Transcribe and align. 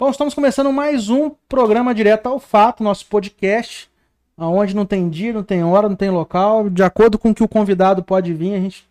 Bom, 0.00 0.08
estamos 0.08 0.32
começando 0.32 0.72
mais 0.72 1.10
um 1.10 1.28
programa 1.46 1.94
direto 1.94 2.26
ao 2.26 2.40
fato, 2.40 2.82
nosso 2.82 3.04
podcast, 3.04 3.90
onde 4.34 4.74
não 4.74 4.86
tem 4.86 5.10
dia, 5.10 5.30
não 5.30 5.42
tem 5.42 5.62
hora, 5.62 5.90
não 5.90 5.94
tem 5.94 6.08
local, 6.08 6.70
de 6.70 6.82
acordo 6.82 7.18
com 7.18 7.28
o 7.28 7.34
que 7.34 7.42
o 7.42 7.48
convidado 7.48 8.02
pode 8.02 8.32
vir, 8.32 8.54
a 8.54 8.58
gente 8.58 8.88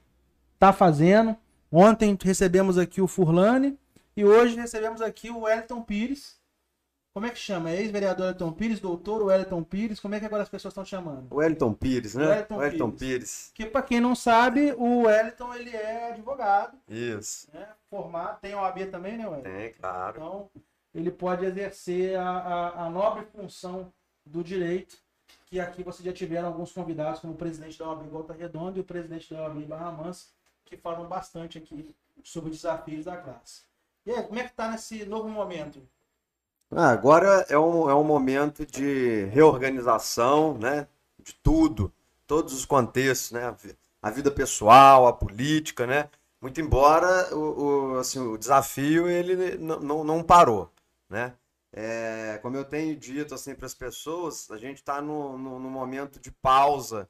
está 0.54 0.72
fazendo. 0.72 1.36
Ontem 1.72 2.16
recebemos 2.22 2.78
aqui 2.78 3.02
o 3.02 3.08
Furlane 3.08 3.76
e 4.16 4.24
hoje 4.24 4.56
recebemos 4.56 5.02
aqui 5.02 5.32
o 5.32 5.40
Wellington 5.40 5.82
Pires. 5.82 6.38
Como 7.12 7.26
é 7.26 7.32
que 7.32 7.40
chama? 7.40 7.72
Ex-vereador 7.72 8.26
Wellington 8.28 8.52
Pires, 8.52 8.80
doutor 8.80 9.24
Wellington 9.24 9.64
Pires, 9.64 10.00
como 10.00 10.14
é 10.14 10.20
que 10.20 10.28
agora 10.28 10.44
as 10.44 10.50
pessoas 10.50 10.74
estão 10.74 10.86
chamando? 10.86 11.26
Wellington 11.36 11.74
Pires, 11.74 12.14
né? 12.14 12.28
Wellington 12.28 12.58
Wellington 12.58 12.92
Pires. 12.92 13.00
Pires. 13.00 13.52
Que 13.56 13.66
para 13.66 13.82
quem 13.82 14.00
não 14.00 14.14
sabe, 14.14 14.76
o 14.78 15.08
Wellington 15.08 15.56
ele 15.56 15.72
é 15.72 16.12
advogado, 16.12 16.78
Isso. 16.88 17.48
né? 17.52 17.68
Formado, 17.90 18.40
tem 18.40 18.54
OAB 18.54 18.86
também, 18.92 19.18
né, 19.18 19.28
Wellington? 19.28 19.50
Tem, 19.50 19.74
claro. 19.74 20.14
Então, 20.16 20.50
ele 21.00 21.12
pode 21.12 21.46
exercer 21.46 22.18
a, 22.20 22.30
a, 22.30 22.86
a 22.86 22.90
nobre 22.90 23.26
função 23.26 23.92
do 24.26 24.44
direito, 24.44 24.98
que 25.48 25.60
aqui 25.60 25.84
vocês 25.84 26.06
já 26.06 26.14
tiveram 26.14 26.48
alguns 26.50 26.72
convidados, 26.72 27.20
como 27.22 27.34
o 27.34 27.38
presidente 27.38 27.78
da 27.80 27.88
OAB 27.90 28.08
Volta 28.10 28.34
Redonda 28.34 28.78
e 28.78 28.82
o 28.82 28.86
presidente 28.86 29.34
da 29.34 29.44
OAB 29.44 29.66
Barra 29.66 29.92
Mansa, 29.92 30.28
que 30.66 30.78
falam 30.78 31.08
bastante 31.08 31.58
aqui 31.58 31.96
sobre 32.24 32.52
os 32.52 32.58
desafios 32.58 33.06
da 33.06 33.18
classe. 33.18 33.64
E 34.06 34.12
aí, 34.12 34.24
como 34.24 34.40
é 34.40 34.48
que 34.48 34.54
tá 34.54 34.70
nesse 34.72 35.06
novo 35.06 35.28
momento? 35.30 35.82
Ah, 36.72 36.90
agora 36.92 37.46
é 37.50 37.58
um, 37.58 37.90
é 37.90 37.96
um 37.96 38.04
momento 38.04 38.66
de 38.66 39.26
reorganização, 39.26 40.58
né? 40.58 40.88
De 41.18 41.34
tudo, 41.44 41.92
todos 42.28 42.54
os 42.54 42.66
contextos, 42.66 43.32
né? 43.32 43.46
A 43.46 43.52
vi- 43.52 43.76
A 44.02 44.10
vida 44.12 44.32
pessoal, 44.32 45.08
a 45.08 45.14
política, 45.14 45.86
né? 45.88 46.10
Muito 46.42 46.62
embora 46.62 47.36
o, 47.36 47.96
o, 47.96 48.00
assim, 48.00 48.20
o 48.20 48.38
desafio 48.38 49.08
ele 49.10 49.58
não, 49.58 50.04
não 50.06 50.24
parou, 50.24 50.72
né? 51.10 51.38
É, 51.72 52.40
como 52.42 52.58
eu 52.58 52.66
tenho 52.66 52.96
dito 52.98 53.34
assim 53.36 53.56
para 53.56 53.66
as 53.68 53.76
pessoas, 53.76 54.50
a 54.52 54.58
gente 54.58 54.78
está 54.78 55.02
no, 55.02 55.38
no, 55.38 55.60
no 55.60 55.70
momento 55.70 56.20
de 56.20 56.32
pausa 56.32 57.10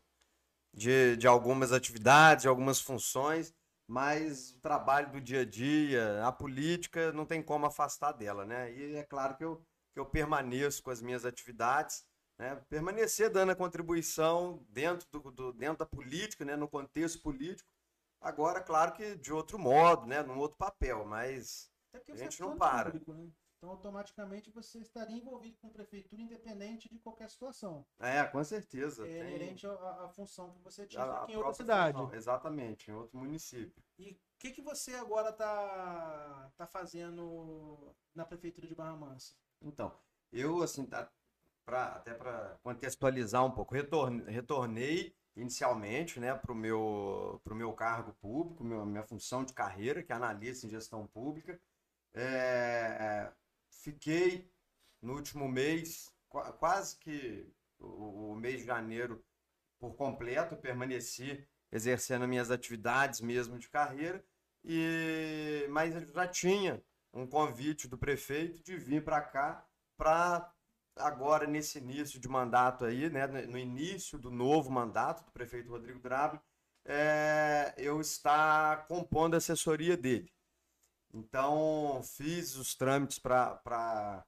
de, 0.73 1.17
de 1.17 1.28
algumas 1.28 1.72
atividades, 1.72 2.44
de 2.44 2.47
algumas 2.47 2.80
funções, 2.80 3.53
mas 3.88 4.52
o 4.53 4.59
trabalho 4.61 5.11
do 5.11 5.22
dia 5.22 5.42
a 5.42 5.45
dia, 5.45 6.25
a 6.25 6.31
política, 6.31 7.11
não 7.11 7.25
tem 7.25 7.42
como 7.42 7.66
afastar 7.66 8.11
dela, 8.14 8.45
né? 8.45 8.72
E 8.73 8.95
é 8.95 9.03
claro 9.03 9.36
que 9.36 9.44
eu, 9.44 9.58
que 9.94 10.00
eu 10.00 10.05
permaneço 10.05 10.83
com 10.83 10.92
as 10.92 11.02
minhas 11.02 11.25
atividades, 11.25 12.05
né? 12.38 12.55
Permanecer 12.70 13.30
dando 13.31 13.52
a 13.52 13.55
contribuição 13.55 14.64
dentro, 14.70 15.08
do, 15.11 15.31
do- 15.31 15.53
dentro 15.53 15.80
da 15.80 15.86
política, 15.86 16.45
né? 16.45 16.55
No 16.55 16.67
contexto 16.67 17.22
político. 17.22 17.67
Agora, 18.22 18.61
claro 18.61 18.94
que 18.94 19.16
de 19.17 19.33
outro 19.33 19.59
modo, 19.59 20.05
né? 20.08 20.22
Num 20.23 20.38
outro 20.38 20.58
papel, 20.58 21.05
mas 21.05 21.70
porque 21.92 22.11
A 22.11 22.16
você 22.16 22.27
é 22.27 22.31
gente 22.31 22.39
não 22.42 22.58
para. 22.58 22.92
público, 22.94 23.14
né? 23.14 23.27
Então, 23.60 23.72
automaticamente, 23.72 24.50
você 24.52 24.80
estaria 24.80 25.18
envolvido 25.18 25.58
com 25.58 25.68
a 25.68 25.70
prefeitura, 25.70 26.22
independente 26.22 26.88
de 26.90 26.98
qualquer 26.98 27.30
situação. 27.30 27.86
é, 28.00 28.24
com 28.24 28.42
certeza. 28.42 29.06
É 29.06 29.20
tem 29.20 29.36
inerente 29.36 29.68
à- 29.68 30.06
à 30.06 30.10
função 30.10 30.54
que 30.54 30.60
você 30.64 30.88
tinha 30.88 31.04
a- 31.04 31.12
a 31.20 31.24
aqui 31.24 31.34
em 31.34 31.36
outra 31.36 31.54
cidade. 31.54 31.98
função, 31.98 32.16
Exatamente, 32.16 32.90
em 32.90 32.94
outro 32.94 33.18
município. 33.18 33.84
E 33.98 34.12
o 34.12 34.18
que, 34.40 34.52
que 34.52 34.62
você 34.62 34.96
agora 34.96 35.34
tá, 35.34 36.50
tá 36.58 36.66
fazendo 36.68 37.94
na 38.16 38.24
prefeitura 38.26 38.66
de 38.66 38.74
Barra 38.74 38.96
Mansa? 38.96 39.34
Então, 39.62 39.92
eu, 40.32 40.64
assim, 40.64 40.86
tá- 40.86 41.12
pra, 41.66 41.96
até 41.98 42.14
para 42.14 42.58
contextualizar 42.64 43.46
um 43.46 43.52
pouco, 43.52 43.73
retorn- 43.76 44.23
retornei 44.32 45.14
inicialmente, 45.36 46.18
né, 46.18 46.34
para 46.34 46.52
o 46.54 46.56
meu, 46.56 47.42
pro 47.44 47.54
meu 47.56 47.73
cargo 47.73 48.14
público, 48.22 48.64
meu- 48.64 48.86
minha 48.86 49.04
função 49.04 49.44
de 49.44 49.54
carreira, 49.54 50.02
que 50.02 50.14
é 50.14 50.16
analista 50.16 50.66
em 50.66 50.70
gestão 50.70 51.06
pública. 51.08 51.60
É, 52.14 53.32
fiquei 53.70 54.52
no 55.02 55.14
último 55.14 55.48
mês, 55.48 56.14
qua- 56.27 56.52
quase 56.54 56.98
que 56.98 57.48
o, 57.80 58.36
mês 58.36 58.60
de 58.60 58.66
janeiro 58.66 59.23
por 59.80 59.95
completo, 59.95 60.55
permaneci 60.58 61.48
exercendo 61.71 62.27
minhas 62.27 62.52
atividades 62.52 63.21
mesmo 63.21 63.58
de 63.58 63.70
carreira, 63.70 64.23
e, 64.64 65.66
mas 65.70 65.95
eu 65.95 66.05
já 66.14 66.27
tinha 66.27 66.83
um 67.14 67.26
convite 67.26 67.88
do 67.88 67.98
prefeito 67.98 68.61
de 68.64 68.76
vir 68.77 69.04
para 69.04 69.21
cá 69.21 69.66
para 69.98 70.52
agora 70.95 71.48
nesse 71.48 71.77
início 71.80 72.20
de 72.20 72.27
mandato 72.27 72.86
aí, 72.86 73.10
né, 73.10 73.26
no 73.27 73.58
início 73.58 74.17
do 74.17 74.30
novo 74.30 74.70
mandato 74.70 75.23
do 75.23 75.32
prefeito 75.32 75.70
Rodrigo 75.70 75.99
Drable, 75.99 76.39
é, 76.86 77.73
eu 77.77 78.02
estar 78.02 78.88
compondo 78.88 79.36
a 79.36 79.38
assessoria 79.38 79.95
dele. 79.95 80.32
Então 81.14 82.02
fiz 82.03 82.55
os 82.55 82.75
trâmites 82.75 83.20
para 83.20 84.25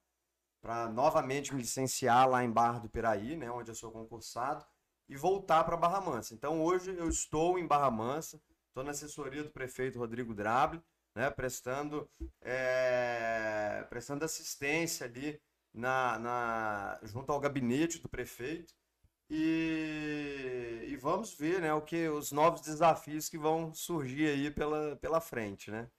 novamente 0.94 1.54
me 1.54 1.62
licenciar 1.62 2.28
lá 2.28 2.44
em 2.44 2.52
Barra 2.52 2.80
do 2.80 2.90
Piraí, 2.90 3.36
né, 3.36 3.52
onde 3.52 3.72
eu 3.72 3.76
sou 3.76 3.92
concursado, 3.92 4.66
e 5.08 5.16
voltar 5.16 5.64
para 5.64 5.78
Barra 5.78 6.02
Mansa. 6.02 6.34
Então 6.34 6.62
hoje 6.62 6.96
eu 6.96 7.10
estou 7.10 7.60
em 7.60 7.68
Barra 7.68 7.92
Mansa, 7.92 8.42
estou 8.68 8.84
na 8.84 8.92
assessoria 8.92 9.44
do 9.44 9.52
prefeito 9.52 10.00
Rodrigo 10.00 10.34
Drable, 10.34 10.82
né, 11.16 11.30
prestando, 11.30 12.10
é, 12.42 13.86
prestando 13.90 14.26
assistência 14.26 15.06
ali 15.06 15.40
na, 15.74 16.20
na, 16.20 17.00
junto 17.04 17.32
ao 17.32 17.40
gabinete 17.40 18.00
do 18.00 18.10
prefeito. 18.10 18.74
E, 19.30 20.88
e 20.90 20.98
vamos 20.98 21.34
ver 21.34 21.62
né, 21.62 21.74
o 21.74 21.82
que, 21.82 22.10
os 22.10 22.34
novos 22.34 22.62
desafios 22.62 23.30
que 23.30 23.38
vão 23.38 23.74
surgir 23.74 24.28
aí 24.28 24.52
pela, 24.52 24.98
pela 24.98 25.22
frente. 25.22 25.72
Né? 25.72 25.90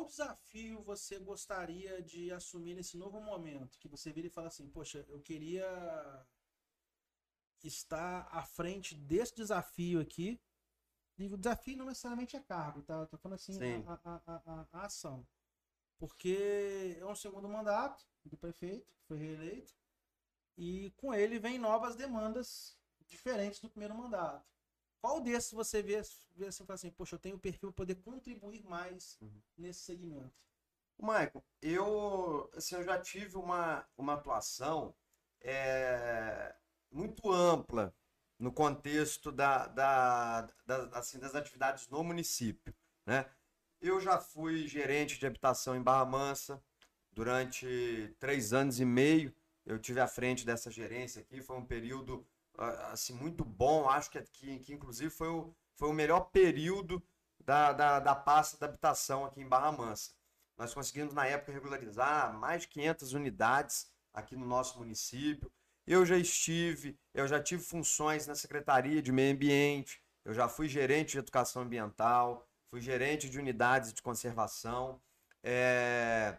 Qual 0.00 0.08
desafio 0.08 0.82
você 0.82 1.18
gostaria 1.18 2.00
de 2.00 2.32
assumir 2.32 2.74
nesse 2.74 2.96
novo 2.96 3.20
momento? 3.20 3.78
Que 3.78 3.86
você 3.86 4.10
vira 4.10 4.28
e 4.28 4.30
fala 4.30 4.48
assim, 4.48 4.66
poxa, 4.66 5.04
eu 5.10 5.20
queria 5.20 5.66
estar 7.62 8.26
à 8.32 8.42
frente 8.42 8.94
desse 8.94 9.34
desafio 9.34 10.00
aqui. 10.00 10.40
E 11.18 11.26
o 11.26 11.36
desafio 11.36 11.76
não 11.76 11.84
necessariamente 11.84 12.34
é 12.34 12.40
cargo, 12.40 12.80
tá? 12.82 12.94
Eu 12.94 13.06
tô 13.08 13.18
falando 13.18 13.34
assim, 13.34 13.52
Sim. 13.52 13.84
a, 13.86 14.00
a- 14.02 14.22
a- 14.26 14.66
a- 14.72 14.84
ação. 14.86 15.26
Porque 15.98 16.96
é 16.98 17.04
um 17.04 17.14
segundo 17.14 17.46
mandato 17.46 18.02
do 18.24 18.38
prefeito, 18.38 18.90
foi 19.06 19.18
reeleito, 19.18 19.74
e 20.56 20.92
com 20.92 21.12
ele 21.12 21.38
vem 21.38 21.58
novas 21.58 21.94
demandas 21.94 22.74
diferentes 23.06 23.60
do 23.60 23.68
primeiro 23.68 23.94
mandato. 23.94 24.48
Qual 25.00 25.20
desses 25.20 25.52
você 25.52 25.82
vê, 25.82 26.00
vê 26.36 26.46
assim, 26.46 26.64
fala 26.64 26.74
assim, 26.74 26.90
poxa, 26.90 27.14
eu 27.14 27.18
tenho 27.18 27.38
perfil 27.38 27.70
para 27.72 27.76
poder 27.84 27.94
contribuir 27.96 28.62
mais 28.64 29.18
Uhum. 29.20 29.40
nesse 29.56 29.80
segmento? 29.80 30.32
Michael, 30.98 31.42
eu, 31.62 32.50
assim, 32.54 32.74
eu 32.74 32.82
já 32.84 32.98
tive 33.00 33.36
uma, 33.36 33.86
uma 33.96 34.14
atuação 34.14 34.94
é, 35.40 36.54
muito 36.90 37.30
ampla 37.32 37.94
no 38.38 38.52
contexto 38.52 39.32
da, 39.32 39.66
da, 39.66 40.42
da- 40.66 40.98
assim, 40.98 41.18
das 41.18 41.34
atividades 41.34 41.88
no 41.88 42.04
município, 42.04 42.74
né? 43.06 43.26
Eu 43.80 43.98
já 44.00 44.18
fui 44.20 44.66
gerente 44.68 45.18
de 45.18 45.26
habitação 45.26 45.74
em 45.74 45.82
Barra 45.82 46.04
Mansa 46.04 46.62
durante 47.12 48.14
três 48.18 48.52
anos 48.52 48.78
e 48.78 48.84
meio. 48.84 49.34
Eu 49.64 49.78
tive 49.78 50.00
à 50.00 50.06
frente 50.06 50.44
dessa 50.44 50.70
gerência 50.70 51.22
aqui, 51.22 51.40
foi 51.42 51.56
um 51.56 51.64
período 51.64 52.26
assim 52.92 53.14
muito 53.14 53.44
bom. 53.44 53.88
Acho 53.88 54.10
que, 54.10 54.20
que, 54.22 54.58
que 54.60 54.72
inclusive 54.74 55.10
foi 55.10 55.28
o, 55.28 55.54
foi 55.76 55.88
o 55.88 55.92
melhor 55.92 56.30
período 56.30 57.02
da, 57.38 57.72
da, 57.72 58.00
da 58.00 58.14
pasta 58.14 58.58
da 58.58 58.66
habitação 58.66 59.24
aqui 59.24 59.40
em 59.40 59.48
Barra 59.48 59.72
Mansa. 59.72 60.12
Nós 60.56 60.74
conseguimos, 60.74 61.14
na 61.14 61.26
época, 61.26 61.52
regularizar 61.52 62.32
mais 62.34 62.62
de 62.62 62.68
500 62.68 63.14
unidades 63.14 63.90
aqui 64.12 64.36
no 64.36 64.46
nosso 64.46 64.78
município. 64.78 65.50
Eu 65.86 66.04
já 66.04 66.16
estive, 66.16 66.98
eu 67.14 67.26
já 67.26 67.42
tive 67.42 67.62
funções 67.62 68.26
na 68.26 68.34
Secretaria 68.34 69.00
de 69.00 69.10
Meio 69.10 69.32
Ambiente, 69.32 70.02
eu 70.24 70.34
já 70.34 70.48
fui 70.48 70.68
gerente 70.68 71.12
de 71.12 71.18
educação 71.18 71.62
ambiental, 71.62 72.46
fui 72.70 72.80
gerente 72.80 73.28
de 73.28 73.38
unidades 73.38 73.92
de 73.92 74.02
conservação, 74.02 75.00
é, 75.42 76.38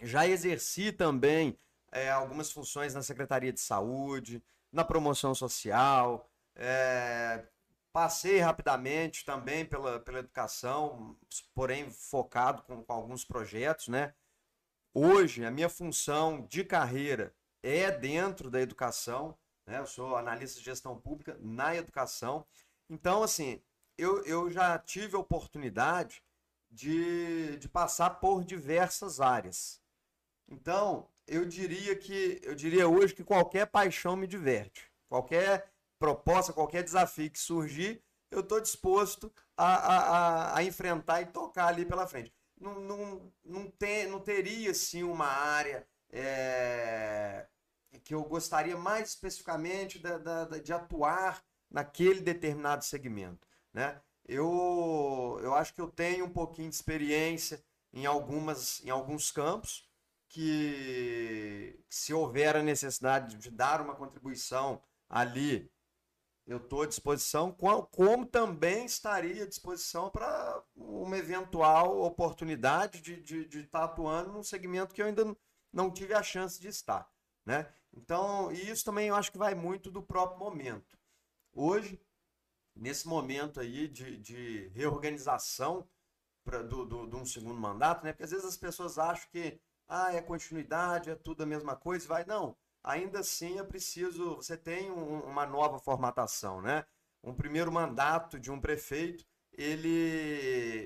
já 0.00 0.26
exerci 0.26 0.92
também 0.92 1.58
é, 1.90 2.10
algumas 2.10 2.50
funções 2.50 2.94
na 2.94 3.02
Secretaria 3.02 3.52
de 3.52 3.60
Saúde, 3.60 4.42
na 4.72 4.84
promoção 4.84 5.34
social, 5.34 6.28
é, 6.56 7.46
Passei 7.92 8.38
rapidamente 8.38 9.22
também 9.22 9.66
pela, 9.66 10.00
pela 10.00 10.20
educação, 10.20 11.14
porém 11.54 11.90
focado 11.90 12.62
com, 12.62 12.82
com 12.82 12.92
alguns 12.92 13.22
projetos, 13.22 13.88
né? 13.88 14.14
Hoje, 14.94 15.44
a 15.44 15.50
minha 15.50 15.68
função 15.68 16.46
de 16.46 16.64
carreira 16.64 17.34
é 17.62 17.90
dentro 17.90 18.50
da 18.50 18.62
educação, 18.62 19.36
né? 19.66 19.78
Eu 19.78 19.86
sou 19.86 20.16
analista 20.16 20.58
de 20.58 20.64
gestão 20.64 20.98
pública 20.98 21.36
na 21.38 21.76
educação. 21.76 22.46
Então, 22.88 23.22
assim, 23.22 23.62
eu, 23.98 24.24
eu 24.24 24.50
já 24.50 24.78
tive 24.78 25.14
a 25.14 25.20
oportunidade 25.20 26.24
de, 26.70 27.58
de 27.58 27.68
passar 27.68 28.20
por 28.20 28.42
diversas 28.42 29.20
áreas. 29.20 29.82
Então, 30.48 31.10
eu 31.26 31.44
diria 31.44 31.94
que 31.96 32.40
eu 32.42 32.54
diria 32.54 32.88
hoje 32.88 33.14
que 33.14 33.24
qualquer 33.24 33.66
paixão 33.66 34.16
me 34.16 34.26
diverte. 34.26 34.90
Qualquer 35.08 35.70
proposta, 35.98 36.52
qualquer 36.52 36.82
desafio 36.82 37.30
que 37.30 37.38
surgir, 37.38 38.02
eu 38.30 38.40
estou 38.40 38.60
disposto 38.60 39.32
a, 39.56 39.74
a, 39.74 40.58
a, 40.58 40.64
enfrentar 40.64 41.22
e 41.22 41.26
tocar 41.26 41.66
ali 41.66 41.84
pela 41.84 42.06
frente. 42.06 42.32
não, 42.58 42.80
não, 42.80 43.32
não, 43.44 43.72
não 44.08 44.20
teria 44.20 44.70
assim 44.70 45.02
uma 45.02 45.26
área 45.26 45.86
é, 46.10 47.46
que 48.04 48.14
eu 48.14 48.22
gostaria 48.24 48.76
mais 48.76 49.10
especificamente 49.10 49.98
da, 49.98 50.18
da, 50.18 50.44
de 50.58 50.72
atuar 50.72 51.44
naquele 51.70 52.20
determinado 52.20 52.84
segmento. 52.84 53.46
Né? 53.72 54.00
Eu, 54.26 55.38
eu 55.42 55.54
acho 55.54 55.74
que 55.74 55.80
eu 55.80 55.88
tenho 55.88 56.26
um 56.26 56.30
pouquinho 56.30 56.68
de 56.68 56.74
experiência 56.74 57.62
em, 57.92 58.06
algumas, 58.06 58.82
em 58.84 58.90
alguns 58.90 59.30
campos 59.30 59.88
que, 60.32 61.78
se 61.90 62.14
houver 62.14 62.56
a 62.56 62.62
necessidade 62.62 63.36
de 63.36 63.50
dar 63.50 63.82
uma 63.82 63.94
contribuição 63.94 64.82
ali, 65.06 65.70
eu 66.46 66.56
estou 66.56 66.82
à 66.82 66.86
disposição, 66.86 67.52
como 67.52 68.26
também 68.26 68.86
estaria 68.86 69.44
à 69.44 69.46
disposição 69.46 70.10
para 70.10 70.64
uma 70.74 71.18
eventual 71.18 72.00
oportunidade 72.00 73.02
de, 73.02 73.20
de, 73.20 73.44
de 73.44 73.60
estar 73.60 73.84
atuando 73.84 74.32
num 74.32 74.42
segmento 74.42 74.94
que 74.94 75.02
eu 75.02 75.06
ainda 75.06 75.36
não 75.70 75.90
tive 75.90 76.14
a 76.14 76.22
chance 76.22 76.58
de 76.58 76.68
estar. 76.68 77.06
Né? 77.44 77.70
Então, 77.92 78.50
isso 78.52 78.84
também 78.84 79.08
eu 79.08 79.14
acho 79.14 79.30
que 79.30 79.38
vai 79.38 79.54
muito 79.54 79.90
do 79.90 80.02
próprio 80.02 80.38
momento. 80.38 80.98
Hoje, 81.52 82.00
nesse 82.74 83.06
momento 83.06 83.60
aí 83.60 83.86
de, 83.86 84.16
de 84.16 84.68
reorganização 84.68 85.86
pra, 86.42 86.62
do, 86.62 86.86
do, 86.86 87.06
de 87.06 87.16
um 87.16 87.26
segundo 87.26 87.60
mandato, 87.60 88.02
né? 88.02 88.12
Porque 88.12 88.24
às 88.24 88.30
vezes 88.30 88.46
as 88.46 88.56
pessoas 88.56 88.98
acham 88.98 89.28
que 89.30 89.60
ah, 89.92 90.14
é 90.14 90.22
continuidade, 90.22 91.10
é 91.10 91.14
tudo 91.14 91.42
a 91.42 91.46
mesma 91.46 91.76
coisa, 91.76 92.08
vai. 92.08 92.24
Não, 92.24 92.56
ainda 92.82 93.20
assim 93.20 93.58
é 93.58 93.62
preciso. 93.64 94.36
Você 94.36 94.56
tem 94.56 94.90
um, 94.90 95.20
uma 95.20 95.46
nova 95.46 95.78
formatação, 95.78 96.62
né? 96.62 96.86
Um 97.22 97.34
primeiro 97.34 97.70
mandato 97.70 98.38
de 98.38 98.50
um 98.50 98.60
prefeito, 98.60 99.24
ele, 99.52 99.88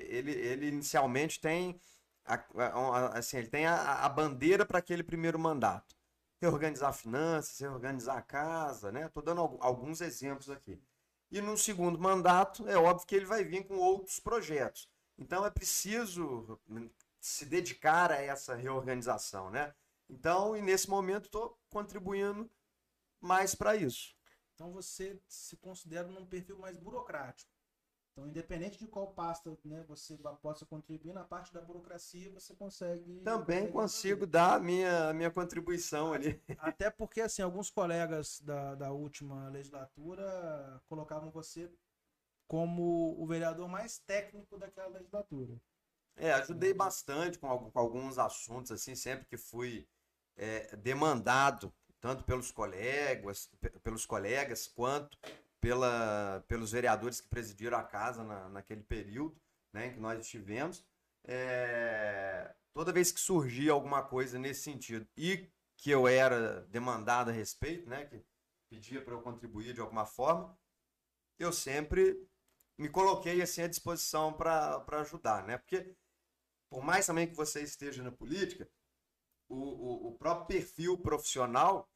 ele, 0.09 0.31
ele 0.31 0.67
inicialmente 0.67 1.39
tem. 1.39 1.79
A, 2.25 2.35
a, 2.35 3.17
assim, 3.19 3.37
ele 3.37 3.47
tem 3.47 3.65
a, 3.65 4.05
a 4.05 4.09
bandeira 4.09 4.65
para 4.65 4.79
aquele 4.79 5.03
primeiro 5.03 5.39
mandato 5.39 5.95
reorganizar 6.41 6.93
finanças, 6.93 7.59
reorganizar 7.59 8.17
a 8.17 8.21
casa, 8.21 8.91
né? 8.91 9.05
Estou 9.07 9.23
dando 9.23 9.41
alguns 9.59 10.01
exemplos 10.01 10.49
aqui. 10.49 10.79
E 11.31 11.41
no 11.41 11.57
segundo 11.57 11.99
mandato, 11.99 12.67
é 12.67 12.77
óbvio 12.77 13.07
que 13.07 13.15
ele 13.15 13.25
vai 13.25 13.43
vir 13.43 13.65
com 13.65 13.77
outros 13.77 14.19
projetos. 14.19 14.89
Então 15.17 15.45
é 15.45 15.49
preciso 15.49 16.59
se 17.19 17.45
dedicar 17.45 18.11
a 18.11 18.21
essa 18.21 18.55
reorganização, 18.55 19.49
né? 19.49 19.73
Então, 20.09 20.55
e 20.55 20.61
nesse 20.61 20.89
momento, 20.89 21.25
estou 21.25 21.59
contribuindo 21.69 22.49
mais 23.19 23.53
para 23.55 23.75
isso. 23.75 24.15
Então 24.55 24.71
você 24.71 25.21
se 25.27 25.55
considera 25.57 26.07
num 26.07 26.25
perfil 26.25 26.57
mais 26.57 26.77
burocrático. 26.77 27.51
Então, 28.11 28.27
independente 28.27 28.79
de 28.79 28.87
qual 28.87 29.13
pasta 29.13 29.55
né, 29.63 29.83
você 29.87 30.17
possa 30.41 30.65
contribuir, 30.65 31.13
na 31.13 31.23
parte 31.23 31.53
da 31.53 31.61
burocracia 31.61 32.31
você 32.31 32.55
consegue. 32.55 33.21
Também 33.21 33.71
consigo 33.71 34.25
dar 34.25 34.55
a 34.55 34.59
minha, 34.59 35.13
minha 35.13 35.29
contribuição 35.29 36.13
ali. 36.13 36.41
Até 36.57 36.89
porque, 36.89 37.21
assim, 37.21 37.43
alguns 37.43 37.69
colegas 37.69 38.41
da, 38.41 38.73
da 38.73 38.91
última 38.91 39.47
legislatura 39.49 40.81
colocavam 40.87 41.29
você 41.29 41.71
como 42.47 43.21
o 43.21 43.27
vereador 43.27 43.67
mais 43.67 43.99
técnico 43.99 44.57
daquela 44.57 44.87
legislatura. 44.87 45.61
É, 46.17 46.33
ajudei 46.33 46.73
bastante 46.73 47.37
com, 47.37 47.71
com 47.71 47.79
alguns 47.79 48.17
assuntos, 48.17 48.71
assim, 48.71 48.95
sempre 48.95 49.25
que 49.27 49.37
fui 49.37 49.87
é, 50.35 50.75
demandado, 50.77 51.71
tanto 51.99 52.23
pelos 52.23 52.51
colegas, 52.51 53.49
pelos 53.83 54.05
colegas, 54.05 54.67
quanto 54.67 55.17
pela, 55.61 56.43
pelos 56.47 56.71
vereadores 56.71 57.21
que 57.21 57.27
presidiram 57.27 57.77
a 57.77 57.83
casa 57.83 58.23
na, 58.23 58.49
naquele 58.49 58.83
período 58.83 59.39
né, 59.73 59.87
em 59.87 59.93
que 59.93 59.99
nós 59.99 60.19
estivemos. 60.19 60.83
É, 61.23 62.53
toda 62.73 62.93
vez 62.93 63.11
que 63.11 63.19
surgia 63.19 63.71
alguma 63.71 64.03
coisa 64.03 64.39
nesse 64.39 64.61
sentido 64.61 65.07
e 65.15 65.49
que 65.75 65.91
eu 65.91 66.07
era 66.07 66.61
demandado 66.69 67.29
a 67.29 67.33
respeito, 67.33 67.87
né, 67.87 68.05
que 68.05 68.23
pedia 68.69 69.01
para 69.03 69.13
eu 69.13 69.21
contribuir 69.21 69.73
de 69.73 69.81
alguma 69.81 70.05
forma, 70.05 70.57
eu 71.37 71.53
sempre 71.53 72.27
me 72.77 72.89
coloquei 72.89 73.41
assim 73.41 73.61
à 73.61 73.67
disposição 73.67 74.33
para 74.33 74.83
ajudar, 74.99 75.43
né? 75.45 75.57
Porque 75.57 75.95
por 76.69 76.83
mais 76.83 77.05
também 77.05 77.27
que 77.27 77.35
você 77.35 77.61
esteja 77.61 78.03
na 78.03 78.11
política, 78.11 78.69
o, 79.49 79.55
o, 79.55 80.07
o 80.09 80.11
próprio 80.17 80.47
perfil 80.47 80.97
profissional 80.97 81.89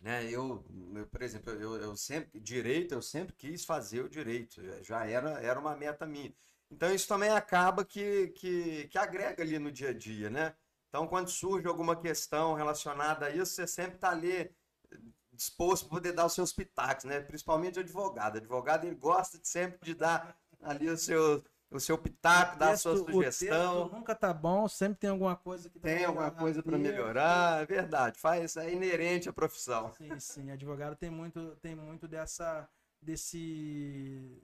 né? 0.00 0.24
Eu, 0.30 0.64
eu, 0.94 1.06
por 1.06 1.22
exemplo, 1.22 1.52
eu, 1.52 1.76
eu 1.76 1.96
sempre, 1.96 2.40
direito, 2.40 2.92
eu 2.92 3.02
sempre 3.02 3.34
quis 3.34 3.64
fazer 3.64 4.02
o 4.02 4.08
direito, 4.08 4.60
já 4.82 5.06
era, 5.06 5.40
era 5.40 5.58
uma 5.58 5.76
meta 5.76 6.06
minha. 6.06 6.34
Então 6.70 6.92
isso 6.92 7.08
também 7.08 7.30
acaba 7.30 7.84
que, 7.84 8.28
que, 8.28 8.88
que 8.88 8.98
agrega 8.98 9.42
ali 9.42 9.58
no 9.58 9.70
dia 9.70 9.90
a 9.90 9.92
dia, 9.94 10.28
né? 10.30 10.54
Então 10.88 11.06
quando 11.06 11.28
surge 11.28 11.66
alguma 11.66 11.96
questão 11.96 12.54
relacionada 12.54 13.26
a 13.26 13.30
isso, 13.30 13.52
você 13.52 13.66
sempre 13.66 13.96
está 13.96 14.10
ali 14.10 14.50
disposto 15.32 15.86
para 15.86 15.96
poder 15.96 16.12
dar 16.12 16.26
os 16.26 16.32
seus 16.34 16.52
pitacos, 16.52 17.04
né? 17.04 17.20
Principalmente 17.20 17.80
advogado. 17.80 18.36
Advogado 18.36 18.86
ele 18.86 18.94
gosta 18.94 19.38
de 19.38 19.48
sempre 19.48 19.78
de 19.82 19.94
dar 19.94 20.36
ali 20.60 20.88
o 20.88 20.96
seu, 20.96 21.42
o 21.76 21.80
seu 21.80 21.98
pitaco, 21.98 22.58
dar 22.58 22.72
a 22.72 22.76
sua 22.76 22.96
sugestão. 22.96 23.88
nunca 23.88 24.14
tá 24.14 24.32
bom, 24.32 24.68
sempre 24.68 24.98
tem 24.98 25.10
alguma 25.10 25.36
coisa 25.36 25.68
que 25.68 25.78
tem 25.78 26.04
alguma 26.04 26.30
coisa 26.30 26.62
para 26.62 26.78
melhorar, 26.78 27.62
é 27.62 27.66
verdade. 27.66 28.18
Faz 28.18 28.56
é 28.56 28.72
inerente 28.72 29.28
à 29.28 29.32
profissão. 29.32 29.92
Sim, 29.92 30.18
sim, 30.20 30.50
advogado 30.50 30.96
tem 30.96 31.10
muito 31.10 31.56
tem 31.56 31.74
muito 31.74 32.06
dessa 32.06 32.68
desse 33.00 34.42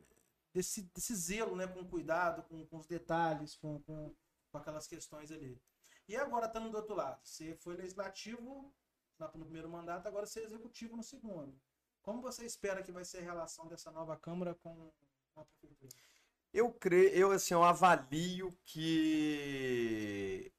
desse, 0.53 0.83
desse 0.95 1.15
zelo, 1.15 1.57
né, 1.57 1.67
com 1.67 1.85
cuidado, 1.85 2.43
com, 2.43 2.67
com 2.67 2.79
os 2.79 2.87
detalhes, 2.87 3.57
com, 3.57 3.81
com, 3.83 4.15
com 4.51 4.59
aquelas 4.59 4.87
questões 4.87 5.31
ali. 5.31 5.61
E 6.09 6.17
agora 6.17 6.47
estando 6.47 6.71
do 6.71 6.77
outro 6.77 6.95
lado, 6.95 7.21
você 7.25 7.55
foi 7.55 7.77
legislativo 7.77 8.73
no 9.35 9.45
primeiro 9.45 9.69
mandato, 9.69 10.07
agora 10.07 10.27
você 10.27 10.41
é 10.41 10.45
executivo 10.45 10.97
no 10.97 11.03
segundo. 11.03 11.61
Como 12.03 12.23
você 12.23 12.45
espera 12.45 12.83
que 12.83 12.91
vai 12.91 13.05
ser 13.05 13.19
a 13.19 13.23
relação 13.23 13.69
dessa 13.69 13.91
nova 13.91 14.17
Câmara 14.17 14.55
com 14.55 14.91
a 15.37 15.45
Prefeitura? 15.45 16.10
Eu 16.53 16.73
creio, 16.73 17.11
eu 17.11 17.31
assim, 17.33 17.55
eu 17.55 17.63
avalio 17.63 18.57
que 18.65 20.53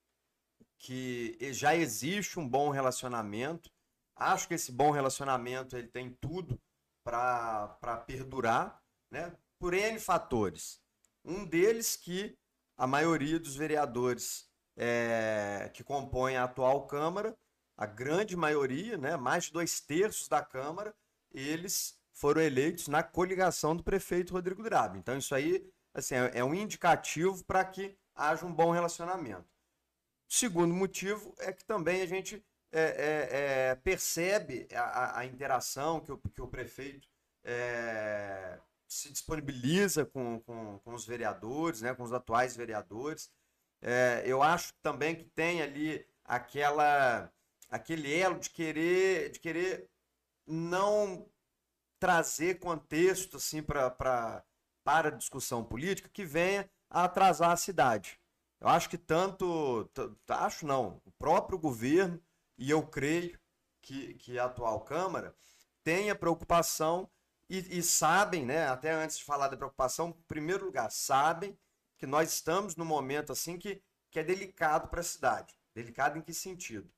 que 0.78 1.38
já 1.54 1.76
existe 1.76 2.40
um 2.40 2.48
bom 2.48 2.70
relacionamento. 2.70 3.70
Acho 4.16 4.48
que 4.48 4.56
esse 4.56 4.72
bom 4.72 4.90
relacionamento 4.92 5.78
ele 5.78 5.88
tem 5.88 6.10
tudo 6.20 6.60
para 7.04 8.04
perdurar, 8.08 8.82
né? 9.12 9.36
Por 9.60 9.74
N 9.74 10.00
fatores. 10.00 10.81
Um 11.24 11.45
deles 11.45 11.95
que 11.95 12.36
a 12.78 12.88
maioria 12.88 13.40
dos 13.40 13.56
vereadores 13.56 14.50
é, 14.76 15.69
que 15.74 15.83
compõem 15.83 16.38
a 16.38 16.45
atual 16.45 16.88
Câmara, 16.88 17.38
a 17.78 17.86
grande 17.86 18.36
maioria, 18.36 18.98
né, 18.98 19.16
mais 19.18 19.45
de 19.45 19.54
dois 19.54 19.80
terços 19.80 20.28
da 20.28 20.42
Câmara, 20.42 20.95
eles 21.31 22.00
foram 22.12 22.42
eleitos 22.42 22.88
na 22.88 23.04
coligação 23.04 23.76
do 23.76 23.83
prefeito 23.83 24.33
Rodrigo 24.33 24.64
Grabe. 24.64 24.98
Então 24.98 25.18
isso 25.18 25.33
aí 25.36 25.71
assim, 25.94 26.16
é, 26.16 26.31
é 26.36 26.44
um 26.44 26.54
indicativo 26.54 27.44
para 27.45 27.64
que 27.66 27.98
haja 28.16 28.45
um 28.45 28.54
bom 28.54 28.71
relacionamento. 28.71 29.50
O 30.30 30.33
segundo 30.33 30.74
motivo 30.74 31.33
é 31.40 31.52
que 31.52 31.66
também 31.66 32.02
a 32.02 32.06
gente 32.06 32.44
é, 32.71 32.81
é, 32.81 33.69
é, 33.71 33.76
percebe 33.76 34.68
a, 34.74 35.19
a, 35.19 35.26
interação 35.26 36.00
que 36.00 36.12
o, 36.12 36.18
que 36.18 36.42
o 36.42 36.48
prefeito 36.48 37.06
é, 37.44 38.57
se 38.88 39.12
disponibiliza 39.12 40.06
com, 40.06 40.40
com, 40.42 40.80
com, 40.80 40.94
os 40.94 41.06
vereadores, 41.06 41.81
né, 41.81 41.94
com 41.94 42.04
os 42.04 42.14
atuais 42.14 42.56
vereadores. 42.56 43.30
É, 43.81 44.24
eu 44.26 44.42
acho 44.42 44.74
também 44.81 45.16
que 45.16 45.26
tem 45.26 45.62
ali 45.62 46.07
aquela 46.24 47.31
aquele 47.69 48.14
elo 48.14 48.40
de 48.40 48.50
querer 48.50 49.31
de 49.31 49.40
querer 49.40 49.90
não 50.45 51.28
trazer 52.00 52.60
contexto 52.60 53.38
assim 53.38 53.62
para 53.62 54.44
para 54.83 55.11
discussão 55.11 55.64
política 55.64 56.09
que 56.09 56.26
venha 56.26 56.69
a 56.90 57.06
atrasar 57.06 57.52
a 57.52 57.57
cidade. 57.57 58.19
Eu 58.59 58.68
acho 58.68 58.90
que 58.90 58.97
tanto, 58.97 59.90
acho 60.28 60.66
não, 60.68 61.02
o 61.06 61.11
próprio 61.11 61.57
governo, 61.57 62.21
e 62.57 62.69
eu 62.69 62.85
creio 62.85 63.40
que, 63.81 64.14
que 64.16 64.38
a 64.38 64.45
atual 64.45 64.81
Câmara 64.81 65.35
tenha 65.83 66.14
preocupação 66.14 67.09
e, 67.50 67.80
e 67.80 67.83
sabem, 67.83 68.45
né, 68.45 68.68
até 68.68 68.92
antes 68.92 69.18
de 69.18 69.23
falar 69.23 69.47
da 69.47 69.57
preocupação, 69.57 70.09
em 70.09 70.23
primeiro 70.28 70.66
lugar, 70.66 70.90
sabem 70.92 71.57
que 71.97 72.06
nós 72.06 72.31
estamos 72.31 72.76
num 72.76 72.85
momento 72.85 73.31
assim 73.31 73.57
que, 73.57 73.81
que 74.09 74.19
é 74.19 74.23
delicado 74.23 74.88
para 74.90 75.02
a 75.02 75.04
cidade. 75.04 75.56
Delicado 75.73 76.18
em 76.18 76.21
que 76.21 76.33
sentido? 76.33 76.90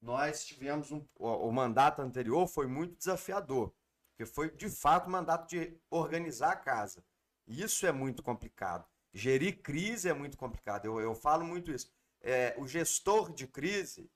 Nós 0.00 0.44
tivemos 0.44 0.90
um, 0.90 1.04
o, 1.16 1.48
o 1.48 1.52
mandato 1.52 2.00
anterior 2.00 2.46
foi 2.46 2.66
muito 2.66 2.96
desafiador, 2.96 3.74
porque 4.10 4.24
foi 4.24 4.50
de 4.50 4.70
fato 4.70 5.06
o 5.06 5.10
mandato 5.10 5.48
de 5.48 5.76
organizar 5.90 6.52
a 6.52 6.56
casa. 6.56 7.04
Isso 7.46 7.86
é 7.86 7.92
muito 7.92 8.22
complicado. 8.22 8.86
Gerir 9.12 9.60
crise 9.62 10.08
é 10.08 10.14
muito 10.14 10.36
complicado. 10.36 10.84
Eu, 10.84 11.00
eu 11.00 11.14
falo 11.14 11.44
muito 11.44 11.72
isso. 11.72 11.90
É, 12.20 12.54
o 12.58 12.66
gestor 12.66 13.32
de 13.32 13.46
crise, 13.46 14.10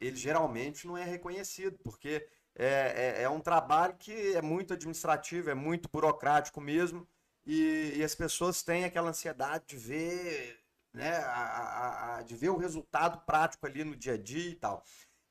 ele 0.00 0.16
geralmente 0.16 0.86
não 0.86 0.96
é 0.96 1.04
reconhecido, 1.04 1.78
porque 1.78 2.28
é, 2.54 3.16
é, 3.18 3.22
é, 3.22 3.28
um 3.28 3.40
trabalho 3.40 3.96
que 3.96 4.34
é 4.34 4.42
muito 4.42 4.74
administrativo, 4.74 5.50
é 5.50 5.54
muito 5.54 5.88
burocrático 5.92 6.60
mesmo, 6.60 7.08
e, 7.46 7.94
e, 7.96 8.04
as 8.04 8.14
pessoas 8.14 8.62
têm 8.62 8.84
aquela 8.84 9.10
ansiedade 9.10 9.64
de 9.68 9.76
ver 9.76 10.64
né, 10.94 11.16
a, 11.18 12.16
a, 12.16 12.22
de 12.22 12.34
ver 12.36 12.48
o 12.48 12.56
resultado 12.56 13.20
prático 13.26 13.66
ali 13.66 13.84
no 13.84 13.96
dia 13.96 14.14
a 14.14 14.18
dia 14.18 14.50
e 14.50 14.54
tal. 14.54 14.82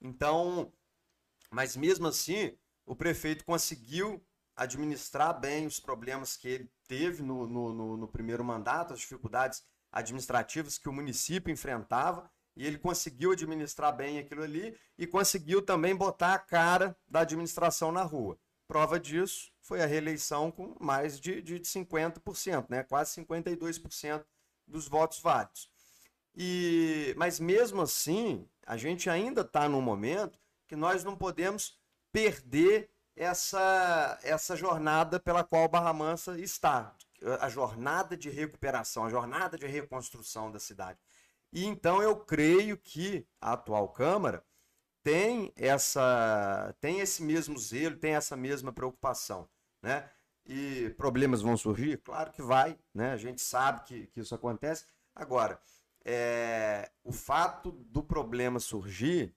Então, 0.02 0.72
mas 1.50 1.76
mesmo 1.76 2.08
assim, 2.08 2.56
o 2.86 2.96
prefeito 2.96 3.46
conseguiu 3.46 4.24
administrar 4.56 5.40
bem 5.40 5.66
os 5.66 5.80
problemas 5.80 6.36
que 6.36 6.48
ele 6.48 6.72
teve 6.94 7.24
no, 7.24 7.48
no, 7.48 7.74
no, 7.74 7.98
no 7.98 8.08
primeiro 8.08 8.44
mandato, 8.44 8.94
as 8.94 9.00
dificuldades 9.00 9.64
administrativas 9.92 10.78
que 10.78 10.88
o 10.88 10.94
município 10.94 11.52
enfrentava, 11.52 12.30
e 12.56 12.68
ele 12.68 12.78
conseguiu 12.78 13.32
administrar 13.32 13.96
bem 13.96 14.20
aquilo 14.20 14.44
ali 14.44 14.78
e 14.96 15.08
conseguiu 15.08 15.60
também 15.60 15.96
botar 15.96 16.36
a 16.36 16.40
cara 16.40 16.96
da 17.08 17.22
administração 17.22 17.92
na 17.92 18.04
rua. 18.04 18.38
Prova 18.68 19.00
disso 19.00 19.52
foi 19.60 19.82
a 19.82 19.88
reeleição 19.88 20.52
com 20.52 20.76
mais 20.80 21.20
de, 21.20 21.42
de 21.42 21.60
50%, 21.62 22.68
né? 22.70 22.84
quase 22.84 23.20
52% 23.20 24.24
dos 24.68 24.88
votos 24.88 25.20
válidos. 25.20 25.68
E, 26.36 27.16
mas 27.18 27.40
mesmo 27.40 27.82
assim, 27.82 28.48
a 28.68 28.78
gente 28.78 29.10
ainda 29.10 29.42
está 29.42 29.68
num 29.68 29.82
momento 29.82 30.40
que 30.68 30.76
nós 30.76 31.04
não 31.04 31.16
podemos 31.16 31.80
perder 32.12 32.93
essa, 33.16 34.20
essa 34.24 34.56
jornada 34.56 35.20
pela 35.20 35.44
qual 35.44 35.68
Barra 35.68 35.94
Mansa 35.94 36.40
está, 36.40 36.96
a 37.40 37.50
jornada 37.50 38.18
de 38.18 38.30
recuperação, 38.30 39.06
a 39.06 39.10
jornada 39.10 39.58
de 39.58 39.66
reconstrução 39.66 40.52
da 40.52 40.60
cidade. 40.60 41.00
E 41.52 41.66
então 41.66 42.02
eu 42.02 42.16
creio 42.16 42.78
que 42.78 43.28
a 43.40 43.54
atual 43.54 43.90
Câmara 43.90 44.44
tem 45.04 45.54
essa 45.56 46.74
tem 46.82 47.00
esse 47.00 47.22
mesmo 47.22 47.58
zelo, 47.60 47.98
tem 47.98 48.16
essa 48.16 48.36
mesma 48.36 48.74
preocupação, 48.74 49.48
né? 49.82 50.10
E 50.46 50.90
problemas 50.98 51.42
vão 51.42 51.56
surgir? 51.56 51.98
Claro 52.00 52.32
que 52.32 52.42
vai, 52.42 52.78
né? 52.94 53.14
A 53.14 53.18
gente 53.18 53.42
sabe 53.42 53.84
que, 53.84 54.08
que 54.08 54.20
isso 54.20 54.34
acontece. 54.34 54.86
Agora, 55.16 55.60
é, 56.04 56.92
o 57.04 57.12
fato 57.12 57.72
do 57.72 58.04
problema 58.04 58.60
surgir 58.60 59.34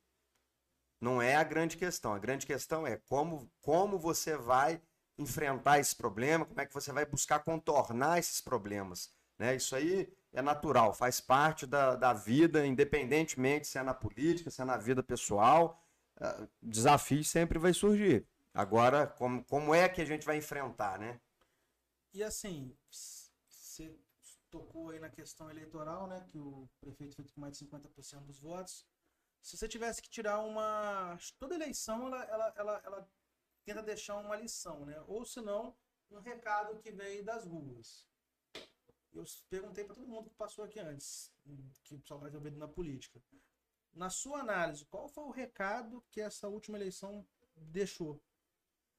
não 1.01 1.21
é 1.21 1.37
a 1.37 1.45
grande 1.45 1.77
questão. 1.77 2.13
A 2.13 2.19
grande 2.19 2.47
questão 2.47 2.87
é 2.87 2.97
como, 2.97 3.51
como 3.61 3.99
você 3.99 4.37
vai 4.37 4.81
enfrentar 5.19 5.79
esse 5.79 5.95
problema, 5.95 6.45
como 6.45 6.61
é 6.61 6.67
que 6.67 6.75
você 6.75 6.93
vai 6.93 7.07
buscar 7.07 7.41
contornar 7.41 8.19
esses 8.19 8.41
problemas. 8.41 9.11
Né? 9.39 9.57
Isso 9.57 9.75
aí 9.75 10.13
é 10.33 10.43
natural, 10.43 10.93
faz 10.93 11.21
parte 11.21 11.67
da, 11.67 11.97
da 11.97 12.13
vida, 12.13 12.67
independentemente 12.67 13.67
se 13.67 13.79
é 13.79 13.83
na 13.83 13.95
política, 13.95 14.51
se 14.51 14.61
é 14.61 14.65
na 14.65 14.77
vida 14.77 15.03
pessoal. 15.03 15.83
Uh, 16.19 16.49
desafio 16.63 17.23
sempre 17.25 17.59
vai 17.59 17.73
surgir. 17.73 18.27
Agora, 18.53 19.07
como, 19.07 19.45
como 19.45 19.75
é 19.75 19.89
que 19.89 20.01
a 20.01 20.05
gente 20.05 20.25
vai 20.25 20.39
enfrentar, 20.39 20.99
né? 20.99 21.21
E 22.15 22.23
assim, 22.23 22.75
você 22.91 23.95
tocou 24.51 24.89
aí 24.89 24.99
na 24.99 25.11
questão 25.11 25.51
eleitoral, 25.51 26.07
né? 26.07 26.25
Que 26.31 26.39
o 26.39 26.67
prefeito 26.81 27.15
fez 27.17 27.31
com 27.31 27.41
mais 27.43 27.59
de 27.59 27.67
50% 27.67 28.21
dos 28.21 28.39
votos. 28.39 28.87
Se 29.47 29.57
você 29.57 29.69
tivesse 29.69 30.03
que 30.03 30.11
tirar 30.11 30.41
uma. 30.41 31.17
Toda 31.39 31.55
eleição 31.55 32.09
ela, 32.09 32.25
ela, 32.25 32.55
ela, 32.57 32.83
ela 32.85 33.11
tenta 33.65 33.81
deixar 33.81 34.17
uma 34.17 34.35
lição, 34.35 34.85
né? 34.85 35.01
Ou 35.07 35.25
se 35.25 35.41
não, 35.41 35.73
um 36.11 36.19
recado 36.19 36.81
que 36.81 36.91
vem 36.91 37.23
das 37.23 37.47
ruas. 37.47 38.09
Eu 39.15 39.25
perguntei 39.49 39.85
para 39.85 39.95
todo 39.95 40.09
mundo 40.09 40.31
que 40.31 40.35
passou 40.35 40.65
aqui 40.65 40.81
antes, 40.81 41.33
que 41.85 41.95
o 41.95 42.01
pessoal 42.01 42.19
vai 42.19 42.29
ter 42.29 42.37
ouvido 42.37 42.59
na 42.59 42.67
política. 42.67 43.23
Na 43.95 44.11
sua 44.11 44.41
análise, 44.41 44.85
qual 44.87 45.09
foi 45.09 45.23
o 45.23 45.31
recado 45.31 46.05
que 46.11 46.21
essa 46.21 46.49
última 46.49 46.77
eleição 46.77 47.25
deixou 47.55 48.21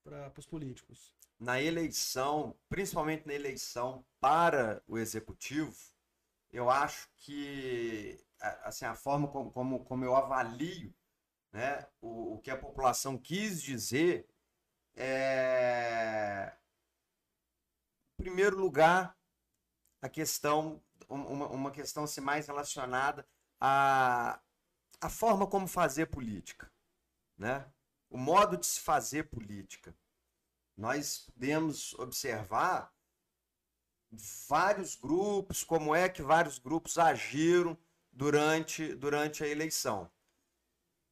para 0.01 0.31
os 0.37 0.45
políticos? 0.45 1.13
Na 1.37 1.61
eleição, 1.61 2.57
principalmente 2.69 3.27
na 3.27 3.33
eleição 3.33 4.05
para 4.17 4.81
o 4.87 4.97
executivo, 4.97 5.77
eu 6.57 6.69
acho 6.69 7.09
que 7.17 8.23
assim 8.39 8.85
a 8.85 8.95
forma 8.95 9.27
como, 9.27 9.51
como, 9.51 9.85
como 9.85 10.05
eu 10.05 10.15
avalio 10.15 10.93
né, 11.51 11.87
o, 12.01 12.35
o 12.35 12.39
que 12.39 12.51
a 12.51 12.57
população 12.57 13.17
quis 13.17 13.61
dizer 13.61 14.27
é 14.95 16.55
em 18.19 18.23
primeiro 18.23 18.57
lugar 18.57 19.17
a 20.01 20.09
questão 20.09 20.81
uma, 21.09 21.47
uma 21.47 21.71
questão 21.71 22.03
assim, 22.03 22.21
mais 22.21 22.47
relacionada 22.47 23.27
à, 23.59 24.39
à 25.01 25.09
forma 25.09 25.47
como 25.47 25.67
fazer 25.67 26.07
política 26.07 26.71
né 27.37 27.71
o 28.09 28.17
modo 28.17 28.57
de 28.57 28.65
se 28.65 28.79
fazer 28.79 29.29
política. 29.29 29.95
Nós 30.75 31.29
podemos 31.33 31.93
observar 31.95 32.93
vários 34.11 34.95
grupos, 34.95 35.63
como 35.63 35.93
é 35.93 36.07
que 36.07 36.21
vários 36.21 36.59
grupos 36.59 36.97
agiram 36.97 37.77
durante, 38.11 38.93
durante 38.95 39.43
a 39.43 39.47
eleição. 39.47 40.09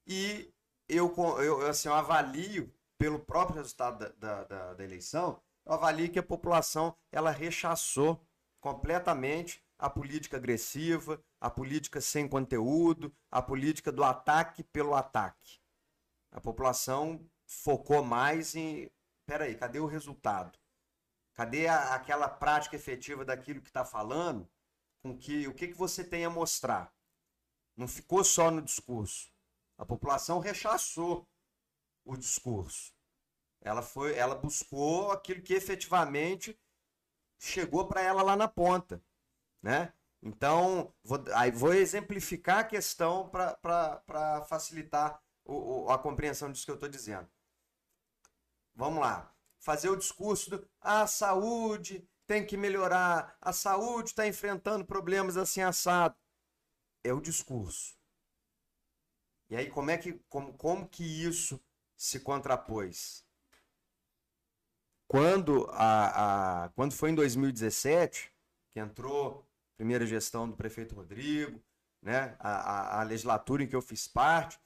E 0.07 0.51
eu, 0.87 1.13
eu, 1.39 1.67
assim, 1.67 1.87
eu 1.87 1.93
avalio, 1.93 2.73
pelo 2.97 3.19
próprio 3.19 3.57
resultado 3.57 4.13
da, 4.17 4.43
da, 4.43 4.73
da, 4.73 4.83
eleição, 4.83 5.41
eu 5.65 5.73
avalio 5.73 6.11
que 6.11 6.19
a 6.19 6.23
população 6.23 6.95
ela 7.11 7.31
rechaçou 7.31 8.25
completamente 8.61 9.63
a 9.77 9.89
política 9.89 10.37
agressiva, 10.37 11.21
a 11.41 11.49
política 11.49 11.99
sem 11.99 12.27
conteúdo, 12.27 13.13
a 13.29 13.41
política 13.41 13.91
do 13.91 14.03
ataque 14.03 14.63
pelo 14.63 14.95
ataque. 14.95 15.59
A 16.31 16.39
população 16.39 17.19
focou 17.45 18.03
mais 18.03 18.55
em. 18.55 18.89
Peraí, 19.25 19.55
cadê 19.55 19.79
o 19.79 19.85
resultado? 19.85 20.57
Cadê 21.35 21.67
a, 21.67 21.93
aquela 21.93 22.29
prática 22.29 22.75
efetiva 22.75 23.23
daquilo 23.23 23.61
que 23.61 23.67
está 23.67 23.85
falando? 23.85 24.49
Com 25.03 25.15
que 25.17 25.47
o 25.47 25.53
que, 25.53 25.67
que 25.67 25.73
você 25.73 26.03
tem 26.03 26.25
a 26.25 26.29
mostrar? 26.29 26.91
Não 27.75 27.87
ficou 27.87 28.23
só 28.23 28.49
no 28.49 28.61
discurso. 28.61 29.31
A 29.77 29.85
população 29.85 30.39
rechaçou 30.39 31.27
o 32.05 32.15
discurso. 32.15 32.93
Ela 33.61 33.81
foi, 33.81 34.15
ela 34.15 34.35
buscou 34.35 35.11
aquilo 35.11 35.41
que 35.41 35.53
efetivamente 35.53 36.57
chegou 37.37 37.87
para 37.87 38.01
ela 38.01 38.23
lá 38.23 38.35
na 38.35 38.47
ponta, 38.47 39.03
né? 39.61 39.93
Então, 40.21 40.93
vou, 41.03 41.23
aí 41.35 41.51
vou 41.51 41.73
exemplificar 41.73 42.59
a 42.59 42.63
questão 42.63 43.29
para 43.29 44.45
facilitar 44.47 45.21
o, 45.43 45.83
o, 45.85 45.91
a 45.91 45.99
compreensão 45.99 46.51
disso 46.51 46.65
que 46.65 46.71
eu 46.71 46.75
estou 46.75 46.89
dizendo. 46.89 47.29
Vamos 48.73 49.01
lá. 49.01 49.34
Fazer 49.65 49.89
o 49.89 49.95
discurso 49.95 50.51
do 50.51 50.69
a 50.79 51.07
saúde 51.07 52.07
tem 52.27 52.45
que 52.45 52.55
melhorar, 52.55 53.35
a 53.41 53.51
saúde 53.51 54.09
está 54.09 54.27
enfrentando 54.27 54.85
problemas 54.85 55.37
assim 55.37 55.59
assado. 55.59 56.15
É 57.03 57.11
o 57.11 57.19
discurso. 57.19 57.95
E 59.49 59.55
aí, 59.55 59.67
como 59.67 59.89
é 59.89 59.97
que, 59.97 60.13
como, 60.29 60.53
como 60.53 60.87
que 60.87 61.03
isso 61.03 61.59
se 61.97 62.19
contrapôs? 62.19 63.25
Quando, 65.07 65.67
a, 65.71 66.65
a, 66.65 66.69
quando 66.69 66.93
foi 66.93 67.09
em 67.09 67.15
2017, 67.15 68.31
que 68.71 68.79
entrou 68.79 69.39
a 69.39 69.77
primeira 69.77 70.05
gestão 70.05 70.47
do 70.47 70.55
prefeito 70.55 70.93
Rodrigo, 70.93 71.59
né, 72.03 72.35
a, 72.37 72.51
a, 72.51 73.01
a 73.01 73.03
legislatura 73.03 73.63
em 73.63 73.67
que 73.67 73.75
eu 73.75 73.81
fiz 73.81 74.07
parte, 74.07 74.59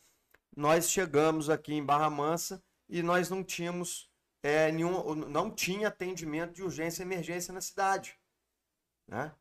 nós 0.53 0.91
chegamos 0.91 1.49
aqui 1.49 1.73
em 1.73 1.85
Barra 1.85 2.09
Mansa 2.09 2.61
e 2.89 3.01
nós 3.01 3.29
não 3.29 3.41
tínhamos 3.45 4.08
é, 4.41 4.71
nenhum, 4.71 5.15
não 5.15 5.51
tinha 5.53 5.87
atendimento 5.87 6.53
de 6.53 6.63
urgência 6.63 7.01
e 7.01 7.05
emergência 7.05 7.53
na 7.53 7.61
cidade. 7.61 8.17
Né? 9.07 9.33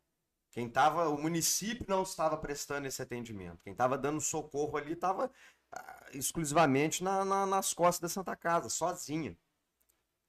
Quem 0.50 0.66
estava, 0.66 1.08
o 1.08 1.18
município 1.18 1.86
não 1.88 2.02
estava 2.02 2.36
prestando 2.36 2.88
esse 2.88 3.00
atendimento. 3.00 3.62
Quem 3.62 3.72
estava 3.72 3.96
dando 3.96 4.20
socorro 4.20 4.76
ali 4.76 4.92
estava 4.92 5.30
ah, 5.70 6.06
exclusivamente 6.12 7.04
na, 7.04 7.24
na, 7.24 7.46
nas 7.46 7.72
costas 7.72 8.00
da 8.00 8.12
Santa 8.12 8.34
Casa, 8.34 8.68
sozinha. 8.68 9.36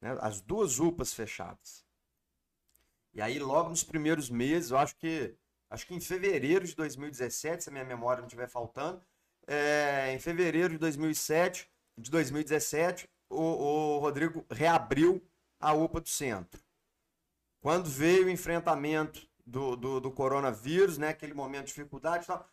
Né? 0.02 0.18
As 0.22 0.42
duas 0.42 0.80
UPAs 0.80 1.14
fechadas. 1.14 1.86
E 3.14 3.22
aí, 3.22 3.40
logo 3.40 3.70
nos 3.70 3.84
primeiros 3.84 4.30
meses, 4.30 4.72
eu 4.72 4.78
acho 4.78 4.96
que 4.98 5.36
acho 5.70 5.86
que 5.86 5.94
em 5.94 6.02
fevereiro 6.02 6.66
de 6.66 6.76
2017, 6.76 7.64
se 7.64 7.70
a 7.70 7.72
minha 7.72 7.86
memória 7.86 8.22
não 8.22 8.28
estiver 8.28 8.50
faltando, 8.50 9.04
é, 9.48 10.12
em 10.14 10.20
fevereiro 10.20 10.74
de 10.74 10.80
2007, 10.80 11.70
de 11.98 12.10
2017, 12.10 13.10
o, 13.30 13.96
o 13.96 14.00
Rodrigo 14.00 14.46
reabriu 14.50 15.22
a 15.60 15.74
UPA 15.74 16.02
do 16.02 16.10
centro. 16.10 16.62
Quando 17.62 17.90
veio 17.90 18.28
o 18.28 18.30
enfrentamento 18.30 19.28
do, 19.46 19.76
do, 19.76 20.00
do 20.00 20.12
coronavírus, 20.12 20.98
né, 20.98 21.10
aquele 21.10 21.34
momento 21.34 21.68
de 21.68 21.74
dificuldade, 21.74 22.26
tal, 22.26 22.48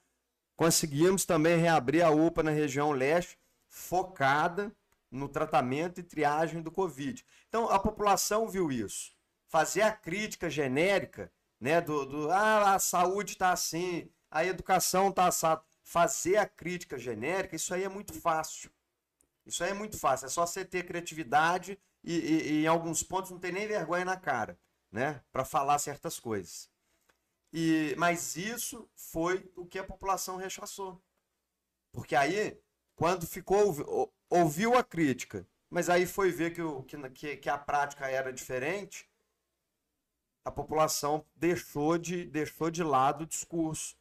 conseguimos 0.56 1.24
também 1.24 1.56
reabrir 1.58 2.02
a 2.02 2.10
UPA 2.10 2.42
na 2.42 2.50
região 2.50 2.92
leste, 2.92 3.38
focada 3.68 4.74
no 5.10 5.28
tratamento 5.28 6.00
e 6.00 6.02
triagem 6.02 6.62
do 6.62 6.70
Covid. 6.70 7.24
Então 7.48 7.70
a 7.70 7.78
população 7.78 8.48
viu 8.48 8.70
isso. 8.72 9.12
Fazer 9.46 9.82
a 9.82 9.92
crítica 9.92 10.50
genérica, 10.50 11.32
né, 11.60 11.80
do, 11.80 12.04
do 12.04 12.30
ah, 12.30 12.74
a 12.74 12.78
saúde 12.78 13.32
está 13.32 13.52
assim, 13.52 14.10
a 14.30 14.44
educação 14.44 15.08
está 15.08 15.26
assado 15.26 15.62
fazer 15.86 16.36
a 16.36 16.46
crítica 16.46 16.98
genérica, 16.98 17.54
isso 17.54 17.72
aí 17.72 17.84
é 17.84 17.88
muito 17.88 18.12
fácil. 18.12 18.70
Isso 19.46 19.62
aí 19.62 19.70
é 19.70 19.74
muito 19.74 19.98
fácil. 19.98 20.26
É 20.26 20.28
só 20.28 20.46
você 20.46 20.64
ter 20.64 20.84
criatividade 20.84 21.78
e, 22.02 22.14
e, 22.14 22.52
e 22.52 22.64
em 22.64 22.66
alguns 22.66 23.02
pontos 23.02 23.30
não 23.30 23.38
ter 23.38 23.52
nem 23.52 23.66
vergonha 23.66 24.04
na 24.04 24.16
cara, 24.16 24.58
né? 24.90 25.22
Para 25.32 25.44
falar 25.44 25.78
certas 25.78 26.18
coisas. 26.18 26.70
E, 27.52 27.94
mas 27.96 28.36
isso 28.36 28.88
foi 28.94 29.50
o 29.56 29.64
que 29.64 29.78
a 29.78 29.84
população 29.84 30.36
rechaçou. 30.36 31.02
Porque 31.92 32.14
aí, 32.14 32.60
quando 32.94 33.26
ficou, 33.26 34.12
ouviu 34.28 34.76
a 34.76 34.84
crítica, 34.84 35.46
mas 35.70 35.88
aí 35.88 36.06
foi 36.06 36.30
ver 36.30 36.52
que, 36.52 36.60
o, 36.62 36.82
que, 36.82 37.36
que 37.36 37.48
a 37.48 37.56
prática 37.56 38.08
era 38.10 38.32
diferente, 38.32 39.08
a 40.44 40.50
população 40.50 41.24
deixou 41.34 41.96
de, 41.96 42.26
deixou 42.26 42.70
de 42.70 42.82
lado 42.82 43.22
o 43.24 43.26
discurso 43.26 43.96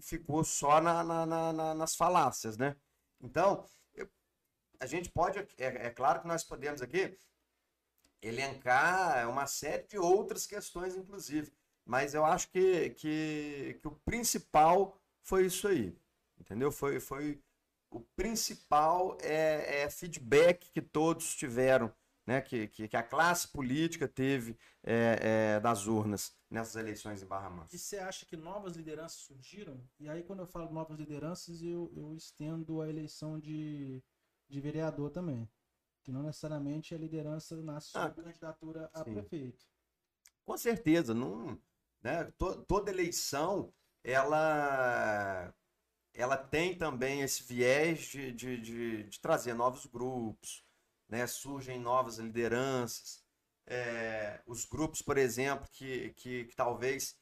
ficou 0.00 0.44
só 0.44 0.80
na, 0.80 1.02
na, 1.04 1.52
na, 1.52 1.74
nas 1.74 1.94
falácias, 1.94 2.56
né? 2.56 2.76
Então, 3.20 3.64
a 4.82 4.86
gente 4.86 5.08
pode, 5.10 5.38
é, 5.38 5.46
é 5.86 5.90
claro 5.90 6.20
que 6.20 6.26
nós 6.26 6.42
podemos 6.42 6.82
aqui 6.82 7.16
elencar 8.20 9.30
uma 9.30 9.46
série 9.46 9.84
de 9.84 9.96
outras 9.96 10.44
questões, 10.44 10.96
inclusive. 10.96 11.52
Mas 11.84 12.14
eu 12.14 12.24
acho 12.24 12.48
que, 12.50 12.90
que, 12.90 13.78
que 13.80 13.86
o 13.86 13.92
principal 14.04 15.00
foi 15.22 15.46
isso 15.46 15.68
aí. 15.68 15.96
Entendeu? 16.36 16.72
Foi, 16.72 16.98
foi 16.98 17.40
o 17.90 18.00
principal 18.16 19.16
é, 19.20 19.82
é 19.82 19.90
feedback 19.90 20.68
que 20.72 20.82
todos 20.82 21.36
tiveram, 21.36 21.92
né? 22.26 22.40
que, 22.40 22.66
que, 22.66 22.88
que 22.88 22.96
a 22.96 23.04
classe 23.04 23.46
política 23.46 24.08
teve 24.08 24.58
é, 24.82 25.18
é, 25.56 25.60
das 25.60 25.86
urnas 25.86 26.32
nessas 26.50 26.74
eleições 26.74 27.22
em 27.22 27.26
Barra 27.26 27.50
Mansa. 27.50 27.76
E 27.76 27.78
você 27.78 27.98
acha 27.98 28.26
que 28.26 28.36
novas 28.36 28.74
lideranças 28.74 29.20
surgiram? 29.20 29.80
E 30.00 30.08
aí, 30.08 30.24
quando 30.24 30.40
eu 30.40 30.46
falo 30.46 30.72
novas 30.72 30.98
lideranças, 30.98 31.62
eu, 31.62 31.92
eu 31.94 32.16
estendo 32.16 32.80
a 32.80 32.88
eleição 32.88 33.38
de, 33.38 34.02
de 34.52 34.60
vereador 34.60 35.10
também. 35.10 35.48
Que 36.04 36.12
não 36.12 36.22
necessariamente 36.22 36.94
a 36.94 36.98
liderança 36.98 37.56
nasce 37.62 37.92
ah, 37.94 38.10
candidatura 38.10 38.90
a 38.92 39.02
sim. 39.04 39.12
prefeito. 39.14 39.64
Com 40.44 40.56
certeza, 40.58 41.14
não, 41.14 41.58
né? 42.02 42.24
toda 42.66 42.90
eleição 42.90 43.72
ela 44.04 45.54
ela 46.12 46.36
tem 46.36 46.76
também 46.76 47.22
esse 47.22 47.42
viés 47.44 48.00
de, 48.00 48.32
de, 48.32 48.60
de, 48.60 49.02
de 49.04 49.20
trazer 49.20 49.54
novos 49.54 49.86
grupos, 49.86 50.62
né? 51.08 51.26
surgem 51.26 51.80
novas 51.80 52.18
lideranças. 52.18 53.24
É, 53.66 54.42
os 54.46 54.66
grupos, 54.66 55.00
por 55.00 55.16
exemplo, 55.16 55.66
que, 55.72 56.10
que, 56.14 56.44
que 56.44 56.54
talvez. 56.54 57.16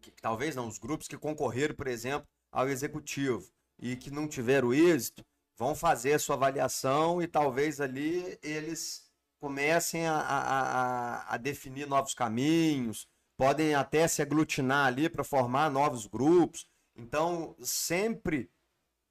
Que, 0.00 0.12
que, 0.12 0.22
talvez 0.22 0.56
não, 0.56 0.68
os 0.68 0.78
grupos 0.78 1.08
que 1.08 1.18
concorreram, 1.18 1.74
por 1.74 1.88
exemplo, 1.88 2.26
ao 2.50 2.68
executivo 2.68 3.52
e 3.78 3.96
que 3.96 4.10
não 4.10 4.28
tiveram 4.28 4.72
êxito, 4.72 5.24
vão 5.60 5.74
fazer 5.74 6.14
a 6.14 6.18
sua 6.18 6.36
avaliação 6.36 7.20
e 7.20 7.28
talvez 7.28 7.82
ali 7.82 8.38
eles 8.42 9.06
comecem 9.38 10.06
a, 10.06 10.18
a, 10.18 11.34
a, 11.34 11.36
definir 11.36 11.86
novos 11.86 12.14
caminhos, 12.14 13.06
podem 13.36 13.74
até 13.74 14.08
se 14.08 14.22
aglutinar 14.22 14.86
ali 14.86 15.06
para 15.10 15.22
formar 15.22 15.70
novos 15.70 16.06
grupos. 16.06 16.66
Então, 16.96 17.54
sempre 17.60 18.50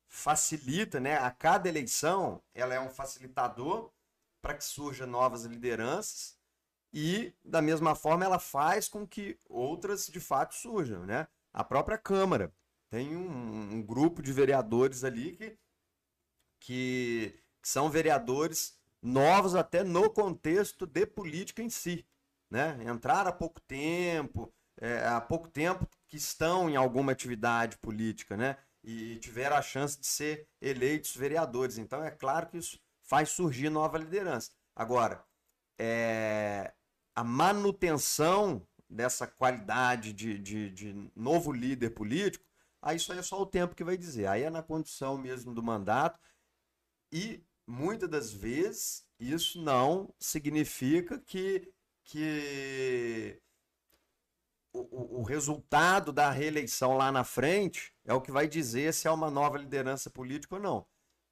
facilita, 0.08 1.00
né? 1.00 1.18
A 1.18 1.30
cada 1.30 1.70
eleição, 1.70 2.42
ela 2.56 2.74
é 2.74 2.80
um 2.80 2.90
facilitador 2.90 3.92
para 4.42 4.56
que 4.56 4.64
surjam 4.64 5.06
novas 5.06 5.44
lideranças 5.44 6.36
e, 6.92 7.32
da 7.46 7.62
mesma 7.62 7.94
forma, 7.94 8.26
ela 8.26 8.40
faz 8.40 8.90
com 8.90 9.06
que 9.06 9.38
outras 9.48 10.08
de 10.08 10.20
fato 10.20 10.56
surjam, 10.56 11.06
né? 11.06 11.28
A 11.54 11.64
própria 11.64 11.98
Câmara 11.98 12.52
tem 12.90 13.16
um, 13.16 13.76
um 13.76 13.84
grupo 13.84 14.24
de 14.24 14.34
vereadores 14.34 15.04
ali 15.04 15.34
que, 15.34 15.56
que 16.60 17.40
são 17.62 17.90
vereadores 17.90 18.78
novos 19.02 19.56
até 19.56 19.84
no 19.84 20.10
contexto 20.10 20.86
de 20.86 21.06
política 21.06 21.62
em 21.62 21.70
si. 21.70 22.06
Né? 22.50 22.78
Entraram 22.86 23.30
há 23.30 23.34
pouco 23.34 23.62
tempo, 23.62 24.54
é, 24.80 25.06
há 25.08 25.22
pouco 25.22 25.48
tempo 25.48 25.88
que 26.08 26.18
estão 26.18 26.70
em 26.70 26.76
alguma 26.76 27.12
atividade 27.12 27.78
política, 27.78 28.36
né? 28.36 28.58
E 28.84 29.18
tiveram 29.18 29.56
a 29.56 29.62
chance 29.62 30.00
de 30.00 30.08
ser 30.08 30.48
eleitos 30.62 31.16
vereadores. 31.16 31.78
Então 31.78 32.04
é 32.04 32.10
claro 32.10 32.48
que 32.48 32.58
isso 32.58 32.80
faz 33.04 33.30
surgir 33.30 33.70
nova 33.70 33.98
liderança. 33.98 34.52
Agora, 34.76 35.24
é, 35.78 36.74
a 37.14 37.24
manutenção 37.24 38.66
dessa 38.90 39.28
qualidade 39.28 40.14
de, 40.14 40.40
de, 40.40 40.70
de 40.72 41.12
novo 41.16 41.52
líder 41.52 41.92
político, 41.92 42.46
aí 42.82 42.98
isso 42.98 43.12
aí 43.12 43.20
é 43.20 43.22
só 43.22 43.40
o 43.42 43.46
tempo 43.46 43.76
que 43.76 43.84
vai 43.84 43.98
dizer. 43.98 44.28
Aí 44.28 44.44
é 44.44 44.50
na 44.50 44.64
condição 44.64 45.18
mesmo 45.18 45.54
do 45.54 45.62
mandato. 45.62 46.20
E 47.12 47.44
muitas 47.68 48.10
das 48.10 48.32
vezes 48.32 49.06
isso 49.20 49.62
não 49.62 50.14
significa 50.20 51.20
que, 51.20 51.72
que 52.04 53.42
o, 54.74 55.20
o, 55.20 55.24
resultado 55.24 56.14
da 56.14 56.30
reeleição 56.30 56.96
lá 56.96 57.12
na 57.12 57.24
frente 57.24 57.94
é 58.06 58.14
o 58.14 58.22
que 58.22 58.32
vai 58.32 58.48
dizer 58.48 58.94
se 58.94 59.08
é 59.08 59.12
uma 59.12 59.30
nova 59.30 59.58
liderança 59.58 60.10
política 60.10 60.56
ou 60.56 60.62
não. 60.62 60.86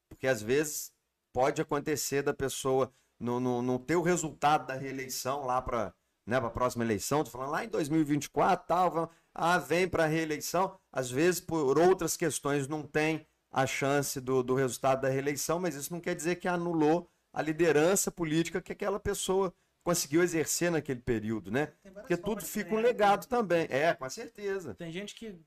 Porque 0.10 0.28
às 0.28 0.42
vezes 0.42 0.92
pode 1.34 1.62
acontecer 1.62 2.22
da 2.24 2.34
pessoa 2.34 2.92
não, 3.20 3.40
não, 3.40 3.78
ter 3.78 3.96
o 3.96 4.02
resultado 4.02 4.68
da 4.68 4.76
reeleição 4.76 5.46
lá 5.46 5.62
para 5.62 5.94
né, 6.26 6.38
a 6.38 6.50
próxima 6.50 6.84
eleição, 6.84 7.24
tô 7.24 7.32
falando 7.32 7.52
lá 7.52 7.64
em 7.64 7.70
2024, 7.70 8.68
tal, 8.68 9.12
ah, 9.34 9.58
vem 9.58 9.88
para 9.88 10.04
a 10.04 10.08
reeleição, 10.08 10.78
às 10.92 11.10
vezes 11.10 11.40
por 11.40 11.80
outras 11.80 12.18
questões 12.18 12.68
não 12.68 12.84
tem 12.84 13.26
a 13.52 13.66
chance 13.66 14.20
do, 14.20 14.44
do 14.44 14.56
resultado 14.56 15.02
da 15.02 15.10
reeleição, 15.10 15.60
mas 15.60 15.76
isso 15.76 15.92
não 15.94 16.02
quer 16.02 16.16
dizer 16.16 16.36
que 16.36 16.48
anulou 16.48 17.10
a 17.32 17.42
liderança 17.42 18.12
política 18.12 18.62
que 18.62 18.72
aquela 18.72 19.00
pessoa 19.00 19.54
conseguiu 19.84 20.22
exercer 20.22 20.70
naquele 20.70 21.00
período, 21.00 21.50
né? 21.50 21.72
Porque 21.94 22.18
tudo 22.18 22.44
fica 22.44 22.76
um 22.76 22.80
legado 22.80 23.22
né? 23.22 23.28
também. 23.30 23.68
É, 23.70 23.94
com 23.94 24.10
certeza. 24.10 24.76
Tem 24.76 24.92
gente 24.92 25.16
que 25.16 25.40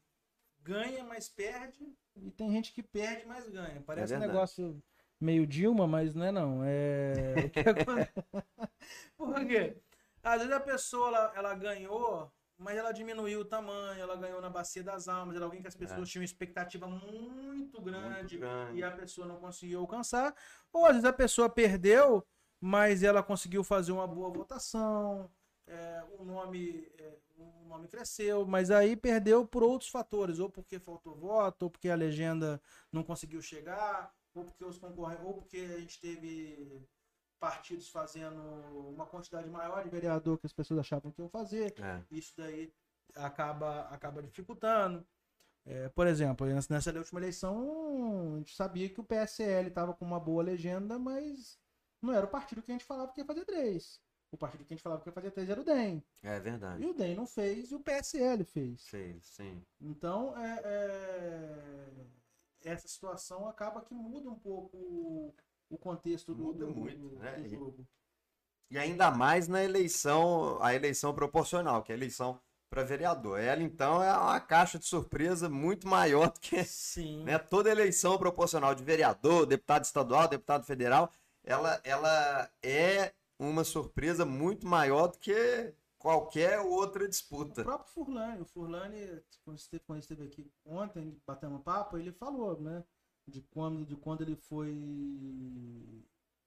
ganha, 0.63 1.05
mas 1.05 1.29
perde, 1.29 1.95
e 2.17 2.31
tem 2.31 2.51
gente 2.51 2.73
que 2.73 2.83
perde, 2.83 3.27
mas 3.27 3.49
ganha. 3.49 3.83
Parece 3.87 4.15
é 4.15 4.17
um 4.17 4.21
negócio 4.21 4.83
meio 5.21 5.47
Dilma, 5.47 5.87
mas 5.87 6.15
não 6.15 6.25
é 6.25 6.33
não. 6.33 6.61
É. 6.65 7.51
Por 9.17 9.47
quê? 9.47 9.77
Às 10.23 10.39
vezes 10.39 10.53
a 10.55 10.61
pessoa 10.61 11.09
ela, 11.09 11.33
ela 11.35 11.55
ganhou 11.55 12.33
mas 12.61 12.77
ela 12.77 12.93
diminuiu 12.93 13.41
o 13.41 13.45
tamanho, 13.45 13.99
ela 13.99 14.15
ganhou 14.17 14.41
na 14.41 14.51
bacia 14.51 14.85
das 14.85 15.09
almas, 15.09 15.35
era 15.35 15.47
alguém 15.47 15.63
que 15.63 15.69
as 15.69 15.75
pessoas 15.75 16.09
é. 16.09 16.13
tinham 16.13 16.23
expectativa 16.23 16.87
muito 16.87 17.81
grande, 17.81 18.39
muito 18.39 18.39
grande, 18.39 18.79
e 18.79 18.85
a 18.85 18.91
pessoa 18.91 19.27
não 19.27 19.37
conseguiu 19.41 19.81
alcançar, 19.81 20.35
ou 20.71 20.85
às 20.85 20.93
vezes 20.93 21.07
a 21.07 21.13
pessoa 21.13 21.49
perdeu, 21.49 22.23
mas 22.61 23.03
ela 23.03 23.23
conseguiu 23.23 23.65
fazer 23.65 23.93
uma 23.93 24.07
boa 24.07 24.31
votação, 24.31 25.31
é, 25.67 26.05
o, 26.19 26.23
nome, 26.23 26.87
é, 26.99 27.17
o 27.39 27.65
nome 27.67 27.89
cresceu, 27.89 28.47
mas 28.47 28.71
aí 28.71 28.95
perdeu 28.95 29.47
por 29.47 29.63
outros 29.63 29.89
fatores, 29.89 30.39
ou 30.39 30.51
porque 30.51 30.79
faltou 30.79 31.17
voto, 31.17 31.63
ou 31.63 31.71
porque 31.71 31.89
a 31.89 31.95
legenda 31.95 32.61
não 32.93 33.03
conseguiu 33.03 33.41
chegar, 33.41 34.13
ou 34.35 34.45
porque 34.45 34.65
os 34.65 34.77
concorrentes, 34.77 35.25
ou 35.25 35.33
porque 35.33 35.59
a 35.59 35.81
gente 35.81 35.99
teve 35.99 36.87
partidos 37.41 37.89
fazendo 37.89 38.39
uma 38.91 39.07
quantidade 39.07 39.49
maior 39.49 39.83
de 39.83 39.89
vereador 39.89 40.39
que 40.39 40.47
as 40.47 40.53
pessoas 40.53 40.81
achavam 40.81 41.11
que 41.11 41.21
iam 41.21 41.29
fazer. 41.29 41.75
É. 41.81 42.03
Isso 42.11 42.35
daí 42.37 42.73
acaba, 43.17 43.89
acaba 43.89 44.23
dificultando. 44.23 45.05
É, 45.65 45.89
por 45.89 46.07
exemplo, 46.07 46.47
nessa 46.47 46.93
última 46.93 47.21
eleição, 47.21 48.35
a 48.35 48.39
gente 48.39 48.55
sabia 48.55 48.89
que 48.89 49.01
o 49.01 49.05
PSL 49.05 49.69
estava 49.69 49.95
com 49.95 50.05
uma 50.05 50.21
boa 50.21 50.43
legenda, 50.43 50.99
mas 50.99 51.59
não 52.01 52.13
era 52.13 52.27
o 52.27 52.31
partido 52.31 52.63
que 52.63 52.71
a 52.71 52.75
gente 52.75 52.85
falava 52.85 53.13
que 53.13 53.21
ia 53.21 53.27
fazer 53.27 53.45
três. 53.45 54.01
O 54.33 54.37
partido 54.37 54.65
que 54.65 54.73
a 54.73 54.77
gente 54.77 54.83
falava 54.83 55.03
que 55.03 55.09
ia 55.09 55.13
fazer 55.13 55.31
três 55.31 55.51
era 55.51 55.61
o 55.61 55.65
DEM. 55.65 56.03
É 56.23 56.39
verdade. 56.39 56.83
E 56.83 56.87
o 56.87 56.95
DEM 56.95 57.15
não 57.15 57.27
fez 57.27 57.71
e 57.71 57.75
o 57.75 57.81
PSL 57.81 58.45
fez. 58.45 58.83
Sim, 58.83 59.19
sim. 59.23 59.63
Então, 59.81 60.37
é, 60.39 60.61
é... 60.65 61.91
essa 62.65 62.87
situação 62.87 63.49
acaba 63.49 63.83
que 63.83 63.93
muda 63.93 64.31
um 64.31 64.39
pouco 64.39 65.35
o 65.71 65.79
contexto 65.79 66.35
do, 66.35 66.45
Muda 66.45 66.67
muito, 66.67 67.09
do, 67.09 67.19
né? 67.19 67.37
do 67.37 67.49
jogo. 67.49 67.87
E, 68.69 68.75
e 68.75 68.79
ainda 68.79 69.11
mais 69.11 69.49
na 69.49 69.65
eleição, 69.65 70.59
a 70.61 70.75
eleição 70.75 71.15
proporcional, 71.15 71.83
que 71.83 71.93
é 71.93 71.95
a 71.95 71.99
eleição 71.99 72.39
para 72.69 72.85
vereador. 72.85 73.41
Ela, 73.41 73.63
então, 73.63 74.03
é 74.03 74.13
uma 74.13 74.41
caixa 74.41 74.79
de 74.79 74.87
surpresa 74.87 75.49
muito 75.49 75.89
maior 75.89 76.31
do 76.31 76.41
que 76.41 76.63
Sim. 76.65 77.25
Né, 77.25 77.39
toda 77.39 77.71
eleição 77.71 78.19
proporcional 78.19 78.75
de 78.75 78.85
vereador, 78.85 79.47
deputado 79.47 79.85
estadual, 79.85 80.29
deputado 80.29 80.65
federal. 80.65 81.11
Ela, 81.43 81.81
ela 81.85 82.51
é 82.63 83.13
uma 83.39 83.65
surpresa 83.65 84.25
muito 84.27 84.67
maior 84.67 85.09
do 85.09 85.19
que 85.19 85.73
qualquer 85.99 86.61
outra 86.61 87.09
disputa. 87.09 87.63
O 87.63 87.65
próprio 87.65 87.93
Furlane, 87.93 88.41
o 88.43 88.45
Furlane, 88.45 89.23
quando 89.45 89.59
esteve, 89.59 89.83
quando 89.85 90.03
esteve 90.03 90.25
aqui 90.25 90.51
ontem, 90.65 91.21
batendo 91.27 91.57
um 91.57 91.61
papo, 91.63 91.99
ele 91.99 92.13
falou, 92.13 92.61
né? 92.61 92.85
De 93.31 93.41
quando, 93.43 93.87
de 93.87 93.97
quando 93.97 94.23
ele 94.23 94.37
foi 94.37 94.75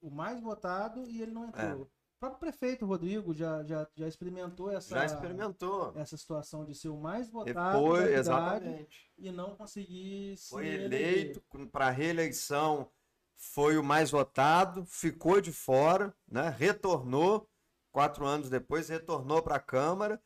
o 0.02 0.12
mais 0.12 0.42
votado 0.42 1.10
e 1.10 1.22
ele 1.22 1.32
não 1.32 1.46
entrou. 1.46 1.64
É. 1.64 1.74
O 1.76 1.90
próprio 2.20 2.40
prefeito 2.40 2.86
Rodrigo 2.86 3.34
já, 3.34 3.64
já, 3.64 3.88
já 3.96 4.08
experimentou 4.08 4.72
essa 4.72 4.96
já 4.96 5.06
experimentou 5.06 5.94
essa 5.98 6.16
situação 6.16 6.64
de 6.64 6.74
ser 6.74 6.90
o 6.90 6.98
mais 6.98 7.30
votado 7.30 7.80
foi, 7.80 8.14
exatamente. 8.14 9.12
e 9.18 9.30
não 9.32 9.56
conseguir 9.56 10.38
foi 10.50 10.68
eleito 10.68 11.42
para 11.70 11.90
reeleição 11.90 12.90
foi 13.36 13.78
o 13.78 13.84
mais 13.84 14.10
votado 14.10 14.86
ficou 14.86 15.42
de 15.42 15.52
fora 15.52 16.16
né 16.26 16.48
retornou 16.58 17.50
quatro 17.92 18.26
anos 18.26 18.50
depois 18.50 18.88
retornou 18.88 19.42
para 19.42 19.56
a 19.56 19.60
câmara 19.60 20.22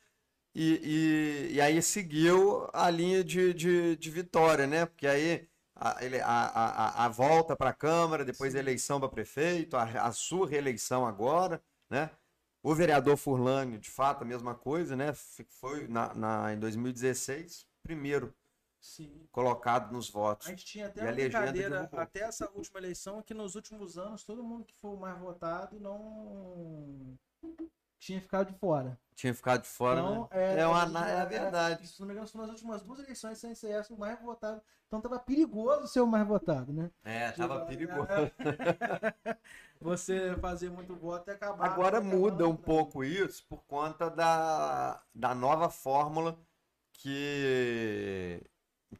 e, 0.59 1.47
e, 1.51 1.53
e 1.53 1.61
aí 1.61 1.79
seguiu 1.83 2.67
a 2.73 2.89
linha 2.89 3.23
de, 3.23 3.53
de, 3.53 3.95
de 3.95 4.09
vitória, 4.09 4.65
né? 4.65 4.87
Porque 4.87 5.05
aí 5.05 5.47
a, 5.79 6.03
ele, 6.03 6.19
a, 6.19 6.25
a, 6.27 7.05
a 7.05 7.09
volta 7.09 7.55
para 7.55 7.69
a 7.69 7.73
Câmara, 7.73 8.25
depois 8.25 8.55
a 8.55 8.59
eleição 8.59 8.99
para 8.99 9.09
prefeito, 9.09 9.77
a, 9.77 9.83
a 9.83 10.11
sua 10.11 10.47
reeleição 10.47 11.05
agora, 11.05 11.61
né? 11.89 12.09
O 12.63 12.73
vereador 12.73 13.15
Furlani, 13.15 13.77
de 13.77 13.89
fato, 13.89 14.23
a 14.23 14.25
mesma 14.25 14.55
coisa, 14.55 14.95
né? 14.95 15.13
Foi 15.13 15.87
na, 15.87 16.13
na 16.13 16.53
em 16.53 16.59
2016, 16.59 17.67
primeiro 17.83 18.35
Sim. 18.79 19.27
colocado 19.31 19.91
nos 19.91 20.09
votos. 20.09 20.47
A 20.47 20.49
gente 20.49 20.65
tinha 20.65 20.87
até 20.87 21.03
uma 21.03 21.11
brincadeira, 21.11 21.89
até 21.93 22.21
essa 22.21 22.49
última 22.51 22.79
eleição, 22.79 23.21
que 23.21 23.33
nos 23.33 23.55
últimos 23.55 23.97
anos 23.97 24.23
todo 24.23 24.43
mundo 24.43 24.65
que 24.65 24.75
foi 24.75 24.91
o 24.91 24.97
mais 24.97 25.17
votado 25.19 25.79
não 25.79 27.17
tinha 27.99 28.21
ficado 28.21 28.51
de 28.51 28.59
fora. 28.59 28.99
Tinha 29.17 29.33
ficado 29.33 29.63
de 29.63 29.67
fora, 29.67 29.99
então, 29.99 30.21
né? 30.21 30.27
É, 30.29 30.59
é, 30.59 30.67
uma, 30.67 31.09
é, 31.09 31.21
a 31.21 31.25
verdade. 31.25 31.87
Se 31.87 31.99
não 31.99 32.07
me 32.07 32.13
engano, 32.13 32.29
nas 32.35 32.49
últimas 32.51 32.83
duas 32.83 32.99
eleições 32.99 33.39
sem 33.39 33.55
ser 33.55 33.71
essa, 33.71 33.91
o 33.91 33.97
mais 33.97 34.21
votado. 34.21 34.61
Então 34.85 35.01
tava 35.01 35.17
perigoso 35.17 35.87
ser 35.87 36.01
o 36.01 36.05
mais 36.05 36.25
votado, 36.27 36.71
né? 36.71 36.91
É, 37.03 37.31
tava 37.31 37.65
perigoso. 37.65 38.05
Você 39.81 40.35
fazer 40.35 40.69
muito 40.69 40.95
voto 40.95 41.31
e 41.31 41.33
acabar. 41.33 41.65
Agora 41.65 41.99
muda 41.99 42.47
um 42.47 42.55
pouco 42.55 43.03
isso 43.03 43.43
por 43.49 43.63
conta 43.63 44.07
da, 44.07 45.01
da 45.15 45.33
nova 45.33 45.67
fórmula 45.67 46.37
que, 46.93 48.39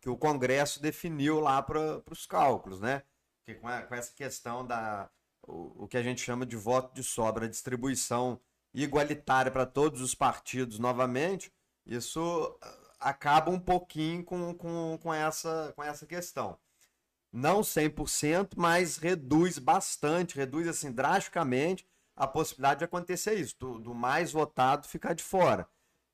que 0.02 0.10
o 0.10 0.18
Congresso 0.18 0.82
definiu 0.82 1.40
lá 1.40 1.62
para 1.62 2.02
os 2.10 2.26
cálculos, 2.26 2.82
né? 2.82 3.04
Que 3.46 3.54
com, 3.54 3.68
a, 3.68 3.84
com 3.84 3.94
essa 3.94 4.12
questão 4.16 4.66
da 4.66 5.12
o, 5.44 5.84
o 5.84 5.88
que 5.88 5.96
a 5.96 6.02
gente 6.02 6.22
chama 6.22 6.44
de 6.44 6.56
voto 6.56 6.92
de 6.96 7.04
sobra, 7.04 7.48
distribuição 7.48 8.42
igualitária 8.74 9.52
para 9.52 9.66
todos 9.66 10.02
os 10.02 10.14
partidos 10.14 10.80
novamente, 10.80 11.52
isso 11.86 12.58
ah, 12.62 12.78
acaba 13.00 13.52
um 13.52 13.60
pouquinho 13.60 14.24
com, 14.24 14.54
com, 14.54 15.00
com, 15.02 15.14
essa, 15.14 15.74
com 15.76 15.84
essa 15.84 16.06
questão. 16.06 16.58
Não 17.32 17.62
100%, 17.62 18.54
mas 18.56 18.98
reduz 18.98 19.60
bastante, 19.60 20.36
reduz 20.36 20.68
assim 20.68 20.92
drasticamente 20.92 21.86
a 22.16 22.26
possibilidade 22.28 22.80
de 22.80 22.86
acontecer 22.86 23.36
isso, 23.36 23.56
do, 23.60 23.80
do 23.80 23.94
mais 23.94 24.32
votado 24.32 24.88
ficar 24.88 25.14
de 25.14 25.24
fora. 25.24 25.68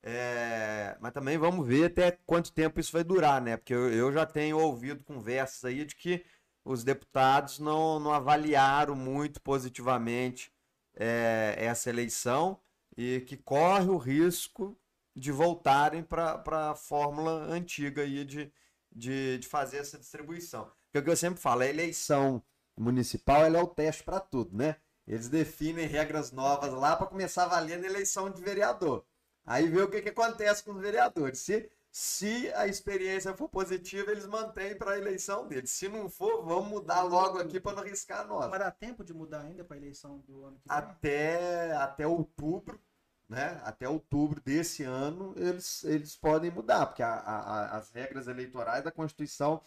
É, 0.06 0.98
mas 1.00 1.14
também 1.14 1.38
vamos 1.38 1.66
ver 1.66 1.86
até 1.86 2.12
quanto 2.26 2.52
tempo 2.52 2.78
isso 2.80 2.92
vai 2.92 3.06
durar, 3.06 3.42
né? 3.42 3.56
Porque 3.56 3.74
eu, 3.74 3.90
eu 3.94 4.12
já 4.12 4.26
tenho 4.26 4.60
ouvido 4.60 5.02
conversas 5.04 5.64
aí 5.64 5.86
de 5.86 5.96
que 5.96 6.26
os 6.66 6.84
deputados 6.84 7.58
não, 7.60 8.00
não 8.00 8.12
avaliaram 8.12 8.96
muito 8.96 9.42
positivamente 9.42 10.52
é, 10.96 11.56
essa 11.58 11.90
eleição 11.90 12.60
e 12.96 13.22
que 13.22 13.38
corre 13.38 13.90
o 13.90 13.98
risco 13.98 14.78
de 15.16 15.32
voltarem 15.32 16.04
para 16.04 16.72
a 16.72 16.76
fórmula 16.76 17.32
antiga 17.52 18.02
aí 18.02 18.24
de, 18.26 18.52
de, 18.92 19.38
de 19.38 19.48
fazer 19.48 19.78
essa 19.78 19.98
distribuição. 19.98 20.72
Porque 20.86 21.00
o 21.00 21.04
que 21.04 21.10
eu 21.10 21.18
sempre 21.18 21.40
falo, 21.40 21.62
a 21.62 21.68
eleição 21.68 22.42
municipal 22.78 23.46
é 23.46 23.62
o 23.62 23.68
teste 23.68 24.04
para 24.04 24.20
tudo, 24.20 24.56
né? 24.56 24.78
Eles 25.08 25.28
definem 25.28 25.86
regras 25.86 26.32
novas 26.32 26.72
lá 26.74 26.96
para 26.96 27.08
começar 27.08 27.44
a 27.44 27.48
valer 27.48 27.80
na 27.80 27.88
eleição 27.88 28.30
de 28.30 28.42
vereador. 28.42 29.06
Aí 29.46 29.68
vê 29.68 29.82
o 29.82 29.90
que, 29.90 30.02
que 30.02 30.10
acontece 30.10 30.64
com 30.64 30.72
os 30.72 30.82
vereadores. 30.82 31.40
Se 31.40 31.70
se 31.96 32.52
a 32.56 32.66
experiência 32.66 33.38
for 33.38 33.48
positiva, 33.48 34.12
eles 34.12 34.26
mantêm 34.26 34.76
para 34.76 34.94
a 34.94 34.98
eleição 34.98 35.48
deles. 35.48 35.70
Se 35.70 35.88
não 35.88 36.10
for, 36.10 36.44
vamos 36.44 36.68
mudar 36.68 37.04
logo 37.04 37.38
aqui 37.38 37.60
para 37.60 37.74
não 37.74 37.84
arriscar 37.84 38.22
a 38.22 38.24
nossa. 38.24 38.48
Mas 38.48 38.60
dá 38.60 38.72
tempo 38.72 39.04
de 39.04 39.14
mudar 39.14 39.42
ainda 39.42 39.64
para 39.64 39.76
a 39.76 39.80
eleição 39.80 40.18
do 40.22 40.44
ano 40.44 40.58
que 40.58 40.68
vem? 40.68 40.76
Até, 40.76 41.72
até 41.74 42.08
outubro, 42.08 42.82
né? 43.30 43.62
Até 43.64 43.88
outubro 43.88 44.42
desse 44.42 44.82
ano, 44.82 45.36
eles, 45.38 45.84
eles 45.84 46.16
podem 46.16 46.50
mudar, 46.50 46.88
porque 46.88 47.04
a, 47.04 47.14
a, 47.14 47.78
as 47.78 47.92
regras 47.92 48.28
eleitorais 48.28 48.84
da 48.84 48.92
Constituição 48.92 49.62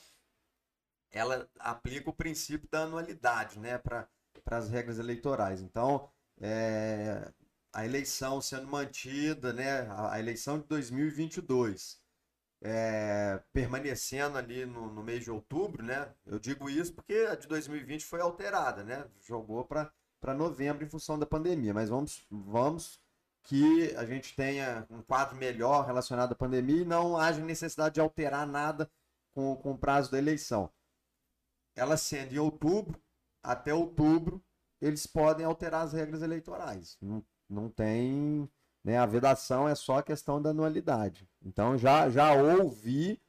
ela 1.13 1.49
aplica 1.61 2.11
o 2.11 2.13
princípio 2.13 2.69
da 2.69 2.83
anualidade, 2.83 3.57
né? 3.61 3.79
Para 3.79 4.09
as 4.47 4.69
regras 4.69 4.99
eleitorais. 4.99 5.61
Então, 5.61 6.11
é, 6.41 7.31
a 7.73 7.85
eleição 7.85 8.41
sendo 8.41 8.67
mantida, 8.67 9.53
né? 9.53 9.83
A, 9.83 10.15
a 10.15 10.19
eleição 10.19 10.59
de 10.59 10.67
2022 10.67 12.05
é, 12.69 13.41
permanecendo 13.53 14.37
ali 14.37 14.67
no, 14.67 14.93
no, 14.93 15.01
mês 15.01 15.23
de 15.23 15.31
outubro, 15.31 15.85
né? 15.85 16.13
Eu 16.27 16.37
digo 16.41 16.69
isso 16.69 16.93
porque 16.93 17.15
a 17.31 17.37
de 17.37 17.47
2020 17.47 18.05
foi 18.05 18.21
alterada, 18.21 18.83
né? 18.83 19.07
Jogou 19.25 19.65
para 19.65 20.35
novembro 20.35 20.85
em 20.85 20.89
função 20.89 21.17
da 21.17 21.25
pandemia, 21.25 21.73
mas 21.73 21.89
vamos, 21.89 22.27
vamos 22.29 23.01
que 23.45 23.95
a 23.95 24.05
gente 24.05 24.35
tenha 24.35 24.85
um 24.91 25.01
quadro 25.01 25.37
melhor 25.37 25.87
relacionado 25.87 26.33
à 26.33 26.35
pandemia 26.35 26.83
e 26.83 26.85
não 26.85 27.17
haja 27.17 27.41
necessidade 27.41 27.95
de 27.95 28.01
alterar 28.01 28.45
nada 28.45 28.91
com, 29.33 29.55
com 29.55 29.71
o 29.71 29.79
prazo 29.79 30.11
da 30.11 30.19
eleição. 30.19 30.69
Ela 31.77 31.97
sendo 31.97 32.35
em 32.35 32.39
outubro, 32.39 33.01
até 33.45 33.73
outubro, 33.73 34.43
eles 34.81 35.07
podem 35.07 35.47
alterar 35.47 35.85
as 35.85 35.93
regras 35.93 36.21
eleitorais. 36.21 36.99
Não, 37.01 37.25
não 37.49 37.71
tem 37.71 38.51
né? 38.87 38.97
A 38.97 39.05
vedação 39.05 39.69
é 39.69 39.75
só 39.75 39.99
a 39.99 40.03
questão 40.03 40.41
da 40.41 40.51
anualidade. 40.51 41.29
Então 41.45 41.77
já, 41.77 42.09
já 42.09 42.33
ouvi 42.33 43.21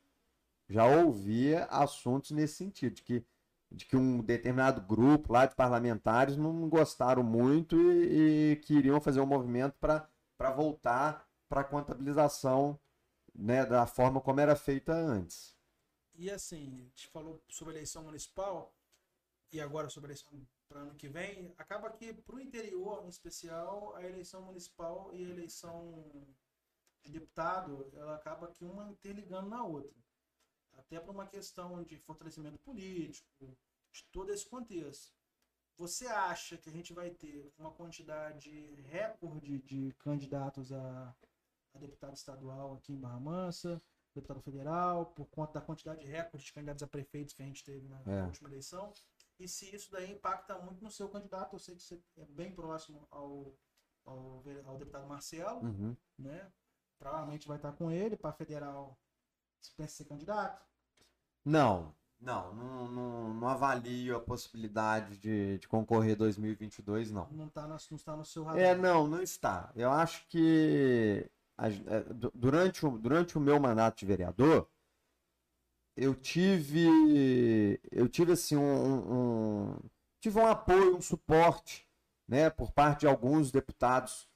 já 0.70 0.86
ouvi 0.86 1.56
assuntos 1.70 2.32
nesse 2.32 2.56
sentido, 2.56 2.96
de 2.96 3.02
que, 3.02 3.26
de 3.72 3.86
que 3.86 3.96
um 3.96 4.22
determinado 4.22 4.82
grupo 4.82 5.32
lá 5.34 5.46
de 5.46 5.56
parlamentares 5.56 6.38
não 6.38 6.67
gostaram 6.70 7.24
muito 7.24 7.80
e, 7.80 8.52
e 8.52 8.56
queriam 8.58 9.00
fazer 9.00 9.22
um 9.22 9.26
movimento 9.26 9.76
para 9.80 10.52
voltar 10.52 11.28
para 11.48 11.62
a 11.62 11.63
contabilização 11.63 12.78
né, 13.34 13.65
da 13.65 13.88
forma 13.88 14.20
como 14.20 14.41
era 14.41 14.56
feita 14.56 14.93
antes. 14.93 15.56
E 16.13 16.30
assim, 16.30 16.74
a 16.76 16.84
gente 16.84 17.08
falou 17.08 17.41
sobre 17.48 17.76
eleição 17.76 18.04
municipal 18.04 18.76
e 19.52 19.62
agora 19.62 19.89
sobre 19.89 20.10
eleição 20.10 20.30
para 20.67 20.82
ano 20.82 20.95
que 20.95 21.08
vem, 21.08 21.53
acaba 21.58 21.89
que 21.89 22.13
para 22.13 22.36
o 22.36 22.39
interior, 22.39 23.03
em 23.06 23.10
especial, 23.10 23.95
a 23.95 24.03
eleição 24.03 24.41
municipal 24.41 25.12
e 25.13 25.25
a 25.25 25.30
eleição 25.30 26.03
de 27.03 27.12
deputado, 27.12 27.89
ela 27.93 28.15
acaba 28.15 28.47
que 28.47 28.65
uma 28.65 28.89
interligando 28.89 29.49
na 29.49 29.63
outra. 29.63 29.97
Até 30.73 30.99
para 30.99 31.12
uma 31.12 31.25
questão 31.25 31.84
de 31.84 31.97
fortalecimento 31.97 32.60
político, 32.60 33.58
de 33.91 34.03
todo 34.12 34.32
esse 34.32 34.45
contexto. 34.45 35.15
Você 35.77 36.08
acha 36.08 36.58
que 36.58 36.69
a 36.69 36.73
gente 36.73 36.93
vai 36.93 37.12
ter 37.12 37.51
uma 37.58 37.71
quantidade 37.71 38.75
recorde 38.88 39.60
de 39.60 39.93
candidatos 39.99 40.71
a, 40.71 41.15
a 41.73 41.80
deputado 41.80 42.15
estadual 42.15 42.73
aqui 42.73 42.93
em 42.93 42.99
Barra 42.99 43.19
Mansa, 43.19 43.82
deputado 44.13 44.41
federal, 44.41 45.06
por 45.08 45.27
conta 45.27 45.53
da 45.53 45.62
quantidade 45.62 46.06
recorde 46.06 46.45
de 46.45 46.53
candidatos 46.53 46.84
a 46.84 46.88
prefeitos 46.88 47.34
que 47.34 47.43
a 47.43 47.45
gente 47.45 47.63
teve 47.63 47.88
na, 47.88 48.01
é. 48.06 48.23
última 48.23 48.49
eleição? 48.49 48.91
E 49.39 49.47
se 49.47 49.73
isso 49.76 49.91
daí 49.91 50.12
impacta 50.12 50.58
muito 50.60 50.84
no 50.84 50.91
seu 50.91 51.10
candidato. 51.10 51.56
Eu 51.56 51.60
sei 51.60 51.76
que 51.76 51.82
você 51.82 52.02
é 52.17 52.26
bem 52.26 52.52
próximo 52.52 53.08
ao, 53.12 53.54
ao, 54.06 54.43
ao 54.65 54.78
deputado 54.78 55.08
Marcelo, 55.08 55.62
uhum. 55.62 55.95
né? 56.17 56.52
Provavelmente 56.97 57.47
vai 57.47 57.58
estar 57.58 57.73
com 57.73 57.91
ele 57.91 58.17
para 58.17 58.34
federal. 58.34 58.97
Você 59.62 59.71
pensa 59.76 59.97
ser 59.97 60.06
candidato? 60.06 60.65
Não, 61.45 61.95
não, 62.19 62.54
não, 62.56 62.88
não, 62.88 63.34
não 63.36 63.47
avalio 63.47 64.15
a 64.15 64.19
possibilidade 64.19 65.17
de, 65.17 65.60
de 65.60 65.67
concorrer 65.67 66.15
2022, 66.15 67.12
não. 67.12 67.28
Não, 67.32 67.47
tá 67.47 67.63
no, 67.63 67.69
não 67.69 67.97
está 67.97 68.15
no 68.15 68.26
seu 68.26 68.43
radar? 68.43 68.60
É, 68.60 68.76
não, 68.76 69.08
não 69.08 69.21
está. 69.21 69.71
Eu 69.76 69.91
acho 69.91 70.28
que 70.28 71.30
a, 71.56 71.69
é, 71.69 72.04
durante, 72.34 72.86
o, 72.86 72.97
durante 72.97 73.38
o 73.38 73.41
meu 73.41 73.60
mandato 73.60 74.00
de 74.00 74.06
vereador, 74.06 74.67
eu 75.98 76.14
tive 76.14 77.80
eu 77.92 78.08
tive 78.08 78.34
assim 78.34 78.56
um, 78.56 79.14
um, 79.14 79.80
tive 80.22 80.40
um 80.40 80.46
apoio 80.46 80.96
um 80.96 81.02
suporte 81.02 81.88
né 82.28 82.50
por 82.50 82.72
parte 82.72 83.02
de 83.02 83.08
alguns 83.08 83.52
deputados 83.52 84.30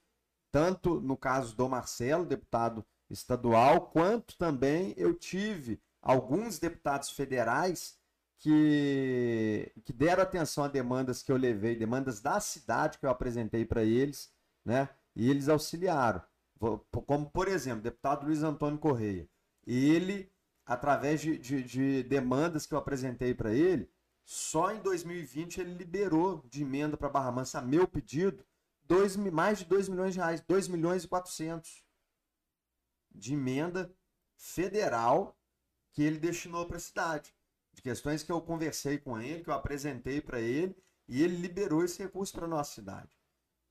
tanto 0.51 0.99
no 0.99 1.15
caso 1.15 1.55
do 1.55 1.69
Marcelo 1.69 2.25
deputado 2.25 2.83
estadual 3.09 3.81
quanto 3.81 4.35
também 4.37 4.93
eu 4.97 5.13
tive 5.13 5.79
alguns 6.01 6.57
deputados 6.57 7.11
federais 7.11 7.99
que 8.39 9.71
que 9.85 9.93
deram 9.93 10.23
atenção 10.23 10.63
a 10.63 10.67
demandas 10.67 11.21
que 11.21 11.31
eu 11.31 11.37
levei 11.37 11.75
demandas 11.75 12.19
da 12.19 12.39
cidade 12.39 12.97
que 12.97 13.05
eu 13.05 13.11
apresentei 13.11 13.65
para 13.65 13.83
eles 13.83 14.33
né 14.65 14.89
e 15.15 15.29
eles 15.29 15.49
auxiliaram. 15.49 16.21
Como 17.05 17.29
por 17.29 17.47
exemplo 17.47 17.83
deputado 17.83 18.25
Luiz 18.25 18.41
Antônio 18.41 18.79
Correia 18.79 19.27
ele 19.65 20.30
através 20.71 21.19
de, 21.19 21.37
de, 21.37 21.61
de 21.63 22.03
demandas 22.03 22.65
que 22.65 22.73
eu 22.73 22.77
apresentei 22.77 23.33
para 23.33 23.53
ele, 23.53 23.91
só 24.23 24.71
em 24.73 24.79
2020 24.79 25.59
ele 25.59 25.73
liberou 25.73 26.45
de 26.49 26.61
emenda 26.61 26.95
para 26.95 27.09
Barra 27.09 27.29
Mansa, 27.29 27.59
a 27.59 27.61
meu 27.61 27.85
pedido, 27.85 28.45
dois, 28.85 29.17
mais 29.17 29.59
de 29.59 29.65
2 29.65 29.89
milhões 29.89 30.13
de 30.13 30.21
reais, 30.21 30.39
2 30.39 30.69
milhões 30.69 31.03
e 31.03 31.09
400 31.09 31.83
de 33.13 33.33
emenda 33.33 33.93
federal 34.37 35.37
que 35.91 36.03
ele 36.03 36.17
destinou 36.17 36.65
para 36.65 36.77
a 36.77 36.79
cidade. 36.79 37.35
De 37.73 37.81
questões 37.81 38.23
que 38.23 38.31
eu 38.31 38.39
conversei 38.39 38.97
com 38.97 39.19
ele, 39.19 39.43
que 39.43 39.49
eu 39.49 39.53
apresentei 39.53 40.21
para 40.21 40.39
ele, 40.39 40.73
e 41.05 41.21
ele 41.21 41.35
liberou 41.35 41.83
esse 41.83 42.01
recurso 42.01 42.31
para 42.31 42.47
nossa 42.47 42.73
cidade. 42.75 43.20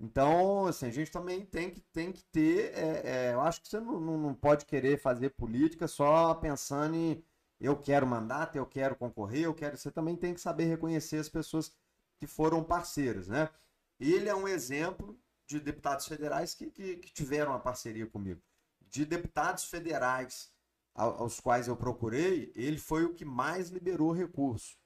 Então, 0.00 0.66
assim, 0.66 0.86
a 0.86 0.90
gente 0.90 1.10
também 1.10 1.44
tem 1.44 1.70
que, 1.70 1.80
tem 1.92 2.10
que 2.10 2.24
ter. 2.24 2.72
É, 2.74 3.28
é, 3.28 3.34
eu 3.34 3.40
acho 3.42 3.60
que 3.60 3.68
você 3.68 3.78
não, 3.78 4.00
não 4.00 4.34
pode 4.34 4.64
querer 4.64 4.98
fazer 4.98 5.30
política 5.30 5.86
só 5.86 6.34
pensando 6.34 6.96
em 6.96 7.22
eu 7.60 7.76
quero 7.76 8.06
mandato, 8.06 8.56
eu 8.56 8.64
quero 8.66 8.96
concorrer, 8.96 9.44
eu 9.44 9.54
quero. 9.54 9.76
Você 9.76 9.90
também 9.90 10.16
tem 10.16 10.32
que 10.32 10.40
saber 10.40 10.64
reconhecer 10.64 11.18
as 11.18 11.28
pessoas 11.28 11.70
que 12.18 12.26
foram 12.26 12.64
parceiras, 12.64 13.28
né? 13.28 13.50
Ele 13.98 14.28
é 14.30 14.34
um 14.34 14.48
exemplo 14.48 15.18
de 15.46 15.60
deputados 15.60 16.06
federais 16.06 16.54
que, 16.54 16.70
que, 16.70 16.96
que 16.96 17.12
tiveram 17.12 17.52
uma 17.52 17.60
parceria 17.60 18.06
comigo. 18.06 18.40
De 18.88 19.04
deputados 19.04 19.64
federais 19.64 20.50
aos 20.94 21.38
quais 21.40 21.68
eu 21.68 21.76
procurei, 21.76 22.52
ele 22.56 22.78
foi 22.78 23.04
o 23.04 23.14
que 23.14 23.24
mais 23.24 23.68
liberou 23.68 24.12
recurso. 24.12 24.79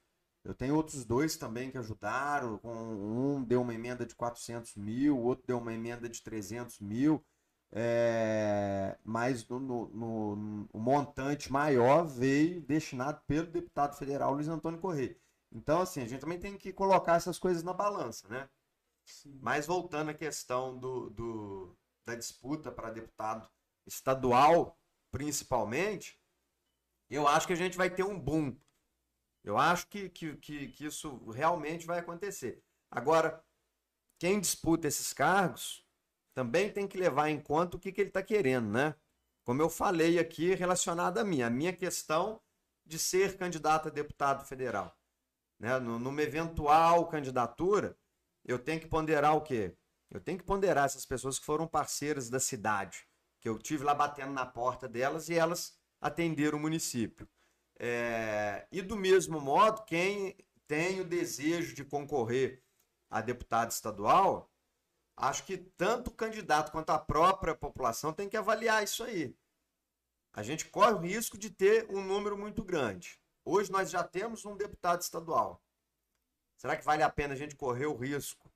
Eu 0.45 0.53
tenho 0.53 0.75
outros 0.75 1.03
dois 1.03 1.35
também 1.35 1.71
que 1.71 1.77
ajudaram. 1.77 2.59
Um 2.63 3.43
deu 3.43 3.61
uma 3.61 3.73
emenda 3.73 4.05
de 4.05 4.15
400 4.15 4.75
mil, 4.75 5.17
o 5.17 5.23
outro 5.23 5.45
deu 5.47 5.57
uma 5.57 5.73
emenda 5.73 6.07
de 6.07 6.21
300 6.21 6.79
mil. 6.79 7.25
É, 7.71 8.97
mas 9.03 9.45
no, 9.47 9.59
no, 9.59 9.87
no, 9.87 10.69
o 10.71 10.79
montante 10.79 11.51
maior 11.51 12.05
veio 12.05 12.61
destinado 12.61 13.21
pelo 13.27 13.47
deputado 13.47 13.97
federal 13.97 14.33
Luiz 14.33 14.47
Antônio 14.47 14.79
Correia. 14.79 15.17
Então, 15.51 15.81
assim, 15.81 16.01
a 16.01 16.07
gente 16.07 16.21
também 16.21 16.39
tem 16.39 16.57
que 16.57 16.71
colocar 16.71 17.15
essas 17.15 17.39
coisas 17.39 17.63
na 17.63 17.73
balança, 17.73 18.27
né? 18.27 18.47
Sim. 19.03 19.39
Mas 19.41 19.65
voltando 19.65 20.09
à 20.09 20.13
questão 20.13 20.77
do, 20.77 21.09
do 21.09 21.77
da 22.05 22.15
disputa 22.15 22.71
para 22.71 22.91
deputado 22.91 23.49
estadual, 23.85 24.77
principalmente, 25.11 26.19
eu 27.09 27.27
acho 27.27 27.47
que 27.47 27.53
a 27.53 27.57
gente 27.57 27.77
vai 27.77 27.89
ter 27.89 28.03
um 28.03 28.19
boom 28.19 28.55
eu 29.45 29.57
acho 29.59 29.87
que, 29.87 30.09
que, 30.09 30.35
que, 30.37 30.67
que 30.69 30.85
isso 30.85 31.17
realmente 31.29 31.85
vai 31.85 31.99
acontecer. 31.99 32.63
Agora, 32.89 33.45
quem 34.17 34.39
disputa 34.39 34.87
esses 34.87 35.13
cargos 35.13 35.85
também 36.33 36.71
tem 36.71 36.87
que 36.87 36.97
levar 36.97 37.29
em 37.29 37.39
conta 37.39 37.77
o 37.77 37.79
que, 37.79 37.91
que 37.91 38.01
ele 38.01 38.09
está 38.09 38.23
querendo, 38.23 38.67
né? 38.69 38.95
Como 39.43 39.61
eu 39.61 39.69
falei 39.69 40.17
aqui, 40.17 40.55
relacionado 40.55 41.19
a 41.19 41.23
mim, 41.23 41.43
a 41.43 41.49
minha 41.51 41.71
questão 41.71 42.41
de 42.83 42.97
ser 42.97 43.37
candidato 43.37 43.87
a 43.87 43.91
deputado 43.91 44.43
federal. 44.45 44.97
Né? 45.59 45.77
Numa 45.79 46.23
eventual 46.23 47.07
candidatura, 47.07 47.95
eu 48.43 48.57
tenho 48.57 48.79
que 48.79 48.87
ponderar 48.87 49.35
o 49.35 49.41
quê? 49.41 49.77
Eu 50.09 50.19
tenho 50.19 50.39
que 50.39 50.43
ponderar 50.43 50.85
essas 50.85 51.05
pessoas 51.05 51.37
que 51.37 51.45
foram 51.45 51.67
parceiras 51.67 52.29
da 52.29 52.39
cidade, 52.39 53.07
que 53.39 53.47
eu 53.47 53.59
tive 53.59 53.83
lá 53.83 53.93
batendo 53.93 54.33
na 54.33 54.45
porta 54.45 54.87
delas 54.87 55.29
e 55.29 55.35
elas 55.35 55.77
atenderam 56.01 56.57
o 56.57 56.61
município. 56.61 57.27
É, 57.77 58.67
e 58.71 58.81
do 58.81 58.95
mesmo 58.95 59.39
modo, 59.41 59.83
quem 59.83 60.35
tem 60.67 61.01
o 61.01 61.05
desejo 61.05 61.75
de 61.75 61.83
concorrer 61.83 62.63
a 63.09 63.21
deputado 63.21 63.71
estadual, 63.71 64.51
acho 65.15 65.45
que 65.45 65.57
tanto 65.57 66.09
o 66.09 66.13
candidato 66.13 66.71
quanto 66.71 66.89
a 66.91 66.99
própria 66.99 67.55
população 67.55 68.13
tem 68.13 68.29
que 68.29 68.37
avaliar 68.37 68.83
isso 68.83 69.03
aí. 69.03 69.35
A 70.33 70.43
gente 70.43 70.65
corre 70.65 70.93
o 70.93 70.99
risco 70.99 71.37
de 71.37 71.49
ter 71.49 71.89
um 71.89 72.03
número 72.03 72.37
muito 72.37 72.63
grande. 72.63 73.19
Hoje 73.43 73.71
nós 73.71 73.89
já 73.89 74.03
temos 74.03 74.43
um 74.45 74.57
deputado 74.57 75.01
estadual. 75.01 75.61
Será 76.57 76.75
que 76.75 76.83
vale 76.83 77.03
a 77.03 77.09
pena 77.09 77.33
a 77.33 77.37
gente 77.37 77.55
correr 77.55 77.85
o 77.85 77.95
risco 77.95 78.51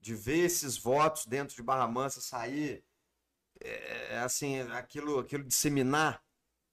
de 0.00 0.14
ver 0.14 0.44
esses 0.44 0.76
votos 0.76 1.26
dentro 1.26 1.54
de 1.54 1.62
Barra 1.62 1.86
Mansa 1.86 2.20
sair, 2.20 2.84
é, 3.60 4.18
assim, 4.18 4.60
aquilo, 4.72 5.18
aquilo 5.18 5.44
disseminar 5.44 6.22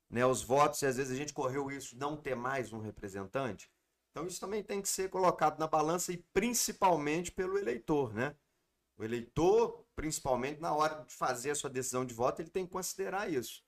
né, 0.10 0.26
os 0.26 0.42
votos, 0.42 0.82
e 0.82 0.86
às 0.86 0.98
vezes 0.98 1.14
a 1.14 1.16
gente 1.16 1.34
correu 1.34 1.70
isso 1.70 1.98
não 1.98 2.18
ter 2.18 2.36
mais 2.36 2.74
um 2.74 2.80
representante. 2.80 3.70
Então 4.12 4.26
isso 4.26 4.40
também 4.40 4.64
tem 4.64 4.82
que 4.82 4.90
ser 4.90 5.10
colocado 5.10 5.60
na 5.60 5.68
balança 5.68 6.12
e 6.12 6.18
principalmente 6.34 7.32
pelo 7.32 7.58
eleitor, 7.58 8.14
né? 8.14 8.36
O 8.98 9.04
eleitor, 9.04 9.86
principalmente 9.96 10.60
na 10.60 10.74
hora 10.74 11.06
de 11.06 11.14
fazer 11.14 11.52
a 11.52 11.56
sua 11.56 11.70
decisão 11.70 12.04
de 12.06 12.14
voto, 12.14 12.42
ele 12.42 12.50
tem 12.50 12.66
que 12.66 12.72
considerar 12.72 13.32
isso. 13.32 13.64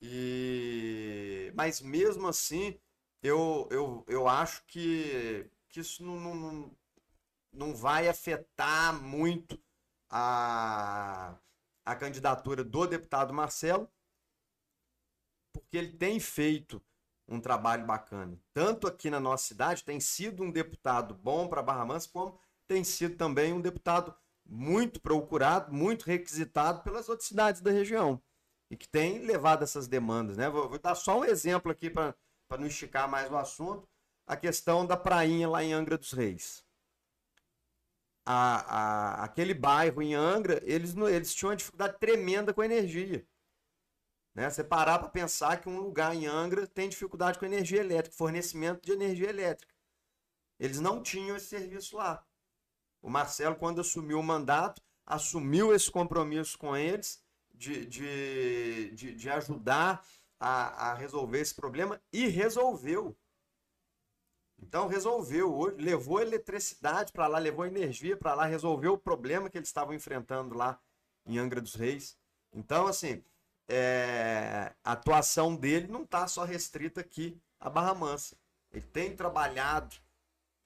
E 0.00 1.52
mas 1.54 1.80
mesmo 1.80 2.28
assim, 2.28 2.78
eu, 3.22 3.68
eu, 3.70 4.04
eu 4.08 4.28
acho 4.28 4.64
que, 4.66 5.50
que 5.68 5.80
isso 5.80 6.02
não, 6.02 6.34
não, 6.34 6.76
não 7.52 7.74
vai 7.74 8.08
afetar 8.08 8.94
muito 9.02 9.60
a, 10.08 11.36
a 11.84 11.96
candidatura 11.96 12.64
do 12.64 12.86
deputado 12.86 13.34
Marcelo, 13.34 13.88
porque 15.52 15.76
ele 15.76 15.92
tem 15.92 16.18
feito 16.20 16.82
um 17.28 17.40
trabalho 17.40 17.86
bacana. 17.86 18.38
Tanto 18.52 18.86
aqui 18.86 19.08
na 19.08 19.20
nossa 19.20 19.46
cidade, 19.46 19.84
tem 19.84 20.00
sido 20.00 20.42
um 20.42 20.50
deputado 20.50 21.14
bom 21.14 21.48
para 21.48 21.62
Barra 21.62 21.86
Mansa, 21.86 22.08
como 22.12 22.38
tem 22.66 22.82
sido 22.82 23.16
também 23.16 23.52
um 23.52 23.60
deputado 23.60 24.14
muito 24.44 25.00
procurado, 25.00 25.72
muito 25.72 26.04
requisitado 26.04 26.82
pelas 26.82 27.08
outras 27.08 27.28
cidades 27.28 27.60
da 27.60 27.70
região. 27.70 28.20
E 28.68 28.76
que 28.76 28.88
tem 28.88 29.20
levado 29.20 29.62
essas 29.62 29.86
demandas. 29.86 30.36
Né? 30.36 30.50
Vou, 30.50 30.68
vou 30.68 30.78
dar 30.78 30.94
só 30.94 31.20
um 31.20 31.24
exemplo 31.24 31.70
aqui 31.70 31.88
para 31.88 32.14
não 32.58 32.66
esticar 32.66 33.08
mais 33.08 33.30
o 33.30 33.36
assunto. 33.36 33.88
A 34.26 34.36
questão 34.36 34.86
da 34.86 34.96
prainha 34.96 35.48
lá 35.48 35.62
em 35.62 35.72
Angra 35.72 35.96
dos 35.96 36.12
Reis. 36.12 36.64
A, 38.24 39.22
a, 39.22 39.24
aquele 39.24 39.54
bairro 39.54 40.02
em 40.02 40.14
Angra, 40.14 40.60
eles, 40.64 40.96
eles 40.96 41.34
tinham 41.34 41.50
uma 41.50 41.56
dificuldade 41.56 41.98
tremenda 41.98 42.52
com 42.52 42.60
a 42.60 42.66
energia. 42.66 43.26
Né? 44.34 44.48
Você 44.48 44.62
parar 44.62 44.98
para 44.98 45.08
pensar 45.08 45.60
que 45.60 45.68
um 45.68 45.80
lugar 45.80 46.14
em 46.14 46.26
Angra 46.26 46.66
tem 46.66 46.88
dificuldade 46.88 47.38
com 47.38 47.44
energia 47.44 47.80
elétrica, 47.80 48.16
fornecimento 48.16 48.82
de 48.84 48.92
energia 48.92 49.28
elétrica. 49.28 49.74
Eles 50.58 50.80
não 50.80 51.02
tinham 51.02 51.36
esse 51.36 51.46
serviço 51.46 51.96
lá. 51.96 52.24
O 53.02 53.08
Marcelo, 53.08 53.56
quando 53.56 53.80
assumiu 53.80 54.20
o 54.20 54.22
mandato, 54.22 54.82
assumiu 55.06 55.74
esse 55.74 55.90
compromisso 55.90 56.58
com 56.58 56.76
eles 56.76 57.22
de, 57.54 57.86
de, 57.86 58.90
de, 58.92 59.14
de 59.14 59.30
ajudar 59.30 60.06
a, 60.38 60.90
a 60.90 60.94
resolver 60.94 61.40
esse 61.40 61.54
problema 61.54 62.00
e 62.12 62.26
resolveu. 62.26 63.16
Então 64.62 64.86
resolveu, 64.86 65.74
levou 65.78 66.20
eletricidade 66.20 67.12
para 67.12 67.26
lá, 67.26 67.38
levou 67.38 67.64
energia 67.64 68.16
para 68.16 68.34
lá, 68.34 68.44
resolveu 68.44 68.92
o 68.92 68.98
problema 68.98 69.48
que 69.48 69.56
eles 69.56 69.68
estavam 69.68 69.94
enfrentando 69.94 70.54
lá 70.54 70.78
em 71.26 71.38
Angra 71.38 71.60
dos 71.60 71.74
Reis. 71.74 72.18
Então, 72.52 72.86
assim, 72.86 73.24
é, 73.70 74.74
a 74.84 74.92
atuação 74.92 75.54
dele 75.54 75.86
não 75.86 76.02
está 76.02 76.26
só 76.26 76.44
restrita 76.44 77.00
aqui 77.00 77.40
a 77.58 77.70
Barra 77.70 77.94
Mansa. 77.94 78.36
Ele 78.72 78.84
tem 78.86 79.14
trabalhado 79.14 79.96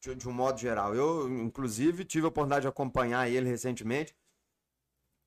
de, 0.01 0.15
de, 0.15 0.29
um 0.29 0.33
modo 0.33 0.59
geral. 0.59 0.95
Eu, 0.95 1.29
inclusive, 1.29 2.05
tive 2.05 2.27
a 2.27 2.29
oportunidade 2.29 2.63
de 2.63 2.69
acompanhar 2.69 3.29
ele 3.29 3.49
recentemente. 3.49 4.17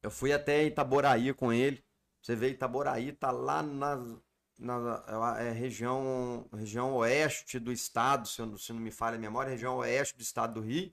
Eu 0.01 0.11
fui 0.11 0.33
até 0.33 0.63
Itaboraí 0.65 1.33
com 1.33 1.53
ele. 1.53 1.83
Você 2.21 2.35
vê, 2.35 2.49
Itaboraí 2.49 3.11
tá 3.11 3.31
lá 3.31 3.63
na, 3.63 3.97
na 4.59 5.37
é, 5.39 5.51
região, 5.51 6.47
região 6.53 6.95
oeste 6.95 7.59
do 7.59 7.71
estado, 7.71 8.27
se, 8.27 8.41
eu, 8.41 8.57
se 8.57 8.73
não 8.73 8.79
me 8.79 8.91
falha 8.91 9.15
a 9.15 9.19
memória, 9.19 9.51
região 9.51 9.77
oeste 9.77 10.15
do 10.15 10.21
estado 10.21 10.55
do 10.55 10.61
Rio 10.61 10.91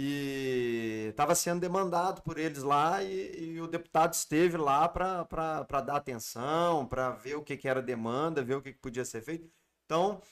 e 0.00 1.08
estava 1.08 1.34
sendo 1.34 1.60
demandado 1.60 2.22
por 2.22 2.38
eles 2.38 2.62
lá 2.62 3.02
e, 3.02 3.54
e 3.54 3.60
o 3.60 3.66
deputado 3.66 4.12
esteve 4.12 4.56
lá 4.56 4.88
para 4.88 5.80
dar 5.84 5.96
atenção, 5.96 6.86
para 6.86 7.10
ver 7.10 7.34
o 7.34 7.42
que, 7.42 7.56
que 7.56 7.66
era 7.68 7.82
demanda, 7.82 8.44
ver 8.44 8.54
o 8.54 8.62
que, 8.62 8.72
que 8.72 8.78
podia 8.78 9.04
ser 9.04 9.22
feito. 9.22 9.50
Então, 9.84 10.22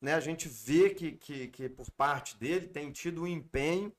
né, 0.00 0.14
a 0.14 0.20
gente 0.20 0.48
vê 0.48 0.90
que, 0.90 1.12
que, 1.12 1.46
que 1.46 1.68
por 1.68 1.92
parte 1.92 2.36
dele 2.36 2.66
tem 2.66 2.90
tido 2.90 3.22
um 3.22 3.26
empenho 3.28 3.92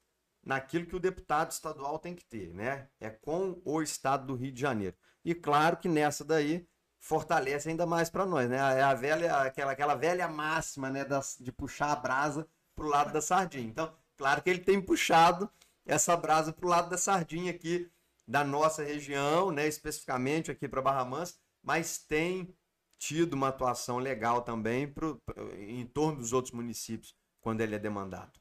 naquilo 0.43 0.85
que 0.85 0.97
o 0.97 0.99
deputado 0.99 1.51
estadual 1.51 1.97
tem 1.97 2.13
que 2.13 2.25
ter, 2.25 2.53
né? 2.53 2.89
É 2.99 3.09
com 3.09 3.61
o 3.63 3.81
estado 3.81 4.27
do 4.27 4.35
Rio 4.35 4.51
de 4.51 4.59
Janeiro. 4.59 4.97
E 5.23 5.33
claro 5.33 5.77
que 5.77 5.87
nessa 5.87 6.25
daí 6.25 6.67
fortalece 6.99 7.69
ainda 7.69 7.85
mais 7.85 8.09
para 8.09 8.25
nós, 8.25 8.49
né? 8.49 8.57
É 8.57 8.81
a 8.81 8.93
velha, 8.93 9.37
aquela, 9.37 9.71
aquela 9.71 9.95
velha 9.95 10.27
máxima, 10.27 10.89
né, 10.89 11.05
das, 11.05 11.37
de 11.39 11.53
puxar 11.53 11.93
a 11.93 11.95
brasa 11.95 12.45
pro 12.75 12.89
lado 12.89 13.13
da 13.13 13.21
sardinha. 13.21 13.63
Então, 13.65 14.02
Claro 14.17 14.41
que 14.41 14.49
ele 14.49 14.59
tem 14.59 14.81
puxado 14.81 15.49
essa 15.85 16.15
brasa 16.15 16.53
para 16.53 16.65
o 16.65 16.69
lado 16.69 16.89
da 16.89 16.97
sardinha 16.97 17.51
aqui 17.51 17.89
da 18.27 18.43
nossa 18.43 18.83
região, 18.83 19.51
né, 19.51 19.67
especificamente 19.67 20.49
aqui 20.49 20.67
para 20.67 20.81
Barra 20.81 21.03
Mansa, 21.03 21.35
mas 21.61 21.97
tem 21.97 22.55
tido 22.97 23.33
uma 23.33 23.49
atuação 23.49 23.97
legal 23.97 24.41
também 24.41 24.87
pro, 24.87 25.21
em 25.57 25.85
torno 25.85 26.19
dos 26.19 26.31
outros 26.31 26.53
municípios 26.53 27.13
quando 27.41 27.61
ele 27.61 27.75
é 27.75 27.79
demandado. 27.79 28.39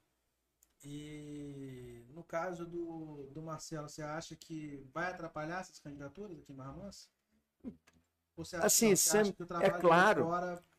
E 0.84 2.04
no 2.10 2.22
caso 2.22 2.64
do, 2.64 3.28
do 3.32 3.42
Marcelo, 3.42 3.88
você 3.88 4.02
acha 4.02 4.36
que 4.36 4.86
vai 4.92 5.10
atrapalhar 5.10 5.60
essas 5.60 5.80
candidaturas 5.80 6.38
aqui 6.38 6.52
em 6.52 6.56
Barra 6.56 6.72
Mansa? 6.72 7.08
assim, 8.62 8.96
sempre, 8.96 9.46
é 9.60 9.70
claro. 9.70 10.28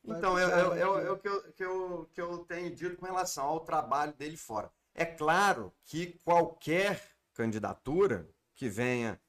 Então, 0.04 0.38
é, 0.38 0.44
é, 0.44 0.80
é, 0.80 0.82
é, 0.82 1.12
o 1.12 1.18
que 1.18 1.28
eu, 1.28 1.54
que, 1.54 1.64
eu, 1.64 2.10
que 2.14 2.22
eu 2.22 2.40
tenho 2.40 2.76
dito 2.76 2.98
com 2.98 3.06
relação 3.06 3.46
ao 3.46 3.60
trabalho 3.62 4.14
dele 4.14 4.36
fora. 4.36 4.72
É 4.96 5.06
claro 5.06 5.74
que 5.86 6.20
qualquer 6.24 7.02
candidatura 7.34 8.30
que 8.56 8.70
venha 8.70 9.20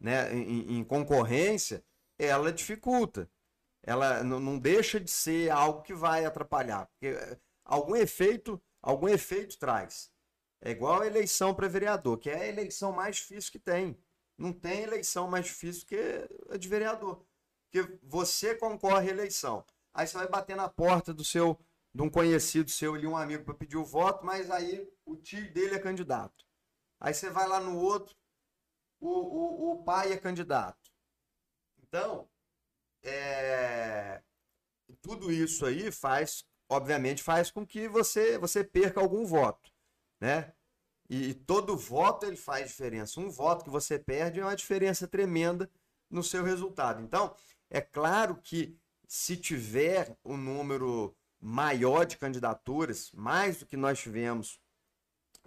né, 0.00 0.34
em, 0.34 0.78
em 0.78 0.84
concorrência, 0.84 1.84
ela 2.18 2.52
dificulta. 2.52 3.30
Ela 3.84 4.22
não 4.22 4.58
deixa 4.58 5.00
de 5.00 5.10
ser 5.10 5.50
algo 5.50 5.82
que 5.82 5.94
vai 5.94 6.24
atrapalhar. 6.24 6.86
Porque 6.86 7.08
eh, 7.08 7.38
algum 7.64 7.96
efeito, 7.96 8.60
algum 8.80 9.08
efeito 9.08 9.58
traz. 9.58 10.10
É 10.60 10.70
igual 10.70 11.02
a 11.02 11.06
eleição 11.06 11.54
para 11.54 11.66
vereador, 11.68 12.18
que 12.18 12.30
é 12.30 12.42
a 12.42 12.48
eleição 12.48 12.92
mais 12.92 13.16
difícil 13.16 13.50
que 13.50 13.58
tem. 13.58 13.98
Não 14.38 14.52
tem 14.52 14.82
eleição 14.82 15.28
mais 15.28 15.46
difícil 15.46 15.86
que 15.86 15.96
a 16.50 16.56
de 16.56 16.68
vereador. 16.68 17.24
Porque 17.70 17.98
você 18.02 18.54
concorre 18.54 19.08
à 19.08 19.12
eleição. 19.12 19.64
Aí 19.92 20.06
você 20.06 20.16
vai 20.16 20.28
bater 20.28 20.56
na 20.56 20.68
porta 20.68 21.12
do 21.12 21.24
seu, 21.24 21.58
de 21.92 22.02
um 22.02 22.08
conhecido 22.08 22.70
seu 22.70 22.94
ali, 22.94 23.06
um 23.06 23.16
amigo, 23.16 23.44
para 23.44 23.54
pedir 23.54 23.76
o 23.76 23.84
voto, 23.84 24.24
mas 24.24 24.50
aí 24.50 24.88
o 25.04 25.16
tio 25.16 25.52
dele 25.52 25.74
é 25.74 25.78
candidato. 25.78 26.44
Aí 27.00 27.12
você 27.12 27.30
vai 27.30 27.48
lá 27.48 27.60
no 27.60 27.76
outro, 27.78 28.14
o, 29.00 29.08
o, 29.08 29.72
o 29.72 29.84
pai 29.84 30.12
é 30.12 30.16
candidato. 30.16 30.90
Então, 31.82 32.28
é, 33.02 34.22
tudo 35.00 35.32
isso 35.32 35.66
aí 35.66 35.90
faz, 35.90 36.44
obviamente, 36.68 37.22
faz 37.22 37.50
com 37.50 37.66
que 37.66 37.88
você, 37.88 38.38
você 38.38 38.62
perca 38.62 39.00
algum 39.00 39.26
voto, 39.26 39.70
né? 40.20 40.54
E, 41.10 41.30
e 41.30 41.34
todo 41.34 41.76
voto 41.76 42.24
ele 42.24 42.36
faz 42.36 42.68
diferença. 42.68 43.20
Um 43.20 43.28
voto 43.28 43.64
que 43.64 43.70
você 43.70 43.98
perde 43.98 44.40
é 44.40 44.44
uma 44.44 44.56
diferença 44.56 45.08
tremenda 45.08 45.68
no 46.08 46.22
seu 46.22 46.44
resultado. 46.44 47.02
Então, 47.02 47.34
é 47.68 47.80
claro 47.80 48.36
que 48.36 48.78
se 49.08 49.36
tiver 49.36 50.16
um 50.24 50.36
número 50.36 51.14
maior 51.40 52.06
de 52.06 52.16
candidaturas, 52.16 53.10
mais 53.12 53.58
do 53.58 53.66
que 53.66 53.76
nós 53.76 53.98
tivemos 53.98 54.60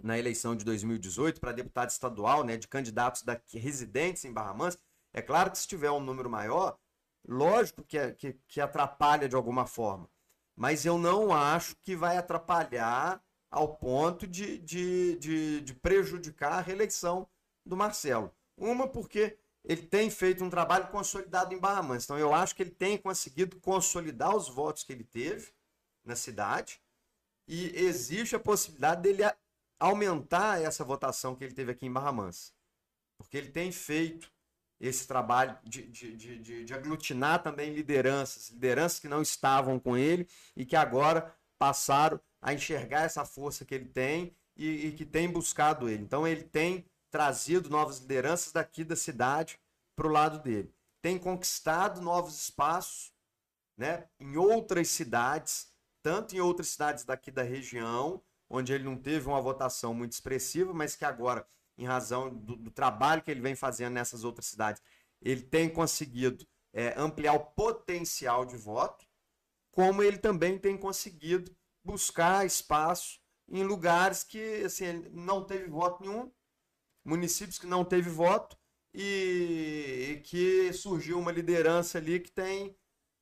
na 0.02 0.18
eleição 0.18 0.54
de 0.54 0.64
2018 0.64 1.40
para 1.40 1.52
deputado 1.52 1.90
estadual, 1.90 2.44
né, 2.44 2.56
de 2.56 2.68
candidatos 2.68 3.22
daqui, 3.22 3.58
residentes 3.58 4.24
em 4.24 4.32
Barra 4.32 4.54
Mansa, 4.54 4.78
é 5.12 5.22
claro 5.22 5.50
que 5.50 5.58
se 5.58 5.66
tiver 5.66 5.90
um 5.90 6.00
número 6.00 6.28
maior, 6.28 6.78
lógico 7.26 7.82
que, 7.82 7.98
é, 7.98 8.12
que, 8.12 8.34
que 8.46 8.60
atrapalha 8.60 9.28
de 9.28 9.34
alguma 9.34 9.66
forma. 9.66 10.08
Mas 10.54 10.84
eu 10.84 10.98
não 10.98 11.32
acho 11.32 11.76
que 11.76 11.96
vai 11.96 12.16
atrapalhar 12.16 13.22
ao 13.50 13.76
ponto 13.76 14.26
de, 14.26 14.58
de, 14.58 15.16
de, 15.16 15.60
de 15.62 15.74
prejudicar 15.74 16.52
a 16.52 16.60
reeleição 16.60 17.28
do 17.64 17.76
Marcelo. 17.76 18.32
Uma, 18.56 18.88
porque 18.88 19.38
ele 19.64 19.82
tem 19.82 20.08
feito 20.10 20.44
um 20.44 20.50
trabalho 20.50 20.88
consolidado 20.88 21.52
em 21.54 21.58
Barra 21.58 21.82
Mansa. 21.82 22.04
Então, 22.04 22.18
eu 22.18 22.32
acho 22.32 22.54
que 22.54 22.62
ele 22.62 22.70
tem 22.70 22.96
conseguido 22.96 23.58
consolidar 23.60 24.34
os 24.34 24.48
votos 24.48 24.84
que 24.84 24.92
ele 24.92 25.04
teve 25.04 25.52
na 26.04 26.14
cidade. 26.14 26.80
E 27.48 27.72
existe 27.76 28.34
a 28.34 28.40
possibilidade 28.40 29.02
dele 29.02 29.22
aumentar 29.78 30.60
essa 30.60 30.84
votação 30.84 31.34
que 31.34 31.44
ele 31.44 31.54
teve 31.54 31.72
aqui 31.72 31.86
em 31.86 31.92
Barra 31.92 32.12
Mansa. 32.12 32.52
Porque 33.18 33.36
ele 33.36 33.50
tem 33.50 33.72
feito 33.72 34.30
esse 34.78 35.06
trabalho 35.06 35.58
de, 35.64 35.82
de, 35.86 36.16
de, 36.16 36.64
de, 36.64 36.74
aglutinar 36.74 37.42
também 37.42 37.72
lideranças, 37.72 38.50
lideranças 38.50 38.98
que 38.98 39.08
não 39.08 39.22
estavam 39.22 39.78
com 39.78 39.96
ele 39.96 40.28
e 40.54 40.66
que 40.66 40.76
agora 40.76 41.34
passaram 41.58 42.20
a 42.42 42.52
enxergar 42.52 43.02
essa 43.02 43.24
força 43.24 43.64
que 43.64 43.74
ele 43.74 43.86
tem 43.86 44.36
e, 44.54 44.88
e 44.88 44.92
que 44.92 45.06
tem 45.06 45.30
buscado 45.30 45.88
ele. 45.88 46.02
Então 46.02 46.26
ele 46.26 46.42
tem 46.42 46.84
trazido 47.10 47.70
novas 47.70 47.98
lideranças 47.98 48.52
daqui 48.52 48.84
da 48.84 48.96
cidade 48.96 49.58
para 49.94 50.06
o 50.06 50.10
lado 50.10 50.38
dele. 50.40 50.70
Tem 51.00 51.18
conquistado 51.18 52.00
novos 52.00 52.38
espaços 52.38 53.12
né, 53.76 54.06
em 54.20 54.36
outras 54.36 54.88
cidades, 54.88 55.72
tanto 56.02 56.36
em 56.36 56.40
outras 56.40 56.68
cidades 56.68 57.04
daqui 57.04 57.30
da 57.30 57.42
região, 57.42 58.22
onde 58.48 58.72
ele 58.72 58.84
não 58.84 58.96
teve 58.96 59.26
uma 59.26 59.40
votação 59.40 59.92
muito 59.94 60.12
expressiva, 60.12 60.72
mas 60.72 60.94
que 60.94 61.04
agora 61.04 61.46
em 61.78 61.84
razão 61.84 62.34
do, 62.34 62.56
do, 62.56 62.70
trabalho 62.70 63.22
que 63.22 63.30
ele 63.30 63.40
vem 63.40 63.54
fazendo 63.54 63.94
nessas 63.94 64.24
outras 64.24 64.46
cidades, 64.46 64.82
ele 65.20 65.42
tem 65.42 65.68
conseguido 65.68 66.46
é, 66.72 66.94
ampliar 66.98 67.34
o 67.34 67.44
potencial 67.44 68.46
de 68.46 68.56
voto, 68.56 69.06
como 69.70 70.02
ele 70.02 70.18
também 70.18 70.58
tem 70.58 70.76
conseguido 70.76 71.54
buscar 71.84 72.46
espaço 72.46 73.20
em 73.48 73.62
lugares 73.62 74.24
que 74.24 74.64
assim, 74.64 75.04
não 75.12 75.44
teve 75.44 75.68
voto 75.68 76.02
nenhum, 76.02 76.32
municípios 77.04 77.58
que 77.58 77.66
não 77.66 77.84
teve 77.84 78.08
voto, 78.08 78.56
e, 78.96 80.12
e 80.12 80.20
que 80.22 80.72
surgiu 80.72 81.18
uma 81.18 81.30
liderança 81.30 81.98
ali 81.98 82.18
que 82.18 82.30
tem 82.30 82.74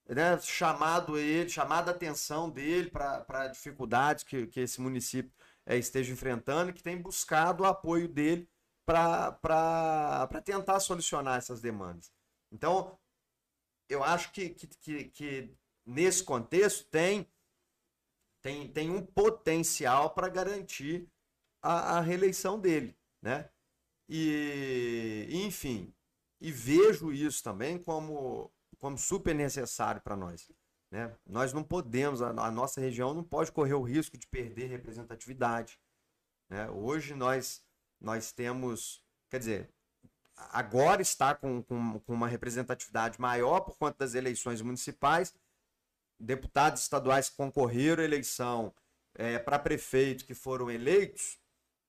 né, 0.08 0.38
chamado 0.40 1.18
ele, 1.18 1.48
chamado 1.48 1.88
a 1.88 1.92
atenção 1.92 2.50
dele 2.50 2.90
para 2.90 3.48
dificuldades 3.48 4.24
que, 4.24 4.46
que 4.46 4.60
esse 4.60 4.80
município 4.80 5.32
é, 5.66 5.76
esteja 5.76 6.12
enfrentando 6.12 6.72
que 6.72 6.82
tem 6.82 7.00
buscado 7.00 7.62
o 7.62 7.66
apoio 7.66 8.08
dele 8.08 8.48
para 8.84 10.42
tentar 10.44 10.78
solucionar 10.80 11.38
essas 11.38 11.60
demandas. 11.60 12.12
Então, 12.52 12.98
eu 13.88 14.04
acho 14.04 14.30
que, 14.32 14.50
que, 14.50 14.66
que, 14.66 15.04
que 15.04 15.54
nesse 15.86 16.22
contexto 16.22 16.86
tem, 16.90 17.26
tem, 18.42 18.68
tem 18.68 18.90
um 18.90 19.04
potencial 19.04 20.10
para 20.10 20.28
garantir 20.28 21.08
a, 21.62 21.98
a, 21.98 22.00
reeleição 22.00 22.60
dele. 22.60 22.96
Né? 23.22 23.48
E, 24.08 25.28
enfim, 25.30 25.94
e 26.40 26.52
vejo 26.52 27.10
isso 27.10 27.42
também 27.42 27.78
como, 27.78 28.52
como 28.84 28.98
super 28.98 29.34
necessário 29.34 29.98
para 30.02 30.14
nós. 30.14 30.52
Né? 30.90 31.10
Nós 31.24 31.54
não 31.54 31.64
podemos, 31.64 32.20
a, 32.20 32.28
a, 32.28 32.50
nossa 32.50 32.82
região 32.82 33.14
não 33.14 33.24
pode 33.24 33.50
correr 33.50 33.72
o 33.72 33.80
risco 33.80 34.18
de 34.18 34.26
perder 34.26 34.66
representatividade. 34.66 35.80
Né? 36.50 36.68
Hoje 36.68 37.14
nós, 37.14 37.64
nós 37.98 38.30
temos, 38.30 39.02
quer 39.30 39.38
dizer, 39.38 39.70
agora 40.36 41.00
está 41.00 41.34
com, 41.34 41.62
com, 41.62 41.98
com 42.00 42.12
uma 42.12 42.28
representatividade 42.28 43.18
maior 43.18 43.60
por 43.60 43.74
conta 43.78 43.96
das 44.00 44.14
eleições 44.14 44.60
municipais. 44.60 45.34
Deputados 46.20 46.82
estaduais 46.82 47.30
que 47.30 47.38
concorreram 47.38 48.02
à 48.02 48.04
eleição 48.04 48.70
é, 49.14 49.38
para 49.38 49.58
prefeito 49.58 50.26
que 50.26 50.34
foram 50.34 50.70
eleitos, 50.70 51.38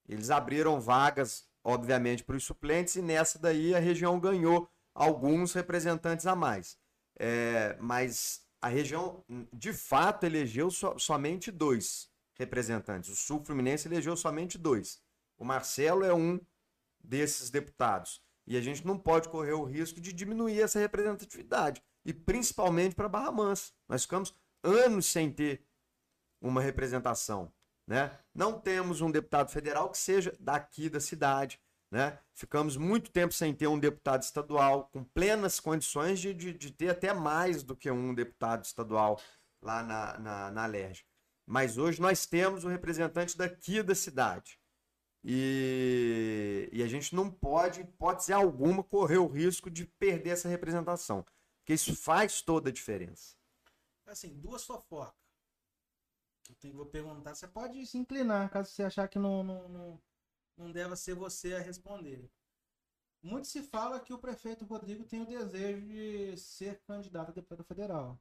eles 0.08 0.30
abriram 0.30 0.80
vagas, 0.80 1.46
obviamente, 1.62 2.24
para 2.24 2.38
os 2.38 2.46
suplentes, 2.46 2.96
e 2.96 3.02
nessa 3.02 3.38
daí 3.38 3.76
a 3.76 3.80
região 3.80 4.18
ganhou 4.18 4.72
alguns 4.94 5.52
representantes 5.52 6.26
a 6.26 6.38
mais. 6.38 6.85
É, 7.18 7.78
mas 7.80 8.46
a 8.62 8.68
região, 8.68 9.24
de 9.54 9.72
fato, 9.74 10.26
elegeu 10.26 10.70
so, 10.72 10.98
somente 10.98 11.52
dois 11.52 12.10
representantes. 12.36 13.10
O 13.10 13.16
Sul 13.16 13.44
Fluminense 13.44 13.88
elegeu 13.88 14.16
somente 14.18 14.58
dois. 14.58 15.02
O 15.38 15.46
Marcelo 15.46 16.04
é 16.04 16.14
um 16.14 16.40
desses 17.00 17.50
deputados. 17.50 18.22
E 18.48 18.58
a 18.58 18.62
gente 18.62 18.86
não 18.86 18.98
pode 18.98 19.30
correr 19.30 19.54
o 19.54 19.64
risco 19.64 20.00
de 20.00 20.14
diminuir 20.14 20.62
essa 20.62 20.80
representatividade. 20.80 21.82
E 22.04 22.14
principalmente 22.14 22.96
para 22.96 23.10
Barra 23.10 23.32
Mansa. 23.32 23.72
Nós 23.88 24.04
ficamos 24.04 24.36
anos 24.64 25.06
sem 25.08 25.32
ter 25.32 25.66
uma 26.42 26.62
representação. 26.62 27.52
Né? 27.88 28.12
Não 28.34 28.60
temos 28.60 29.02
um 29.02 29.12
deputado 29.12 29.52
federal 29.52 29.90
que 29.90 29.98
seja 29.98 30.36
daqui 30.40 30.90
da 30.90 31.00
cidade. 31.00 31.60
Né? 31.96 32.20
Ficamos 32.34 32.76
muito 32.76 33.10
tempo 33.10 33.34
sem 33.34 33.54
ter 33.54 33.68
um 33.68 33.80
deputado 33.80 34.22
estadual, 34.22 34.90
com 34.90 35.02
plenas 35.02 35.62
condições 35.62 36.20
de, 36.20 36.34
de, 36.34 36.52
de 36.52 36.70
ter 36.70 36.90
até 36.90 37.14
mais 37.14 37.64
do 37.64 37.74
que 37.74 37.90
um 37.90 38.14
deputado 38.14 38.66
estadual 38.66 39.18
lá 39.62 39.82
na, 39.82 40.20
na, 40.20 40.52
na 40.52 40.64
Alerj. 40.66 41.06
Mas 41.46 41.78
hoje 41.78 42.02
nós 42.02 42.26
temos 42.26 42.66
um 42.66 42.68
representante 42.68 43.38
daqui 43.38 43.82
da 43.82 43.96
cidade. 43.96 44.60
E, 45.24 46.68
e 46.74 46.84
a 46.84 46.88
gente 46.88 47.16
não 47.16 47.32
pode, 47.32 47.80
hipótese 47.80 48.34
alguma, 48.34 48.84
correr 48.84 49.20
o 49.20 49.28
risco 49.28 49.72
de 49.72 49.86
perder 49.86 50.32
essa 50.32 50.50
representação. 50.50 51.26
Porque 51.62 51.76
isso 51.76 51.96
faz 51.96 52.42
toda 52.42 52.72
a 52.72 52.74
diferença. 52.74 53.38
Assim, 54.06 54.38
duas 54.38 54.66
fofocas. 54.66 55.16
Eu 56.62 56.74
vou 56.74 56.88
perguntar, 56.88 57.34
você 57.34 57.48
pode 57.48 57.86
se 57.86 57.98
inclinar, 57.98 58.50
caso 58.50 58.70
você 58.70 58.84
achar 58.84 59.08
que 59.08 59.18
não, 59.18 59.42
não, 59.42 59.70
não 59.70 60.02
não 60.58 60.72
deva 60.72 60.96
ser 60.96 61.16
você 61.16 61.54
a 61.54 61.60
responder. 61.60 62.30
Muito 63.22 63.48
se 63.48 63.64
fala 63.64 64.00
que 64.00 64.14
o 64.14 64.20
prefeito 64.20 64.66
Rodrigo 64.66 65.04
tem 65.04 65.22
o 65.22 65.26
desejo 65.26 65.82
de 65.88 66.38
ser 66.38 66.80
candidato 66.82 67.30
a 67.30 67.34
deputado 67.34 67.64
federal. 67.64 68.20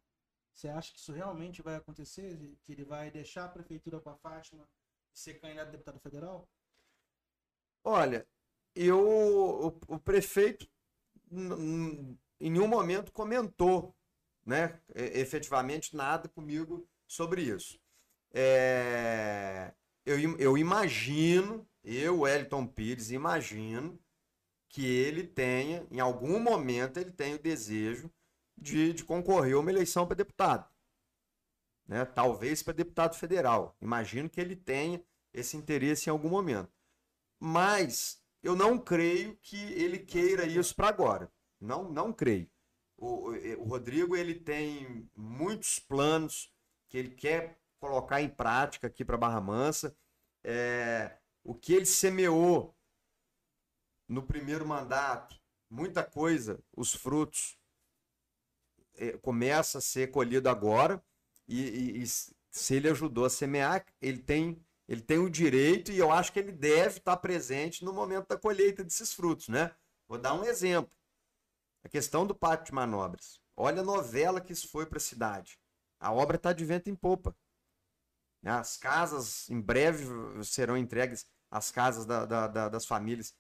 Você 0.55 0.69
acha 0.69 0.93
que 0.93 0.99
isso 0.99 1.13
realmente 1.13 1.61
vai 1.61 1.75
acontecer? 1.75 2.57
Que 2.63 2.73
ele 2.73 2.85
vai 2.85 3.11
deixar 3.11 3.45
a 3.45 3.49
prefeitura 3.49 4.01
com 4.01 4.11
a 4.11 4.17
Fátima 4.17 4.69
e 5.13 5.19
ser 5.19 5.35
candidato 5.35 5.69
a 5.69 5.73
deputado 5.73 6.01
federal? 6.01 6.49
Olha, 7.83 8.27
eu 8.75 8.99
o, 8.99 9.67
o 9.89 9.99
prefeito 9.99 10.67
em 11.31 12.51
nenhum 12.51 12.69
momento 12.69 13.13
comentou, 13.13 13.95
né, 14.45 14.81
efetivamente 14.95 15.97
nada 15.97 16.29
comigo 16.29 16.89
sobre 17.07 17.43
isso. 17.43 17.81
É, 18.33 19.73
eu, 20.05 20.39
eu 20.39 20.59
imagino 20.59 21.67
eu, 21.85 22.21
Wellington 22.21 22.67
Pires, 22.67 23.11
imagino 23.11 23.99
que 24.69 24.87
ele 24.87 25.23
tenha, 25.23 25.87
em 25.91 26.01
algum 26.01 26.41
momento, 26.41 26.99
ele 26.99 27.13
tenha 27.13 27.37
o 27.37 27.39
desejo 27.39 28.11
de, 28.57 28.93
de 28.93 29.05
concorrer 29.05 29.55
a 29.55 29.61
uma 29.61 29.71
eleição 29.71 30.07
para 30.07 30.17
deputado. 30.17 30.69
Né? 31.87 32.05
Talvez 32.05 32.63
para 32.63 32.73
deputado 32.73 33.15
federal. 33.15 33.77
Imagino 33.81 34.29
que 34.29 34.41
ele 34.41 34.57
tenha 34.57 35.05
esse 35.33 35.57
interesse 35.57 36.09
em 36.09 36.13
algum 36.13 36.31
momento. 36.31 36.73
Mas 37.39 38.23
eu 38.43 38.57
não 38.57 38.79
creio 38.79 39.37
que 39.37 39.57
ele 39.75 39.99
queira 39.99 40.47
isso 40.47 40.75
para 40.75 40.89
agora. 40.89 41.31
Não, 41.61 41.91
não 41.91 42.13
creio. 42.13 42.49
O, 42.97 43.31
o 43.59 43.65
Rodrigo 43.65 44.17
ele 44.17 44.35
tem 44.35 45.09
muitos 45.15 45.79
planos 45.79 46.53
que 46.89 46.97
ele 46.97 47.11
quer 47.11 47.59
colocar 47.79 48.23
em 48.23 48.29
prática 48.29 48.87
aqui 48.87 49.05
para 49.05 49.17
Barra 49.17 49.41
Mansa. 49.41 49.95
É, 50.43 51.17
o 51.45 51.55
que 51.55 51.75
ele 51.75 51.87
semeou 51.87 52.75
no 54.09 54.23
primeiro 54.23 54.67
mandato, 54.67 55.39
muita 55.71 56.03
coisa, 56.03 56.59
os 56.75 56.95
frutos 56.95 57.59
é, 58.95 59.13
começa 59.19 59.79
a 59.79 59.83
ser 59.83 60.11
colhido 60.11 60.49
agora 60.49 61.05
e, 61.47 61.61
e, 61.61 62.03
e, 62.03 62.07
se 62.07 62.75
ele 62.75 62.89
ajudou 62.89 63.25
a 63.25 63.31
semear, 63.31 63.85
ele 64.01 64.19
tem 64.19 64.65
ele 64.87 65.01
tem 65.01 65.19
o 65.19 65.31
direito 65.31 65.91
e 65.91 65.99
eu 65.99 66.13
acho 66.13 66.31
que 66.31 66.39
ele 66.39 66.53
deve 66.53 66.99
estar 66.99 67.17
presente 67.17 67.83
no 67.83 67.93
momento 67.93 68.29
da 68.29 68.37
colheita 68.37 68.85
desses 68.85 69.15
frutos, 69.15 69.49
né? 69.49 69.75
Vou 70.07 70.19
dar 70.19 70.35
um 70.35 70.45
exemplo. 70.45 70.95
A 71.83 71.89
questão 71.89 72.27
do 72.27 72.35
pátio 72.35 72.67
de 72.67 72.75
manobras. 72.75 73.41
Olha 73.57 73.81
a 73.81 73.85
novela 73.85 74.43
que 74.43 74.53
isso 74.53 74.69
foi 74.69 74.85
para 74.85 74.99
a 74.99 75.01
cidade. 75.01 75.59
A 75.99 76.13
obra 76.13 76.37
está 76.37 76.53
de 76.53 76.67
vento 76.67 76.91
em 76.91 76.95
popa. 76.95 77.35
Né? 78.43 78.51
As 78.51 78.77
casas, 78.77 79.49
em 79.49 79.59
breve, 79.59 80.05
serão 80.45 80.77
entregues 80.77 81.27
as 81.51 81.71
casas 81.71 82.05
da, 82.07 82.25
da, 82.25 82.47
da, 82.49 82.69
das 82.69 82.87
famílias 82.87 83.35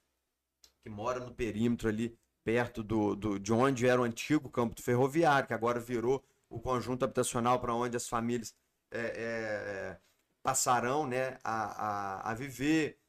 que 0.82 0.90
moram 0.90 1.26
no 1.26 1.34
perímetro 1.34 1.88
ali, 1.88 2.18
perto 2.44 2.82
do, 2.82 3.16
do, 3.16 3.38
de 3.38 3.52
onde 3.52 3.86
era 3.86 4.00
o 4.00 4.04
antigo 4.04 4.50
campo 4.50 4.74
do 4.74 4.82
ferroviário, 4.82 5.46
que 5.48 5.54
agora 5.54 5.80
virou 5.80 6.22
o 6.48 6.60
conjunto 6.60 7.04
habitacional 7.04 7.58
para 7.58 7.74
onde 7.74 7.96
as 7.96 8.06
famílias 8.06 8.54
é, 8.90 9.00
é, 9.00 10.00
passarão 10.42 11.06
né, 11.06 11.38
a, 11.42 12.26
a, 12.26 12.30
a 12.30 12.34
viver, 12.34 13.00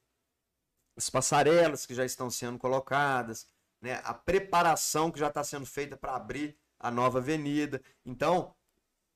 as 0.95 1.09
passarelas 1.09 1.85
que 1.85 1.93
já 1.93 2.05
estão 2.05 2.29
sendo 2.29 2.57
colocadas, 2.57 3.47
né, 3.81 4.01
a 4.05 4.13
preparação 4.13 5.11
que 5.11 5.19
já 5.19 5.27
está 5.27 5.43
sendo 5.43 5.65
feita 5.65 5.97
para 5.97 6.15
abrir 6.15 6.57
a 6.79 6.89
nova 6.89 7.19
avenida. 7.19 7.81
Então, 8.05 8.55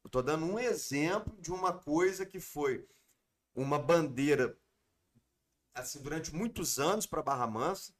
estou 0.05 0.21
dando 0.21 0.45
um 0.45 0.59
exemplo 0.59 1.39
de 1.41 1.51
uma 1.51 1.71
coisa 1.71 2.25
que 2.25 2.41
foi 2.41 2.85
uma 3.55 3.79
bandeira 3.79 4.58
assim 5.73 6.01
durante 6.01 6.33
muitos 6.33 6.79
anos 6.79 7.05
para 7.05 7.21
Barra 7.21 7.47
Mansa. 7.47 7.93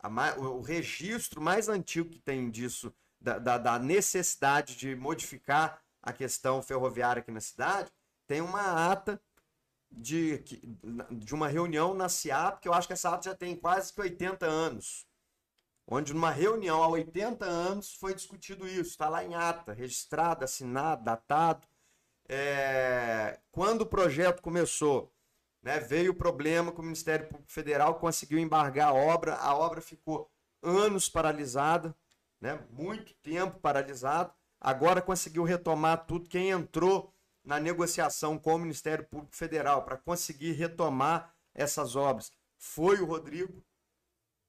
A, 0.00 0.08
o, 0.38 0.58
o, 0.58 0.60
registro 0.60 1.40
mais 1.40 1.68
antigo 1.68 2.08
que 2.08 2.18
tem 2.18 2.50
disso, 2.50 2.94
da, 3.20 3.38
da, 3.38 3.58
da, 3.58 3.78
necessidade 3.78 4.76
de 4.76 4.94
modificar 4.94 5.82
a 6.02 6.12
questão 6.12 6.62
ferroviária 6.62 7.20
aqui 7.20 7.32
na 7.32 7.40
cidade, 7.40 7.90
tem 8.26 8.40
uma 8.40 8.92
ata 8.92 9.20
de, 9.90 10.38
de 11.10 11.34
uma 11.34 11.48
reunião 11.48 11.94
na 11.94 12.08
CIAP, 12.08 12.60
que 12.60 12.68
eu 12.68 12.74
acho 12.74 12.86
que 12.86 12.92
essa 12.92 13.10
ata 13.10 13.30
já 13.30 13.34
tem 13.34 13.56
quase 13.56 13.92
que 13.92 14.00
80 14.00 14.46
anos 14.46 15.08
onde 15.90 16.12
numa 16.12 16.30
reunião 16.30 16.82
há 16.82 16.88
80 16.88 17.44
anos 17.46 17.94
foi 17.94 18.14
discutido 18.14 18.68
isso, 18.68 18.90
está 18.90 19.08
lá 19.08 19.24
em 19.24 19.34
ata, 19.34 19.72
registrado, 19.72 20.44
assinado, 20.44 21.02
datado. 21.02 21.66
É... 22.28 23.40
Quando 23.50 23.82
o 23.82 23.86
projeto 23.86 24.42
começou, 24.42 25.10
né, 25.62 25.80
veio 25.80 26.12
o 26.12 26.14
problema 26.14 26.72
que 26.72 26.80
o 26.80 26.82
Ministério 26.84 27.26
Público 27.28 27.50
Federal 27.50 27.98
conseguiu 27.98 28.38
embargar 28.38 28.88
a 28.88 28.94
obra, 28.94 29.34
a 29.36 29.54
obra 29.54 29.80
ficou 29.80 30.30
anos 30.62 31.08
paralisada, 31.08 31.94
né, 32.40 32.60
muito 32.70 33.14
tempo 33.14 33.58
paralisada, 33.60 34.32
agora 34.60 35.02
conseguiu 35.02 35.44
retomar 35.44 36.06
tudo. 36.06 36.28
Quem 36.28 36.50
entrou 36.50 37.12
na 37.44 37.58
negociação 37.58 38.38
com 38.38 38.54
o 38.54 38.58
Ministério 38.58 39.04
Público 39.06 39.36
Federal 39.36 39.84
para 39.84 39.96
conseguir 39.96 40.52
retomar 40.52 41.34
essas 41.54 41.96
obras 41.96 42.32
foi 42.56 43.00
o 43.00 43.04
Rodrigo, 43.04 43.64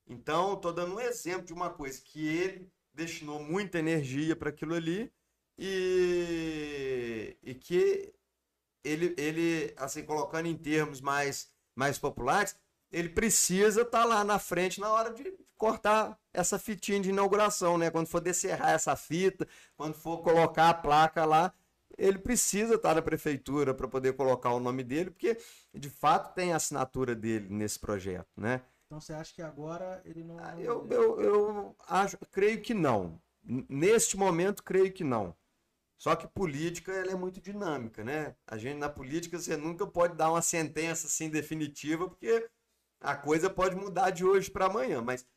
então, 0.10 0.56
estou 0.56 0.74
dando 0.74 0.96
um 0.96 1.00
exemplo 1.00 1.46
de 1.46 1.54
uma 1.54 1.70
coisa 1.70 2.02
que 2.02 2.28
ele 2.28 2.68
destinou 2.94 3.40
muita 3.40 3.78
energia 3.78 4.36
para 4.36 4.50
aquilo 4.50 4.74
ali 4.74 5.14
e, 5.56 7.38
e 7.44 7.54
que 7.54 8.12
ele, 8.84 9.14
ele, 9.18 9.74
assim, 9.78 10.04
colocando 10.04 10.48
em 10.48 10.56
termos 10.56 11.02
mais, 11.02 11.52
mais 11.76 11.98
populares, 11.98 12.56
ele 12.92 13.10
precisa 13.10 13.82
estar 13.82 14.02
tá 14.02 14.06
lá 14.06 14.24
na 14.24 14.40
frente 14.40 14.80
na 14.80 14.92
hora 14.92 15.14
de 15.14 15.34
cortar 15.58 16.18
essa 16.34 16.58
fitinha 16.58 17.00
de 17.00 17.10
inauguração, 17.10 17.78
né? 17.78 17.92
Quando 17.92 18.08
for 18.08 18.22
descerrar 18.22 18.72
essa 18.72 18.96
fita, 18.96 19.48
quando 19.76 19.94
for 19.94 20.20
colocar 20.20 20.70
a 20.70 20.74
placa 20.74 21.26
lá, 21.26 21.54
ele 21.98 22.18
precisa 22.18 22.76
estar 22.76 22.90
tá 22.90 22.96
na 22.96 23.02
prefeitura 23.02 23.74
para 23.74 23.88
poder 23.88 24.14
colocar 24.14 24.52
o 24.52 24.60
nome 24.60 24.84
dele, 24.84 25.12
porque 25.12 25.38
de 25.74 25.90
fato 25.90 26.34
tem 26.34 26.54
a 26.54 26.56
assinatura 26.56 27.14
dele 27.14 27.48
nesse 27.50 27.78
projeto, 27.78 28.30
né? 28.38 28.62
Então 28.86 29.00
você 29.00 29.14
acha 29.14 29.34
que 29.36 29.42
agora 29.42 30.02
ele 30.06 30.24
não. 30.24 30.40
Ah, 30.40 30.56
eu, 30.60 30.88
eu, 30.90 31.22
eu 31.22 31.76
acho, 31.88 32.18
creio 32.32 32.62
que 32.62 32.74
não. 32.74 33.22
Neste 33.44 34.18
momento, 34.18 34.64
creio 34.64 34.92
que 34.92 35.04
não. 35.04 35.36
Só 36.00 36.16
que 36.16 36.26
política 36.28 36.94
ela 36.94 37.12
é 37.12 37.16
muito 37.16 37.42
dinâmica, 37.42 38.06
né? 38.06 38.34
A 38.48 38.58
gente 38.58 38.78
na 38.78 38.90
política 38.90 39.38
você 39.38 39.58
nunca 39.58 39.86
pode 39.86 40.16
dar 40.16 40.32
uma 40.32 40.42
sentença 40.42 41.08
assim 41.08 41.30
definitiva, 41.30 42.08
porque 42.08 42.50
a 43.02 43.18
coisa 43.18 43.50
pode 43.50 43.76
mudar 43.76 44.10
de 44.10 44.24
hoje 44.24 44.50
para 44.50 44.68
amanhã. 44.68 45.02
Mas 45.02 45.28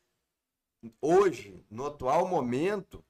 hoje, 1.01 1.61
no 1.69 1.85
atual 1.87 2.25
momento, 2.25 3.03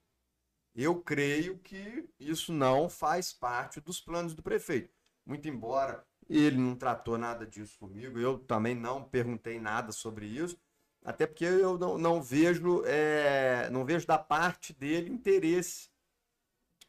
eu 0.75 0.99
creio 1.01 1.59
que 1.59 2.09
isso 2.19 2.51
não 2.51 2.89
faz 2.89 3.31
parte 3.31 3.79
dos 3.79 4.01
planos 4.01 4.33
do 4.33 4.41
prefeito. 4.41 4.91
Muito 5.23 5.47
embora 5.47 6.03
ele 6.27 6.57
não 6.57 6.75
tratou 6.75 7.19
nada 7.19 7.45
disso 7.45 7.77
comigo, 7.77 8.19
eu 8.19 8.39
também 8.39 8.73
não 8.73 9.03
perguntei 9.03 9.59
nada 9.59 9.91
sobre 9.91 10.25
isso, 10.25 10.57
até 11.03 11.27
porque 11.27 11.45
eu 11.45 11.77
não, 11.77 11.97
não 11.99 12.23
vejo 12.23 12.83
é, 12.85 13.69
não 13.69 13.85
vejo 13.85 14.07
da 14.07 14.17
parte 14.17 14.73
dele 14.73 15.11
interesse 15.11 15.92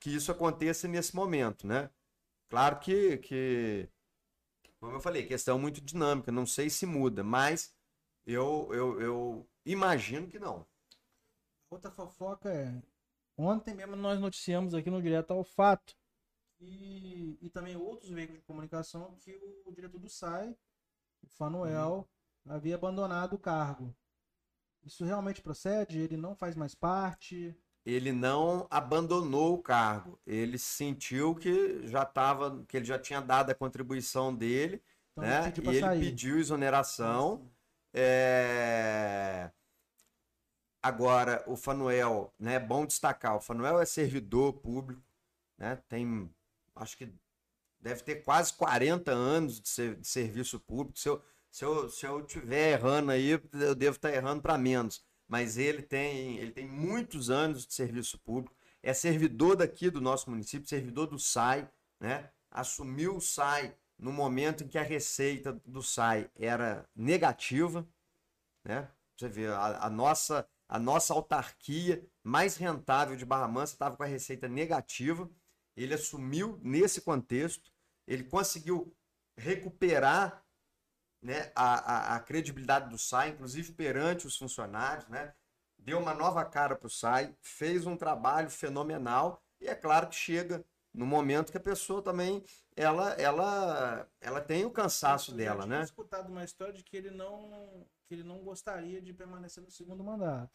que 0.05 0.15
isso 0.15 0.31
aconteça 0.31 0.87
nesse 0.87 1.17
momento, 1.17 1.67
né? 1.67 1.89
Claro 2.51 2.79
que, 2.79 3.17
que 3.17 3.89
como 4.79 4.93
eu 4.93 5.01
falei, 5.01 5.27
questão 5.27 5.59
muito 5.59 5.81
dinâmica, 5.81 6.31
não 6.31 6.45
sei 6.45 6.69
se 6.69 6.85
muda, 6.85 7.25
mas 7.25 7.75
eu, 8.27 8.69
eu, 8.71 9.01
eu 9.01 9.51
imagino 9.65 10.29
que 10.29 10.39
não. 10.39 10.67
Outra 11.71 11.91
fofoca 11.91 12.53
é, 12.53 12.83
ontem 13.35 13.75
mesmo 13.75 13.97
nós 13.97 14.21
noticiamos 14.21 14.75
aqui 14.75 14.91
no 14.91 15.01
Direto 15.01 15.33
ao 15.33 15.43
Fato 15.43 15.97
e, 16.61 17.39
e 17.41 17.49
também 17.49 17.75
outros 17.75 18.11
veículos 18.11 18.43
de 18.43 18.47
comunicação 18.47 19.17
que 19.17 19.35
o, 19.35 19.71
o 19.71 19.73
diretor 19.73 19.99
do 19.99 20.11
SAI, 20.11 20.55
o 21.23 21.29
Fanuel, 21.29 22.07
uhum. 22.45 22.53
havia 22.53 22.75
abandonado 22.75 23.37
o 23.37 23.39
cargo. 23.39 23.97
Isso 24.83 25.03
realmente 25.03 25.41
procede? 25.41 25.99
Ele 25.99 26.19
não 26.19 26.37
faz 26.37 26.55
mais 26.55 26.75
parte? 26.75 27.57
Ele 27.85 28.13
não 28.13 28.67
abandonou 28.71 29.55
o 29.55 29.63
cargo. 29.63 30.19
Ele 30.27 30.59
sentiu 30.59 31.35
que 31.35 31.87
já 31.87 32.03
estava, 32.03 32.65
que 32.67 32.77
ele 32.77 32.85
já 32.87 32.99
tinha 32.99 33.21
dado 33.21 33.51
a 33.51 33.55
contribuição 33.55 34.35
dele, 34.35 34.83
então, 35.13 35.25
né? 35.25 35.53
E 35.57 35.69
ele 35.69 35.81
sair. 35.81 36.01
pediu 36.01 36.39
exoneração. 36.39 37.51
É... 37.93 39.51
Agora, 40.83 41.43
o 41.47 41.57
Fanuel, 41.57 42.35
né? 42.39 42.55
É 42.55 42.61
bom 42.61 42.87
destacar, 42.87 43.37
o 43.37 43.41
Fanuel 43.41 43.81
é 43.81 43.87
servidor 43.87 44.55
público, 44.55 45.03
né? 45.59 45.77
Tem 45.89 46.31
acho 46.75 46.97
que 46.97 47.13
deve 47.81 48.03
ter 48.03 48.17
quase 48.17 48.53
40 48.55 49.13
anos 49.13 49.61
de, 49.61 49.69
ser, 49.69 49.97
de 49.97 50.09
serviço 50.09 50.59
público. 50.59 50.99
Se 50.99 51.09
eu, 51.09 51.23
se, 51.51 51.65
eu, 51.65 51.89
se 51.89 52.07
eu 52.07 52.23
tiver 52.23 52.73
errando 52.73 53.13
aí, 53.13 53.41
eu 53.53 53.75
devo 53.75 53.97
estar 53.97 54.13
errando 54.13 54.43
para 54.43 54.59
menos. 54.59 55.05
Mas 55.29 55.57
ele 55.57 55.83
tem, 55.83 56.39
ele 56.39 56.51
tem 56.51 56.67
muitos 56.67 57.31
anos 57.31 57.67
de 57.67 57.75
serviço 57.75 58.19
público, 58.19 58.55
é 58.83 58.93
servidor 58.93 59.57
daqui 59.57 59.91
do 59.91 60.01
nosso 60.01 60.31
município, 60.31 60.69
servidor 60.69 61.07
do 61.07 61.19
SAI, 61.19 61.69
né? 61.99 62.31
assumiu 62.51 63.17
o 63.17 63.21
SAI 63.21 63.75
no 63.99 64.13
momento 64.13 64.65
em 64.65 64.69
que 64.69 64.77
a 64.77 64.83
receita 64.83 65.53
do 65.65 65.83
SAI 65.83 66.31
era 66.37 66.87
negativa. 66.95 67.87
Né? 68.63 68.89
Você 69.17 69.29
vê, 69.29 69.47
a, 69.47 69.87
a 69.87 69.91
nossa, 69.91 70.47
a 70.69 70.79
nossa 70.79 71.15
autarquia 71.15 72.05
mais 72.23 72.57
rentável 72.57 73.17
de 73.17 73.25
Barra 73.25 73.49
Mansa 73.49 73.73
estava 73.73 73.97
com 73.97 74.03
a 74.03 74.07
receita 74.07 74.47
negativa 74.49 75.31
ele 75.77 75.95
assumiu 75.95 76.59
nesse 76.63 77.01
contexto, 77.01 77.73
ele 78.07 78.25
conseguiu 78.25 78.95
recuperar 79.37 80.44
né, 81.25 81.51
a, 81.57 82.13
a, 82.13 82.17
a, 82.17 82.21
credibilidade 82.21 82.91
do 82.91 82.99
SAI, 82.99 83.31
inclusive 83.31 83.73
perante 83.73 84.27
os 84.27 84.37
funcionários, 84.37 85.09
né, 85.09 85.33
deu 85.79 85.99
uma 85.99 86.13
nova 86.13 86.45
cara 86.45 86.77
para 86.77 86.87
o 86.87 86.91
SAI, 86.91 87.35
fez 87.41 87.87
um 87.87 87.97
trabalho 87.97 88.51
fenomenal 88.51 89.43
e 89.59 89.67
é 89.67 89.75
claro 89.75 90.07
que 90.09 90.15
chega 90.15 90.63
no 90.93 91.07
momento 91.07 91.51
que 91.51 91.57
a 91.57 91.61
pessoa 91.61 92.03
também 92.03 92.45
ela 92.77 93.15
ela 93.15 94.07
ela 94.21 94.41
tem 94.41 94.67
o 94.67 94.71
cansaço 94.71 95.33
eu 95.33 95.37
dela, 95.37 95.67
né? 95.67 95.83
Escutado 95.83 96.29
uma 96.29 96.45
história 96.45 96.75
de 96.75 96.85
que 96.85 96.97
ele 96.97 97.11
não 97.11 97.87
que 98.07 98.15
ele 98.15 98.23
não 98.23 98.45
gostaria 98.45 99.01
de 99.01 99.13
permanecer 99.13 99.63
no 99.63 99.71
segundo 99.71 100.05
mandato 100.05 100.53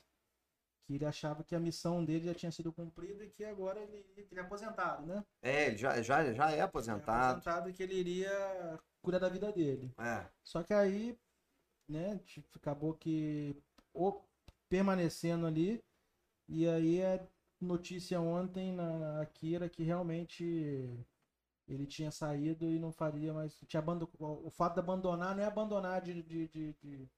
que 0.85 0.95
ele 0.95 1.05
achava 1.05 1.43
que 1.43 1.55
a 1.55 1.59
missão 1.59 2.03
dele 2.03 2.25
já 2.25 2.33
tinha 2.33 2.51
sido 2.51 2.73
cumprida 2.73 3.23
e 3.23 3.29
que 3.29 3.43
agora 3.45 3.79
ele, 3.79 4.03
ele 4.15 4.27
é 4.39 4.39
aposentado, 4.39 5.05
né? 5.05 5.23
É, 5.39 5.67
ele 5.67 5.77
já, 5.77 6.01
já, 6.01 6.33
já 6.33 6.51
é 6.51 6.61
aposentado. 6.61 7.27
É 7.27 7.29
aposentado 7.29 7.69
e 7.69 7.73
que 7.73 7.83
ele 7.83 7.93
iria 7.93 8.79
cuidar 9.01 9.19
da 9.19 9.29
vida 9.29 9.51
dele. 9.51 9.93
É. 9.97 10.29
Só 10.43 10.63
que 10.63 10.73
aí, 10.73 11.17
né, 11.87 12.19
tipo, 12.25 12.47
acabou 12.57 12.93
que 12.95 13.55
ou 13.93 14.25
permanecendo 14.69 15.45
ali 15.47 15.83
e 16.49 16.67
aí 16.67 16.99
é 17.01 17.27
notícia 17.61 18.19
ontem 18.21 18.73
na 18.73 19.21
Akira 19.21 19.69
que 19.69 19.83
realmente 19.83 20.43
ele 21.67 21.85
tinha 21.85 22.11
saído 22.11 22.65
e 22.69 22.79
não 22.79 22.91
faria 22.91 23.33
mais. 23.33 23.55
Tinha 23.67 23.79
abando... 23.81 24.09
O 24.19 24.49
fato 24.49 24.73
de 24.75 24.79
abandonar 24.79 25.35
não 25.35 25.43
é 25.43 25.45
abandonar 25.45 26.01
de, 26.01 26.23
de, 26.23 26.47
de, 26.47 26.73
de, 26.73 27.09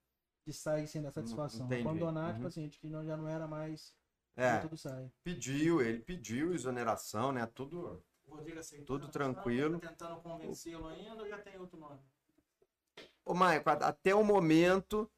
de 0.46 0.52
sair 0.52 0.86
sem 0.86 1.02
dar 1.02 1.10
satisfação. 1.12 1.66
Entendi. 1.66 1.82
Abandonar, 1.82 2.34
tipo 2.34 2.42
Uhum. 2.42 2.48
assim, 2.48 2.68
de 2.68 2.78
que 2.78 2.88
não, 2.88 3.04
já 3.04 3.16
não 3.16 3.28
era 3.28 3.46
mais. 3.46 3.94
É, 4.36 4.58
Tudo 4.58 4.76
sai. 4.76 5.10
pediu, 5.24 5.80
ele 5.82 6.00
pediu 6.00 6.54
exoneração, 6.54 7.32
né? 7.32 7.46
Tudo. 7.46 8.02
Rodrigo 8.32 8.58
aceitou. 8.58 8.86
Tudo 8.98 9.10
tranquilo. 9.10 9.78
Tá 9.80 9.88
tentando 9.88 10.20
convencê-lo 10.20 10.86
ainda 10.88 11.22
ou 11.22 11.28
já 11.28 11.38
tem 11.38 11.58
outro 11.58 11.78
nome? 11.78 11.98
Ô, 13.24 13.34
Maico, 13.34 13.70
até 13.70 14.14
o 14.14 14.24
momento, 14.24 15.10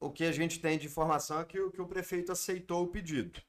o 0.00 0.10
que 0.10 0.24
a 0.24 0.32
gente 0.32 0.60
tem 0.60 0.78
de 0.78 0.86
informação 0.86 1.40
é 1.40 1.44
que, 1.44 1.58
o- 1.58 1.70
que 1.70 1.80
o 1.80 1.86
prefeito 1.86 2.32
aceitou 2.32 2.84
o 2.84 2.88
pedido, 2.88 3.40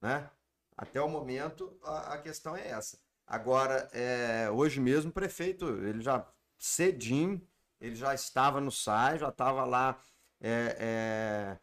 né? 0.00 0.30
Até 0.76 1.00
o 1.00 1.08
momento, 1.08 1.78
a, 1.82 2.14
a 2.14 2.18
questão 2.18 2.56
é 2.56 2.68
essa. 2.68 2.98
Agora, 3.26 3.88
é, 3.92 4.50
hoje 4.50 4.80
mesmo, 4.80 5.10
o 5.10 5.14
prefeito, 5.14 5.66
ele 5.84 6.02
já 6.02 6.26
cedinho, 6.58 7.40
ele 7.80 7.94
já 7.94 8.12
estava 8.14 8.60
no 8.60 8.70
SAI, 8.70 9.18
já 9.18 9.28
estava 9.28 9.64
lá, 9.64 9.98
é, 10.40 10.76
é, 10.78 11.58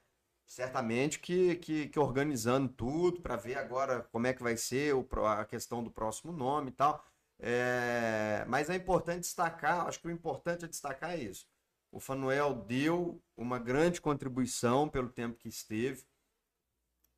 certamente 0.51 1.17
que, 1.17 1.55
que, 1.55 1.87
que 1.87 1.97
organizando 1.97 2.67
tudo 2.67 3.21
para 3.21 3.37
ver 3.37 3.57
agora 3.57 4.01
como 4.11 4.27
é 4.27 4.33
que 4.33 4.43
vai 4.43 4.57
ser 4.57 4.93
o, 4.93 5.07
a 5.25 5.45
questão 5.45 5.81
do 5.81 5.89
próximo 5.89 6.33
nome 6.33 6.71
e 6.71 6.73
tal. 6.73 7.05
É, 7.39 8.43
mas 8.49 8.69
é 8.69 8.75
importante 8.75 9.21
destacar, 9.21 9.87
acho 9.87 10.01
que 10.01 10.07
o 10.09 10.11
importante 10.11 10.65
a 10.65 10.67
destacar 10.67 11.11
é 11.11 11.19
isso. 11.19 11.47
O 11.89 12.01
Fanuel 12.01 12.53
deu 12.53 13.21
uma 13.37 13.57
grande 13.57 14.01
contribuição 14.01 14.89
pelo 14.89 15.07
tempo 15.07 15.37
que 15.37 15.47
esteve. 15.47 16.03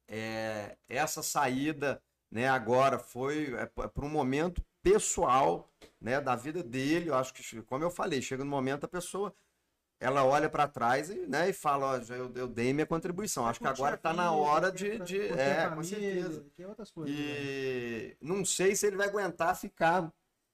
É, 0.08 0.78
essa 0.88 1.24
saída, 1.24 2.00
né, 2.30 2.48
agora 2.48 3.00
foi 3.00 3.56
é, 3.56 3.66
para 3.66 4.06
um 4.06 4.10
momento 4.10 4.64
pessoal, 4.84 5.72
né, 6.00 6.22
da 6.22 6.36
vida 6.36 6.62
dele. 6.62 7.10
Eu 7.10 7.16
acho 7.16 7.34
que, 7.34 7.64
como 7.64 7.84
eu 7.84 7.90
falei, 7.90 8.22
chega 8.22 8.44
no 8.44 8.50
momento 8.52 8.84
a 8.84 8.88
pessoa 8.88 9.36
ela 10.04 10.26
olha 10.26 10.50
para 10.50 10.68
trás 10.68 11.10
e, 11.10 11.16
né, 11.28 11.50
e 11.50 11.54
fala, 11.54 11.94
ó, 11.94 12.00
já 12.02 12.16
eu, 12.16 12.30
eu 12.36 12.46
dei 12.46 12.74
minha 12.74 12.86
contribuição. 12.86 13.48
Acho 13.48 13.62
que 13.62 13.68
agora 13.68 13.96
está 13.96 14.12
na 14.12 14.34
hora 14.34 14.70
de, 14.70 15.00
de 15.00 15.18
é, 15.18 15.70
com 15.70 15.82
certeza. 15.82 16.46
Né? 16.58 17.06
E 17.08 18.18
não 18.22 18.44
sei 18.44 18.76
se 18.76 18.86
ele 18.86 18.98
vai 18.98 19.08
aguentar 19.08 19.56
ficar 19.56 20.12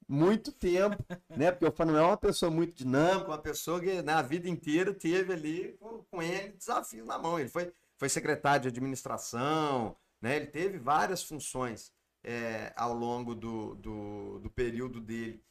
muito 0.08 0.52
tempo, 0.52 1.04
né? 1.36 1.52
Porque 1.52 1.66
o 1.66 1.72
Fanuel 1.72 2.04
é 2.04 2.08
uma 2.08 2.18
pessoa 2.18 2.52
muito 2.52 2.76
dinâmica, 2.76 3.28
uma 3.28 3.40
pessoa 3.40 3.80
que 3.80 4.04
na 4.04 4.22
vida 4.22 4.48
inteira 4.48 4.94
teve 4.94 5.34
ali 5.34 5.76
com, 5.80 6.04
com 6.04 6.22
ele 6.22 6.50
desafios 6.50 7.08
na 7.08 7.18
mão. 7.18 7.40
Ele 7.40 7.50
foi, 7.50 7.74
foi 7.98 8.08
secretário 8.08 8.62
de 8.62 8.68
administração, 8.68 9.98
né? 10.22 10.36
Ele 10.36 10.48
teve 10.48 10.78
várias 10.78 11.24
funções 11.24 11.92
é, 12.24 12.72
ao 12.76 12.94
longo 12.94 13.34
do, 13.34 13.74
do, 13.74 14.40
do 14.40 14.50
período 14.52 15.02
dele 15.02 15.44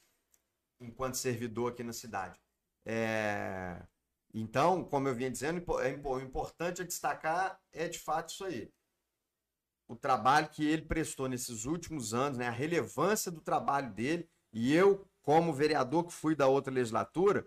enquanto 0.81 1.17
servidor 1.17 1.73
aqui 1.73 1.83
na 1.83 1.93
cidade. 1.93 2.39
É, 2.89 3.83
Então, 4.35 4.85
como 4.85 5.09
eu 5.09 5.15
vinha 5.15 5.31
dizendo, 5.31 5.63
é 5.81 6.01
o 6.09 6.21
importante 6.21 6.83
a 6.83 6.85
destacar 6.85 7.61
é 7.73 7.89
de 7.89 7.99
fato 7.99 8.31
isso 8.31 8.45
aí 8.45 8.73
o 9.89 9.97
trabalho 9.97 10.49
que 10.51 10.65
ele 10.69 10.83
prestou 10.83 11.29
nesses 11.29 11.65
últimos 11.65 12.13
anos, 12.13 12.37
né, 12.39 12.47
a 12.47 12.53
relevância 12.53 13.33
do 13.33 13.41
trabalho 13.41 13.91
dele, 13.91 14.29
e 14.53 14.75
eu, 14.75 15.07
como 15.23 15.53
vereador 15.53 16.05
que 16.05 16.13
fui 16.13 16.37
da 16.37 16.47
outra 16.47 16.73
legislatura, 16.73 17.47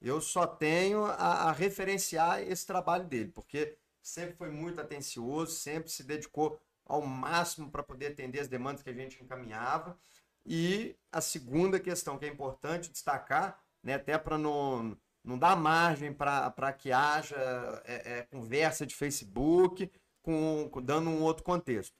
eu 0.00 0.20
só 0.20 0.46
tenho 0.46 1.04
a, 1.04 1.50
a 1.50 1.52
referenciar 1.52 2.42
esse 2.42 2.66
trabalho 2.66 3.04
dele, 3.04 3.30
porque 3.30 3.76
sempre 4.02 4.34
foi 4.34 4.50
muito 4.50 4.80
atencioso, 4.80 5.52
sempre 5.52 5.90
se 5.90 6.02
dedicou 6.02 6.58
ao 6.84 7.02
máximo 7.02 7.70
para 7.70 7.82
poder 7.82 8.06
atender 8.08 8.40
as 8.40 8.48
demandas 8.48 8.82
que 8.82 8.90
a 8.90 8.94
gente 8.94 9.22
encaminhava. 9.22 9.96
E 10.44 10.96
a 11.12 11.20
segunda 11.20 11.78
questão 11.78 12.18
que 12.18 12.24
é 12.24 12.28
importante 12.28 12.90
destacar, 12.90 13.60
né, 13.82 13.94
até 13.94 14.16
para 14.18 14.38
não, 14.38 14.96
não 15.24 15.38
dar 15.38 15.56
margem 15.56 16.12
para 16.12 16.72
que 16.72 16.92
haja 16.92 17.36
é, 17.84 18.18
é, 18.18 18.22
conversa 18.22 18.86
de 18.86 18.94
Facebook, 18.94 19.90
com, 20.22 20.68
com- 20.70 20.82
dando 20.82 21.10
um 21.10 21.22
outro 21.22 21.42
contexto. 21.42 21.94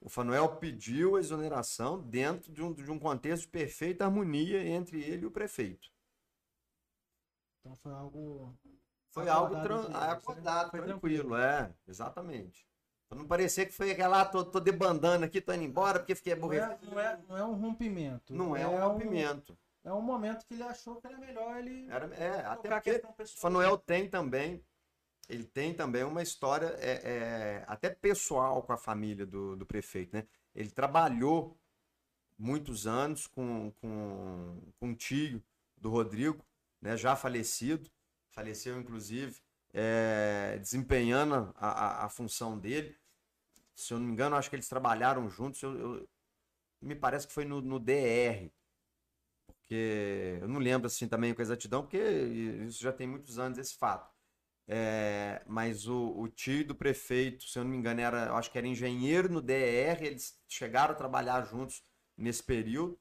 O 0.00 0.08
Fanuel 0.08 0.56
pediu 0.56 1.16
a 1.16 1.20
exoneração 1.20 2.00
dentro 2.00 2.52
de 2.52 2.62
um, 2.62 2.72
de 2.72 2.90
um 2.90 2.98
contexto 2.98 3.42
de 3.42 3.48
perfeita 3.48 4.04
harmonia 4.04 4.62
entre 4.66 5.02
ele 5.02 5.22
e 5.22 5.26
o 5.26 5.30
prefeito. 5.30 5.90
Então 7.60 7.74
foi 7.76 7.92
algo. 7.92 8.56
Foi 9.10 9.28
Acordado 9.28 9.56
algo 9.56 9.62
tran- 9.62 9.78
entre 9.78 9.90
eles, 9.92 10.00
né? 10.06 10.10
acordado, 10.12 10.70
Foi 10.70 10.82
tranquilo, 10.82 11.36
é, 11.36 11.74
exatamente. 11.88 12.66
Pra 13.08 13.18
não 13.18 13.26
parecer 13.26 13.66
que 13.66 13.72
foi 13.72 13.90
aquela, 13.90 14.20
ah, 14.20 14.24
tô, 14.26 14.44
tô 14.44 14.60
debandando 14.60 15.24
aqui, 15.24 15.40
tô 15.40 15.52
indo 15.52 15.64
embora 15.64 15.98
porque 15.98 16.14
fiquei 16.14 16.34
Não 16.34 16.52
é, 16.52 16.58
aborrecido. 16.60 16.90
não, 16.94 17.00
é, 17.00 17.22
não 17.28 17.36
é 17.38 17.44
um 17.44 17.54
rompimento. 17.54 18.34
Não 18.34 18.56
é 18.56 18.66
um 18.66 18.78
rompimento. 18.78 19.56
É 19.86 19.92
um 19.92 20.02
momento 20.02 20.44
que 20.46 20.54
ele 20.54 20.64
achou 20.64 20.96
que 21.00 21.06
era 21.06 21.16
melhor 21.16 21.58
ele. 21.58 21.86
Era, 21.88 22.06
é, 22.16 22.44
até 22.44 22.68
a 22.68 22.72
porque 22.74 22.90
questão 22.92 23.10
o 23.10 23.14
pessoal. 23.14 23.40
Fanuel 23.40 23.78
tem 23.78 24.10
também, 24.10 24.60
ele 25.28 25.44
tem 25.44 25.74
também 25.74 26.04
uma 26.04 26.22
história 26.22 26.74
é, 26.80 26.92
é, 27.60 27.64
até 27.68 27.90
pessoal 27.90 28.62
com 28.62 28.72
a 28.72 28.76
família 28.76 29.26
do, 29.26 29.56
do 29.56 29.64
prefeito, 29.64 30.16
né? 30.16 30.26
Ele 30.54 30.70
trabalhou 30.70 31.56
muitos 32.38 32.86
anos 32.86 33.26
com, 33.26 33.72
com, 33.80 34.60
com 34.78 34.88
um 34.88 34.94
tio 34.94 35.42
do 35.76 35.90
Rodrigo, 35.90 36.44
né? 36.80 36.96
Já 36.96 37.16
falecido, 37.16 37.90
faleceu 38.30 38.78
inclusive, 38.78 39.40
é, 39.72 40.58
desempenhando 40.58 41.52
a, 41.56 42.02
a, 42.02 42.06
a 42.06 42.08
função 42.08 42.58
dele. 42.58 42.96
Se 43.74 43.94
eu 43.94 43.98
não 43.98 44.06
me 44.06 44.12
engano, 44.12 44.36
acho 44.36 44.50
que 44.50 44.56
eles 44.56 44.68
trabalharam 44.68 45.28
juntos. 45.30 45.62
Eu, 45.62 45.78
eu- 45.78 46.08
me 46.80 46.94
parece 46.94 47.26
que 47.26 47.32
foi 47.32 47.44
no, 47.44 47.60
no 47.60 47.78
DR, 47.78 48.52
porque 49.68 50.38
eu 50.40 50.48
não 50.48 50.60
lembro 50.60 50.86
assim 50.86 51.08
também 51.08 51.34
com 51.34 51.42
exatidão, 51.42 51.82
porque 51.82 51.98
isso 51.98 52.80
já 52.82 52.92
tem 52.92 53.06
muitos 53.06 53.38
anos 53.38 53.58
esse 53.58 53.76
fato. 53.76 54.10
É, 54.68 55.42
mas 55.46 55.86
o, 55.88 56.18
o 56.20 56.28
tio 56.28 56.66
do 56.66 56.74
prefeito, 56.74 57.44
se 57.48 57.58
eu 57.58 57.64
não 57.64 57.70
me 57.72 57.76
engano, 57.78 58.00
era, 58.00 58.34
acho 58.36 58.50
que 58.50 58.58
era 58.58 58.66
engenheiro 58.66 59.28
no 59.32 59.40
DR, 59.42 60.06
eles 60.06 60.40
chegaram 60.48 60.92
a 60.94 60.96
trabalhar 60.96 61.44
juntos 61.46 61.82
nesse 62.16 62.42
período, 62.42 62.98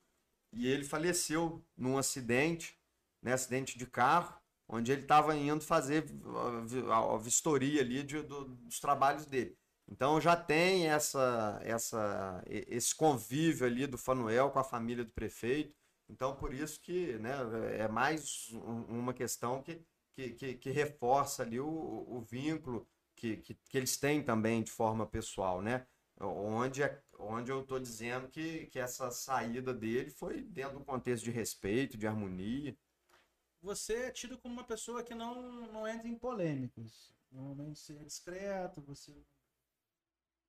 e 0.54 0.68
ele 0.68 0.84
faleceu 0.86 1.64
num 1.78 1.98
acidente, 1.98 2.78
né, 3.22 3.34
acidente 3.34 3.78
de 3.78 3.86
carro, 3.86 4.36
onde 4.68 4.92
ele 4.92 5.02
estava 5.02 5.36
indo 5.36 5.62
fazer 5.64 6.06
a, 6.26 6.62
vi- 6.66 6.86
a 6.92 7.18
vistoria 7.18 7.82
ali 7.82 8.04
de- 8.04 8.22
do- 8.24 8.46
dos 8.46 8.80
trabalhos 8.80 9.26
dele. 9.26 9.58
Então 9.88 10.20
já 10.20 10.36
tem 10.36 10.88
essa, 10.88 11.60
essa, 11.64 12.44
esse 12.48 12.96
convívio 12.96 13.68
ali 13.68 13.86
do 13.88 13.98
Fanuel 13.98 14.50
com 14.52 14.60
a 14.60 14.64
família 14.64 15.04
do 15.06 15.12
prefeito. 15.12 15.76
Então 16.10 16.36
por 16.36 16.54
isso 16.54 16.80
que 16.82 17.18
né, 17.20 17.32
é 17.80 17.88
mais 17.88 18.50
um- 18.54 19.00
uma 19.00 19.14
questão 19.14 19.62
que, 19.64 19.82
que, 20.16 20.32
que, 20.32 20.54
que 20.56 20.70
reforça 20.72 21.44
ali 21.44 21.60
o, 21.60 21.68
o 21.68 22.22
vínculo 22.22 22.88
que, 23.16 23.38
que, 23.38 23.56
que 23.56 23.78
eles 23.78 23.98
têm 23.98 24.24
também 24.24 24.64
de 24.64 24.72
forma 24.72 25.06
pessoal, 25.08 25.62
né? 25.62 25.86
Onde, 26.20 26.84
é- 26.84 27.02
onde 27.20 27.52
eu 27.52 27.62
estou 27.62 27.80
dizendo 27.80 28.28
que, 28.30 28.68
que 28.68 28.80
essa 28.80 29.12
saída 29.12 29.74
dele 29.74 30.10
foi 30.12 30.42
dentro 30.42 30.80
do 30.80 30.86
contexto 30.86 31.24
de 31.26 31.32
respeito, 31.32 31.98
de 31.98 32.08
harmonia. 32.08 32.76
Você 33.62 33.94
é 34.06 34.12
tido 34.12 34.38
como 34.38 34.54
uma 34.56 34.64
pessoa 34.64 35.04
que 35.04 35.16
não, 35.16 35.42
não 35.74 35.88
entra 35.88 36.08
em 36.08 36.18
polêmicas. 36.18 37.14
Normalmente 37.32 37.80
você 37.80 37.94
é 37.96 38.04
discreto, 38.06 38.82
você. 38.82 39.14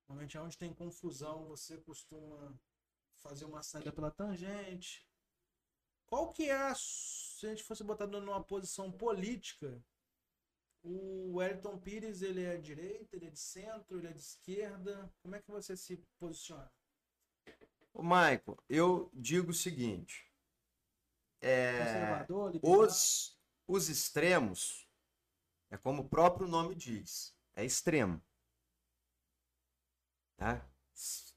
Normalmente 0.07 0.37
onde 0.37 0.57
tem 0.57 0.73
confusão, 0.73 1.45
você 1.45 1.77
costuma 1.77 2.53
fazer 3.19 3.45
uma 3.45 3.63
saída 3.63 3.93
pela 3.93 4.11
tangente. 4.11 5.06
Qual 6.07 6.31
que 6.31 6.49
é 6.49 6.55
a. 6.55 6.73
Se 6.75 7.45
a 7.45 7.49
gente 7.49 7.63
fosse 7.63 7.83
botar 7.83 8.07
numa 8.07 8.43
posição 8.43 8.91
política, 8.91 9.79
o 10.81 11.35
Wellington 11.35 11.77
Pires, 11.79 12.21
ele 12.21 12.43
é 12.43 12.55
de 12.57 12.63
direita, 12.63 13.15
ele 13.15 13.25
é 13.27 13.29
de 13.29 13.39
centro, 13.39 13.99
ele 13.99 14.07
é 14.07 14.13
de 14.13 14.19
esquerda. 14.19 15.13
Como 15.21 15.35
é 15.35 15.41
que 15.41 15.51
você 15.51 15.77
se 15.77 15.97
posiciona? 16.17 16.71
Ô, 17.93 18.01
Maico, 18.01 18.57
eu 18.69 19.11
digo 19.13 19.51
o 19.51 19.53
seguinte. 19.53 20.25
É, 21.39 22.25
os, 22.63 23.39
os 23.67 23.89
extremos, 23.89 24.89
é 25.69 25.77
como 25.77 26.01
o 26.01 26.09
próprio 26.09 26.47
nome 26.47 26.73
diz, 26.73 27.35
é 27.55 27.63
extremo. 27.63 28.19
Tá? 30.35 30.67
Es- 30.95 31.35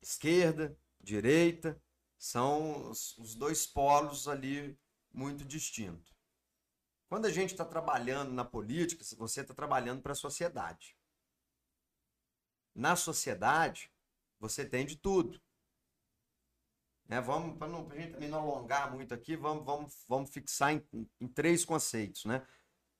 Esquerda, 0.00 0.76
direita, 1.00 1.80
são 2.22 2.88
os, 2.88 3.34
dois 3.34 3.66
polos 3.66 4.28
ali 4.28 4.78
muito 5.12 5.44
distintos. 5.44 6.16
Quando 7.08 7.26
a 7.26 7.30
gente 7.32 7.50
está 7.50 7.64
trabalhando 7.64 8.32
na 8.32 8.44
política, 8.44 9.02
você 9.16 9.40
está 9.40 9.52
trabalhando 9.52 10.02
para 10.02 10.12
a 10.12 10.14
sociedade. 10.14 10.96
Na 12.72 12.94
sociedade, 12.94 13.90
você 14.38 14.64
tem 14.64 14.86
de 14.86 14.94
tudo. 14.94 15.42
Né? 17.08 17.20
Vamos, 17.20 17.58
para 17.58 17.66
a 17.66 18.00
gente 18.00 18.12
também 18.12 18.28
não 18.28 18.38
alongar 18.38 18.94
muito 18.94 19.12
aqui, 19.12 19.34
vamos, 19.34 19.64
vamos, 19.64 20.04
vamos 20.06 20.30
fixar 20.30 20.72
em, 20.72 21.10
em 21.20 21.26
três 21.26 21.64
conceitos. 21.64 22.24
Né? 22.24 22.46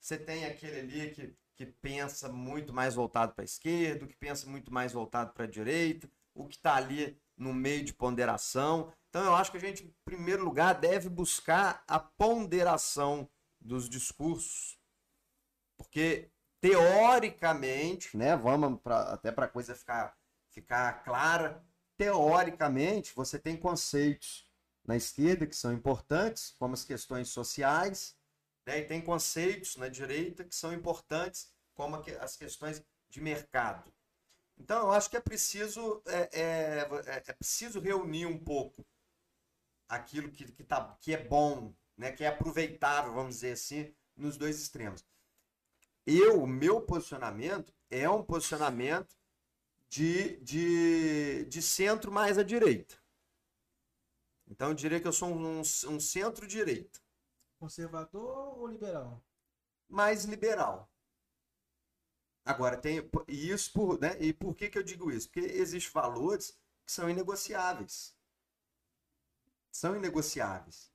Você 0.01 0.19
tem 0.19 0.47
aquele 0.47 0.81
ali 0.81 1.15
que, 1.15 1.37
que 1.55 1.67
pensa 1.67 2.29
muito 2.29 2.73
mais 2.73 2.97
voltado 2.97 3.35
para 3.35 3.45
a 3.45 3.47
esquerda, 3.47 4.05
que 4.05 4.17
pensa 4.17 4.51
muito 4.51 4.75
mais 4.75 4.93
voltado 4.93 5.33
para 5.33 5.45
a 5.45 5.49
direita, 5.49 6.11
o 6.35 6.49
que 6.49 6.57
está 6.57 6.75
ali 6.75 7.22
no 7.43 7.53
meio 7.53 7.85
de 7.85 7.93
ponderação. 7.93 8.93
Então 9.09 9.25
eu 9.25 9.35
acho 9.35 9.51
que 9.51 9.57
a 9.57 9.61
gente, 9.61 9.85
em 9.85 9.95
primeiro 10.05 10.45
lugar, 10.45 10.75
deve 10.75 11.09
buscar 11.09 11.83
a 11.87 11.99
ponderação 11.99 13.29
dos 13.61 13.89
discursos. 13.89 14.79
Porque 15.77 16.31
teoricamente, 16.61 18.17
né, 18.17 18.37
vamos 18.37 18.81
pra, 18.81 19.13
até 19.13 19.33
para 19.33 19.47
a 19.47 19.49
coisa 19.49 19.75
ficar, 19.75 20.17
ficar 20.51 21.03
clara, 21.05 21.63
teoricamente 21.97 23.13
você 23.15 23.39
tem 23.39 23.57
conceitos 23.57 24.49
na 24.85 24.97
esquerda 24.97 25.47
que 25.47 25.57
são 25.57 25.73
importantes, 25.73 26.55
como 26.59 26.75
as 26.75 26.85
questões 26.85 27.29
sociais, 27.29 28.17
né, 28.67 28.79
e 28.79 28.85
tem 28.85 29.01
conceitos 29.01 29.77
na 29.77 29.89
direita 29.89 30.45
que 30.45 30.55
são 30.55 30.73
importantes, 30.73 31.53
como 31.75 31.97
as 32.21 32.37
questões 32.37 32.83
de 33.09 33.21
mercado. 33.21 33.93
Então, 34.63 34.87
eu 34.87 34.93
acho 34.93 35.11
que 35.11 35.17
é 35.17 35.21
preciso, 35.21 36.01
é, 36.07 36.41
é, 36.41 36.89
é, 37.07 37.23
é 37.27 37.33
preciso 37.33 37.81
reunir 37.81 38.27
um 38.27 38.39
pouco 38.39 38.87
aquilo 39.89 40.31
que, 40.31 40.45
que, 40.53 40.63
tá, 40.63 40.97
que 41.01 41.13
é 41.13 41.19
bom, 41.19 41.75
né, 41.97 42.13
que 42.13 42.23
é 42.23 42.29
aproveitável, 42.29 43.13
vamos 43.13 43.35
dizer 43.35 43.53
assim, 43.55 43.93
nos 44.17 44.37
dois 44.37 44.61
extremos. 44.61 45.05
Eu, 46.07 46.41
o 46.41 46.47
meu 46.47 46.81
posicionamento 46.81 47.75
é 47.91 48.09
um 48.09 48.23
posicionamento 48.23 49.17
de, 49.89 50.37
de, 50.37 51.45
de 51.47 51.61
centro 51.61 52.13
mais 52.13 52.39
à 52.39 52.45
direita. 52.45 52.97
Então, 54.47 54.69
eu 54.69 54.75
diria 54.75 55.01
que 55.01 55.09
eu 55.09 55.13
sou 55.13 55.29
um, 55.29 55.59
um 55.61 56.01
centro-direita. 56.01 57.01
Conservador 57.59 58.59
ou 58.59 58.69
liberal? 58.69 59.21
Mais 59.89 60.25
liberal. 60.25 60.89
Agora, 62.45 62.77
tem 62.77 63.09
isso 63.29 63.73
por, 63.73 64.01
né? 64.01 64.17
E 64.21 64.33
por 64.33 64.55
que, 64.55 64.69
que 64.69 64.79
eu 64.79 64.83
digo 64.83 65.11
isso? 65.11 65.29
Porque 65.29 65.41
existem 65.41 65.93
valores 65.93 66.59
que 66.85 66.93
são 66.93 67.09
inegociáveis. 67.09 68.15
São 69.71 69.97
inegociáveis. 69.97 70.91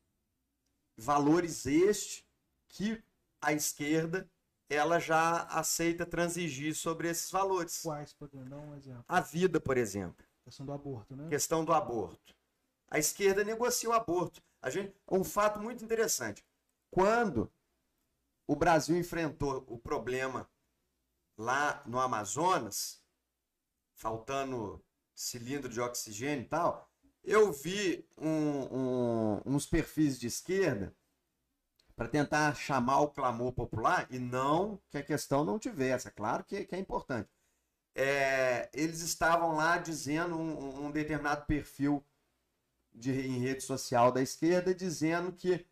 Valores 0.97 1.65
estes 1.65 2.25
que 2.67 3.01
a 3.41 3.53
esquerda 3.53 4.29
ela 4.69 4.99
já 4.99 5.43
aceita 5.43 6.05
transigir 6.05 6.75
sobre 6.75 7.09
esses 7.09 7.31
valores. 7.31 7.81
Quais, 7.81 8.13
por 8.13 8.27
dar 8.27 8.57
um 8.57 8.75
exemplo? 8.75 9.05
A 9.07 9.21
vida, 9.21 9.59
por 9.61 9.77
exemplo. 9.77 10.25
Questão 10.43 10.65
do 10.65 10.73
aborto, 10.73 11.15
né? 11.15 11.29
Questão 11.29 11.63
do 11.63 11.73
aborto. 11.73 12.35
A 12.89 12.99
esquerda 12.99 13.43
negocia 13.43 13.89
o 13.89 13.93
aborto. 13.93 14.41
A 14.61 14.69
gente, 14.69 14.93
um 15.09 15.23
fato 15.23 15.59
muito 15.59 15.83
interessante. 15.83 16.45
Quando 16.91 17.51
o 18.45 18.55
Brasil 18.55 18.97
enfrentou 18.97 19.63
o 19.67 19.77
problema 19.77 20.49
lá 21.37 21.81
no 21.85 21.99
Amazonas, 21.99 23.01
faltando 23.95 24.83
cilindro 25.13 25.69
de 25.69 25.79
oxigênio 25.79 26.45
e 26.45 26.47
tal, 26.47 26.89
eu 27.23 27.51
vi 27.51 28.07
um, 28.17 28.77
um, 28.77 29.41
uns 29.45 29.65
perfis 29.65 30.19
de 30.19 30.27
esquerda 30.27 30.95
para 31.95 32.07
tentar 32.07 32.55
chamar 32.55 33.01
o 33.01 33.09
clamor 33.09 33.51
popular 33.51 34.07
e 34.09 34.19
não 34.19 34.79
que 34.89 34.97
a 34.97 35.03
questão 35.03 35.43
não 35.43 35.59
tivesse. 35.59 36.07
É 36.07 36.11
claro 36.11 36.43
que, 36.43 36.63
que 36.65 36.75
é 36.75 36.79
importante. 36.79 37.29
É, 37.95 38.69
eles 38.71 39.01
estavam 39.01 39.55
lá 39.55 39.77
dizendo 39.79 40.37
um, 40.37 40.85
um 40.85 40.91
determinado 40.91 41.45
perfil 41.47 42.05
de, 42.93 43.11
em 43.11 43.39
rede 43.39 43.63
social 43.63 44.11
da 44.11 44.21
esquerda 44.21 44.73
dizendo 44.73 45.31
que 45.31 45.65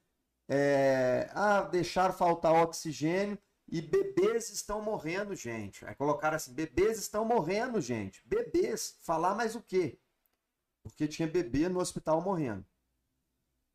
é, 0.49 1.29
ah, 1.33 1.61
deixaram 1.61 2.13
faltar 2.13 2.53
oxigênio 2.53 3.37
e 3.67 3.81
bebês 3.81 4.49
estão 4.49 4.81
morrendo, 4.81 5.35
gente. 5.35 5.85
Aí 5.85 5.95
colocaram 5.95 6.35
assim: 6.35 6.53
bebês 6.53 6.99
estão 6.99 7.25
morrendo, 7.25 7.81
gente. 7.81 8.21
Bebês. 8.25 8.97
Falar 9.01 9.35
mais 9.35 9.55
o 9.55 9.61
quê? 9.61 9.99
Porque 10.83 11.07
tinha 11.07 11.27
bebê 11.27 11.67
no 11.67 11.79
hospital 11.79 12.21
morrendo. 12.21 12.65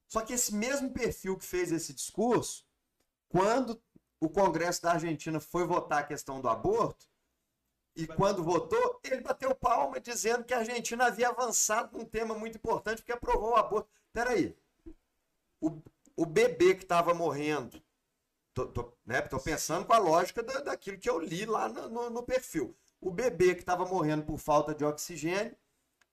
Só 0.07 0.23
que 0.23 0.33
esse 0.33 0.55
mesmo 0.55 0.93
perfil 0.93 1.37
que 1.37 1.45
fez 1.45 1.73
esse 1.73 1.93
discurso, 1.93 2.65
quando 3.29 3.81
o 4.21 4.29
Congresso 4.29 4.83
da 4.83 4.93
Argentina 4.93 5.41
foi 5.41 5.65
votar 5.65 6.01
a 6.01 6.07
questão 6.07 6.41
do 6.41 6.49
aborto, 6.49 7.07
e 7.97 8.07
quando 8.07 8.43
votou, 8.43 9.01
ele 9.03 9.21
bateu 9.21 9.55
palma 9.55 10.01
dizendo 10.01 10.45
que 10.45 10.55
a 10.55 10.59
Argentina 10.59 11.07
havia 11.07 11.29
avançado 11.29 11.99
num 11.99 12.05
tema 12.05 12.35
muito 12.35 12.57
importante 12.57 12.99
porque 12.99 13.13
aprovou 13.13 13.51
o 13.51 13.57
aborto. 13.57 13.91
Peraí, 14.13 14.57
o, 15.61 15.83
o 16.17 16.25
bebê 16.25 16.75
que 16.75 16.85
estava 16.85 17.13
morrendo 17.13 17.83
Tô, 18.61 18.67
tô, 18.67 18.93
né, 19.07 19.23
tô 19.23 19.39
pensando 19.39 19.87
com 19.87 19.93
a 19.95 19.99
lógica 19.99 20.43
da, 20.43 20.61
daquilo 20.61 20.99
que 20.99 21.09
eu 21.09 21.19
li 21.19 21.47
lá 21.47 21.69
no, 21.69 22.11
no, 22.11 22.23
perfil. 22.23 22.77
O 23.01 23.11
bebê 23.11 23.55
que 23.55 23.61
estava 23.61 23.87
morrendo 23.87 24.25
por 24.25 24.39
falta 24.39 24.75
de 24.75 24.85
oxigênio, 24.85 25.57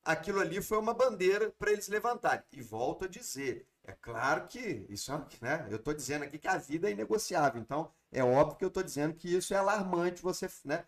aquilo 0.03 0.39
ali 0.39 0.61
foi 0.61 0.77
uma 0.77 0.93
bandeira 0.93 1.51
para 1.59 1.71
eles 1.71 1.89
levantarem. 1.89 2.43
E 2.51 2.61
volto 2.61 3.05
a 3.05 3.07
dizer, 3.07 3.67
é 3.83 3.91
claro 3.91 4.47
que 4.47 4.85
isso 4.89 5.11
é, 5.11 5.25
né, 5.41 5.67
eu 5.69 5.75
estou 5.75 5.93
dizendo 5.93 6.23
aqui 6.23 6.37
que 6.37 6.47
a 6.47 6.57
vida 6.57 6.87
é 6.87 6.91
inegociável. 6.91 7.59
Então, 7.59 7.91
é 8.11 8.23
óbvio 8.23 8.57
que 8.57 8.63
eu 8.63 8.69
estou 8.69 8.83
dizendo 8.83 9.13
que 9.13 9.35
isso 9.35 9.53
é 9.53 9.57
alarmante 9.57 10.21
você, 10.21 10.49
né, 10.63 10.85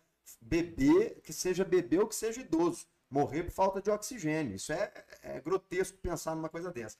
que 1.22 1.32
seja 1.32 1.64
bebê 1.64 1.98
ou 1.98 2.08
que 2.08 2.14
seja 2.14 2.40
idoso, 2.40 2.86
morrer 3.10 3.42
por 3.42 3.52
falta 3.52 3.82
de 3.82 3.90
oxigênio. 3.90 4.54
Isso 4.54 4.72
é, 4.72 4.92
é 5.22 5.40
grotesco 5.40 5.98
pensar 5.98 6.34
numa 6.34 6.48
coisa 6.48 6.72
dessa. 6.72 6.96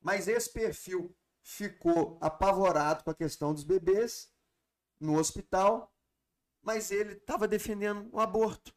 Mas 0.00 0.28
esse 0.28 0.48
perfil 0.50 1.12
ficou 1.48 2.18
apavorado 2.20 3.02
com 3.02 3.10
a 3.10 3.14
questão 3.14 3.54
dos 3.54 3.64
bebês 3.64 4.30
no 5.00 5.18
hospital, 5.18 5.90
mas 6.60 6.90
ele 6.90 7.14
estava 7.14 7.48
defendendo 7.48 8.06
o 8.12 8.20
aborto. 8.20 8.74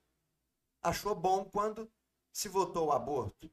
Achou 0.82 1.13
bom 1.13 1.43
quando 1.43 1.91
se 2.32 2.47
votou 2.47 2.88
o 2.88 2.91
aborto. 2.93 3.51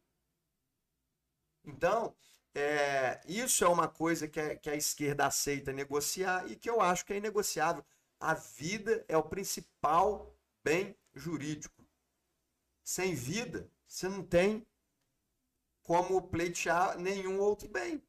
Então, 1.65 2.15
é, 2.55 3.21
isso 3.27 3.65
é 3.65 3.69
uma 3.69 3.89
coisa 3.89 4.29
que 4.29 4.39
a, 4.39 4.57
que 4.57 4.71
a 4.71 4.77
esquerda 4.77 5.27
aceita 5.27 5.73
negociar 5.73 6.49
e 6.49 6.55
que 6.55 6.71
eu 6.71 6.81
acho 6.81 7.05
que 7.05 7.13
é 7.13 7.17
inegociável. 7.17 7.85
A 8.21 8.35
vida 8.35 9.05
é 9.09 9.17
o 9.17 9.29
principal 9.29 10.33
bem 10.63 10.97
jurídico. 11.13 11.85
Sem 12.85 13.17
vida, 13.17 13.69
você 13.85 14.09
não 14.09 14.23
tem 14.23 14.65
como 15.83 16.23
pleitear 16.23 16.97
nenhum 16.97 17.41
outro 17.41 17.69
bem. 17.69 18.08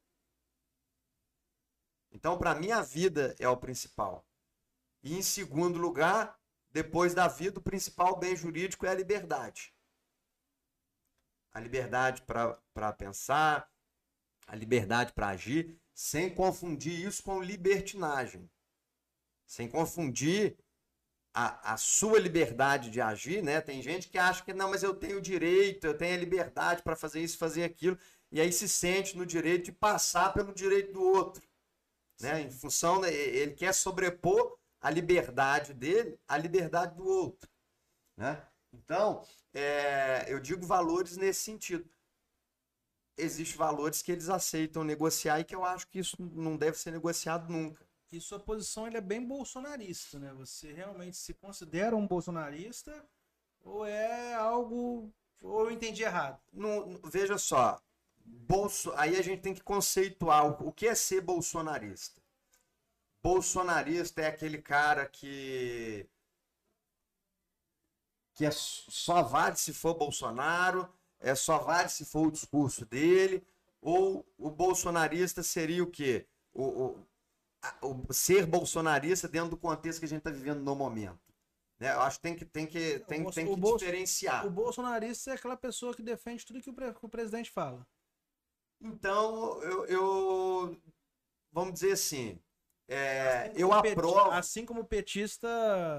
Então, 2.10 2.36
para 2.36 2.54
mim, 2.54 2.70
a 2.70 2.82
vida 2.82 3.34
é 3.38 3.48
o 3.48 3.56
principal. 3.56 4.26
E 5.02 5.16
em 5.16 5.22
segundo 5.22 5.78
lugar, 5.78 6.38
depois 6.72 7.14
da 7.14 7.28
vida, 7.28 7.58
o 7.58 7.62
principal 7.62 8.16
bem 8.16 8.36
jurídico 8.36 8.86
é 8.86 8.90
a 8.90 8.94
liberdade. 8.94 9.74
A 11.52 11.60
liberdade 11.60 12.22
para 12.22 12.92
pensar, 12.92 13.68
a 14.46 14.54
liberdade 14.54 15.12
para 15.12 15.28
agir, 15.28 15.80
sem 15.92 16.32
confundir 16.32 17.06
isso 17.06 17.22
com 17.22 17.42
libertinagem. 17.42 18.50
Sem 19.46 19.68
confundir 19.68 20.56
a, 21.34 21.74
a 21.74 21.76
sua 21.76 22.18
liberdade 22.18 22.90
de 22.90 23.00
agir, 23.00 23.42
né? 23.42 23.60
Tem 23.60 23.82
gente 23.82 24.08
que 24.08 24.18
acha 24.18 24.44
que 24.44 24.52
não, 24.52 24.70
mas 24.70 24.82
eu 24.82 24.94
tenho 24.94 25.20
direito, 25.20 25.86
eu 25.86 25.96
tenho 25.96 26.14
a 26.14 26.18
liberdade 26.18 26.82
para 26.82 26.96
fazer 26.96 27.20
isso, 27.20 27.38
fazer 27.38 27.64
aquilo, 27.64 27.98
e 28.30 28.40
aí 28.40 28.52
se 28.52 28.68
sente 28.68 29.16
no 29.16 29.26
direito 29.26 29.66
de 29.66 29.72
passar 29.72 30.32
pelo 30.32 30.52
direito 30.52 30.92
do 30.92 31.02
outro. 31.02 31.42
Né? 32.20 32.42
Em 32.42 32.50
função, 32.50 33.00
né, 33.00 33.12
ele 33.12 33.54
quer 33.54 33.72
sobrepor 33.72 34.58
a 34.80 34.90
liberdade 34.90 35.74
dele 35.74 36.18
à 36.28 36.36
liberdade 36.36 36.94
do 36.94 37.06
outro. 37.06 37.48
Né? 38.16 38.42
Então, 38.72 39.24
é, 39.52 40.26
eu 40.28 40.38
digo 40.40 40.66
valores 40.66 41.16
nesse 41.16 41.42
sentido. 41.42 41.88
Existem 43.16 43.58
valores 43.58 44.00
que 44.00 44.12
eles 44.12 44.28
aceitam 44.28 44.84
negociar 44.84 45.40
e 45.40 45.44
que 45.44 45.54
eu 45.54 45.64
acho 45.64 45.86
que 45.88 45.98
isso 45.98 46.16
não 46.20 46.56
deve 46.56 46.78
ser 46.78 46.90
negociado 46.90 47.50
nunca. 47.50 47.84
E 48.12 48.20
sua 48.20 48.40
posição 48.40 48.86
ele 48.86 48.96
é 48.96 49.00
bem 49.00 49.24
bolsonarista, 49.24 50.18
né? 50.18 50.32
Você 50.34 50.72
realmente 50.72 51.16
se 51.16 51.34
considera 51.34 51.94
um 51.94 52.06
bolsonarista 52.06 53.04
ou 53.62 53.86
é 53.86 54.34
algo. 54.34 55.12
Ou 55.42 55.66
eu 55.66 55.70
entendi 55.70 56.02
errado? 56.02 56.40
Não, 56.52 56.98
veja 57.04 57.38
só, 57.38 57.80
Bolso... 58.24 58.92
Aí 58.96 59.16
a 59.16 59.22
gente 59.22 59.42
tem 59.42 59.54
que 59.54 59.62
conceituar 59.62 60.46
o 60.62 60.72
que 60.72 60.86
é 60.86 60.94
ser 60.94 61.20
bolsonarista. 61.20 62.20
Bolsonarista 63.22 64.22
é 64.22 64.26
aquele 64.26 64.60
cara 64.62 65.06
que 65.06 66.08
que 68.34 68.46
é 68.46 68.50
só 68.50 69.22
vale 69.22 69.56
se 69.56 69.74
for 69.74 69.92
Bolsonaro, 69.92 70.88
é 71.18 71.34
só 71.34 71.58
vale 71.58 71.90
se 71.90 72.06
for 72.06 72.28
o 72.28 72.30
discurso 72.30 72.86
dele, 72.86 73.46
ou 73.82 74.26
o 74.38 74.50
bolsonarista 74.50 75.42
seria 75.42 75.82
o 75.82 75.90
quê? 75.90 76.26
O, 76.54 76.64
o, 77.82 78.06
o 78.08 78.12
ser 78.14 78.46
bolsonarista 78.46 79.28
dentro 79.28 79.50
do 79.50 79.56
contexto 79.58 79.98
que 79.98 80.06
a 80.06 80.08
gente 80.08 80.20
está 80.20 80.30
vivendo 80.30 80.60
no 80.60 80.74
momento. 80.74 81.20
Né? 81.78 81.92
Eu 81.92 82.00
acho 82.00 82.16
que 82.16 82.22
tem 82.22 82.34
que, 82.34 82.44
tem 82.46 82.66
que, 82.66 82.98
tem, 83.00 83.26
o, 83.26 83.30
tem 83.30 83.46
que 83.46 83.60
diferenciar. 83.60 84.46
O 84.46 84.50
bolsonarista 84.50 85.32
é 85.32 85.34
aquela 85.34 85.56
pessoa 85.56 85.94
que 85.94 86.02
defende 86.02 86.44
tudo 86.44 86.62
que 86.62 86.70
o, 86.70 86.74
que 86.74 87.06
o 87.06 87.08
presidente 87.08 87.50
fala. 87.50 87.86
Então, 88.80 89.62
eu, 89.62 89.84
eu 89.86 90.80
vamos 91.52 91.74
dizer 91.74 91.92
assim, 91.92 92.38
É, 92.88 93.48
Assim 93.50 93.60
eu 93.60 93.72
aprovo. 93.72 94.30
Assim 94.32 94.66
como 94.66 94.80
o 94.80 94.84
petista. 94.84 95.48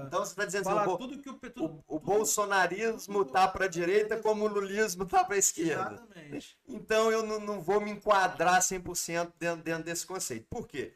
Então 0.06 0.20
você 0.24 0.32
está 0.32 0.44
dizendo 0.44 0.68
assim, 0.68 0.90
o, 0.90 0.98
tudo 0.98 1.22
que 1.22 1.30
o, 1.30 1.38
pe- 1.38 1.46
o, 1.48 1.50
tudo, 1.50 1.84
o 1.86 1.98
tudo- 1.98 2.04
bolsonarismo 2.04 3.24
tá 3.24 3.48
para 3.48 3.64
a 3.64 3.68
direita 3.68 4.20
como 4.20 4.44
o 4.44 4.48
lulismo 4.48 5.06
tá 5.06 5.24
para 5.24 5.36
a 5.36 5.38
esquerda. 5.38 5.94
Exatamente. 5.94 6.58
Então 6.68 7.10
eu 7.10 7.22
não, 7.22 7.40
não 7.40 7.60
vou 7.62 7.80
me 7.80 7.90
enquadrar 7.90 8.60
100% 8.60 9.32
dentro, 9.38 9.62
dentro 9.62 9.84
desse 9.84 10.04
conceito. 10.06 10.46
Por 10.50 10.66
quê? 10.68 10.94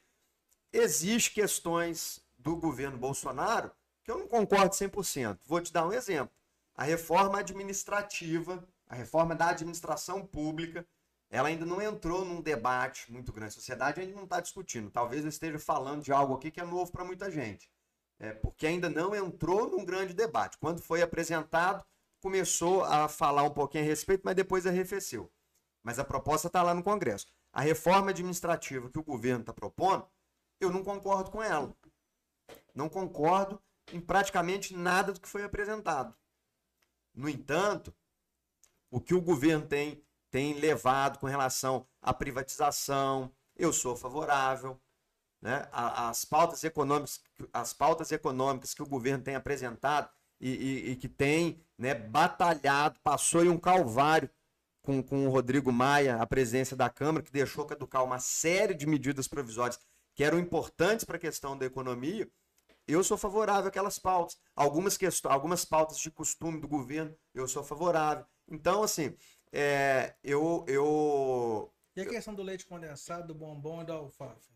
Existem 0.73 1.33
questões 1.43 2.21
do 2.37 2.57
governo 2.57 2.99
Bolsonaro 2.99 3.71
que 4.05 4.11
eu 4.11 4.19
não 4.19 4.29
concordo 4.29 4.75
100%. 4.75 5.39
Vou 5.47 5.61
te 5.61 5.73
dar 5.73 5.87
um 5.87 5.93
exemplo. 5.93 6.35
A 6.75 6.85
reforma 6.85 7.39
administrativa, 7.39 8.63
a 8.87 8.95
reforma 8.95 9.35
da 9.35 9.49
administração 9.49 10.27
pública, 10.27 10.87
ela 11.31 11.49
ainda 11.49 11.67
não 11.67 11.83
entrou 11.83 12.25
num 12.25 12.41
debate 12.41 13.11
muito 13.11 13.33
grande. 13.33 13.49
A 13.49 13.55
sociedade 13.55 14.01
ainda 14.01 14.15
não 14.15 14.25
está 14.25 14.41
discutindo. 14.41 14.91
Talvez 14.91 15.23
eu 15.23 15.29
esteja 15.29 15.59
falando 15.59 16.03
de 16.03 16.13
algo 16.13 16.35
aqui 16.35 16.51
que 16.51 16.61
é 16.61 16.65
novo 16.65 16.91
para 16.93 17.05
muita 17.05 17.31
gente. 17.31 17.71
É, 18.19 18.33
porque 18.33 18.67
ainda 18.67 18.89
não 18.89 19.15
entrou 19.15 19.69
num 19.69 19.85
grande 19.85 20.15
debate. 20.15 20.57
Quando 20.59 20.81
foi 20.81 21.03
apresentado, 21.03 21.85
começou 22.21 22.85
a 22.85 23.09
falar 23.09 23.43
um 23.43 23.51
pouquinho 23.51 23.85
a 23.85 23.87
respeito, 23.87 24.23
mas 24.25 24.35
depois 24.35 24.67
arrefeceu. 24.67 25.31
Mas 25.83 25.99
a 25.99 26.05
proposta 26.05 26.47
está 26.47 26.63
lá 26.63 26.75
no 26.75 26.83
Congresso. 26.83 27.27
A 27.53 27.61
reforma 27.61 28.11
administrativa 28.11 28.91
que 28.91 28.99
o 28.99 29.05
governo 29.05 29.41
está 29.41 29.53
propondo, 29.53 30.07
eu 30.61 30.71
não 30.71 30.83
concordo 30.83 31.31
com 31.31 31.43
ela. 31.43 31.75
Não 32.75 32.89
concordo 32.89 33.63
em 33.93 34.01
praticamente 34.01 34.75
nada 34.75 35.13
do 35.13 35.21
que 35.21 35.29
foi 35.29 35.43
apresentado. 35.43 36.17
No 37.15 37.29
entanto, 37.29 37.95
o 38.91 39.01
que 39.01 39.15
o 39.15 39.21
governo 39.21 39.67
tem, 39.67 40.05
tem 40.31 40.55
levado 40.55 41.19
com 41.19 41.27
relação 41.27 41.87
à 42.03 42.13
privatização, 42.15 43.33
eu 43.57 43.73
sou 43.73 43.97
favorável. 43.97 44.81
Né? 45.41 45.69
As, 45.73 46.25
pautas 46.25 46.65
econômicas, 46.65 47.21
as 47.53 47.73
pautas 47.73 48.11
econômicas 48.11 48.75
que 48.75 48.83
o 48.83 48.87
governo 48.89 49.23
tem 49.23 49.35
apresentado 49.35 50.11
e, 50.41 50.51
e- 50.51 50.91
e 50.93 50.97
que 50.97 51.09
tem 51.09 51.61
né, 51.79 51.95
batalhado, 51.95 52.99
passou 53.03 53.45
em 53.45 53.49
um 53.49 53.59
calvário 53.59 54.31
com, 54.83 55.03
com 55.03 55.27
o 55.27 55.31
Rodrigo 55.31 55.73
Maia, 55.73 56.17
a 56.17 56.27
presidência 56.27 56.77
da 56.77 56.89
Câmara, 56.89 57.25
que 57.25 57.33
deixou 57.33 57.67
caducar 57.67 58.05
uma 58.05 58.19
série 58.19 58.75
de 58.75 58.87
medidas 58.87 59.29
provisórias 59.29 59.79
que 60.15 60.25
eram 60.25 60.39
importantes 60.39 61.05
para 61.05 61.17
a 61.17 61.21
questão 61.21 61.57
da 61.59 61.67
economia, 61.67 62.29
eu 62.87 63.03
sou 63.03 63.19
favorável 63.19 63.69
àquelas 63.69 63.99
pautas. 63.99 64.39
Algumas, 64.55 64.97
questões, 64.97 65.33
algumas 65.33 65.65
pautas 65.65 65.99
de 65.99 66.11
costume 66.11 66.61
do 66.61 66.69
governo, 66.69 67.15
eu 67.35 67.47
sou 67.49 67.65
favorável. 67.65 68.25
Então, 68.49 68.83
assim, 68.83 69.15
é, 69.59 70.15
eu, 70.23 70.65
eu. 70.69 71.73
E 71.97 72.01
a 72.03 72.07
questão 72.07 72.35
do 72.35 72.43
leite 72.43 72.67
condensado, 72.67 73.27
do 73.29 73.35
bombom 73.35 73.83
e 73.83 73.87
da 73.87 73.95
alfafa? 73.95 74.55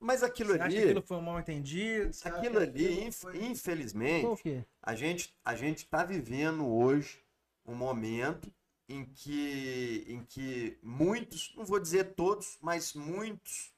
Mas 0.00 0.22
aquilo 0.22 0.54
Você 0.54 0.60
acha 0.60 0.70
que 0.70 0.76
ali. 0.76 0.84
aquilo 0.84 1.02
foi 1.02 1.16
um 1.18 1.22
mal 1.22 1.38
entendido? 1.38 2.10
Aquilo 2.24 2.58
ali, 2.58 3.04
inf- 3.04 3.16
foi- 3.20 3.44
infelizmente, 3.44 4.64
a 4.82 4.94
gente 4.94 5.36
a 5.44 5.54
gente 5.54 5.78
está 5.84 6.04
vivendo 6.04 6.66
hoje 6.66 7.22
um 7.66 7.74
momento 7.74 8.50
em 8.88 9.04
que 9.04 10.04
em 10.08 10.24
que 10.24 10.78
muitos, 10.82 11.54
não 11.54 11.64
vou 11.66 11.78
dizer 11.78 12.14
todos, 12.14 12.56
mas 12.62 12.94
muitos 12.94 13.74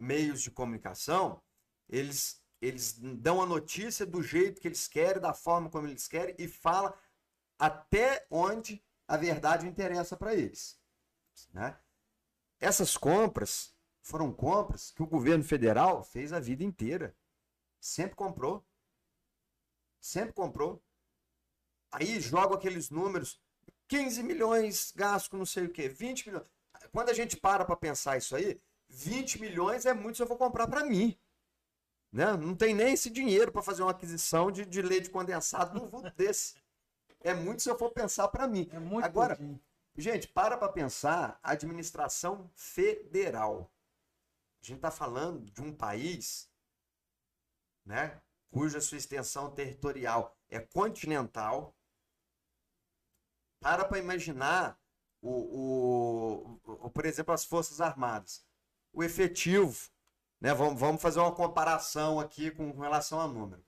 meios 0.00 0.42
de 0.42 0.50
comunicação, 0.50 1.40
eles 1.88 2.42
eles 2.60 2.94
dão 2.98 3.40
a 3.40 3.46
notícia 3.46 4.04
do 4.04 4.22
jeito 4.22 4.60
que 4.60 4.66
eles 4.66 4.88
querem, 4.88 5.22
da 5.22 5.32
forma 5.32 5.70
como 5.70 5.86
eles 5.86 6.08
querem 6.08 6.34
e 6.38 6.48
fala 6.48 6.92
até 7.58 8.26
onde 8.30 8.82
a 9.06 9.16
verdade 9.16 9.66
interessa 9.66 10.16
para 10.16 10.34
eles, 10.34 10.78
né? 11.52 11.78
Essas 12.58 12.96
compras 12.96 13.74
foram 14.02 14.32
compras 14.32 14.90
que 14.92 15.02
o 15.02 15.06
governo 15.06 15.44
federal 15.44 16.02
fez 16.02 16.32
a 16.32 16.40
vida 16.40 16.64
inteira. 16.64 17.14
Sempre 17.80 18.16
comprou. 18.16 18.64
Sempre 20.00 20.32
comprou. 20.32 20.82
Aí 21.90 22.20
joga 22.20 22.54
aqueles 22.54 22.90
números, 22.90 23.40
15 23.88 24.22
milhões 24.22 24.92
gasto 24.94 25.30
com 25.30 25.36
não 25.36 25.46
sei 25.46 25.66
o 25.66 25.72
quê, 25.72 25.88
20 25.88 26.28
milhões. 26.28 26.46
Quando 26.92 27.10
a 27.10 27.14
gente 27.14 27.36
para 27.36 27.64
para 27.64 27.76
pensar 27.76 28.16
isso 28.16 28.34
aí, 28.36 28.60
20 28.88 29.40
milhões 29.40 29.86
é 29.86 29.92
muito 29.92 30.16
se 30.16 30.22
eu 30.22 30.26
for 30.26 30.36
comprar 30.36 30.68
para 30.68 30.84
mim. 30.84 31.18
Né? 32.12 32.36
Não 32.36 32.54
tem 32.54 32.74
nem 32.74 32.94
esse 32.94 33.10
dinheiro 33.10 33.52
para 33.52 33.62
fazer 33.62 33.82
uma 33.82 33.90
aquisição 33.90 34.50
de, 34.50 34.64
de 34.64 34.80
leite 34.80 35.10
condensado 35.10 35.78
num 35.78 35.88
vulto 35.90 36.10
desse. 36.16 36.54
É 37.26 37.34
muito 37.34 37.62
se 37.62 37.70
eu 37.70 37.78
for 37.78 37.90
pensar 37.90 38.28
para 38.28 38.46
mim. 38.46 38.68
É 38.72 38.78
muito 38.78 39.04
Agora, 39.04 39.36
pudim. 39.36 39.60
Gente, 39.96 40.28
para 40.28 40.56
para 40.56 40.72
pensar, 40.72 41.38
a 41.42 41.52
administração 41.52 42.50
federal. 42.54 43.72
A 44.62 44.66
gente 44.66 44.76
está 44.78 44.90
falando 44.90 45.50
de 45.50 45.62
um 45.62 45.72
país, 45.74 46.50
né, 47.84 48.20
cuja 48.50 48.80
sua 48.80 48.98
extensão 48.98 49.50
territorial 49.50 50.36
é 50.48 50.60
continental. 50.60 51.74
Para 53.60 53.84
para 53.84 53.98
imaginar 53.98 54.78
o, 55.20 55.30
o, 55.32 56.60
o- 56.86 56.90
por 56.90 57.04
exemplo, 57.06 57.34
as 57.34 57.44
Forças 57.44 57.80
Armadas. 57.80 58.44
O 58.92 59.02
efetivo, 59.02 59.90
né, 60.40 60.54
vamos, 60.54 60.78
vamos 60.80 61.02
fazer 61.02 61.20
uma 61.20 61.34
comparação 61.34 62.20
aqui 62.20 62.50
com 62.50 62.70
relação 62.78 63.20
a 63.20 63.26
número. 63.28 63.64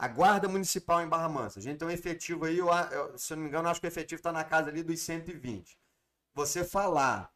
A 0.00 0.08
Guarda 0.08 0.48
Municipal 0.48 1.00
em 1.02 1.08
Barra 1.08 1.28
Mansa. 1.28 1.60
A 1.60 1.62
gente 1.62 1.78
tem 1.78 1.86
um 1.86 1.90
efetivo 1.92 2.44
aí, 2.44 2.58
eu, 2.58 2.66
eu- 2.68 3.16
se 3.18 3.32
eu 3.32 3.36
não 3.36 3.44
me 3.44 3.48
engano, 3.48 3.68
acho 3.68 3.80
que 3.80 3.86
o 3.86 3.88
efetivo 3.88 4.18
está 4.18 4.32
na 4.32 4.42
casa 4.44 4.68
ali 4.68 4.82
dos 4.82 5.00
120. 5.00 5.78
Você 6.34 6.64
falar, 6.64 7.32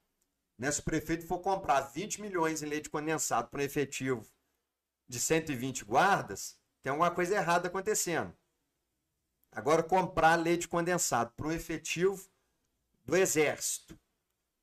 né, 0.59 0.71
se 0.73 0.81
o 0.81 0.85
prefeito 0.85 1.27
for 1.27 1.41
comprar 1.41 1.81
20 1.83 2.21
milhões 2.23 2.63
em 2.63 2.67
leite 2.67 2.91
condensado 2.91 3.49
para 3.51 3.61
um 3.61 3.65
efetivo 3.65 4.27
de 5.09 5.21
120 5.21 5.85
guardas, 5.85 6.59
tem 6.83 6.91
alguma 6.93 7.11
coisa 7.11 7.37
errada 7.37 7.69
acontecendo. 7.69 8.35
Agora, 9.51 9.83
comprar 9.83 10.35
leite 10.37 10.69
condensado 10.69 11.33
para 11.37 11.47
um 11.47 11.53
efetivo 11.53 12.29
do 13.05 13.17
Exército, 13.17 13.99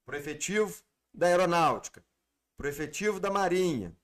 para 0.05 0.15
o 0.15 0.19
efetivo 0.19 0.83
da 1.13 1.27
Aeronáutica, 1.27 2.05
para 2.57 2.67
o 2.67 2.69
efetivo 2.69 3.19
da 3.19 3.31
Marinha. 3.31 3.95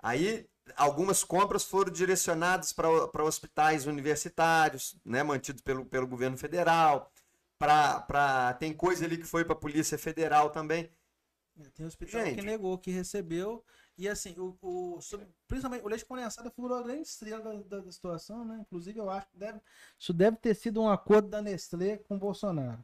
Aí, 0.00 0.49
algumas 0.76 1.22
compras 1.24 1.64
foram 1.64 1.92
direcionadas 1.92 2.72
para 2.72 3.24
hospitais 3.24 3.86
universitários, 3.86 4.96
né, 5.04 5.22
mantidos 5.22 5.62
pelo, 5.62 5.84
pelo 5.84 6.06
governo 6.06 6.36
federal. 6.36 7.10
Pra, 7.58 8.00
pra, 8.00 8.54
tem 8.54 8.72
coisa 8.72 9.04
ali 9.04 9.18
que 9.18 9.26
foi 9.26 9.44
para 9.44 9.52
a 9.52 9.58
Polícia 9.58 9.98
Federal 9.98 10.48
também. 10.50 10.90
Tem 11.74 11.84
hospital 11.84 12.22
Gente. 12.24 12.36
que 12.36 12.42
negou, 12.42 12.78
que 12.78 12.90
recebeu. 12.90 13.62
E 13.98 14.08
assim, 14.08 14.34
o, 14.38 14.56
o, 14.62 15.00
sobre- 15.02 15.28
principalmente 15.46 15.84
o 15.84 15.88
leite 15.88 16.06
condensado 16.06 16.50
figurou 16.50 16.78
a 16.78 16.82
grande 16.82 17.02
estrela 17.02 17.54
da, 17.64 17.80
da- 17.80 17.92
situação, 17.92 18.46
né? 18.46 18.58
Inclusive, 18.62 18.98
eu 18.98 19.10
acho 19.10 19.28
que 19.28 19.36
deve, 19.36 19.60
isso 19.98 20.14
deve 20.14 20.38
ter 20.38 20.54
sido 20.54 20.80
um 20.80 20.88
acordo 20.88 21.28
da 21.28 21.42
Nestlé 21.42 21.98
com 21.98 22.14
o 22.16 22.18
Bolsonaro. 22.18 22.82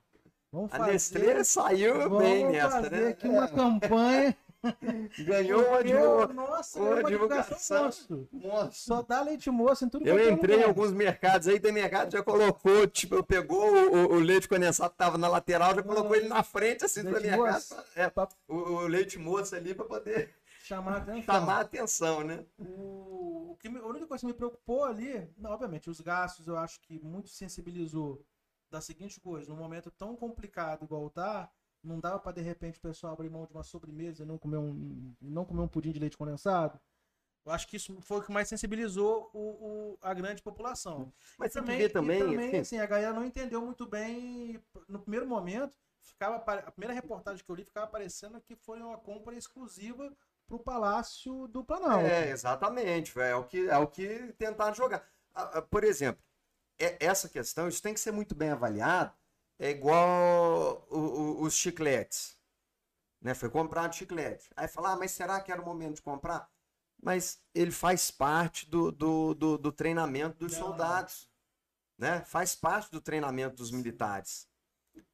Vamos 0.52 0.70
A 0.74 0.76
fazer, 0.76 0.92
Nestlé 0.92 1.42
saiu 1.44 1.94
vamos 1.98 2.18
bem 2.18 2.50
nessa, 2.52 2.70
fazer 2.82 2.90
né? 2.90 3.08
aqui 3.08 3.28
uma 3.28 3.48
campanha. 3.48 4.36
Ganhou 5.26 5.66
uma, 5.68 5.82
divulga- 5.84 6.32
Nossa, 6.34 6.80
uma 6.80 7.04
divulgação. 7.04 7.84
monstro. 7.84 8.28
Nossa. 8.32 8.72
Só 8.72 9.02
dá 9.02 9.22
leite 9.22 9.50
moço 9.50 9.84
em 9.84 9.88
tudo 9.88 10.06
Eu 10.06 10.18
é 10.18 10.30
entrei 10.30 10.60
em 10.60 10.64
alguns 10.64 10.92
mercados 10.92 11.46
aí, 11.48 11.60
tem 11.60 11.72
mercado 11.72 12.10
já 12.12 12.22
colocou, 12.22 12.86
tipo, 12.86 13.22
pegou 13.22 13.72
o, 13.92 14.14
o- 14.14 14.18
leite 14.18 14.48
condensado 14.48 14.90
que 14.90 14.96
tava 14.96 15.16
na 15.18 15.28
lateral, 15.28 15.74
já 15.74 15.82
colocou 15.82 16.14
ele 16.16 16.28
na 16.28 16.42
frente, 16.42 16.84
assim, 16.84 17.02
do 17.02 17.10
mercado. 17.10 17.38
moço. 17.38 17.74
É, 17.94 18.12
o, 18.48 18.54
o 18.56 18.86
leite 18.86 19.18
moço 19.18 19.54
ali 19.54 19.74
para 19.74 19.84
poder 19.84 20.34
chamar 20.62 20.94
a 20.94 20.96
atenção. 20.98 21.22
chamar 21.34 21.56
a 21.56 21.60
atenção, 21.60 22.24
né? 22.24 22.44
O, 22.58 23.52
o 23.52 23.56
que 23.60 23.68
me- 23.68 23.78
a 23.78 23.86
única 23.86 24.06
coisa 24.06 24.20
que 24.22 24.26
me 24.26 24.34
preocupou 24.34 24.84
ali, 24.84 25.28
não, 25.38 25.50
obviamente, 25.52 25.88
os 25.88 26.00
gastos 26.00 26.46
eu 26.48 26.56
acho 26.56 26.80
que 26.80 26.98
muito 27.02 27.28
sensibilizou 27.28 28.24
da 28.70 28.80
seguinte 28.80 29.20
coisa, 29.20 29.48
num 29.48 29.56
momento 29.58 29.90
tão 29.92 30.16
complicado 30.16 30.84
igual 30.84 31.08
tá, 31.08 31.48
não 31.86 32.00
dava 32.00 32.18
pra 32.18 32.32
de 32.32 32.40
repente 32.42 32.78
o 32.78 32.82
pessoal 32.82 33.12
abrir 33.14 33.30
mão 33.30 33.46
de 33.46 33.52
uma 33.52 33.62
sobremesa 33.64 34.22
e 34.22 34.26
não 34.26 34.38
comer 34.38 34.58
um, 34.58 35.14
e 35.22 35.30
não 35.30 35.44
comer 35.44 35.62
um 35.62 35.68
pudim 35.68 35.92
de 35.92 35.98
leite 36.00 36.16
condensado. 36.16 36.80
Eu 37.44 37.52
acho 37.52 37.68
que 37.68 37.76
isso 37.76 38.00
foi 38.02 38.18
o 38.18 38.22
que 38.22 38.32
mais 38.32 38.48
sensibilizou 38.48 39.30
o, 39.32 39.94
o- 39.94 39.98
a 40.02 40.12
grande 40.14 40.42
população. 40.42 41.12
Mas 41.38 41.52
que 41.52 41.60
Também, 41.60 41.88
também, 41.88 42.18
e 42.22 42.24
também 42.24 42.48
assim, 42.56 42.58
assim, 42.58 42.78
a 42.78 42.86
galera 42.86 43.12
não 43.12 43.24
entendeu 43.24 43.60
muito 43.62 43.86
bem. 43.86 44.60
No 44.88 44.98
primeiro 45.00 45.26
momento, 45.26 45.76
ficava 46.02 46.36
a 46.36 46.70
primeira 46.72 46.94
reportagem 46.94 47.44
que 47.44 47.50
eu 47.50 47.54
li 47.56 47.64
ficava 47.64 47.86
parecendo 47.86 48.40
que 48.40 48.56
foi 48.56 48.80
uma 48.80 48.98
compra 48.98 49.34
exclusiva 49.36 50.12
para 50.46 50.56
o 50.56 50.60
Palácio 50.60 51.46
do 51.48 51.64
Planalto. 51.64 52.06
É, 52.08 52.30
exatamente. 52.30 53.18
É 53.20 53.34
o 53.34 53.44
que, 53.44 53.68
é 53.68 53.76
o 53.78 53.86
que 53.86 54.32
tentar 54.34 54.72
jogar. 54.74 55.06
Por 55.70 55.84
exemplo, 55.84 56.22
é- 56.78 56.98
essa 57.04 57.28
questão, 57.28 57.68
isso 57.68 57.82
tem 57.82 57.94
que 57.94 58.00
ser 58.00 58.12
muito 58.12 58.34
bem 58.34 58.50
avaliado. 58.50 59.14
É 59.58 59.70
igual 59.70 60.86
o- 60.90 60.96
o- 60.98 61.42
os 61.42 61.54
chicletes. 61.54 62.36
Né? 63.20 63.34
Foi 63.34 63.48
comprado 63.50 63.94
chiclete. 63.94 64.50
Aí 64.56 64.68
falar, 64.68 64.92
ah, 64.92 64.96
mas 64.96 65.10
será 65.10 65.40
que 65.40 65.50
era 65.50 65.60
o 65.60 65.64
momento 65.64 65.96
de 65.96 66.02
comprar? 66.02 66.48
Mas 67.02 67.40
ele 67.54 67.70
faz 67.70 68.10
parte 68.10 68.68
do, 68.68 68.90
do, 68.92 69.34
do, 69.34 69.58
do 69.58 69.72
treinamento 69.72 70.38
dos 70.38 70.52
Não, 70.52 70.60
soldados. 70.60 71.28
Né? 71.98 72.20
Faz 72.22 72.54
parte 72.54 72.90
do 72.90 73.00
treinamento 73.00 73.56
dos 73.56 73.70
militares. 73.70 74.46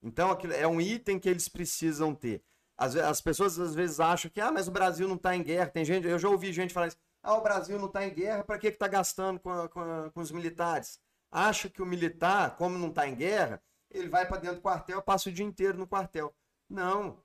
Então, 0.02 0.30
aquilo 0.30 0.52
é 0.52 0.66
um 0.66 0.80
item 0.80 1.18
que 1.18 1.28
eles 1.28 1.48
precisam 1.48 2.14
ter. 2.14 2.42
Ve- 2.90 3.00
as 3.00 3.20
pessoas 3.20 3.58
às 3.58 3.74
vezes 3.74 4.00
acham 4.00 4.30
que, 4.30 4.40
ah, 4.40 4.50
mas 4.50 4.66
o 4.66 4.72
Brasil 4.72 5.06
não 5.06 5.16
está 5.16 5.34
em 5.36 5.42
guerra. 5.42 5.70
Tem 5.70 5.84
gente, 5.84 6.06
eu 6.06 6.18
já 6.18 6.28
ouvi 6.28 6.52
gente 6.52 6.74
falar 6.74 6.88
isso. 6.88 6.98
Ah, 7.22 7.34
o 7.34 7.40
Brasil 7.40 7.78
não 7.78 7.86
está 7.86 8.04
em 8.04 8.12
guerra, 8.12 8.42
para 8.42 8.58
que 8.58 8.66
está 8.66 8.88
gastando 8.88 9.38
com, 9.38 9.68
com, 9.68 10.10
com, 10.12 10.20
os 10.20 10.32
militares? 10.32 11.00
Acha 11.30 11.68
que 11.70 11.80
o 11.80 11.86
militar, 11.86 12.56
como 12.56 12.76
não 12.76 12.88
está 12.88 13.06
em 13.06 13.14
guerra, 13.14 13.62
ele 13.92 14.08
vai 14.08 14.26
para 14.26 14.38
dentro 14.38 14.56
do 14.56 14.62
quartel 14.62 15.02
passa 15.02 15.28
o 15.28 15.32
dia 15.32 15.44
inteiro 15.44 15.78
no 15.78 15.86
quartel. 15.86 16.34
Não. 16.68 17.22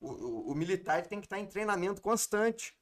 O, 0.00 0.08
o, 0.10 0.50
o 0.52 0.54
militar 0.54 1.06
tem 1.06 1.20
que 1.20 1.26
estar 1.26 1.36
tá 1.36 1.42
em 1.42 1.46
treinamento 1.46 2.00
constante. 2.00 2.76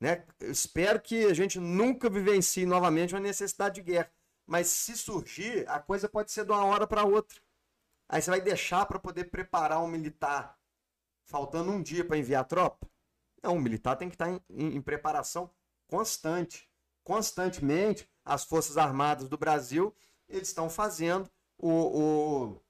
Né? 0.00 0.26
Eu 0.38 0.50
espero 0.50 1.00
que 1.00 1.26
a 1.26 1.34
gente 1.34 1.58
nunca 1.58 2.08
vivencie 2.08 2.64
novamente 2.64 3.14
uma 3.14 3.20
necessidade 3.20 3.76
de 3.76 3.82
guerra. 3.82 4.10
Mas 4.46 4.66
se 4.68 4.96
surgir, 4.96 5.68
a 5.68 5.78
coisa 5.78 6.08
pode 6.08 6.32
ser 6.32 6.44
de 6.44 6.50
uma 6.50 6.64
hora 6.64 6.86
para 6.86 7.04
outra. 7.04 7.40
Aí 8.08 8.20
você 8.20 8.30
vai 8.30 8.40
deixar 8.40 8.86
para 8.86 8.98
poder 8.98 9.24
preparar 9.24 9.82
um 9.82 9.86
militar 9.86 10.58
faltando 11.24 11.70
um 11.70 11.82
dia 11.82 12.04
para 12.04 12.18
enviar 12.18 12.40
a 12.40 12.44
tropa? 12.44 12.90
Não, 13.42 13.56
o 13.56 13.60
militar 13.60 13.96
tem 13.96 14.08
que 14.08 14.16
estar 14.16 14.26
tá 14.26 14.32
em, 14.32 14.42
em, 14.50 14.76
em 14.76 14.82
preparação 14.82 15.50
constante. 15.86 16.68
Constantemente, 17.04 18.10
as 18.24 18.44
Forças 18.44 18.76
Armadas 18.76 19.28
do 19.28 19.38
Brasil 19.38 19.94
eles 20.28 20.48
estão 20.48 20.70
fazendo 20.70 21.30
o, 21.60 22.50
o, 22.50 22.60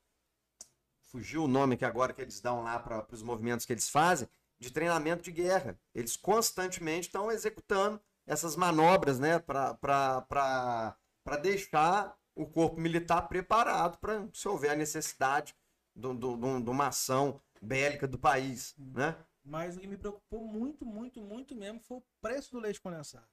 Fugiu 1.11 1.45
o 1.45 1.49
nome 1.49 1.76
que 1.76 1.84
agora 1.84 2.12
que 2.12 2.22
eles 2.22 2.41
dão 2.41 2.62
lá 2.62 2.78
para 2.78 3.05
os 3.11 3.22
movimentos 3.22 3.66
que 3.66 3.72
eles 3.72 3.88
fazem, 3.88 4.28
de 4.61 4.70
treinamento 4.70 5.24
de 5.24 5.32
guerra. 5.32 5.76
Eles 5.93 6.16
constantemente 6.16 7.09
estão 7.09 7.32
executando 7.32 8.01
essas 8.24 8.55
manobras 8.55 9.18
né, 9.18 9.41
para 9.41 10.97
deixar 11.43 12.16
o 12.36 12.47
corpo 12.47 12.78
militar 12.78 13.22
preparado 13.22 13.99
para 13.99 14.28
se 14.32 14.47
houver 14.47 14.70
a 14.70 14.76
necessidade 14.76 15.57
de, 15.97 16.09
de, 16.14 16.62
de, 16.62 16.70
uma 16.70 16.88
ação 16.88 17.41
bélica 17.61 18.07
do 18.07 18.18
país, 18.18 18.74
né? 18.78 19.16
Mas 19.43 19.76
o 19.76 19.80
que 19.80 19.88
me 19.88 19.97
preocupou 19.97 20.47
muito, 20.47 20.86
muito, 20.86 21.20
muito 21.20 21.57
mesmo 21.57 21.80
foi 21.80 21.97
o 21.97 22.05
preço 22.20 22.53
do 22.53 22.61
leite 22.61 22.80
condensado. 22.80 23.26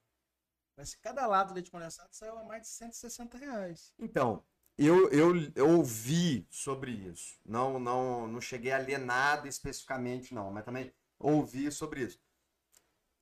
Mas 0.76 0.96
cada 0.96 1.28
lado 1.28 1.50
do 1.50 1.54
leite 1.54 1.70
condensado 1.70 2.10
saiu 2.12 2.40
a 2.40 2.44
mais 2.44 2.64
de 2.64 2.70
160 2.70 3.38
reais. 3.38 3.94
Então, 4.00 4.44
eu, 4.86 5.10
eu, 5.10 5.52
eu 5.56 5.70
ouvi 5.78 6.46
sobre 6.52 6.92
isso. 6.92 7.38
Não, 7.46 7.80
não, 7.80 8.28
não 8.28 8.40
cheguei 8.40 8.72
a 8.72 8.78
ler 8.78 9.00
nada 9.00 9.48
especificamente, 9.48 10.34
não, 10.34 10.52
mas 10.52 10.64
também 10.64 10.94
ouvi 11.20 11.72
sobre 11.72 12.02
isso. 12.04 12.20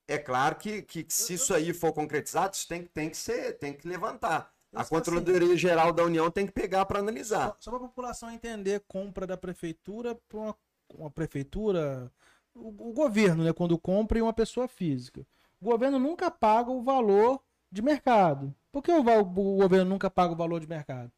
É 0.08 0.18
claro 0.18 0.56
que, 0.56 0.82
que 0.82 1.06
se 1.10 1.34
isso 1.34 1.54
aí 1.54 1.74
for 1.74 1.94
concretizado, 1.94 2.54
isso 2.54 2.68
tem, 2.68 2.84
tem 2.84 3.10
que 3.10 3.18
ser, 3.18 3.58
tem 3.58 3.74
que 3.74 3.88
levantar. 3.88 4.54
A 4.74 4.84
Controladoria 4.84 5.48
assim, 5.48 5.58
Geral 5.58 5.94
da 5.94 6.04
União 6.04 6.30
tem 6.30 6.46
que 6.46 6.52
pegar 6.52 6.86
para 6.86 7.00
analisar. 7.00 7.48
Só, 7.48 7.58
só 7.60 7.72
para 7.72 7.86
a 7.86 7.88
população 7.88 8.30
entender, 8.30 8.84
compra 8.88 9.26
da 9.26 9.38
prefeitura 9.38 10.14
para 10.28 10.38
uma, 10.38 10.56
uma, 10.94 11.10
prefeitura, 11.10 12.12
o, 12.54 12.90
o, 12.90 12.94
governo, 12.94 13.46
né, 13.46 13.54
quando 13.54 13.80
compra 13.80 14.20
e 14.20 14.22
uma 14.22 14.34
pessoa 14.34 14.68
física. 14.68 15.26
O 15.62 15.66
governo 15.66 15.98
nunca 15.98 16.30
paga 16.30 16.70
o 16.70 16.84
valor 16.84 17.42
de 17.72 17.82
mercado. 17.82 18.54
Por 18.72 18.84
que 18.84 18.92
o, 18.92 19.00
o 19.00 19.58
governo 19.58 19.86
nunca 19.86 20.10
paga 20.10 20.34
o 20.34 20.38
valor 20.38 20.60
de 20.60 20.68
mercado? 20.68 21.12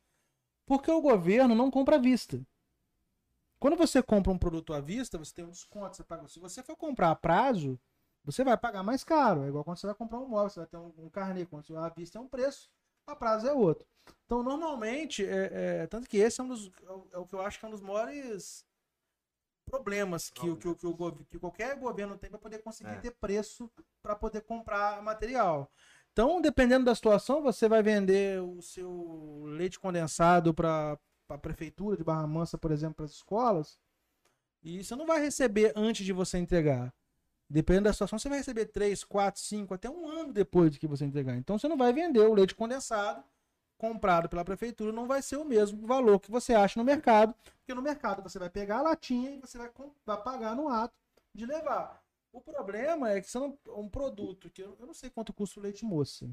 Porque 0.67 0.91
o 0.91 1.01
governo 1.01 1.55
não 1.55 1.71
compra 1.71 1.95
à 1.95 1.99
vista. 1.99 2.39
Quando 3.59 3.75
você 3.77 4.03
compra 4.03 4.31
um 4.31 4.37
produto 4.37 4.73
à 4.73 4.81
vista, 4.81 5.17
você 5.17 5.33
tem 5.33 5.45
um 5.45 5.49
desconto. 5.49 5.95
Você 5.95 6.03
paga. 6.03 6.27
Se 6.27 6.39
você 6.39 6.61
for 6.61 6.75
comprar 6.75 7.09
a 7.09 7.15
prazo, 7.15 7.79
você 8.23 8.43
vai 8.43 8.57
pagar 8.57 8.83
mais 8.83 9.03
caro. 9.03 9.45
É 9.45 9.47
igual 9.47 9.63
quando 9.63 9.77
você 9.77 9.87
vai 9.87 9.95
comprar 9.95 10.19
um 10.19 10.27
móvel, 10.27 10.49
você 10.49 10.59
vai 10.59 10.67
ter 10.67 10.77
um, 10.77 10.93
um 10.97 11.09
carnê. 11.09 11.45
Quando 11.45 11.65
você 11.65 11.73
vai 11.73 11.89
à 11.89 11.89
vista 11.89 12.19
é 12.19 12.21
um 12.21 12.27
preço, 12.27 12.69
a 13.07 13.15
prazo 13.15 13.47
é 13.47 13.53
outro. 13.53 13.87
Então, 14.25 14.43
normalmente, 14.43 15.25
é, 15.25 15.83
é, 15.83 15.87
tanto 15.87 16.07
que 16.07 16.17
esse 16.17 16.41
é 16.41 16.43
um 16.43 16.49
dos. 16.49 16.67
É, 16.67 17.15
é 17.15 17.17
o 17.17 17.25
que 17.25 17.33
eu 17.33 17.41
acho 17.41 17.57
que 17.57 17.65
é 17.65 17.67
um 17.69 17.71
dos 17.71 17.81
maiores 17.81 18.67
problemas 19.65 20.29
que, 20.29 20.55
que, 20.57 20.75
que, 20.75 20.87
o, 20.87 21.25
que 21.29 21.39
qualquer 21.39 21.75
governo 21.77 22.17
tem 22.17 22.29
para 22.29 22.39
poder 22.39 22.59
conseguir 22.59 22.91
é. 22.91 22.99
ter 22.99 23.11
preço 23.11 23.69
para 24.01 24.15
poder 24.15 24.41
comprar 24.41 25.01
material. 25.01 25.71
Então, 26.17 26.41
dependendo 26.41 26.83
da 26.83 26.95
situação, 26.95 27.43
você 27.43 27.69
vai 27.69 27.83
vender 27.83 28.41
o 28.41 28.59
seu 28.59 29.43
leite 29.45 29.79
condensado 29.79 30.51
para 30.51 30.97
a 31.29 31.37
prefeitura 31.37 31.95
de 31.95 32.03
Barra 32.03 32.25
Mansa, 32.25 32.57
por 32.57 32.71
exemplo, 32.71 32.95
para 32.95 33.05
as 33.05 33.11
escolas, 33.11 33.79
e 34.63 34.83
você 34.83 34.95
não 34.95 35.05
vai 35.05 35.21
receber 35.21 35.73
antes 35.75 36.03
de 36.03 36.11
você 36.11 36.39
entregar. 36.39 36.91
Dependendo 37.47 37.83
da 37.83 37.93
situação, 37.93 38.17
você 38.17 38.27
vai 38.29 38.39
receber 38.39 38.65
3, 38.65 39.03
4, 39.03 39.39
5, 39.39 39.75
até 39.75 39.87
um 39.91 40.09
ano 40.09 40.33
depois 40.33 40.71
de 40.71 40.79
que 40.79 40.87
você 40.87 41.05
entregar. 41.05 41.35
Então 41.35 41.59
você 41.59 41.67
não 41.67 41.77
vai 41.77 41.93
vender 41.93 42.21
o 42.21 42.33
leite 42.33 42.55
condensado 42.55 43.23
comprado 43.77 44.27
pela 44.27 44.43
prefeitura, 44.43 44.91
não 44.91 45.05
vai 45.05 45.21
ser 45.21 45.37
o 45.37 45.45
mesmo 45.45 45.85
valor 45.85 46.19
que 46.19 46.31
você 46.31 46.55
acha 46.55 46.79
no 46.79 46.83
mercado, 46.83 47.35
porque 47.59 47.75
no 47.75 47.81
mercado 47.83 48.23
você 48.23 48.39
vai 48.39 48.49
pegar 48.49 48.79
a 48.79 48.81
latinha 48.81 49.35
e 49.35 49.37
você 49.37 49.59
vai, 49.59 49.69
vai 50.03 50.17
pagar 50.23 50.55
no 50.55 50.67
ato 50.67 50.95
de 51.31 51.45
levar. 51.45 52.06
O 52.31 52.41
problema 52.41 53.11
é 53.11 53.21
que 53.21 53.29
são 53.29 53.57
um 53.67 53.89
produto 53.89 54.49
que 54.49 54.61
eu, 54.61 54.75
eu 54.79 54.85
não 54.85 54.93
sei 54.93 55.09
quanto 55.09 55.33
custa 55.33 55.59
o 55.59 55.63
leite 55.63 55.85
moça. 55.85 56.29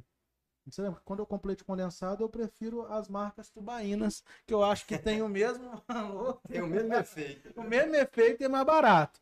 Você 0.66 0.80
lembra? 0.80 1.01
Quando 1.05 1.20
eu 1.20 1.26
compro 1.26 1.49
leite 1.49 1.64
condensado, 1.64 2.24
eu 2.24 2.28
prefiro 2.28 2.86
as 2.90 3.09
marcas 3.09 3.51
tubaínas, 3.51 4.24
que 4.47 4.55
eu 4.55 4.64
acho 4.64 4.86
que 4.86 4.99
tem 4.99 5.20
o 5.20 5.28
mesmo 5.28 5.70
valor. 5.86 6.40
Tem 6.49 6.62
o 6.62 6.66
mesmo 6.66 6.95
efeito. 6.95 7.53
o 7.61 7.62
mesmo 7.62 7.95
efeito 7.95 8.42
e 8.42 8.45
é 8.45 8.49
mais 8.49 8.64
barato. 8.64 9.20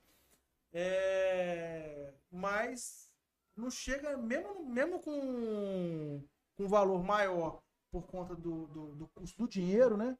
É... 0.72 2.12
Mas 2.30 3.10
não 3.56 3.70
chega, 3.70 4.16
mesmo, 4.16 4.64
mesmo 4.64 5.00
com, 5.00 6.22
com 6.56 6.68
valor 6.68 7.02
maior 7.02 7.60
por 7.90 8.06
conta 8.06 8.34
do, 8.34 8.66
do, 8.68 8.94
do 8.94 9.08
custo 9.08 9.42
do 9.42 9.48
dinheiro, 9.48 9.96
né? 9.96 10.16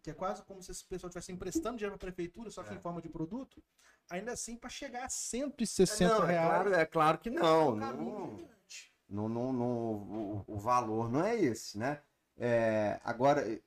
Que 0.00 0.10
é 0.10 0.14
quase 0.14 0.42
como 0.42 0.62
se 0.62 0.70
esse 0.70 0.84
pessoal 0.84 1.08
estivesse 1.08 1.32
emprestando 1.32 1.76
dinheiro 1.76 1.98
para 1.98 2.08
a 2.08 2.12
prefeitura, 2.12 2.50
só 2.50 2.62
que 2.62 2.72
é. 2.72 2.76
em 2.76 2.80
forma 2.80 3.00
de 3.00 3.08
produto, 3.08 3.62
ainda 4.10 4.32
assim, 4.32 4.56
para 4.56 4.70
chegar 4.70 5.04
a 5.04 5.08
160 5.08 6.18
não, 6.18 6.24
é 6.24 6.32
reais. 6.32 6.46
É 6.46 6.48
claro, 6.48 6.74
é 6.74 6.86
claro 6.86 7.18
que 7.18 7.30
não. 7.30 7.76
não, 7.76 8.46
não, 9.08 9.28
não, 9.28 9.52
não 9.52 9.66
o, 9.66 10.44
o, 10.46 10.58
valor 10.58 11.10
não 11.10 11.24
é 11.24 11.36
esse, 11.36 11.78
né? 11.78 12.02
É, 12.36 13.00
agora, 13.04 13.60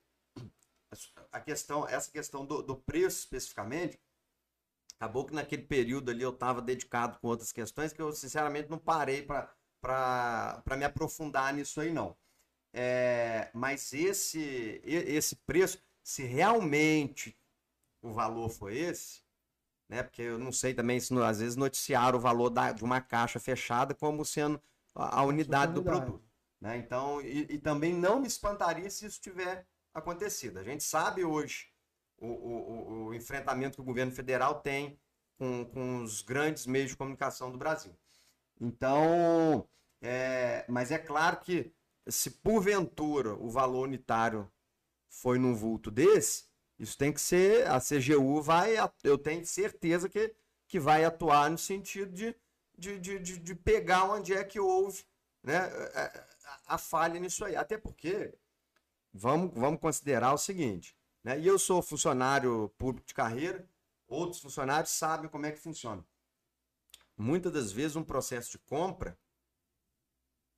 a 1.31 1.39
questão, 1.39 1.87
essa 1.87 2.11
questão 2.11 2.45
do, 2.45 2.61
do 2.61 2.75
preço 2.75 3.19
especificamente, 3.19 3.99
acabou 4.99 5.25
que 5.25 5.33
naquele 5.33 5.63
período 5.63 6.11
ali 6.11 6.23
eu 6.23 6.31
estava 6.31 6.61
dedicado 6.61 7.19
com 7.19 7.27
outras 7.27 7.51
questões 7.51 7.93
que 7.93 8.01
eu 8.01 8.11
sinceramente 8.11 8.69
não 8.69 8.79
parei 8.79 9.23
para 9.23 10.75
me 10.77 10.85
aprofundar 10.85 11.53
nisso 11.53 11.79
aí 11.79 11.91
não. 11.91 12.17
É, 12.73 13.49
mas 13.53 13.93
esse, 13.93 14.81
esse 14.83 15.35
preço, 15.35 15.81
se 16.07 16.23
realmente 16.23 17.37
o 18.01 18.13
valor 18.13 18.47
foi 18.47 18.77
esse, 18.77 19.21
né? 19.89 20.01
Porque 20.01 20.21
eu 20.21 20.39
não 20.39 20.53
sei 20.53 20.73
também 20.73 21.01
se 21.01 21.13
às 21.19 21.39
vezes 21.39 21.57
noticiaram 21.57 22.17
o 22.17 22.21
valor 22.21 22.49
da, 22.49 22.71
de 22.71 22.81
uma 22.81 23.01
caixa 23.01 23.41
fechada 23.41 23.93
como 23.93 24.23
sendo 24.23 24.61
a, 24.95 25.19
a 25.19 25.23
unidade 25.23 25.73
do 25.73 25.83
produto. 25.83 26.23
Né? 26.61 26.77
Então, 26.77 27.19
e, 27.19 27.55
e, 27.55 27.57
também 27.59 27.93
não 27.93 28.21
me 28.21 28.27
espantaria 28.27 28.89
se 28.89 29.05
isso 29.05 29.19
tiver 29.19 29.67
acontecido. 29.93 30.59
A 30.59 30.63
gente 30.63 30.81
sabe 30.81 31.25
hoje 31.25 31.67
o, 32.17 32.27
o, 32.27 33.05
o 33.07 33.13
enfrentamento 33.13 33.75
que 33.75 33.81
o 33.81 33.85
governo 33.85 34.13
federal 34.13 34.61
tem 34.61 34.97
com, 35.37 35.65
com 35.65 36.03
os 36.03 36.21
grandes 36.21 36.65
meios 36.65 36.91
de 36.91 36.95
comunicação 36.95 37.51
do 37.51 37.57
Brasil. 37.57 37.93
Então, 38.61 39.67
é, 40.01 40.63
mas 40.69 40.89
é 40.89 40.97
claro 40.97 41.41
que 41.41 41.73
se 42.07 42.31
porventura 42.31 43.33
o 43.33 43.49
valor 43.49 43.83
unitário 43.83 44.49
foi 45.09 45.37
num 45.39 45.55
vulto 45.55 45.89
desse, 45.89 46.45
isso 46.79 46.97
tem 46.97 47.11
que 47.11 47.19
ser, 47.19 47.67
a 47.67 47.79
CGU 47.79 48.41
vai, 48.41 48.75
eu 49.03 49.17
tenho 49.17 49.45
certeza 49.45 50.07
que, 50.07 50.33
que 50.67 50.79
vai 50.79 51.03
atuar 51.03 51.49
no 51.49 51.57
sentido 51.57 52.11
de, 52.11 52.35
de, 52.77 52.99
de, 52.99 53.19
de, 53.19 53.39
de 53.39 53.55
pegar 53.55 54.03
onde 54.03 54.33
é 54.33 54.43
que 54.43 54.59
houve 54.59 55.03
né, 55.41 55.57
a, 55.57 56.75
a, 56.75 56.77
falha 56.77 57.19
nisso 57.19 57.43
aí. 57.43 57.55
Até 57.55 57.77
porque, 57.77 58.37
vamos, 59.11 59.51
vamos 59.55 59.79
considerar 59.79 60.33
o 60.33 60.37
seguinte, 60.37 60.95
né, 61.23 61.39
e 61.39 61.47
eu 61.47 61.57
sou 61.57 61.81
funcionário 61.81 62.71
público 62.77 63.07
de 63.07 63.13
carreira, 63.13 63.67
outros 64.07 64.39
funcionários 64.39 64.91
sabem 64.91 65.29
como 65.29 65.47
é 65.47 65.51
que 65.51 65.59
funciona. 65.59 66.05
Muitas 67.17 67.51
das 67.51 67.71
vezes 67.71 67.95
um 67.95 68.03
processo 68.03 68.51
de 68.51 68.59
compra 68.59 69.17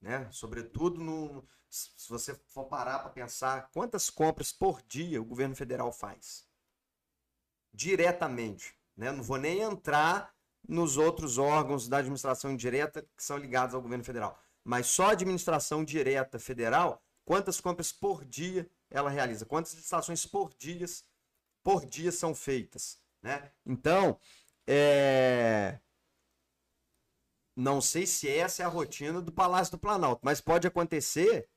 né? 0.01 0.27
Sobretudo 0.31 1.01
no, 1.01 1.45
se 1.69 2.09
você 2.09 2.33
for 2.47 2.65
parar 2.65 2.99
para 2.99 3.09
pensar 3.09 3.69
quantas 3.71 4.09
compras 4.09 4.51
por 4.51 4.81
dia 4.81 5.21
o 5.21 5.25
governo 5.25 5.55
federal 5.55 5.91
faz. 5.91 6.47
Diretamente, 7.73 8.75
né? 8.95 9.11
Não 9.11 9.23
vou 9.23 9.37
nem 9.37 9.61
entrar 9.61 10.33
nos 10.67 10.97
outros 10.97 11.37
órgãos 11.37 11.87
da 11.87 11.97
administração 11.97 12.51
indireta 12.51 13.01
que 13.15 13.23
são 13.23 13.37
ligados 13.37 13.73
ao 13.73 13.81
governo 13.81 14.03
federal, 14.03 14.39
mas 14.63 14.87
só 14.87 15.07
a 15.07 15.11
administração 15.11 15.85
direta 15.85 16.37
federal, 16.37 17.01
quantas 17.23 17.61
compras 17.61 17.91
por 17.91 18.25
dia 18.25 18.69
ela 18.89 19.09
realiza? 19.09 19.45
Quantas 19.45 19.73
licitações 19.73 20.25
por 20.25 20.53
dia 20.55 20.85
por 21.63 21.85
dia 21.85 22.11
são 22.11 22.33
feitas, 22.33 22.99
né? 23.21 23.51
Então, 23.65 24.19
é 24.65 25.79
não 27.59 27.81
sei 27.81 28.05
se 28.05 28.29
essa 28.29 28.63
é 28.63 28.65
a 28.65 28.69
rotina 28.69 29.21
do 29.21 29.33
Palácio 29.33 29.71
do 29.71 29.79
Planalto, 29.79 30.21
mas 30.23 30.39
pode 30.39 30.65
acontecer 30.65 31.47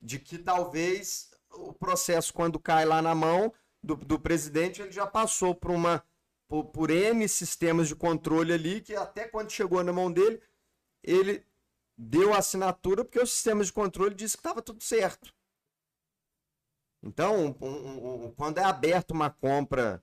de 0.00 0.18
que 0.18 0.38
talvez 0.38 1.30
o 1.50 1.72
processo, 1.72 2.32
quando 2.32 2.58
cai 2.58 2.86
lá 2.86 3.02
na 3.02 3.14
mão 3.14 3.52
do, 3.82 3.94
do 3.94 4.18
presidente, 4.18 4.80
ele 4.80 4.90
já 4.90 5.06
passou 5.06 5.54
por 5.54 5.70
uma 5.70 6.02
por, 6.48 6.64
por 6.66 6.90
N 6.90 7.28
sistemas 7.28 7.88
de 7.88 7.94
controle 7.94 8.54
ali, 8.54 8.80
que 8.80 8.96
até 8.96 9.28
quando 9.28 9.50
chegou 9.50 9.84
na 9.84 9.92
mão 9.92 10.10
dele, 10.10 10.40
ele 11.02 11.46
deu 11.94 12.32
a 12.32 12.38
assinatura 12.38 13.04
porque 13.04 13.20
o 13.20 13.26
sistema 13.26 13.62
de 13.62 13.70
controle 13.70 14.14
disse 14.14 14.34
que 14.34 14.40
estava 14.40 14.62
tudo 14.62 14.82
certo. 14.82 15.34
Então, 17.02 17.54
um, 17.60 17.66
um, 17.66 18.24
um, 18.24 18.34
quando 18.34 18.58
é 18.58 18.64
aberta 18.64 19.12
uma 19.12 19.28
compra 19.28 20.02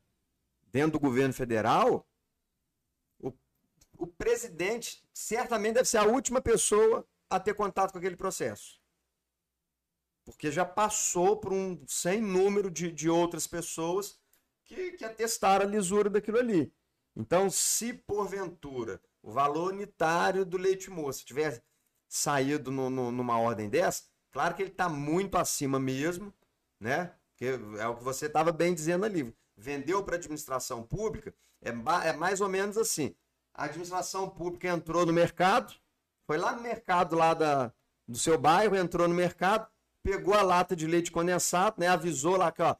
dentro 0.71 0.91
do 0.91 0.99
governo 0.99 1.33
federal, 1.33 2.07
o, 3.19 3.33
o 3.97 4.05
presidente 4.05 5.04
certamente 5.15 5.75
deve 5.75 5.87
ser 5.87 5.97
a 5.97 6.03
última 6.03 6.41
pessoa 6.41 7.07
a 7.29 7.39
ter 7.39 7.53
contato 7.53 7.93
com 7.93 7.97
aquele 7.97 8.17
processo. 8.17 8.81
Porque 10.25 10.51
já 10.51 10.65
passou 10.65 11.37
por 11.37 11.53
um 11.53 11.81
sem 11.87 12.21
número 12.21 12.69
de, 12.69 12.91
de 12.91 13.09
outras 13.09 13.47
pessoas 13.47 14.19
que, 14.65 14.91
que 14.91 15.05
atestaram 15.05 15.65
a 15.65 15.69
lisura 15.69 16.09
daquilo 16.09 16.37
ali. 16.37 16.73
Então, 17.15 17.49
se 17.49 17.93
porventura 17.93 19.01
o 19.23 19.31
valor 19.31 19.71
unitário 19.71 20.45
do 20.45 20.57
leite 20.57 20.89
moço 20.89 21.25
tiver 21.25 21.63
saído 22.09 22.69
no, 22.69 22.89
no, 22.89 23.11
numa 23.11 23.39
ordem 23.39 23.69
dessa, 23.69 24.03
claro 24.31 24.53
que 24.53 24.63
ele 24.63 24.71
está 24.71 24.89
muito 24.89 25.37
acima 25.37 25.79
mesmo, 25.79 26.33
né? 26.79 27.15
Que 27.37 27.57
é 27.79 27.87
o 27.87 27.95
que 27.95 28.03
você 28.03 28.25
estava 28.25 28.51
bem 28.51 28.73
dizendo 28.73 29.05
ali. 29.05 29.33
Vendeu 29.55 30.03
para 30.03 30.15
a 30.15 30.17
administração 30.17 30.83
pública, 30.83 31.33
é, 31.61 31.69
é 31.69 32.13
mais 32.13 32.41
ou 32.41 32.49
menos 32.49 32.77
assim. 32.77 33.15
A 33.55 33.65
administração 33.65 34.29
pública 34.29 34.67
entrou 34.67 35.05
no 35.05 35.13
mercado, 35.13 35.73
foi 36.27 36.37
lá 36.37 36.53
no 36.53 36.61
mercado 36.61 37.15
lá 37.15 37.33
da, 37.33 37.71
do 38.05 38.17
seu 38.17 38.37
bairro, 38.37 38.75
entrou 38.75 39.07
no 39.07 39.15
mercado, 39.15 39.65
pegou 40.03 40.33
a 40.33 40.41
lata 40.41 40.75
de 40.75 40.85
leite 40.85 41.09
condensado, 41.09 41.79
né? 41.79 41.87
Avisou 41.87 42.35
lá 42.35 42.51
que, 42.51 42.61
ó, 42.61 42.75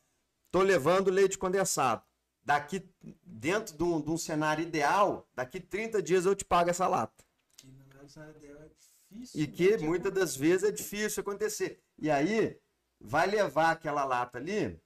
tô 0.52 0.62
levando 0.62 1.10
leite 1.10 1.38
condensado. 1.38 2.04
Daqui, 2.44 2.88
dentro 3.24 3.76
de 3.76 3.84
um, 3.84 4.02
de 4.02 4.10
um 4.12 4.18
cenário 4.18 4.64
ideal, 4.64 5.26
daqui 5.34 5.62
30 5.62 6.02
dias 6.04 6.26
eu 6.26 6.36
te 6.36 6.44
pago 6.44 6.70
essa 6.70 6.88
lata. 6.88 7.24
Que, 7.58 8.48
é 8.48 8.70
difícil, 9.10 9.42
e 9.42 9.48
que 9.48 9.78
muitas 9.78 10.14
das 10.14 10.36
vezes 10.36 10.70
é 10.70 10.72
difícil 10.72 11.22
acontecer. 11.22 11.82
E 11.98 12.12
aí, 12.12 12.60
vai 13.00 13.28
levar 13.28 13.72
aquela 13.72 14.04
lata 14.04 14.38
ali. 14.38 14.78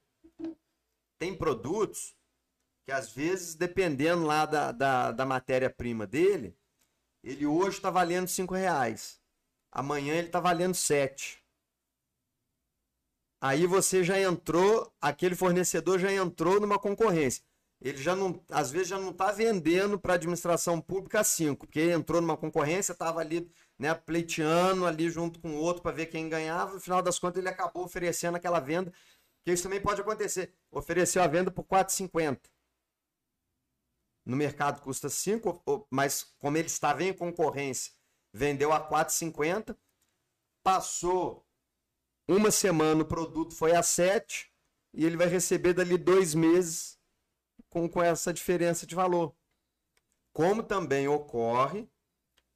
Tem 1.18 1.36
produtos 1.36 2.14
que 2.90 2.94
às 2.94 3.12
vezes, 3.12 3.54
dependendo 3.54 4.24
lá 4.24 4.44
da, 4.44 4.72
da, 4.72 5.12
da 5.12 5.24
matéria-prima 5.24 6.08
dele, 6.08 6.58
ele 7.22 7.46
hoje 7.46 7.76
está 7.76 7.88
valendo 7.88 8.26
5 8.26 8.52
reais. 8.52 9.20
Amanhã 9.70 10.14
ele 10.14 10.26
está 10.26 10.40
valendo 10.40 10.74
7. 10.74 11.40
Aí 13.40 13.64
você 13.64 14.02
já 14.02 14.20
entrou, 14.20 14.92
aquele 15.00 15.36
fornecedor 15.36 16.00
já 16.00 16.12
entrou 16.12 16.58
numa 16.58 16.80
concorrência. 16.80 17.44
Ele 17.80 17.96
já 17.96 18.16
não, 18.16 18.44
às 18.50 18.72
vezes 18.72 18.88
já 18.88 18.98
não 18.98 19.10
está 19.10 19.30
vendendo 19.30 19.96
para 19.96 20.14
a 20.14 20.16
administração 20.16 20.80
pública 20.80 21.22
5, 21.22 21.66
porque 21.68 21.92
entrou 21.92 22.20
numa 22.20 22.36
concorrência, 22.36 22.90
estava 22.90 23.20
ali 23.20 23.48
né, 23.78 23.94
pleiteando 23.94 24.84
ali 24.84 25.08
junto 25.08 25.38
com 25.38 25.50
o 25.50 25.58
outro 25.58 25.80
para 25.80 25.92
ver 25.92 26.06
quem 26.06 26.28
ganhava, 26.28 26.74
no 26.74 26.80
final 26.80 27.00
das 27.00 27.20
contas 27.20 27.38
ele 27.38 27.48
acabou 27.48 27.84
oferecendo 27.84 28.34
aquela 28.34 28.58
venda, 28.58 28.92
que 29.44 29.52
isso 29.52 29.62
também 29.62 29.80
pode 29.80 30.00
acontecer. 30.00 30.52
Ofereceu 30.72 31.22
a 31.22 31.28
venda 31.28 31.52
por 31.52 31.64
4,50. 31.64 32.50
No 34.30 34.36
mercado 34.36 34.80
custa 34.80 35.08
5, 35.08 35.88
mas 35.90 36.22
como 36.38 36.56
ele 36.56 36.68
estava 36.68 37.02
em 37.02 37.12
concorrência, 37.12 37.92
vendeu 38.32 38.72
a 38.72 38.78
4,50, 38.78 39.76
passou 40.62 41.44
uma 42.28 42.52
semana 42.52 43.02
o 43.02 43.04
produto 43.04 43.52
foi 43.56 43.74
a 43.74 43.82
7 43.82 44.48
e 44.94 45.04
ele 45.04 45.16
vai 45.16 45.26
receber 45.26 45.72
dali 45.72 45.98
dois 45.98 46.32
meses 46.32 46.96
com, 47.68 47.88
com 47.88 48.00
essa 48.00 48.32
diferença 48.32 48.86
de 48.86 48.94
valor. 48.94 49.34
Como 50.32 50.62
também 50.62 51.08
ocorre 51.08 51.90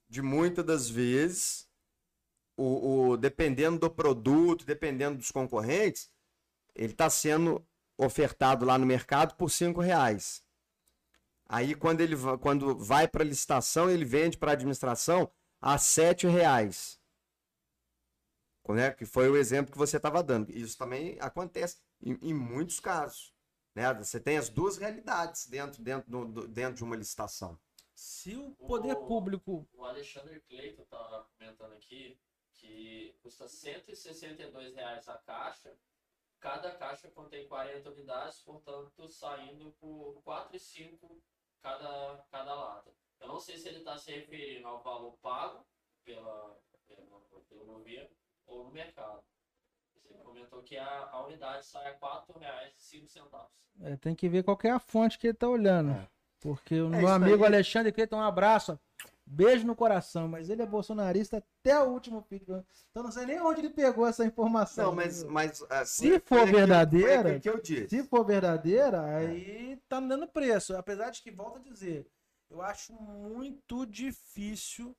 de 0.09 0.23
muitas 0.23 0.65
das 0.65 0.89
vezes, 0.89 1.69
o, 2.57 3.09
o, 3.09 3.17
dependendo 3.17 3.81
do 3.81 3.91
produto, 3.91 4.65
dependendo 4.65 5.19
dos 5.19 5.33
concorrentes, 5.33 6.09
ele 6.73 6.93
está 6.93 7.11
sendo 7.11 7.67
ofertado 7.99 8.65
lá 8.65 8.79
no 8.79 8.87
mercado 8.87 9.35
por 9.35 9.51
cinco 9.51 9.81
reais. 9.81 10.44
Aí 11.55 11.73
quando 11.73 12.01
ele 12.01 12.17
quando 12.41 12.77
vai 12.77 13.07
para 13.07 13.23
a 13.23 13.27
licitação, 13.27 13.89
ele 13.89 14.05
vende 14.05 14.37
para 14.37 14.51
a 14.51 14.55
administração 14.55 15.31
a 15.61 15.79
sete 15.79 16.27
reais. 16.27 17.01
Né? 18.69 18.91
Que 18.91 19.07
foi 19.07 19.29
o 19.29 19.37
exemplo 19.37 19.71
que 19.71 19.79
você 19.79 19.97
estava 19.99 20.21
dando. 20.21 20.51
Isso 20.51 20.77
também 20.77 21.17
acontece 21.21 21.79
em, 22.03 22.19
em, 22.21 22.35
muitos 22.35 22.81
casos. 22.81 23.33
Né? 23.73 23.95
Você 23.95 24.19
tem 24.19 24.37
as 24.37 24.49
duas 24.49 24.79
realidades 24.79 25.47
dentro, 25.47 25.81
dentro, 25.81 26.11
do, 26.27 26.49
dentro 26.49 26.75
de 26.75 26.83
uma 26.83 26.97
licitação. 26.97 27.57
Se 27.95 28.35
o 28.35 28.51
poder 28.57 28.97
o, 28.97 29.07
público. 29.07 29.65
O 29.75 29.85
Alexandre 29.85 30.41
Cleiton 30.49 30.83
estava 30.83 31.23
comentando 31.39 31.75
aqui 31.75 32.19
que 32.55 33.17
custa 33.23 33.47
162 33.47 34.75
reais 34.75 35.09
a 35.09 35.19
caixa. 35.19 35.73
Cada 36.41 36.73
caixa 36.73 37.09
contém 37.13 37.47
40 37.47 37.91
unidades, 37.91 38.41
portanto, 38.41 39.09
saindo 39.09 39.71
por 39.79 40.21
4,5 40.25 41.23
cada, 41.65 42.23
cada 42.31 42.55
lata. 42.55 42.91
Eu 43.19 43.27
não 43.27 43.41
sei 43.41 43.57
se 43.57 43.69
ele 43.69 43.79
está 43.79 43.97
se 43.97 44.13
referindo 44.13 44.69
ao 44.69 44.83
valor 44.83 45.17
pago 45.23 45.67
pela, 46.05 46.59
pela, 46.87 47.21
pelo 47.49 47.65
governo 47.65 48.11
ou 48.47 48.65
no 48.65 48.71
mercado. 48.71 49.25
Você 49.97 50.13
comentou 50.19 50.63
que 50.63 50.77
a, 50.77 51.09
a 51.11 51.25
unidade 51.25 51.65
sai 51.65 51.87
a 51.87 51.93
R$ 51.93 51.99
4,05. 51.99 53.47
É, 53.81 53.97
tem 53.97 54.15
que 54.15 54.29
ver 54.29 54.45
qual 54.45 54.59
é 54.63 54.71
a 54.71 54.79
fonte 54.79 55.19
que 55.19 55.29
ele 55.29 55.33
está 55.33 55.49
olhando. 55.49 55.93
É. 55.93 56.09
Porque 56.39 56.79
o 56.79 56.93
é 56.95 56.99
meu 56.99 57.09
amigo 57.09 57.43
aí. 57.43 57.55
Alexandre 57.55 57.91
Cleiton, 57.91 58.17
um 58.17 58.23
abraço. 58.23 58.79
Beijo 59.27 59.67
no 59.67 59.75
coração, 59.75 60.29
mas 60.29 60.51
ele 60.51 60.63
é 60.63 60.67
bolsonarista 60.67 61.39
até 61.39 61.81
o 61.81 61.89
último 61.89 62.23
pico. 62.23 62.65
Então 62.91 63.03
não 63.03 63.11
sei 63.11 63.25
nem 63.25 63.41
onde 63.41 63.61
ele 63.61 63.71
pegou 63.71 64.07
essa 64.07 64.25
informação. 64.25 64.87
Não, 64.87 64.95
mas, 64.95 65.25
mas 65.25 65.65
assim, 65.71 66.13
se 66.13 66.21
for 66.21 66.47
verdadeira, 66.47 67.41
que 67.41 67.49
eu, 67.49 67.59
que 67.59 67.75
eu 67.75 67.89
se 67.89 68.03
for 68.05 68.25
verdadeira, 68.25 69.03
aí 69.03 69.81
tá 69.89 69.99
dando 69.99 70.29
preço. 70.29 70.77
Apesar 70.77 71.11
de 71.11 71.23
que 71.23 71.31
volta 71.31 71.59
a 71.59 71.63
dizer, 71.63 72.07
eu 72.51 72.61
acho 72.61 72.93
muito 72.93 73.87
difícil 73.87 74.95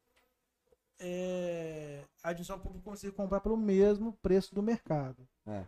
é, 0.99 2.03
a 2.23 2.29
administração 2.29 2.61
pública 2.61 2.89
conseguir 2.89 3.13
comprar 3.13 3.39
pelo 3.41 3.57
mesmo 3.57 4.13
preço 4.21 4.55
do 4.55 4.63
mercado. 4.63 5.27
É. 5.45 5.65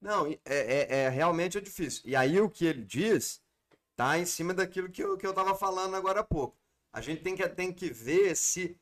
Não, 0.00 0.26
é, 0.26 0.38
é, 0.46 0.96
é 1.00 1.08
realmente 1.08 1.58
é 1.58 1.60
difícil. 1.60 2.02
E 2.06 2.16
aí 2.16 2.40
o 2.40 2.48
que 2.48 2.64
ele 2.64 2.84
diz 2.84 3.42
tá 3.96 4.18
em 4.18 4.24
cima 4.24 4.54
daquilo 4.54 4.88
que 4.88 5.02
eu, 5.02 5.16
que 5.16 5.26
eu 5.26 5.34
tava 5.34 5.54
falando 5.54 5.94
agora 5.94 6.20
há 6.20 6.24
pouco. 6.24 6.56
A 6.92 7.00
gente 7.00 7.22
tem 7.22 7.36
que, 7.36 7.48
tem 7.48 7.72
que 7.72 7.90
ver 7.90 8.36
se, 8.36 8.78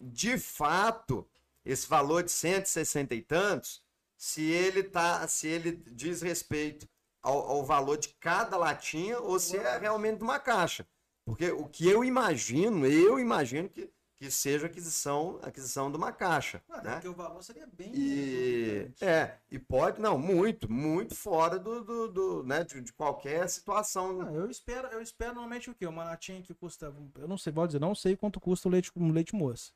de 0.00 0.38
fato, 0.38 1.28
esse 1.64 1.86
valor 1.86 2.22
de 2.22 2.32
160 2.32 3.14
e 3.14 3.22
tantos, 3.22 3.82
se 4.16 4.42
ele 4.42 4.82
tá, 4.82 5.26
se 5.28 5.46
ele 5.48 5.72
diz 5.72 6.22
respeito 6.22 6.88
ao, 7.22 7.38
ao 7.38 7.64
valor 7.64 7.96
de 7.96 8.08
cada 8.20 8.56
latinha 8.56 9.20
ou 9.20 9.38
se 9.38 9.56
é 9.56 9.78
realmente 9.78 10.22
uma 10.22 10.38
caixa. 10.38 10.86
Porque 11.24 11.50
o 11.50 11.66
que 11.66 11.88
eu 11.88 12.04
imagino, 12.04 12.86
eu 12.86 13.18
imagino 13.18 13.68
que 13.68 13.90
que 14.22 14.30
seja 14.30 14.68
aquisição, 14.68 15.40
aquisição 15.42 15.90
de 15.90 15.96
uma 15.96 16.12
caixa. 16.12 16.62
Ah, 16.68 16.80
né? 16.80 16.92
Porque 16.92 17.08
o 17.08 17.12
valor 17.14 17.42
seria 17.42 17.66
bem. 17.66 17.92
E, 17.92 18.88
é, 19.00 19.36
e 19.50 19.58
pode, 19.58 20.00
não, 20.00 20.16
muito, 20.16 20.70
muito 20.70 21.16
fora 21.16 21.58
do, 21.58 21.82
do, 21.82 22.08
do 22.08 22.42
né, 22.44 22.62
de, 22.62 22.80
de, 22.80 22.92
qualquer 22.92 23.48
situação. 23.48 24.22
Ah, 24.22 24.32
eu 24.32 24.48
espero, 24.48 24.86
eu 24.88 25.02
espero 25.02 25.34
normalmente 25.34 25.70
o 25.70 25.74
quê? 25.74 25.88
Uma 25.88 26.04
latinha 26.04 26.40
que 26.40 26.54
custa. 26.54 26.94
Eu 27.18 27.26
não 27.26 27.36
sei, 27.36 27.52
vou 27.52 27.66
dizer, 27.66 27.80
não 27.80 27.96
sei 27.96 28.16
quanto 28.16 28.38
custa 28.38 28.68
o 28.68 28.70
leite, 28.70 28.92
um 28.94 29.10
leite 29.10 29.34
moça. 29.34 29.72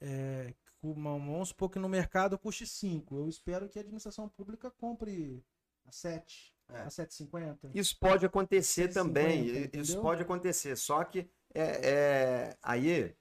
É, 0.00 0.54
vamos 0.82 1.50
supor 1.50 1.68
que 1.68 1.78
no 1.78 1.88
mercado 1.88 2.38
custe 2.38 2.66
5. 2.66 3.14
Eu 3.14 3.28
espero 3.28 3.68
que 3.68 3.78
a 3.78 3.82
administração 3.82 4.26
pública 4.26 4.70
compre 4.70 5.44
a 5.84 5.92
7. 5.92 6.54
É. 6.70 6.80
A 6.80 6.88
7,50. 6.88 7.72
Isso 7.74 7.94
pode 8.00 8.24
acontecer 8.24 8.84
7, 8.84 8.94
também. 8.94 9.48
50, 9.48 9.78
isso 9.78 10.00
pode 10.00 10.22
acontecer. 10.22 10.76
Só 10.76 11.04
que 11.04 11.28
é, 11.54 11.90
é 11.90 12.56
aí 12.62 13.14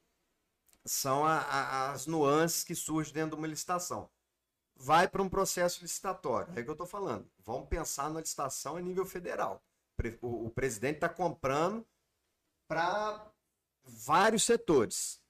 são 0.85 1.25
a, 1.25 1.39
a, 1.39 1.91
as 1.91 2.05
nuances 2.05 2.63
que 2.63 2.75
surgem 2.75 3.13
dentro 3.13 3.31
de 3.31 3.35
uma 3.37 3.47
licitação. 3.47 4.09
Vai 4.75 5.07
para 5.07 5.21
um 5.21 5.29
processo 5.29 5.81
licitatório, 5.81 6.53
é 6.55 6.61
o 6.61 6.63
que 6.63 6.69
eu 6.69 6.73
estou 6.73 6.87
falando. 6.87 7.29
Vamos 7.39 7.67
pensar 7.67 8.09
na 8.09 8.19
licitação 8.19 8.77
a 8.77 8.81
nível 8.81 9.05
federal. 9.05 9.63
O, 10.21 10.47
o 10.47 10.49
presidente 10.49 10.95
está 10.95 11.09
comprando 11.09 11.85
para 12.67 13.31
vários 13.83 14.43
setores 14.43 15.21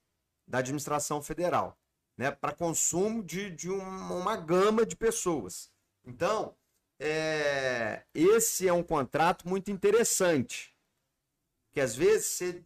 da 0.48 0.60
administração 0.60 1.22
federal, 1.22 1.78
né, 2.18 2.32
para 2.32 2.54
consumo 2.54 3.24
de, 3.24 3.52
de 3.52 3.70
uma, 3.70 4.14
uma 4.14 4.38
gama 4.38 4.86
de 4.86 4.96
pessoas. 4.96 5.72
Então, 6.04 6.56
é, 7.00 8.04
esse 8.14 8.68
é 8.68 8.74
um 8.74 8.84
contrato 8.84 9.48
muito 9.48 9.70
interessante, 9.70 10.76
que 11.72 11.82
às 11.82 11.96
vezes 11.96 12.28
você 12.28 12.66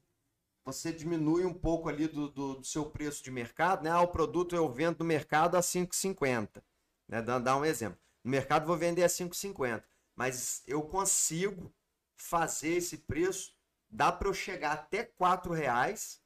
você 0.72 0.91
diminui 0.91 1.45
um 1.45 1.53
pouco 1.53 1.89
ali 1.89 2.07
do, 2.07 2.30
do, 2.30 2.55
do, 2.55 2.65
seu 2.65 2.86
preço 2.86 3.24
de 3.24 3.32
mercado, 3.32 3.84
né? 3.84 3.91
Ah, 3.91 4.01
o 4.01 4.07
produto 4.07 4.55
eu 4.55 4.72
vendo 4.72 4.99
no 4.99 5.05
mercado 5.05 5.55
a 5.55 5.61
5,50. 5.61 6.61
Né? 7.07 7.22
Dá, 7.22 7.39
dá 7.39 7.57
um 7.57 7.65
exemplo. 7.65 7.99
No 8.24 8.32
mercado 8.32 8.65
vou 8.65 8.78
vender 8.78 9.03
a 9.03 9.07
5,50. 9.07 9.84
Mas 10.15 10.63
eu 10.67 10.82
consigo 10.82 11.74
fazer 12.15 12.76
esse 12.76 12.97
preço, 12.97 13.55
dá 13.89 14.11
para 14.11 14.28
eu 14.28 14.34
chegar 14.34 14.74
até 14.74 14.99
R$ 14.99 15.55
reais 15.55 16.22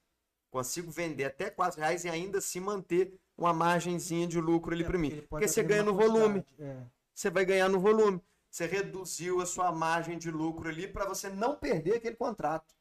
consigo 0.54 0.92
vender 0.92 1.26
até 1.26 1.50
4 1.50 1.80
reais 1.80 2.06
e 2.06 2.10
ainda 2.10 2.38
assim 2.38 2.60
manter 2.60 3.20
uma 3.36 3.52
margenzinha 3.52 4.28
de 4.28 4.40
lucro 4.40 4.72
ali 4.72 4.84
É, 4.84 4.86
para 4.86 5.00
mim. 5.00 5.10
pode 5.10 5.28
Porque 5.28 5.48
você 5.48 5.64
ganha 5.64 5.82
no 5.82 5.96
volume. 5.96 6.46
é. 6.60 6.78
Você 7.12 7.32
vai 7.32 7.44
ganhar 7.44 7.70
no 7.70 7.80
volume. 7.80 8.22
Você 8.50 8.68
reduziu 8.68 9.42
a 9.42 9.48
sua 9.48 9.72
margem 9.72 10.18
de 10.18 10.30
lucro 10.30 10.70
ali 10.70 10.88
para 10.88 11.06
você 11.06 11.28
não 11.28 11.56
perder 11.56 11.96
aquele 11.96 12.16
contrato. 12.16 12.76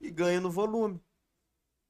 E 0.00 0.10
ganha 0.10 0.40
no 0.40 0.50
volume. 0.50 1.02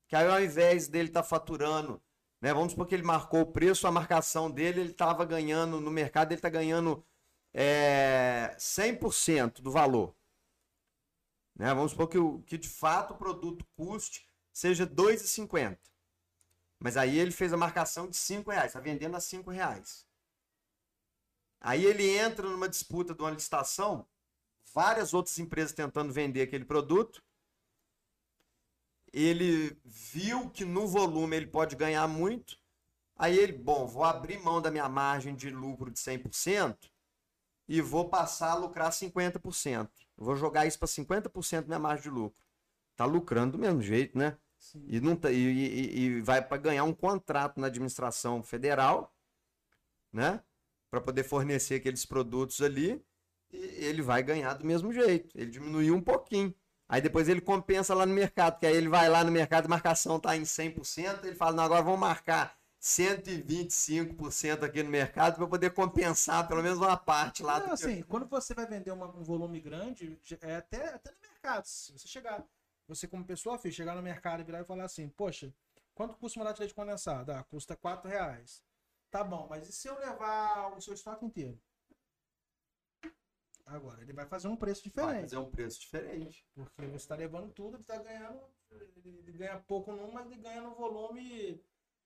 Que 0.08 0.16
aí 0.16 0.26
ao 0.28 0.42
invés 0.42 0.88
dele 0.88 1.08
estar 1.08 1.22
faturando, 1.22 2.00
né? 2.40 2.52
Vamos 2.54 2.72
supor 2.72 2.86
que 2.86 2.94
ele 2.94 3.02
marcou 3.02 3.40
o 3.40 3.52
preço, 3.52 3.86
a 3.86 3.92
marcação 3.92 4.50
dele, 4.50 4.80
ele 4.80 4.90
estava 4.90 5.24
ganhando 5.24 5.80
no 5.80 5.90
mercado, 5.90 6.30
ele 6.30 6.38
está 6.38 6.48
ganhando 6.48 7.04
é, 7.52 8.54
100% 8.58 9.60
do 9.62 9.70
valor. 9.70 10.14
Né? 11.56 11.72
Vamos 11.74 11.92
supor 11.92 12.08
que, 12.08 12.18
que 12.46 12.58
de 12.58 12.68
fato 12.68 13.14
o 13.14 13.16
produto 13.16 13.66
custe 13.74 14.28
seja 14.52 14.84
R$ 14.84 14.90
2,50. 14.90 15.78
Mas 16.78 16.96
aí 16.96 17.18
ele 17.18 17.30
fez 17.30 17.52
a 17.52 17.56
marcação 17.56 18.08
de 18.08 18.16
R$ 18.16 18.44
reais, 18.46 18.66
está 18.66 18.80
vendendo 18.80 19.16
a 19.16 19.18
R$ 19.18 19.54
reais. 19.54 20.06
Aí 21.60 21.84
ele 21.84 22.06
entra 22.16 22.48
numa 22.48 22.68
disputa 22.68 23.14
de 23.14 23.22
uma 23.22 23.30
licitação, 23.30 24.06
várias 24.74 25.14
outras 25.14 25.38
empresas 25.38 25.72
tentando 25.72 26.12
vender 26.12 26.42
aquele 26.42 26.64
produto. 26.64 27.24
Ele 29.16 29.74
viu 29.84 30.50
que 30.50 30.64
no 30.64 30.86
volume 30.86 31.36
ele 31.36 31.46
pode 31.46 31.74
ganhar 31.74 32.06
muito. 32.06 32.58
Aí 33.16 33.38
ele, 33.38 33.52
bom, 33.54 33.86
vou 33.86 34.04
abrir 34.04 34.38
mão 34.38 34.60
da 34.60 34.70
minha 34.70 34.88
margem 34.88 35.34
de 35.34 35.48
lucro 35.50 35.90
de 35.90 35.98
100% 35.98 36.90
e 37.68 37.80
vou 37.80 38.08
passar 38.10 38.52
a 38.52 38.56
lucrar 38.56 38.92
50%. 38.92 39.90
Vou 40.18 40.36
jogar 40.36 40.66
isso 40.66 40.78
para 40.78 40.88
50% 40.88 41.62
da 41.62 41.68
minha 41.68 41.78
margem 41.78 42.04
de 42.04 42.10
lucro. 42.10 42.44
Tá 42.96 43.06
lucrando 43.06 43.52
do 43.52 43.58
mesmo 43.58 43.80
jeito, 43.82 44.18
né? 44.18 44.36
Sim. 44.58 44.84
E, 44.88 45.00
não 45.00 45.16
tá, 45.16 45.32
e, 45.32 45.36
e- 45.36 45.98
e 45.98 46.20
vai 46.20 46.42
para 46.46 46.58
ganhar 46.58 46.84
um 46.84 46.94
contrato 46.94 47.58
na 47.60 47.68
administração 47.68 48.42
federal, 48.42 49.14
né? 50.12 50.42
Para 50.90 51.00
poder 51.00 51.24
fornecer 51.24 51.76
aqueles 51.76 52.04
produtos 52.06 52.60
ali, 52.62 53.02
e 53.52 53.56
ele 53.84 54.02
vai 54.02 54.22
ganhar 54.22 54.54
do 54.54 54.64
mesmo 54.64 54.92
jeito. 54.92 55.36
Ele 55.38 55.50
diminuiu 55.50 55.94
um 55.94 56.02
pouquinho. 56.02 56.54
Aí 56.88 57.00
depois 57.00 57.28
ele 57.28 57.40
compensa 57.40 57.94
lá 57.94 58.06
no 58.06 58.14
mercado, 58.14 58.58
que 58.58 58.66
aí 58.66 58.76
ele 58.76 58.88
vai 58.88 59.08
lá 59.08 59.24
no 59.24 59.32
mercado, 59.32 59.66
a 59.66 59.68
marcação 59.68 60.20
tá 60.20 60.36
em 60.36 60.44
100%, 60.44 61.24
ele 61.26 61.34
fala, 61.34 61.52
não, 61.52 61.64
agora 61.64 61.82
vamos 61.82 61.98
marcar 61.98 62.56
125% 62.78 64.64
aqui 64.64 64.82
no 64.82 64.90
mercado 64.90 65.36
para 65.36 65.46
poder 65.46 65.70
compensar 65.70 66.46
pelo 66.46 66.62
menos 66.62 66.78
uma 66.78 66.96
parte 66.96 67.42
lá 67.42 67.58
Não, 67.58 67.72
assim, 67.72 68.02
quando 68.02 68.26
você 68.28 68.54
vai 68.54 68.66
vender 68.66 68.92
uma- 68.92 69.08
um 69.08 69.24
volume 69.24 69.60
grande, 69.60 70.18
é 70.40 70.56
até, 70.56 70.94
até 70.94 71.10
no 71.10 71.16
mercado. 71.20 71.64
Se 71.64 71.92
você 71.92 72.06
chegar, 72.06 72.44
você 72.86 73.08
como 73.08 73.24
pessoa 73.24 73.58
física, 73.58 73.82
chegar 73.82 73.96
no 73.96 74.02
mercado 74.02 74.40
e 74.40 74.44
virar 74.44 74.60
e 74.60 74.64
falar 74.64 74.84
assim, 74.84 75.08
poxa, 75.08 75.52
quanto 75.94 76.16
custa 76.16 76.38
uma 76.38 76.44
lata 76.44 76.56
de 76.56 76.60
leite 76.62 76.74
condensado? 76.74 77.32
Ah, 77.32 77.42
custa 77.44 77.74
4 77.76 78.08
reais. 78.08 78.62
Tá 79.10 79.24
bom, 79.24 79.46
mas 79.48 79.68
e 79.68 79.72
se 79.72 79.88
eu 79.88 79.98
levar 79.98 80.76
o 80.76 80.80
seu 80.80 80.94
estoque 80.94 81.24
inteiro? 81.24 81.58
Agora, 83.66 84.00
ele 84.00 84.12
vai 84.12 84.26
fazer 84.26 84.46
um 84.48 84.56
preço 84.56 84.82
vai 84.82 84.90
diferente. 84.90 85.22
fazer 85.22 85.36
um 85.38 85.50
preço 85.50 85.80
diferente. 85.80 86.46
Porque 86.54 86.86
você 86.86 86.96
está 86.96 87.16
levando 87.16 87.52
tudo, 87.52 87.74
ele 87.76 87.82
está 87.82 87.98
ganhando. 87.98 88.40
Ele 88.70 89.32
ganha 89.32 89.58
pouco 89.58 89.92
num, 89.92 90.12
mas 90.12 90.26
ele 90.26 90.40
ganha 90.40 90.62
no 90.62 90.74
volume. 90.74 91.60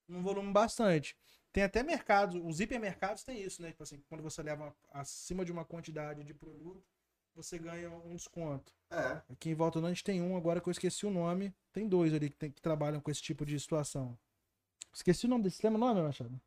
Num 0.07 0.23
volume 0.23 0.51
bastante. 0.51 1.15
Tem 1.53 1.63
até 1.63 1.83
mercados, 1.83 2.41
os 2.43 2.59
hipermercados 2.59 3.23
tem 3.23 3.41
isso, 3.41 3.61
né? 3.61 3.69
Tipo 3.71 3.83
assim, 3.83 4.01
quando 4.09 4.21
você 4.23 4.41
leva 4.41 4.75
acima 4.91 5.45
de 5.45 5.51
uma 5.51 5.63
quantidade 5.65 6.23
de 6.23 6.33
produto, 6.33 6.83
você 7.35 7.59
ganha 7.59 7.89
um 7.91 8.15
desconto. 8.15 8.73
É. 8.89 9.21
Aqui 9.31 9.49
em 9.49 9.53
Volta 9.53 9.79
do 9.79 9.85
Norte 9.87 10.03
tem 10.03 10.21
um, 10.21 10.35
agora 10.35 10.59
que 10.59 10.67
eu 10.67 10.71
esqueci 10.71 11.05
o 11.05 11.11
nome. 11.11 11.53
Tem 11.71 11.87
dois 11.87 12.13
ali 12.13 12.29
que, 12.29 12.35
tem- 12.37 12.51
que 12.51 12.61
trabalham 12.61 12.99
com 12.99 13.11
esse 13.11 13.21
tipo 13.21 13.45
de 13.45 13.59
situação. 13.59 14.17
Esqueci 14.93 15.25
o 15.25 15.29
nome 15.29 15.43
desse. 15.43 15.65
Lembra 15.65 15.77
o 15.77 15.81
nome, 15.87 16.01
Machado? 16.01 16.41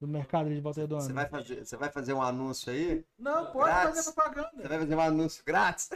Do 0.00 0.08
mercado 0.08 0.48
de 0.48 0.58
Volta 0.60 0.80
Redonda. 0.80 1.04
Você 1.04 1.12
vai, 1.12 1.28
fazer, 1.28 1.66
você 1.66 1.76
vai 1.76 1.90
fazer 1.90 2.12
um 2.14 2.22
anúncio 2.22 2.72
aí? 2.72 3.04
Não, 3.18 3.52
pode 3.52 3.66
Grátis. 3.68 3.96
fazer 3.96 4.12
propaganda. 4.14 4.50
Você 4.62 4.68
vai 4.68 4.78
fazer 4.78 4.94
um 4.94 5.00
anúncio 5.00 5.44
grátis? 5.44 5.90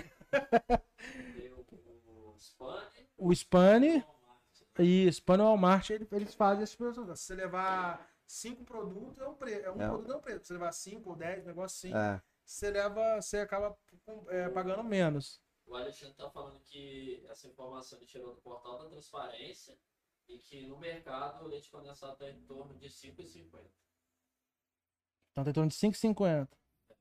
O, 3.17 3.33
Spani 3.35 4.05
O 4.77 5.09
Spani. 5.11 5.43
Walmart. 5.43 5.91
E 5.91 5.95
e 5.95 6.07
eles 6.13 6.35
fazem 6.35 6.65
esse 6.65 6.77
produto. 6.77 7.17
Se 7.17 7.25
você 7.27 7.35
levar 7.35 8.07
cinco 8.27 8.63
produtos, 8.65 9.19
é 9.19 9.27
um, 9.27 9.35
pre... 9.35 9.53
é 9.55 9.71
um 9.71 9.81
É. 9.81 9.89
produto, 9.89 10.13
é 10.13 10.17
um 10.17 10.21
preço. 10.21 10.41
Se 10.41 10.47
você 10.49 10.53
levar 10.55 10.73
cinco 10.73 11.11
ou 11.11 11.17
dez, 11.17 11.45
negócio 11.45 11.89
assim, 11.89 11.97
É. 11.97 12.21
você 12.45 12.71
leva, 12.71 13.23
você 13.23 13.39
acaba 13.39 13.75
é, 14.29 14.49
pagando 14.51 14.85
menos. 14.85 15.41
O 15.67 15.75
Alexandre 15.75 16.15
tá 16.15 16.29
falando 16.29 16.61
que 16.61 17.25
essa 17.31 17.47
informação 17.49 17.99
ele 17.99 18.07
tirou 18.07 18.35
do 18.35 18.41
portal 18.43 18.79
da 18.83 18.91
transparência 18.91 19.75
e 20.29 20.39
que 20.39 20.67
no 20.67 20.77
mercado 20.79 21.43
o 21.45 21.49
leite 21.49 21.71
condensado 21.71 22.13
está 22.13 22.29
em 22.29 22.43
torno 22.43 22.75
de 22.75 22.89
5,50. 22.91 23.63
Então 25.35 25.43
tá 25.43 25.51
em 25.51 25.53
torno 25.53 25.69
de 25.69 25.77
5,50. 25.77 26.49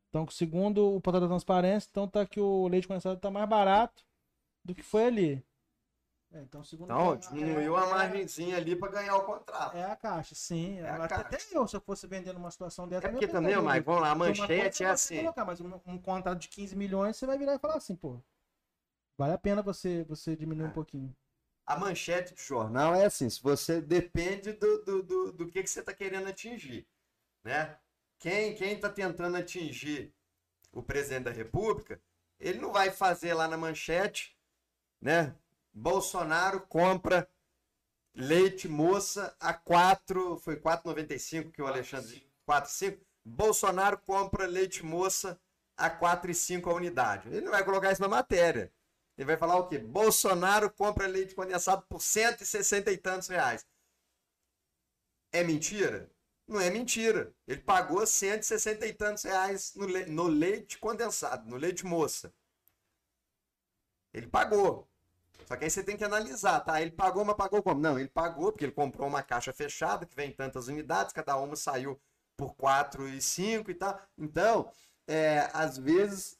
Então, 0.09 0.27
segundo 0.27 0.95
o 0.95 0.99
portal 1.01 1.21
da 1.21 1.27
transparência, 1.27 1.87
então 1.89 2.07
tá 2.07 2.25
que 2.25 2.39
o 2.39 2.67
leite 2.67 2.87
condensado 2.87 3.19
tá 3.19 3.29
mais 3.31 3.47
barato 3.47 4.03
do 4.63 4.73
que 4.73 4.81
foi 4.83 5.05
ali. 5.05 5.45
É, 6.31 6.41
então, 6.41 6.63
segundo 6.63 6.85
Então, 6.91 7.13
é- 7.13 7.17
diminuiu 7.17 7.77
é- 7.77 7.81
a 7.83 7.85
margenzinha 7.87 8.57
ali 8.57 8.75
para 8.75 8.91
ganhar 8.91 9.15
o 9.17 9.23
contrato. 9.23 9.77
É 9.77 9.83
a 9.83 9.95
caixa, 9.95 10.33
sim. 10.33 10.79
É 10.79 10.89
a 10.89 10.95
até, 11.05 11.15
caixa. 11.15 11.27
até 11.27 11.37
eu, 11.55 11.67
se 11.67 11.75
eu 11.75 11.81
fosse 11.81 12.07
vendendo 12.07 12.37
uma 12.37 12.49
situação 12.49 12.87
dessa. 12.87 13.05
É 13.05 13.09
porque 13.11 13.27
também, 13.27 13.55
Mike, 13.55 13.81
vamos 13.81 14.01
lá, 14.01 14.11
a 14.11 14.15
manchete 14.15 14.83
é 14.83 14.89
assim. 14.89 15.17
Colocar, 15.17 15.45
mas 15.45 15.61
um, 15.61 15.79
um 15.85 15.99
contrato 15.99 16.39
de 16.39 16.47
15 16.49 16.75
milhões, 16.75 17.17
você 17.17 17.27
vai 17.27 17.37
virar 17.37 17.53
e 17.53 17.59
falar 17.59 17.75
assim, 17.75 17.95
pô. 17.95 18.19
Vale 19.15 19.33
a 19.33 19.37
pena 19.37 19.61
você, 19.61 20.03
você 20.05 20.35
diminuir 20.35 20.65
um 20.67 20.71
É. 20.71 20.73
pouquinho. 20.73 21.15
A 21.67 21.77
manchete 21.77 22.33
de 22.33 22.41
jornal 22.43 22.95
é 22.95 23.05
assim, 23.05 23.29
se 23.29 23.41
você 23.41 23.79
depende 23.79 24.53
do, 24.53 24.83
do, 24.83 25.03
do, 25.03 25.31
do 25.31 25.47
que, 25.47 25.61
que 25.63 25.69
você 25.69 25.79
está 25.79 25.93
querendo 25.93 26.27
atingir, 26.27 26.85
né? 27.43 27.77
Quem 28.23 28.55
quem 28.55 28.75
está 28.75 28.89
tentando 28.89 29.35
atingir 29.35 30.15
o 30.71 30.81
presidente 30.81 31.25
da 31.25 31.31
República, 31.31 32.01
ele 32.39 32.57
não 32.57 32.71
vai 32.71 32.89
fazer 32.89 33.33
lá 33.33 33.49
na 33.49 33.57
manchete, 33.57 34.33
né? 35.01 35.35
Bolsonaro 35.73 36.61
compra 36.61 37.29
leite 38.15 38.65
moça 38.69 39.35
a 39.41 39.53
4, 39.53 40.37
foi 40.37 40.55
4,95 40.55 41.51
que 41.51 41.61
o 41.61 41.67
Alexandre 41.67 42.25
4,5. 42.47 43.01
Bolsonaro 43.25 43.97
compra 43.97 44.45
leite 44.45 44.85
moça 44.85 45.37
a 45.75 45.89
4,5 45.89 46.71
a 46.71 46.75
unidade. 46.75 47.27
Ele 47.27 47.41
não 47.41 47.51
vai 47.51 47.65
colocar 47.65 47.91
isso 47.91 48.01
na 48.01 48.07
matéria. 48.07 48.71
Ele 49.17 49.25
vai 49.25 49.35
falar 49.35 49.57
o 49.57 49.67
quê? 49.67 49.77
Bolsonaro 49.77 50.71
compra 50.71 51.07
leite 51.07 51.35
condensado 51.35 51.81
por 51.89 52.01
160 52.01 52.89
e 52.89 52.97
tantos 52.97 53.27
reais. 53.27 53.67
É 55.29 55.43
mentira? 55.43 56.09
Não 56.47 56.61
é 56.61 56.69
mentira. 56.69 57.33
Ele 57.45 57.59
pagou 57.61 58.07
160 58.07 58.87
e 58.87 58.93
tantos 58.93 59.23
reais 59.23 59.73
no, 59.75 59.85
le- 59.85 60.05
no 60.05 60.25
leite 60.27 60.77
condensado, 60.77 61.49
no 61.49 61.57
leite 61.57 61.85
moça. 61.85 62.33
Ele 64.13 64.27
pagou. 64.27 64.87
Só 65.47 65.55
que 65.57 65.65
aí 65.65 65.69
você 65.71 65.83
tem 65.83 65.97
que 65.97 66.03
analisar, 66.03 66.61
tá? 66.61 66.81
Ele 66.81 66.91
pagou, 66.91 67.25
mas 67.25 67.35
pagou 67.35 67.63
como? 67.63 67.81
Não, 67.81 67.99
ele 67.99 68.09
pagou 68.09 68.51
porque 68.51 68.65
ele 68.65 68.71
comprou 68.71 69.07
uma 69.07 69.23
caixa 69.23 69.53
fechada 69.53 70.05
que 70.05 70.15
vem 70.15 70.29
em 70.29 70.33
tantas 70.33 70.67
unidades, 70.67 71.13
cada 71.13 71.37
uma 71.37 71.55
saiu 71.55 71.99
por 72.37 72.55
4 72.55 73.07
e 73.09 73.21
5 73.21 73.71
e 73.71 73.75
tal. 73.75 73.99
Então, 74.17 74.71
é, 75.07 75.49
às 75.53 75.77
vezes 75.77 76.39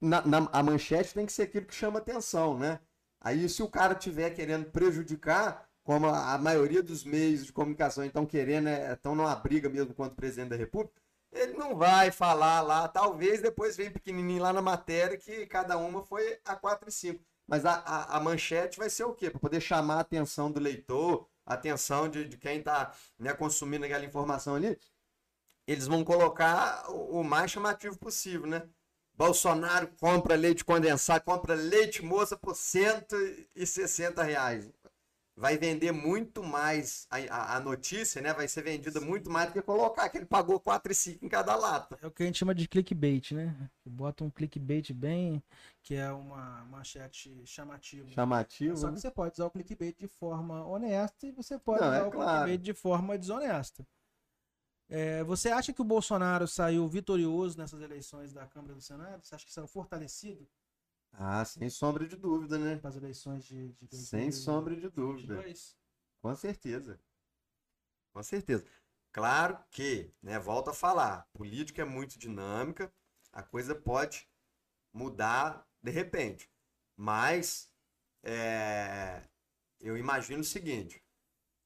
na, 0.00 0.22
na- 0.26 0.48
a 0.52 0.62
manchete 0.62 1.14
tem 1.14 1.26
que 1.26 1.32
ser 1.32 1.42
aquilo 1.42 1.66
que 1.66 1.74
chama 1.74 1.98
atenção, 1.98 2.58
né? 2.58 2.80
Aí 3.20 3.48
se 3.48 3.62
o 3.62 3.68
cara 3.68 3.94
tiver 3.94 4.30
querendo 4.30 4.70
prejudicar, 4.70 5.67
como 5.88 6.06
a, 6.06 6.36
maioria 6.36 6.82
dos 6.82 7.02
meios 7.02 7.46
de 7.46 7.50
comunicação 7.50 8.04
estão 8.04 8.26
querendo, 8.26 8.68
estão 8.68 9.14
numa 9.14 9.34
briga 9.34 9.70
mesmo 9.70 9.94
contra 9.94 10.12
o 10.12 10.16
presidente 10.16 10.50
da 10.50 10.56
República, 10.56 11.00
ele 11.32 11.54
não 11.54 11.74
vai 11.74 12.10
falar 12.10 12.60
lá, 12.60 12.86
talvez 12.86 13.40
depois 13.40 13.74
vem 13.74 13.90
pequenininho 13.90 14.42
lá 14.42 14.52
na 14.52 14.60
matéria 14.60 15.16
que 15.16 15.46
cada 15.46 15.78
uma 15.78 16.02
foi 16.02 16.38
a 16.44 16.54
4 16.54 16.90
e 16.90 16.92
5. 16.92 17.24
Mas 17.46 17.64
a, 17.64 17.72
a, 17.72 18.18
a 18.18 18.20
manchete 18.20 18.76
vai 18.76 18.90
ser 18.90 19.04
o 19.04 19.14
quê? 19.14 19.30
Para 19.30 19.40
poder 19.40 19.62
chamar 19.62 19.94
a 19.94 20.00
atenção 20.00 20.52
do 20.52 20.60
leitor, 20.60 21.26
a 21.46 21.54
atenção 21.54 22.06
de, 22.06 22.28
de 22.28 22.36
quem 22.36 22.58
está 22.58 22.92
né, 23.18 23.32
consumindo 23.32 23.86
aquela 23.86 24.04
informação 24.04 24.56
ali, 24.56 24.78
eles 25.66 25.86
vão 25.86 26.04
colocar 26.04 26.84
o, 26.90 27.20
o 27.20 27.24
mais 27.24 27.50
chamativo 27.50 27.98
possível, 27.98 28.46
né? 28.46 28.68
Bolsonaro 29.18 29.88
compra 29.98 30.36
leite 30.36 30.64
condensado, 30.64 31.24
compra 31.24 31.52
leite 31.52 32.04
moça 32.04 32.36
por 32.36 32.54
160 32.54 34.22
reais. 34.22 34.70
Vai 35.38 35.56
vender 35.56 35.92
muito 35.92 36.42
mais 36.42 37.06
a, 37.10 37.16
a- 37.16 37.56
a 37.56 37.60
notícia, 37.60 38.20
né? 38.20 38.34
Vai 38.34 38.48
ser 38.48 38.62
vendida 38.62 39.00
muito 39.00 39.30
mais 39.30 39.46
do 39.48 39.52
que 39.52 39.62
colocar 39.62 40.08
que 40.08 40.18
ele 40.18 40.26
pagou 40.26 40.58
4,5 40.60 41.24
em 41.24 41.28
cada 41.28 41.54
lata. 41.54 41.96
É 42.02 42.06
o 42.06 42.10
que 42.10 42.22
a 42.22 42.26
gente 42.26 42.38
chama 42.38 42.54
de 42.54 42.68
clickbait, 42.68 43.32
né? 43.32 43.70
Bota 43.86 44.24
um 44.24 44.30
clickbait 44.30 44.92
bem, 44.92 45.42
que 45.82 45.94
é 45.94 46.10
uma 46.10 46.64
manchete 46.66 47.42
chamativa. 47.46 48.08
Chamativo. 48.10 48.76
Só 48.76 48.88
né? 48.88 48.94
que 48.94 49.00
você 49.00 49.10
pode 49.10 49.34
usar 49.34 49.46
o 49.46 49.50
clickbait 49.50 49.96
de 49.96 50.08
forma 50.08 50.64
honesta 50.66 51.26
e 51.26 51.32
você 51.32 51.58
pode 51.58 51.80
Não, 51.80 51.86
usar 51.88 52.04
é 52.04 52.06
o 52.06 52.10
claro. 52.10 52.40
clickbait 52.40 52.62
de 52.62 52.74
forma 52.74 53.16
desonesta. 53.18 53.86
É, 54.90 55.22
você 55.24 55.50
acha 55.50 55.72
que 55.72 55.82
o 55.82 55.84
Bolsonaro 55.84 56.48
saiu 56.48 56.88
vitorioso 56.88 57.58
nessas 57.58 57.80
eleições 57.82 58.32
da 58.32 58.46
Câmara 58.46 58.72
e 58.72 58.76
do 58.76 58.80
Senado? 58.82 59.24
Você 59.24 59.34
acha 59.34 59.44
que 59.44 59.52
saiu 59.52 59.66
fortalecido? 59.68 60.48
Ah, 61.12 61.44
sem 61.44 61.68
sombra 61.68 62.06
de 62.06 62.16
dúvida, 62.16 62.58
né? 62.58 62.76
Para 62.76 62.90
as 62.90 62.96
eleições 62.96 63.44
de, 63.44 63.72
de 63.72 63.96
Sem 63.96 64.30
sombra 64.30 64.74
de 64.74 64.88
dúvida. 64.88 65.34
2022. 65.34 65.76
Com 66.22 66.34
certeza. 66.34 67.00
Com 68.12 68.22
certeza. 68.22 68.64
Claro 69.12 69.58
que, 69.70 70.12
né, 70.22 70.38
volto 70.38 70.70
a 70.70 70.74
falar, 70.74 71.28
política 71.32 71.82
é 71.82 71.84
muito 71.84 72.18
dinâmica, 72.18 72.92
a 73.32 73.42
coisa 73.42 73.74
pode 73.74 74.28
mudar 74.92 75.66
de 75.82 75.90
repente. 75.90 76.50
Mas 76.96 77.70
é, 78.22 79.22
eu 79.80 79.96
imagino 79.96 80.40
o 80.40 80.44
seguinte: 80.44 81.02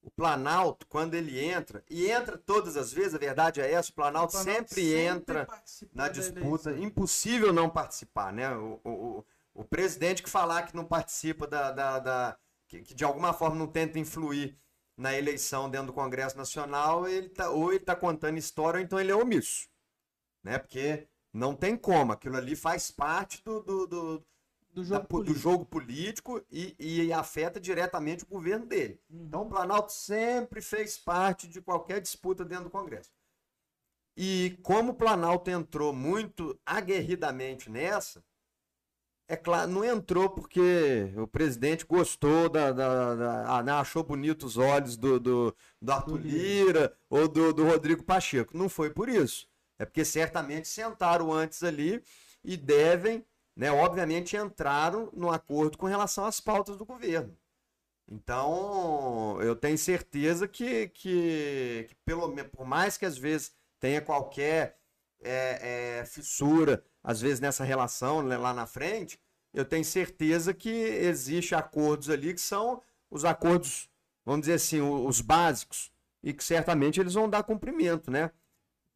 o 0.02 0.10
Planalto, 0.10 0.86
quando 0.86 1.14
ele 1.14 1.39
entra, 1.40 1.85
e 1.89 2.10
entra 2.10 2.36
todas 2.39 2.77
as 2.77 2.93
vezes, 2.93 3.14
a 3.14 3.19
verdade 3.19 3.60
é 3.60 3.70
essa, 3.73 3.90
o 3.90 3.94
Planalto, 3.94 4.36
O 4.36 4.40
Planalto 4.40 4.69
sempre, 4.74 4.94
entra 4.94 5.47
participou 5.47 5.97
na 5.97 6.09
disputa. 6.09 6.70
eleição. 6.70 6.89
Impossível 6.89 7.52
não 7.52 7.70
participar, 7.70 8.32
né? 8.32 8.55
O, 8.56 8.81
o, 8.85 9.24
o- 9.54 9.64
presidente 9.64 10.22
que 10.22 10.30
falar 10.30 10.62
que 10.64 10.74
não 10.76 10.84
participa 10.84 11.46
da. 11.46 11.70
da, 11.72 11.98
da- 11.98 12.38
que, 12.68 12.82
que 12.82 12.94
de 12.94 13.04
alguma 13.04 13.32
forma 13.34 13.56
não 13.56 13.66
tenta 13.66 13.98
influir 13.98 14.58
na 14.96 15.14
eleição 15.16 15.68
dentro 15.70 15.88
do 15.88 15.92
Congresso 15.92 16.36
Nacional, 16.36 17.06
ele 17.08 17.28
tá, 17.28 17.50
ou 17.50 17.70
ele 17.72 17.80
está 17.82 17.94
contando 17.96 18.38
história, 18.38 18.78
ou 18.78 18.84
então 18.84 18.98
ele 19.00 19.10
é 19.12 19.16
omisso. 19.16 19.68
Né? 20.42 20.58
Porque 20.58 21.08
não 21.32 21.54
tem 21.56 21.76
como, 21.76 22.12
aquilo 22.12 22.36
ali 22.36 22.56
faz 22.56 22.90
parte 22.90 23.42
do, 23.44 23.60
do, 23.62 23.86
do, 23.86 24.26
do 24.72 24.84
da- 24.88 25.00
jogo 25.00 25.08
do 25.22 25.34
político. 25.34 25.38
jogo 25.38 25.64
político 25.66 26.44
e, 26.50 26.74
e 26.78 27.12
afeta 27.12 27.60
diretamente 27.60 28.24
o 28.24 28.28
governo 28.28 28.66
dele. 28.66 29.00
Uhum. 29.10 29.22
Então 29.28 29.42
o 29.42 29.48
Planalto 29.48 29.92
sempre 29.92 30.60
fez 30.60 30.98
parte 30.98 31.48
de 31.48 31.60
qualquer 31.62 32.00
disputa 32.00 32.44
dentro 32.44 32.64
do 32.64 32.70
Congresso. 32.70 33.10
E 34.16 34.58
como 34.62 34.92
o 34.92 34.94
Planalto 34.94 35.50
entrou 35.50 35.92
muito 35.92 36.58
aguerridamente 36.66 37.70
nessa, 37.70 38.22
é 39.32 39.36
claro, 39.36 39.70
não 39.70 39.82
entrou 39.82 40.28
porque 40.28 41.10
o 41.16 41.26
presidente 41.26 41.86
gostou 41.86 42.50
da. 42.50 42.70
da- 42.70 43.14
da- 43.14 43.56
ah, 43.59 43.62
né, 43.62 43.72
achou 43.72 44.04
bonito 44.04 44.44
os 44.44 44.59
olhos 44.59 44.94
do, 44.96 45.18
do, 45.18 45.56
do 45.80 45.92
Arthur 45.92 46.18
Lira 46.20 46.94
ou 47.09 47.26
do, 47.26 47.52
do 47.54 47.64
Rodrigo 47.64 48.02
Pacheco. 48.04 48.56
Não 48.56 48.68
foi 48.68 48.90
por 48.90 49.09
isso. 49.09 49.48
É 49.78 49.86
porque 49.86 50.04
certamente 50.04 50.68
sentaram 50.68 51.32
antes 51.32 51.62
ali 51.62 52.02
e 52.44 52.56
devem, 52.59 53.24
né, 53.56 53.70
obviamente, 53.72 54.36
entraram 54.36 55.09
no 55.14 55.30
acordo 55.30 55.78
com 55.78 55.86
relação 55.86 56.26
às 56.26 56.38
pautas 56.38 56.76
do 56.76 56.84
governo. 56.84 57.34
Então, 58.10 59.40
eu 59.40 59.56
tenho 59.56 59.78
certeza 59.78 60.46
que, 60.46 60.88
que, 60.88 61.86
que 61.88 61.94
pelo 62.04 62.30
por 62.50 62.66
mais 62.66 62.98
que 62.98 63.06
às 63.06 63.16
vezes 63.16 63.54
tenha 63.80 64.00
qualquer 64.02 64.78
é, 65.22 66.00
é, 66.00 66.04
fissura, 66.04 66.84
às 67.02 67.20
vezes 67.20 67.40
nessa 67.40 67.64
relação 67.64 68.22
né, 68.22 68.36
lá 68.36 68.52
na 68.52 68.66
frente, 68.66 69.18
eu 69.54 69.64
tenho 69.64 69.84
certeza 69.84 70.54
que 70.54 70.68
existe 70.70 71.54
acordos 71.54 72.10
ali 72.10 72.34
que 72.34 72.40
são 72.40 72.82
os 73.10 73.24
acordos, 73.24 73.88
vamos 74.24 74.42
dizer 74.42 74.54
assim, 74.54 74.80
os 74.80 75.20
básicos, 75.20 75.92
e 76.22 76.32
que 76.32 76.42
certamente 76.44 77.00
eles 77.00 77.14
vão 77.14 77.28
dar 77.28 77.42
cumprimento, 77.42 78.10
né? 78.10 78.30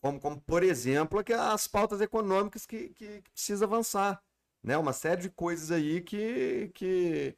Como, 0.00 0.20
como 0.20 0.40
por 0.40 0.62
exemplo, 0.62 1.22
as 1.38 1.66
pautas 1.66 2.00
econômicas 2.00 2.66
que, 2.66 2.90
que, 2.90 3.22
que 3.22 3.30
precisa 3.32 3.64
avançar, 3.64 4.22
né? 4.62 4.76
Uma 4.78 4.92
série 4.92 5.22
de 5.22 5.30
coisas 5.30 5.70
aí 5.70 6.00
que, 6.00 6.70
que 6.74 7.36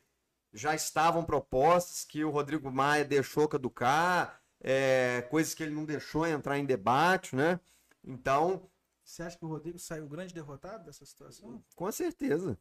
já 0.52 0.74
estavam 0.74 1.24
propostas, 1.24 2.04
que 2.04 2.24
o 2.24 2.30
Rodrigo 2.30 2.70
Maia 2.70 3.04
deixou 3.04 3.48
caducar, 3.48 4.40
é, 4.60 5.22
coisas 5.30 5.54
que 5.54 5.62
ele 5.62 5.74
não 5.74 5.84
deixou 5.84 6.26
entrar 6.26 6.58
em 6.58 6.64
debate, 6.66 7.34
né? 7.36 7.60
Então, 8.04 8.68
Você 9.04 9.22
acha 9.22 9.38
que 9.38 9.44
o 9.44 9.48
Rodrigo 9.48 9.78
saiu 9.78 10.06
grande 10.08 10.34
derrotado 10.34 10.84
dessa 10.84 11.04
situação? 11.04 11.62
com 11.74 11.90
certeza. 11.92 12.58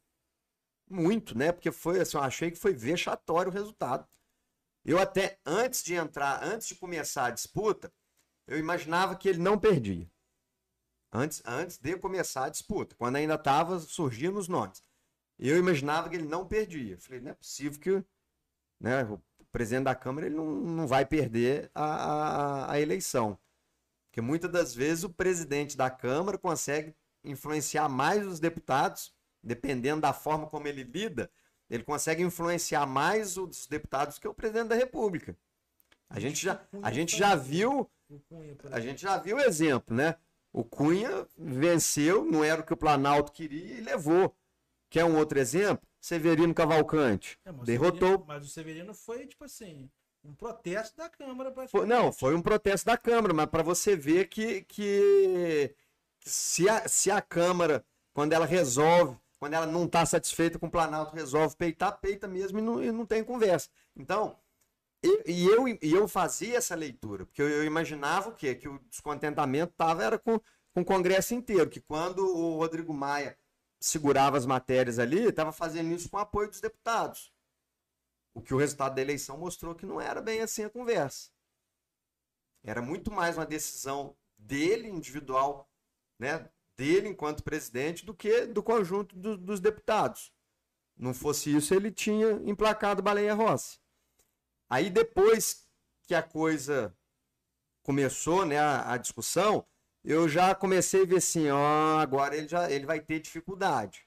Muito, 0.90 1.36
né? 1.36 1.52
Porque 1.52 1.70
foi 1.70 2.00
assim, 2.00 2.16
eu 2.16 2.22
achei 2.22 2.50
que 2.50 2.58
foi 2.58 2.72
vexatório 2.72 3.50
o 3.50 3.54
resultado. 3.54 4.06
Eu 4.84 4.98
até, 4.98 5.38
antes 5.44 5.82
de 5.82 5.94
entrar, 5.94 6.42
antes 6.42 6.68
de 6.68 6.74
começar 6.74 7.26
a 7.26 7.30
disputa, 7.30 7.92
eu 8.46 8.58
imaginava 8.58 9.16
que 9.16 9.28
ele 9.28 9.38
não 9.38 9.58
perdia. 9.58 10.10
Antes, 11.12 11.42
antes 11.44 11.78
de 11.78 11.96
começar 11.96 12.44
a 12.44 12.48
disputa, 12.48 12.94
quando 12.96 13.16
ainda 13.16 13.34
estava 13.34 13.78
surgindo 13.78 14.38
os 14.38 14.48
nomes. 14.48 14.82
Eu 15.38 15.56
imaginava 15.56 16.08
que 16.08 16.16
ele 16.16 16.26
não 16.26 16.46
perdia. 16.46 16.98
Falei, 16.98 17.20
não 17.20 17.30
é 17.30 17.34
possível 17.34 17.78
que 17.78 18.04
né, 18.80 19.04
o 19.04 19.20
presidente 19.52 19.84
da 19.84 19.94
Câmara 19.94 20.26
ele 20.26 20.36
não, 20.36 20.46
não 20.46 20.86
vai 20.86 21.06
perder 21.06 21.70
a, 21.74 21.84
a, 21.84 22.72
a 22.72 22.80
eleição. 22.80 23.38
Porque 24.08 24.20
muitas 24.20 24.50
das 24.50 24.74
vezes 24.74 25.04
o 25.04 25.10
presidente 25.10 25.76
da 25.76 25.90
Câmara 25.90 26.38
consegue 26.38 26.94
influenciar 27.22 27.88
mais 27.88 28.26
os 28.26 28.40
deputados, 28.40 29.14
dependendo 29.48 30.02
da 30.02 30.12
forma 30.12 30.46
como 30.46 30.68
ele 30.68 30.84
lida, 30.84 31.30
ele 31.68 31.82
consegue 31.82 32.22
influenciar 32.22 32.86
mais 32.86 33.36
os 33.36 33.66
deputados 33.66 34.18
que 34.18 34.28
o 34.28 34.34
presidente 34.34 34.68
da 34.68 34.74
República. 34.74 35.36
A 36.08 36.20
gente 36.20 36.42
já, 36.44 36.60
a 36.82 36.92
gente 36.92 37.16
já 37.16 37.34
viu 37.34 37.90
a 38.10 38.14
exemplo. 38.14 38.80
gente 38.80 39.02
já 39.02 39.18
viu 39.18 39.38
exemplo, 39.38 39.94
né? 39.94 40.16
O 40.52 40.64
Cunha 40.64 41.26
venceu, 41.36 42.24
não 42.24 42.42
era 42.42 42.62
o 42.62 42.64
que 42.64 42.72
o 42.72 42.76
Planalto 42.76 43.32
queria 43.32 43.74
e 43.76 43.80
levou. 43.82 44.34
Quer 44.88 45.04
um 45.04 45.16
outro 45.18 45.38
exemplo? 45.38 45.86
Severino 46.00 46.54
Cavalcante. 46.54 47.38
É, 47.44 47.52
mas 47.52 47.66
derrotou. 47.66 48.00
Severino- 48.00 48.24
mas 48.26 48.46
o 48.46 48.48
Severino 48.48 48.94
foi, 48.94 49.26
tipo 49.26 49.44
assim, 49.44 49.90
um 50.24 50.34
protesto 50.34 50.96
da 50.96 51.10
Câmara. 51.10 51.52
Foi- 51.68 51.84
não, 51.84 52.10
foi 52.10 52.34
um 52.34 52.40
protesto 52.40 52.86
da 52.86 52.96
Câmara, 52.96 53.34
mas 53.34 53.46
para 53.46 53.62
você 53.62 53.94
ver 53.94 54.28
que, 54.28 54.62
que 54.62 55.74
se, 56.20 56.66
a, 56.66 56.88
se 56.88 57.10
a 57.10 57.20
Câmara, 57.20 57.84
quando 58.14 58.32
ela 58.32 58.46
resolve, 58.46 59.18
quando 59.38 59.54
ela 59.54 59.66
não 59.66 59.84
está 59.84 60.04
satisfeita 60.04 60.58
com 60.58 60.66
o 60.66 60.70
Planalto, 60.70 61.14
resolve 61.14 61.56
peitar, 61.56 61.98
peita 62.00 62.26
mesmo 62.26 62.58
e 62.58 62.62
não, 62.62 62.82
e 62.82 62.92
não 62.92 63.06
tem 63.06 63.22
conversa. 63.22 63.68
Então, 63.96 64.36
e, 65.02 65.32
e 65.32 65.46
eu, 65.46 65.68
e 65.68 65.78
eu 65.92 66.08
fazia 66.08 66.58
essa 66.58 66.74
leitura, 66.74 67.24
porque 67.24 67.40
eu, 67.40 67.48
eu 67.48 67.64
imaginava 67.64 68.30
o 68.30 68.34
quê? 68.34 68.54
Que 68.54 68.68
o 68.68 68.78
descontentamento 68.90 69.72
tava, 69.76 70.02
era 70.02 70.18
com, 70.18 70.40
com 70.74 70.80
o 70.80 70.84
Congresso 70.84 71.34
inteiro, 71.34 71.70
que 71.70 71.80
quando 71.80 72.18
o 72.26 72.56
Rodrigo 72.56 72.92
Maia 72.92 73.38
segurava 73.80 74.36
as 74.36 74.44
matérias 74.44 74.98
ali, 74.98 75.28
estava 75.28 75.52
fazendo 75.52 75.92
isso 75.94 76.10
com 76.10 76.16
o 76.16 76.20
apoio 76.20 76.48
dos 76.48 76.60
deputados. 76.60 77.32
O 78.34 78.42
que 78.42 78.52
o 78.52 78.56
resultado 78.56 78.94
da 78.94 79.00
eleição 79.00 79.38
mostrou 79.38 79.74
que 79.74 79.86
não 79.86 80.00
era 80.00 80.20
bem 80.20 80.40
assim 80.40 80.64
a 80.64 80.70
conversa. 80.70 81.30
Era 82.64 82.82
muito 82.82 83.10
mais 83.10 83.36
uma 83.36 83.46
decisão 83.46 84.16
dele, 84.36 84.88
individual, 84.88 85.70
né? 86.18 86.50
Dele 86.78 87.08
enquanto 87.08 87.42
presidente, 87.42 88.06
do 88.06 88.14
que 88.14 88.46
do 88.46 88.62
conjunto 88.62 89.14
do- 89.16 89.36
dos 89.36 89.58
deputados. 89.60 90.32
Não 90.96 91.12
fosse 91.12 91.54
isso, 91.54 91.74
ele 91.74 91.90
tinha 91.90 92.30
emplacado 92.44 93.02
Baleia 93.02 93.34
Rossi. 93.34 93.78
Aí 94.70 94.88
depois 94.88 95.68
que 96.04 96.14
a 96.14 96.22
coisa 96.22 96.96
começou, 97.82 98.46
né, 98.46 98.58
a, 98.58 98.92
a 98.92 98.96
discussão, 98.96 99.66
eu 100.04 100.28
já 100.28 100.54
comecei 100.54 101.02
a 101.02 101.06
ver 101.06 101.16
assim, 101.18 101.50
ó, 101.50 101.98
agora 101.98 102.36
ele 102.36 102.48
já 102.48 102.70
ele 102.70 102.86
vai 102.86 103.00
ter 103.00 103.20
dificuldade. 103.20 104.06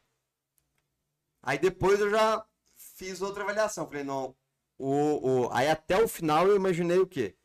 Aí 1.43 1.57
depois 1.57 1.99
eu 1.99 2.09
já 2.09 2.45
fiz 2.77 3.21
outra 3.21 3.43
avaliação, 3.43 3.87
falei, 3.87 4.03
não, 4.03 4.35
o, 4.77 5.45
o, 5.47 5.53
aí 5.53 5.67
até 5.69 6.01
o 6.01 6.07
final 6.07 6.47
eu 6.47 6.55
imaginei 6.55 6.99
o 6.99 7.07
quê? 7.07 7.35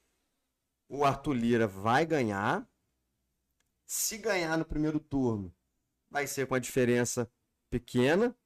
O 0.88 1.04
Arthur 1.04 1.32
Lira 1.34 1.66
vai 1.66 2.06
ganhar. 2.06 2.68
Se 3.86 4.18
ganhar 4.18 4.58
no 4.58 4.64
primeiro 4.64 4.98
turno, 4.98 5.54
vai 6.10 6.26
ser 6.26 6.46
com 6.46 6.56
a 6.56 6.58
diferença 6.58 7.30
pequena. 7.70 8.36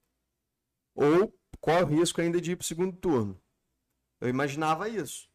Ou 0.95 1.35
corre 1.61 1.83
o 1.83 1.87
risco 1.87 2.21
ainda 2.21 2.41
de 2.41 2.53
ir 2.53 2.57
para 2.57 2.63
o 2.63 2.67
segundo 2.67 2.97
turno. 2.97 3.41
Eu 4.21 4.29
imaginava 4.29 4.89
isso. 4.89 5.31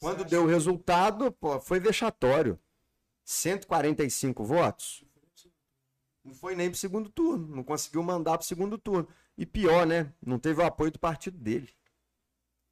Quando 0.00 0.24
deu 0.24 0.44
o 0.44 0.48
resultado, 0.48 1.30
pô, 1.30 1.60
foi 1.60 1.78
vexatório. 1.78 2.58
145 3.24 4.44
votos. 4.44 5.04
Não 6.24 6.34
foi 6.34 6.56
nem 6.56 6.68
para 6.68 6.76
o 6.76 6.78
segundo 6.78 7.08
turno. 7.08 7.46
Não 7.54 7.62
conseguiu 7.62 8.02
mandar 8.02 8.32
para 8.32 8.44
o 8.44 8.46
segundo 8.46 8.76
turno. 8.76 9.08
E 9.38 9.46
pior, 9.46 9.86
né? 9.86 10.12
Não 10.20 10.40
teve 10.40 10.60
o 10.60 10.66
apoio 10.66 10.90
do 10.90 10.98
partido 10.98 11.38
dele. 11.38 11.72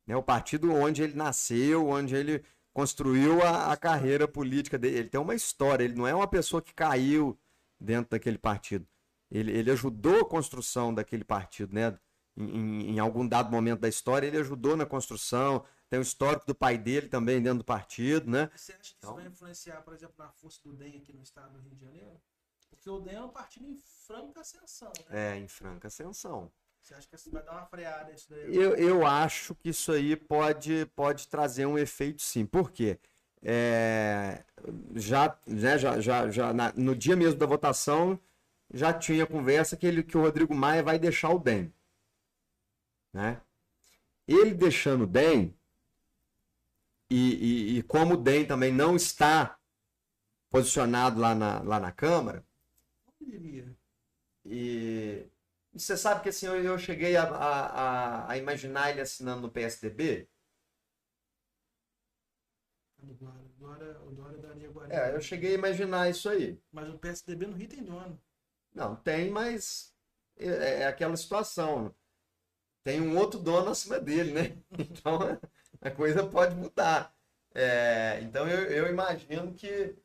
Né? 0.06 0.16
O 0.16 0.22
partido 0.22 0.72
onde 0.72 1.02
ele 1.02 1.14
nasceu, 1.14 1.86
onde 1.86 2.16
ele 2.16 2.44
construiu 2.74 3.40
a, 3.42 3.72
a 3.72 3.76
carreira 3.76 4.28
política 4.28 4.76
dele. 4.76 4.98
Ele 4.98 5.09
tem 5.09 5.20
uma 5.20 5.34
história. 5.34 5.84
Ele 5.84 5.94
não 5.94 6.06
é 6.06 6.14
uma 6.14 6.28
pessoa 6.28 6.60
que 6.60 6.74
caiu 6.74 7.38
dentro 7.80 8.10
daquele 8.10 8.36
partido. 8.36 8.86
Ele, 9.30 9.51
ele 9.52 9.70
ajudou 9.70 10.20
a 10.20 10.28
construção 10.28 10.92
daquele 10.92 11.24
partido, 11.24 11.72
né? 11.74 11.98
Em, 12.36 12.90
em- 12.90 12.98
algum 12.98 13.26
dado 13.26 13.51
momento 13.51 13.80
da 13.80 13.88
história, 13.88 14.26
ele 14.26 14.36
ajudou 14.38 14.76
na 14.76 14.84
construção. 14.84 15.64
Tem 15.88 15.98
o 16.01 16.02
histórico 16.02 16.44
do 16.46 16.55
pai 16.55 16.76
dele 16.76 17.09
também 17.09 17.40
dentro 17.40 17.59
do 17.59 17.64
partido, 17.64 18.28
né? 18.28 18.51
Você 18.56 18.72
acha 18.72 18.80
que 18.80 18.86
isso 18.86 18.96
Então- 18.98 19.14
vai 19.14 19.26
influenciar, 19.26 19.80
por 19.82 19.94
exemplo, 19.94 20.14
na 20.18 20.28
força 20.32 20.60
do 20.64 20.72
DEM 20.74 20.96
aqui 20.98 21.12
no 21.12 21.22
estado 21.22 21.52
do 21.52 21.60
Rio 21.60 21.70
de 21.76 21.80
Janeiro? 21.80 22.20
Porque 22.68 22.90
o 22.90 22.98
DEM 22.98 23.14
é 23.14 23.22
um 23.22 23.28
partido 23.28 23.66
em 23.66 23.76
franca 24.06 24.40
ascensão, 24.40 24.92
né? 25.09 25.34
É, 25.34 25.38
em 25.38 25.46
franca 25.46 25.86
ascensão. 25.86 26.51
Você 26.85 26.94
acha 26.94 27.09
que 27.09 27.16
isso 27.16 27.31
vai 27.31 27.43
dar 27.43 27.52
uma 27.52 27.65
freada 27.65 28.12
isso 28.12 28.28
daí? 28.28 28.55
Eu, 28.55 28.77
eu 28.77 29.06
acho 29.06 29.55
que 29.55 29.70
isso 29.70 29.90
aí 29.90 30.15
pode, 30.15 30.85
pode 30.94 31.27
trazer 31.28 31.65
um 31.65 31.78
efeito 31.78 32.20
sim. 32.20 32.44
Por 32.44 32.70
quê? 32.70 32.98
É, 33.43 34.44
já, 34.94 35.35
né, 35.47 35.78
já, 35.78 35.98
já, 35.98 36.28
já 36.28 36.52
na- 36.52 36.74
no 36.77 36.94
dia 36.94 37.16
mesmo 37.16 37.39
da 37.39 37.47
votação, 37.47 38.20
já 38.73 38.93
tinha 38.93 39.27
conversa 39.27 39.78
que, 39.78 39.86
ele, 39.86 40.02
que 40.02 40.19
o 40.19 40.20
Rodrigo 40.20 40.55
Maia 40.55 40.82
vai 40.82 40.98
deixar 40.98 41.31
o 41.31 41.39
DEM. 41.39 41.73
Né? 43.15 43.40
Ele 44.28 44.52
deixando 44.52 45.05
o 45.05 45.06
DEM, 45.06 45.55
e, 47.09 47.16
e, 47.16 47.78
e 47.78 47.82
como 47.82 48.12
o 48.12 48.19
DEM 48.19 48.44
também 48.44 48.70
não 48.70 48.94
está 48.94 49.59
posicionado 50.51 51.19
lá 51.19 51.35
na, 51.35 51.62
lá 51.62 51.81
na 51.81 51.90
Câmara, 51.93 52.44
e 54.44 55.27
você 55.74 55.96
sabe 55.96 56.22
que 56.22 56.28
assim, 56.28 56.46
eu, 56.46 56.62
eu 56.62 56.78
cheguei 56.78 57.16
a, 57.16 57.24
a, 57.24 58.30
a, 58.32 58.38
imaginar 58.38 58.90
ele 58.90 59.01
assinando 59.01 59.42
no 59.42 59.51
PSDB. 59.51 60.28
É, 64.88 65.14
eu 65.14 65.20
cheguei 65.20 65.52
a 65.52 65.59
imaginar 65.59 66.09
isso 66.09 66.28
aí. 66.28 66.59
Mas 66.72 66.88
o 66.88 66.98
PSDB 66.98 67.46
no 67.46 67.56
Rio 67.56 67.68
tem 67.68 67.82
dono. 67.82 68.20
Não, 68.74 68.96
tem, 68.96 69.30
mas 69.30 69.94
é, 70.36 70.82
é 70.82 70.86
aquela 70.86 71.16
situação. 71.16 71.94
Tem 72.84 73.01
um 73.01 73.16
outro 73.18 73.40
dono 73.40 73.70
acima 73.70 73.98
dele, 74.01 74.32
né? 74.32 74.59
Então 74.78 75.18
a 75.80 75.90
coisa 75.90 76.26
pode 76.26 76.55
mudar. 76.55 77.14
É, 77.55 78.20
então 78.22 78.48
eu, 78.48 78.64
eu 78.70 78.88
imagino 78.88 79.55
que 79.55 79.96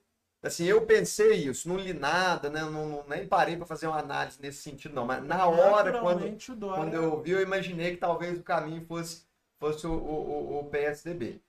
Assim, 0.41 0.63
eu 0.65 0.85
pensei 0.85 1.33
isso, 1.33 1.67
não 1.67 1.75
li 1.77 1.93
nada, 1.93 2.49
né? 2.49 2.61
Não, 2.61 2.87
não 2.87 3.07
nem 3.07 3.27
parei 3.27 3.57
para 3.57 3.65
fazer 3.65 3.87
uma 3.87 3.99
análise 3.99 4.41
nesse 4.41 4.61
sentido, 4.61 4.95
não. 4.95 5.05
Mas 5.05 5.21
na 5.23 5.45
hora, 5.47 5.99
quando, 5.99 6.37
quando 6.59 6.93
eu 6.93 7.21
vi, 7.21 7.31
eu 7.31 7.41
imaginei 7.41 7.91
que 7.91 7.97
talvez 7.97 8.39
o 8.39 8.43
caminho 8.43 8.85
fosse, 8.85 9.25
fosse 9.59 9.85
o, 9.85 9.91
o, 9.91 10.59
o 10.59 10.69
PSDB. 10.69 11.41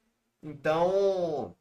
Então, 0.42 1.54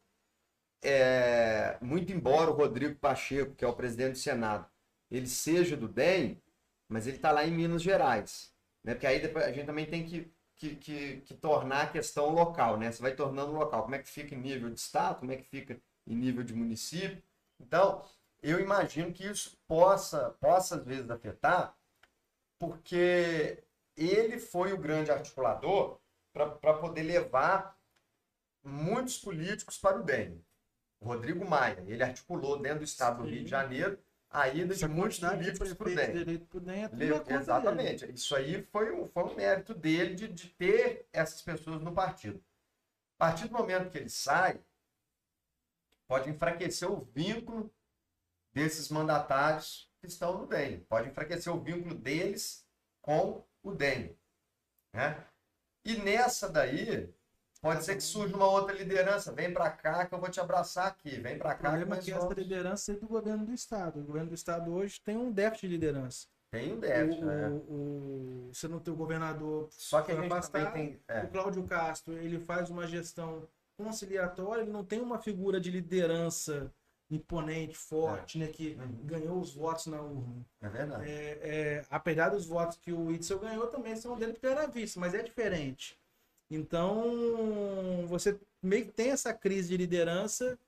é, 0.82 1.76
muito 1.80 2.12
embora 2.12 2.50
o 2.50 2.54
Rodrigo 2.54 2.96
Pacheco, 2.98 3.54
que 3.54 3.64
é 3.64 3.68
o 3.68 3.74
presidente 3.76 4.12
do 4.12 4.18
Senado, 4.18 4.66
ele 5.08 5.28
seja 5.28 5.76
do 5.76 5.86
DEM, 5.86 6.40
mas 6.88 7.06
ele 7.06 7.16
está 7.16 7.30
lá 7.30 7.46
em 7.46 7.52
Minas 7.52 7.82
Gerais. 7.82 8.52
Né? 8.82 8.94
Porque 8.94 9.06
aí 9.06 9.20
depois 9.20 9.44
a 9.44 9.52
gente 9.52 9.66
também 9.66 9.86
tem 9.86 10.04
que, 10.04 10.32
que, 10.56 10.74
que, 10.76 11.20
que 11.20 11.34
tornar 11.34 11.82
a 11.82 11.86
questão 11.88 12.30
local, 12.30 12.76
né? 12.76 12.90
Você 12.90 13.02
vai 13.02 13.14
tornando 13.14 13.52
local. 13.52 13.82
Como 13.82 13.94
é 13.94 13.98
que 13.98 14.08
fica 14.08 14.34
em 14.34 14.38
nível 14.38 14.70
de 14.70 14.80
estado, 14.80 15.20
como 15.20 15.32
é 15.32 15.36
que 15.36 15.44
fica 15.44 15.80
em 16.10 16.16
nível 16.16 16.42
de 16.42 16.52
município. 16.52 17.22
Então, 17.58 18.04
eu 18.42 18.58
imagino 18.58 19.12
que 19.12 19.26
isso 19.26 19.56
possa, 19.66 20.30
possa 20.40 20.76
às 20.76 20.84
vezes 20.84 21.08
afetar, 21.08 21.76
porque 22.58 23.62
ele 23.96 24.38
foi 24.38 24.72
o 24.72 24.78
grande 24.78 25.10
articulador 25.10 25.98
para 26.32 26.74
poder 26.74 27.02
levar 27.02 27.78
muitos 28.62 29.18
políticos 29.18 29.78
para 29.78 30.00
o 30.00 30.04
bem. 30.04 30.44
O 31.00 31.06
Rodrigo 31.06 31.48
Maia, 31.48 31.82
ele 31.86 32.02
articulou 32.02 32.58
dentro 32.58 32.80
do 32.80 32.84
estado 32.84 33.18
Sim. 33.18 33.22
do 33.22 33.28
Rio 33.28 33.44
de 33.44 33.50
Janeiro 33.50 33.98
a 34.28 34.48
ida 34.48 34.74
de 34.74 34.86
muitos 34.86 35.18
políticos 35.18 35.72
para 35.74 35.88
o 35.88 35.94
DEM. 35.94 36.24
É 37.30 37.34
exatamente. 37.34 38.00
Dele. 38.00 38.12
Isso 38.12 38.36
aí 38.36 38.62
foi 38.70 38.92
um, 38.92 39.08
foi 39.08 39.24
um 39.24 39.34
mérito 39.34 39.74
dele 39.74 40.14
de, 40.14 40.28
de 40.28 40.48
ter 40.48 41.08
essas 41.12 41.42
pessoas 41.42 41.80
no 41.80 41.92
partido. 41.92 42.42
A 43.18 43.26
partir 43.26 43.48
do 43.48 43.54
momento 43.54 43.90
que 43.90 43.98
ele 43.98 44.08
sai, 44.08 44.60
pode 46.10 46.28
enfraquecer 46.28 46.90
o 46.90 47.08
vínculo 47.14 47.72
desses 48.52 48.88
mandatários 48.88 49.88
que 50.00 50.08
estão 50.08 50.36
no 50.36 50.44
DEM. 50.44 50.80
Pode 50.88 51.08
enfraquecer 51.08 51.54
o 51.54 51.60
vínculo 51.60 51.94
deles 51.94 52.66
com 53.00 53.44
o 53.62 53.70
DEM. 53.70 54.18
Né? 54.92 55.24
E 55.84 55.96
nessa 55.98 56.48
daí, 56.48 57.08
pode 57.62 57.84
ser 57.84 57.94
que 57.94 58.02
surja 58.02 58.34
uma 58.34 58.50
outra 58.50 58.74
liderança. 58.74 59.32
Vem 59.32 59.54
para 59.54 59.70
cá 59.70 60.04
que 60.04 60.12
eu 60.12 60.18
vou 60.18 60.28
te 60.28 60.40
abraçar 60.40 60.88
aqui. 60.88 61.10
Vem 61.20 61.38
para 61.38 61.54
cá. 61.54 61.68
O 61.68 61.70
problema 61.70 61.96
é 61.96 62.00
que 62.00 62.10
essa 62.10 62.34
liderança 62.34 62.90
é 62.90 62.96
do 62.96 63.06
governo 63.06 63.46
do 63.46 63.54
Estado. 63.54 64.00
O 64.00 64.04
governo 64.04 64.30
do 64.30 64.34
Estado 64.34 64.74
hoje 64.74 65.00
tem 65.00 65.16
um 65.16 65.30
déficit 65.30 65.68
de 65.68 65.74
liderança. 65.74 66.26
Tem 66.50 66.72
um 66.72 66.80
déficit, 66.80 67.22
o, 67.22 67.26
né? 67.26 67.48
O, 67.68 68.50
você 68.52 68.66
não 68.66 68.80
tem 68.80 68.92
o 68.92 68.96
governador. 68.96 69.68
Só 69.70 70.02
que 70.02 70.10
a 70.10 70.20
gente 70.20 70.50
também 70.50 70.72
tem. 70.72 71.00
É. 71.06 71.22
O 71.22 71.28
Cláudio 71.28 71.62
Castro, 71.68 72.18
ele 72.18 72.40
faz 72.40 72.68
uma 72.68 72.84
gestão 72.84 73.48
conciliatório, 73.82 74.62
ele 74.62 74.70
não 74.70 74.84
tem 74.84 75.00
uma 75.00 75.18
figura 75.18 75.60
de 75.60 75.70
liderança 75.70 76.72
imponente, 77.10 77.76
forte, 77.76 78.38
é. 78.38 78.44
né, 78.44 78.52
que 78.52 78.76
uhum. 78.78 79.06
ganhou 79.06 79.40
os 79.40 79.52
votos 79.52 79.86
na 79.86 80.00
urna. 80.00 80.46
É 80.60 80.68
verdade. 80.68 81.10
É, 81.10 81.38
é, 81.42 81.84
apesar 81.90 82.28
dos 82.28 82.46
votos 82.46 82.76
que 82.76 82.92
o 82.92 83.10
Itzel 83.10 83.40
ganhou, 83.40 83.66
também 83.66 83.96
são 83.96 84.16
dele 84.16 84.32
porque 84.32 84.46
era 84.46 84.66
vice, 84.66 84.98
mas 84.98 85.12
é 85.12 85.22
diferente. 85.22 85.98
Então, 86.48 88.06
você 88.06 88.38
meio 88.62 88.86
que 88.86 88.92
tem 88.92 89.10
essa 89.10 89.32
crise 89.32 89.68
de 89.68 89.76
liderança. 89.76 90.58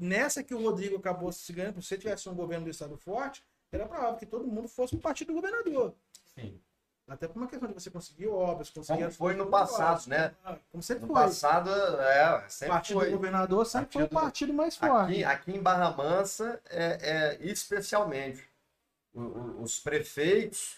Nessa 0.00 0.42
que 0.42 0.54
o 0.54 0.60
Rodrigo 0.60 0.96
acabou 0.96 1.30
se 1.30 1.52
ganhando, 1.52 1.80
se 1.80 1.88
você 1.88 1.98
tivesse 1.98 2.28
um 2.28 2.34
governo 2.34 2.64
do 2.64 2.70
Estado 2.70 2.96
forte, 2.96 3.44
era 3.70 3.86
provável 3.86 4.18
que 4.18 4.26
todo 4.26 4.46
mundo 4.46 4.68
fosse 4.68 4.96
um 4.96 4.98
partido 4.98 5.28
do 5.28 5.34
governador. 5.34 5.94
Sim. 6.34 6.60
Até 7.08 7.26
por 7.26 7.36
uma 7.36 7.48
questão 7.48 7.68
de 7.68 7.74
você 7.74 7.90
conseguir 7.90 8.28
obras, 8.28 8.70
conseguir. 8.70 9.00
Como 9.00 9.12
foi 9.12 9.34
no 9.34 9.46
passado, 9.46 10.08
né? 10.08 10.34
Ah, 10.44 10.56
como 10.70 10.82
sempre 10.82 11.02
no 11.02 11.08
foi. 11.08 11.22
No 11.22 11.28
passado, 11.28 11.70
é, 11.70 12.48
sempre 12.48 12.68
o 12.68 12.74
partido 12.74 12.98
foi. 13.00 13.10
do 13.10 13.16
governador 13.16 13.66
sempre 13.66 13.86
partido... 13.86 14.08
foi 14.08 14.18
o 14.18 14.22
partido 14.22 14.54
mais 14.54 14.76
forte. 14.76 15.12
Aqui, 15.12 15.24
aqui 15.24 15.52
em 15.52 15.62
Barra 15.62 15.90
Mansa, 15.90 16.60
é, 16.70 17.38
é 17.40 17.44
especialmente, 17.44 18.48
os 19.14 19.78
prefeitos, 19.78 20.76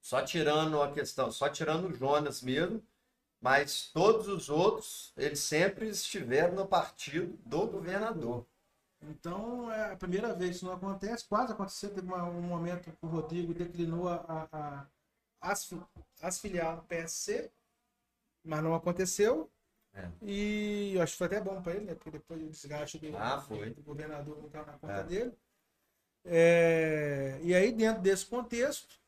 só 0.00 0.22
tirando 0.22 0.80
a 0.80 0.92
questão, 0.92 1.32
só 1.32 1.48
tirando 1.48 1.88
o 1.88 1.94
Jonas 1.94 2.42
mesmo, 2.42 2.82
mas 3.40 3.90
todos 3.92 4.28
os 4.28 4.48
outros, 4.48 5.12
eles 5.16 5.40
sempre 5.40 5.88
estiveram 5.88 6.54
no 6.54 6.66
partido 6.66 7.38
do 7.44 7.66
governador. 7.66 8.46
Então, 9.02 9.70
é 9.72 9.92
a 9.92 9.96
primeira 9.96 10.34
vez 10.34 10.50
que 10.50 10.56
isso 10.56 10.66
não 10.66 10.74
acontece, 10.74 11.24
quase 11.28 11.52
aconteceu, 11.52 11.92
teve 11.92 12.06
uma, 12.06 12.24
um 12.24 12.42
momento 12.42 12.90
que 12.90 13.06
o 13.06 13.08
Rodrigo 13.08 13.52
declinou 13.52 14.08
a, 14.08 14.48
a 14.52 14.86
as, 15.50 16.38
filiar 16.38 16.76
no 16.76 16.82
PSC, 16.84 17.50
mas 18.44 18.62
não 18.62 18.74
aconteceu. 18.74 19.50
É. 19.92 20.10
E 20.22 20.92
eu 20.94 21.02
acho 21.02 21.12
que 21.12 21.18
foi 21.18 21.26
até 21.26 21.40
bom 21.40 21.62
para 21.62 21.74
ele, 21.74 21.86
né? 21.86 21.94
Porque 21.94 22.10
depois 22.10 22.42
o 22.42 22.48
desgaste 22.48 22.98
do, 22.98 23.16
ah, 23.16 23.36
do 23.36 23.82
governador 23.82 24.36
não 24.38 24.46
estava 24.46 24.72
na 24.72 24.78
conta 24.78 24.92
é. 24.92 25.04
dele. 25.04 25.38
É, 26.24 27.38
e 27.42 27.54
aí, 27.54 27.72
dentro 27.72 28.02
desse 28.02 28.26
contexto, 28.26 29.00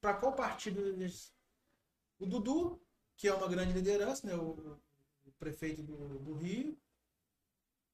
para 0.00 0.14
qual 0.14 0.32
partido 0.32 0.80
eles... 0.80 1.34
O 2.18 2.26
Dudu, 2.26 2.80
que 3.16 3.28
é 3.28 3.34
uma 3.34 3.48
grande 3.48 3.72
liderança, 3.72 4.26
né? 4.26 4.34
O, 4.34 4.78
o 5.26 5.32
prefeito 5.38 5.82
do, 5.82 6.18
do, 6.20 6.34
Rio, 6.34 6.76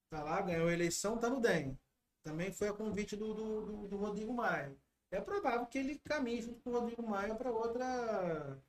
tá 0.09 0.23
lá, 0.23 0.41
ganhou 0.41 0.69
a 0.69 0.73
eleição, 0.73 1.19
tá 1.19 1.29
no 1.29 1.41
DEM. 1.41 1.79
Também 2.23 2.53
foi 2.53 2.69
a 2.69 2.73
convite 2.73 3.17
do, 3.17 3.35
do, 3.35 3.67
do, 3.67 3.89
do 3.89 3.97
Rodrigo 3.97 4.33
Maia 4.33 4.75
é 5.17 5.21
provável 5.21 5.67
que 5.67 5.79
ele 5.79 5.99
caminhe 5.99 6.43
junto 6.43 6.61
com 6.61 6.71
o 6.71 6.73
Rodrigo 6.81 7.03
Maia 7.03 7.35
para 7.35 7.51
outra 7.51 8.61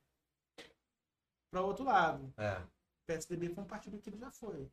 para 1.51 1.61
outro 1.61 1.85
lado. 1.85 2.33
É. 2.37 2.59
O 2.59 3.05
PSDB 3.07 3.49
foi 3.49 3.63
um 3.63 3.67
partido 3.67 3.99
que 3.99 4.09
ele 4.09 4.17
já 4.17 4.31
foi. 4.31 4.69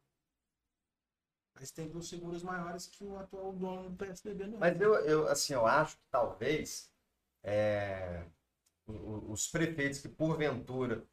Mas 1.55 1.71
tem 1.71 1.89
dos 1.89 2.09
seguros 2.09 2.43
maiores 2.43 2.87
que 2.87 3.05
o 3.05 3.17
atual 3.19 3.53
dono 3.53 3.91
do 3.91 3.97
PSDB 3.97 4.47
não 4.47 4.59
Mas 4.59 4.81
eu, 4.81 4.95
eu, 5.05 5.29
assim, 5.29 5.53
eu 5.53 5.67
acho 5.67 5.97
que 5.97 6.05
talvez 6.11 6.91
é, 7.43 8.27
os 8.87 9.49
prefeitos 9.49 10.01
que 10.01 10.09
porventura 10.09 11.07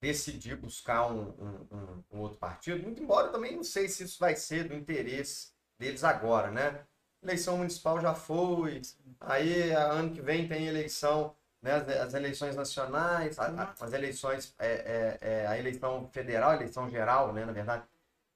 decidir 0.00 0.56
buscar 0.56 1.06
um, 1.10 1.30
um, 1.30 1.68
um, 1.70 2.04
um, 2.10 2.20
outro 2.20 2.38
partido, 2.38 2.82
muito 2.82 3.02
embora 3.02 3.28
eu 3.28 3.32
também 3.32 3.56
não 3.56 3.64
sei 3.64 3.88
se 3.88 4.04
isso 4.04 4.18
vai 4.18 4.36
ser 4.36 4.68
do 4.68 4.74
interesse 4.74 5.52
deles 5.78 6.04
agora, 6.04 6.50
né? 6.50 6.86
Eleição 7.24 7.56
municipal 7.58 8.00
já 8.00 8.14
foi, 8.14 8.82
aí 9.20 9.70
ano 9.72 10.12
que 10.12 10.20
vem 10.20 10.46
tem 10.46 10.66
eleição, 10.66 11.34
né, 11.62 11.74
as, 11.74 12.14
eleições 12.14 12.54
nacionais, 12.54 13.38
a, 13.38 13.74
as 13.80 13.92
eleições, 13.92 14.54
é, 14.58 14.68
é, 14.68 15.18
é, 15.20 15.46
a 15.46 15.58
eleição 15.58 16.08
federal, 16.12 16.50
a 16.50 16.56
eleição 16.56 16.88
geral, 16.88 17.32
né, 17.32 17.44
na 17.44 17.52
verdade. 17.52 17.84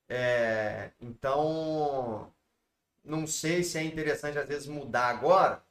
É, 0.09 0.91
então, 1.01 2.33
não 3.05 3.27
sei 3.27 3.63
se 3.63 3.79
é 3.79 3.83
interessante 3.83 4.39
às 4.39 4.49
vezes 4.49 4.67
mudar 4.67 5.09
agora, 5.09 5.63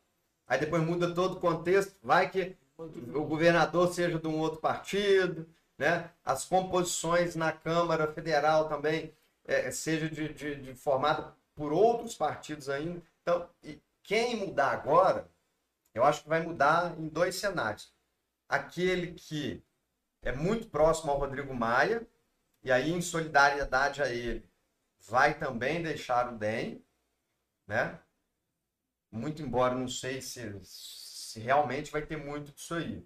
aí 0.47 0.59
depois 0.59 0.83
muda 0.83 1.13
todo 1.13 1.37
o 1.37 1.39
contexto, 1.39 1.95
vai 2.03 2.29
que 2.29 2.55
o 2.77 3.23
governador 3.25 3.91
seja 3.93 4.19
de 4.19 4.27
um 4.27 4.37
outro 4.37 4.59
partido, 4.59 5.47
né? 5.77 6.11
As 6.23 6.45
composições 6.45 7.35
na 7.35 7.51
Câmara 7.51 8.11
Federal 8.13 8.69
também 8.69 9.13
é, 9.45 9.71
seja 9.71 10.09
de, 10.09 10.33
de, 10.33 10.55
de 10.55 10.75
formado 10.75 11.33
por 11.57 11.73
outros 11.73 12.15
partidos 12.15 12.69
ainda. 12.69 13.01
Então, 13.23 13.49
quem 14.03 14.37
mudar 14.37 14.71
agora, 14.71 15.27
eu 15.93 16.03
acho 16.03 16.21
que 16.21 16.29
vai 16.29 16.41
mudar 16.41 16.97
em 16.97 17.09
dois 17.09 17.35
cenários. 17.35 17.91
Aquele 18.47 19.13
que 19.13 19.61
é 20.21 20.31
muito 20.31 20.69
próximo 20.69 21.11
ao 21.11 21.17
Rodrigo 21.17 21.53
Maia, 21.53 22.07
e 22.63 22.71
aí, 22.71 22.91
em 22.91 23.01
solidariedade 23.01 24.01
a 24.01 24.09
ele, 24.09 24.47
vai 24.99 25.37
também 25.37 25.81
deixar 25.81 26.31
o 26.31 26.37
DEM, 26.37 26.83
né? 27.65 27.99
Muito 29.11 29.41
embora 29.41 29.73
não 29.73 29.87
sei 29.87 30.21
se, 30.21 30.59
se 30.63 31.39
realmente 31.39 31.91
vai 31.91 32.05
ter 32.05 32.17
muito 32.17 32.51
disso 32.51 32.75
aí. 32.75 33.05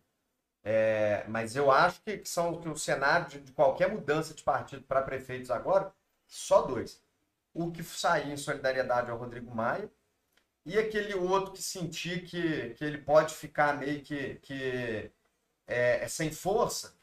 É, 0.63 1.25
mas 1.27 1.55
eu 1.55 1.71
acho 1.71 2.01
que, 2.01 2.17
que 2.19 2.29
são 2.29 2.59
que 2.59 2.69
o 2.69 2.77
cenário 2.77 3.27
de, 3.27 3.39
de 3.41 3.51
qualquer 3.51 3.89
mudança 3.89 4.33
de 4.33 4.43
partido 4.43 4.83
para 4.83 5.01
prefeitos 5.01 5.51
agora, 5.51 5.93
só 6.27 6.63
dois 6.63 7.01
o 7.53 7.71
que 7.71 7.83
sair 7.83 8.31
em 8.31 8.37
solidariedade 8.37 9.11
ao 9.11 9.17
Rodrigo 9.17 9.53
Maia 9.53 9.89
e 10.65 10.77
aquele 10.77 11.15
outro 11.15 11.53
que 11.53 11.61
sentir 11.61 12.23
que, 12.23 12.71
que 12.75 12.83
ele 12.83 12.99
pode 12.99 13.33
ficar 13.33 13.77
meio 13.77 14.01
que, 14.01 14.35
que 14.35 15.11
é, 15.67 16.03
é 16.03 16.07
sem 16.07 16.31
força, 16.31 16.95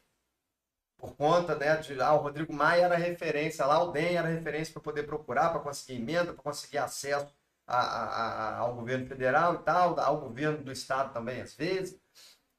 por 0.97 1.15
conta 1.15 1.55
né, 1.55 1.77
de 1.77 1.99
ah, 2.01 2.13
o 2.13 2.17
Rodrigo 2.17 2.53
Maia 2.53 2.85
era 2.85 2.97
referência 2.97 3.65
lá, 3.65 3.81
o 3.81 3.91
DEM 3.91 4.17
era 4.17 4.27
referência 4.27 4.73
para 4.73 4.81
poder 4.81 5.03
procurar, 5.03 5.49
para 5.49 5.61
conseguir 5.61 5.99
emenda, 5.99 6.33
para 6.33 6.43
conseguir 6.43 6.77
acesso 6.77 7.33
a, 7.65 7.77
a, 7.79 8.03
a, 8.05 8.57
ao 8.57 8.75
governo 8.75 9.07
federal 9.07 9.55
e 9.55 9.57
tal, 9.59 9.99
ao 9.99 10.19
governo 10.19 10.63
do 10.63 10.71
estado 10.71 11.13
também 11.13 11.41
às 11.41 11.53
vezes. 11.55 11.99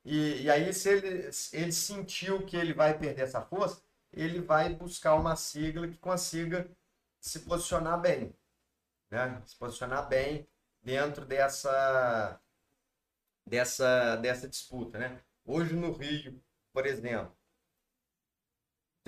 E, 0.04 0.42
e 0.42 0.50
aí, 0.50 0.72
se 0.72 0.88
ele, 0.88 1.30
ele 1.52 1.72
sentiu 1.72 2.44
que 2.46 2.56
ele 2.56 2.72
vai 2.72 2.96
perder 2.98 3.22
essa 3.22 3.42
força, 3.42 3.82
ele 4.12 4.40
vai 4.40 4.70
buscar 4.70 5.14
uma 5.14 5.36
sigla 5.36 5.86
que 5.88 5.98
consiga 5.98 6.68
se 7.20 7.40
posicionar 7.40 8.00
bem. 8.00 8.34
Né? 9.10 9.42
Se 9.46 9.56
posicionar 9.56 10.08
bem 10.08 10.48
dentro 10.82 11.24
dessa, 11.24 12.40
dessa, 13.46 14.16
dessa 14.16 14.48
disputa. 14.48 14.98
Né? 14.98 15.20
Hoje 15.44 15.74
no 15.74 15.92
Rio, 15.92 16.42
por 16.72 16.86
exemplo, 16.86 17.36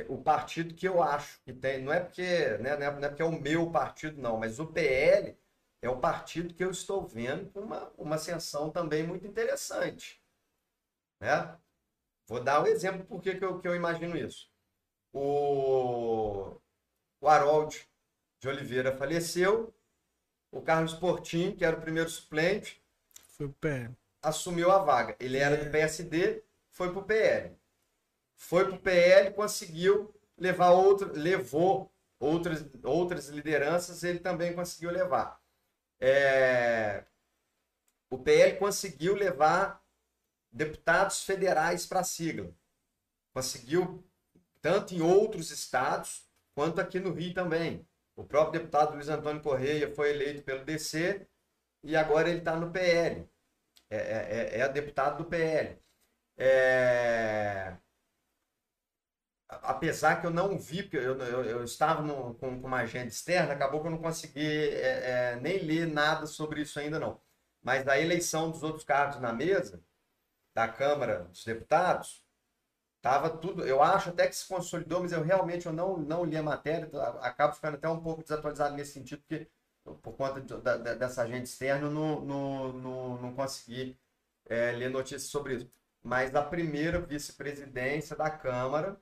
o 0.09 0.22
partido 0.22 0.74
que 0.74 0.89
eu 0.89 1.02
acho 1.02 1.40
que 1.43 1.52
tem, 1.52 1.82
não 1.82 1.93
é 1.93 2.01
porque, 2.01 2.56
né, 2.59 2.76
não, 2.76 2.86
é, 2.86 3.05
é 3.05 3.09
porque 3.09 3.22
é 3.22 3.24
o 3.24 3.40
meu 3.40 3.70
partido, 3.70 4.20
não, 4.20 4.39
mas 4.39 4.59
o 4.59 4.66
PL 4.66 5.36
é 5.80 5.89
o 5.89 6.01
partido 6.01 6.55
que 6.55 6.64
eu 6.64 6.70
estou 6.70 7.06
vendo 7.06 7.51
com 7.51 7.60
uma, 7.60 7.93
uma 7.98 8.16
ascensão 8.16 8.70
também 8.70 9.02
muito 9.02 9.26
interessante. 9.26 10.22
Né? 11.20 11.59
Vou 12.26 12.43
dar 12.43 12.62
um 12.62 12.66
exemplo 12.66 13.05
por 13.05 13.20
que 13.20 13.39
eu, 13.40 13.60
que 13.60 13.68
eu 13.68 13.76
imagino 13.76 14.16
isso. 14.16 14.51
O, 15.12 16.56
o 17.20 17.28
Harold 17.28 17.86
de 18.43 18.48
Oliveira 18.48 18.90
faleceu, 18.97 19.73
o 20.51 20.60
Carlos 20.60 20.94
Portinho, 20.94 21.55
que 21.56 21.64
era 21.64 21.77
o 21.77 21.81
primeiro 21.81 22.10
suplente, 22.10 22.82
foi 23.28 23.47
pro 23.47 23.56
PL. 23.60 23.97
assumiu 24.20 24.69
a 24.73 24.78
vaga. 24.78 25.16
Ele 25.20 25.39
era 25.39 25.55
é. 25.55 25.64
do 25.64 25.70
PSD, 25.70 26.43
foi 26.69 26.90
para 26.90 26.98
o 26.98 27.05
PL. 27.05 27.56
Foi 28.35 28.64
para 28.64 28.74
o 28.74 28.81
PL, 28.81 29.32
conseguiu 29.32 30.12
levar 30.36 30.70
outro, 30.70 31.12
levou 31.12 31.94
outras, 32.19 32.66
outras 32.82 33.28
lideranças, 33.28 34.02
ele 34.02 34.19
também 34.19 34.52
conseguiu 34.52 34.90
levar. 34.90 35.40
É, 36.01 37.05
o 38.10 38.19
PL 38.19 38.59
conseguiu 38.59 39.14
levar 39.14 39.81
deputados 40.51 41.23
federais 41.23 41.86
para 41.86 42.01
a 42.01 42.05
sigla. 42.05 42.52
Conseguiu, 43.32 44.05
tanto 44.60 44.94
em 44.94 45.01
outros 45.01 45.52
estados, 45.52 46.28
quanto 46.56 46.81
aqui 46.81 46.98
no 46.98 47.12
Rio 47.12 47.32
também. 47.32 47.86
O 48.14 48.24
próprio 48.24 48.60
deputado 48.60 48.94
Luiz 48.94 49.09
Antônio 49.09 49.43
Correia 49.43 49.94
foi 49.94 50.10
eleito 50.10 50.43
pelo 50.43 50.64
DC 50.64 51.26
e 51.82 51.97
agora 51.97 52.28
ele 52.28 52.39
está 52.39 52.56
no 52.56 52.70
PL. 52.70 53.28
É, 53.90 53.97
é, 53.97 54.59
é, 54.59 54.60
é 54.60 54.68
deputado 54.68 55.18
do 55.18 55.28
PL. 55.28 55.78
É... 56.36 57.76
Apesar 59.48 60.20
que 60.20 60.26
eu 60.26 60.30
não 60.30 60.59
vi, 60.59 60.82
porque 60.82 60.97
eu, 60.97 61.18
eu, 61.18 61.44
eu 61.44 61.64
estava 61.64 62.01
no, 62.02 62.34
com, 62.34 62.60
com, 62.60 62.66
uma 62.66 62.80
agenda 62.80 63.09
externa, 63.09 63.52
acabou 63.52 63.80
que 63.82 63.86
eu 63.86 63.90
não 63.90 64.01
consegui 64.01 64.40
é, 64.40 65.32
é, 65.34 65.36
nem 65.36 65.59
ler 65.59 65.86
nada 65.86 66.26
sobre 66.26 66.62
isso 66.62 66.80
ainda 66.80 66.98
não. 66.98 67.20
Mas 67.62 67.84
da 67.84 67.98
eleição 68.01 68.51
dos 68.51 68.62
outros 68.62 68.84
cargos 68.84 69.20
na 69.20 69.32
mesa, 69.32 69.82
da 70.55 70.68
Câmara 70.68 71.24
dos 71.24 71.44
Deputados, 71.44 72.22
tava 73.03 73.29
tudo. 73.29 73.66
Eu 73.66 73.83
acho 73.83 74.11
até 74.11 74.29
que 74.29 74.37
se 74.37 74.47
consolidou, 74.47 75.03
mas 75.03 75.12
eu 75.12 75.23
realmente 75.23 75.66
eu 75.66 75.73
não, 75.73 75.99
não 75.99 76.24
li 76.24 76.37
a 76.37 76.43
matéria, 76.43 76.89
acabo 77.20 77.55
ficando 77.55 77.74
até 77.74 77.89
um 77.89 78.01
pouco 78.01 78.23
desatualizado 78.23 78.77
nesse 78.77 78.93
sentido, 78.93 79.20
porque 79.23 79.49
por 80.01 80.16
conta 80.16 80.41
de, 80.41 80.57
da, 80.59 80.77
dessa 80.77 81.23
agente 81.23 81.45
externa, 81.45 81.91
não, 81.91 82.20
não, 82.20 82.73
não, 82.73 83.23
não 83.23 83.35
consegui 83.35 83.99
é, 84.47 84.70
ler 84.73 84.89
notícias 84.89 85.24
sobre 85.24 85.57
isso. 85.57 85.70
Mas 86.03 86.35
a 86.35 86.43
primeira 86.43 87.01
vice-presidência 87.01 88.16
da 88.16 88.31
Câmara 88.31 88.97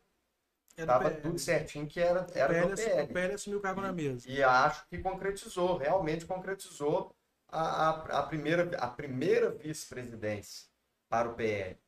estava 0.77 1.11
tudo 1.11 1.39
certinho 1.39 1.87
que 1.87 2.01
era, 2.01 2.27
era 2.35 2.53
o 2.53 2.55
PL. 2.55 2.69
Do 2.69 2.77
PL. 2.77 3.03
O 3.03 3.13
PL 3.13 3.35
assumiu 3.35 3.59
o 3.59 3.63
cargo 3.63 3.81
na 3.81 3.93
mesa. 3.93 4.29
E, 4.29 4.37
e 4.37 4.43
acho 4.43 4.87
que 4.89 4.99
concretizou, 4.99 5.77
realmente 5.77 6.25
concretizou 6.25 7.15
a, 7.49 7.61
a, 7.61 8.21
a 8.21 8.23
primeira, 8.23 8.77
a 8.79 8.87
primeira 8.87 9.51
vice-presidência 9.51 10.69
para 11.09 11.29
o 11.29 11.35
PL. 11.35 11.79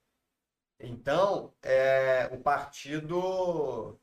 Então, 0.82 1.54
é, 1.62 2.28
o 2.32 2.38
partido 2.40 3.98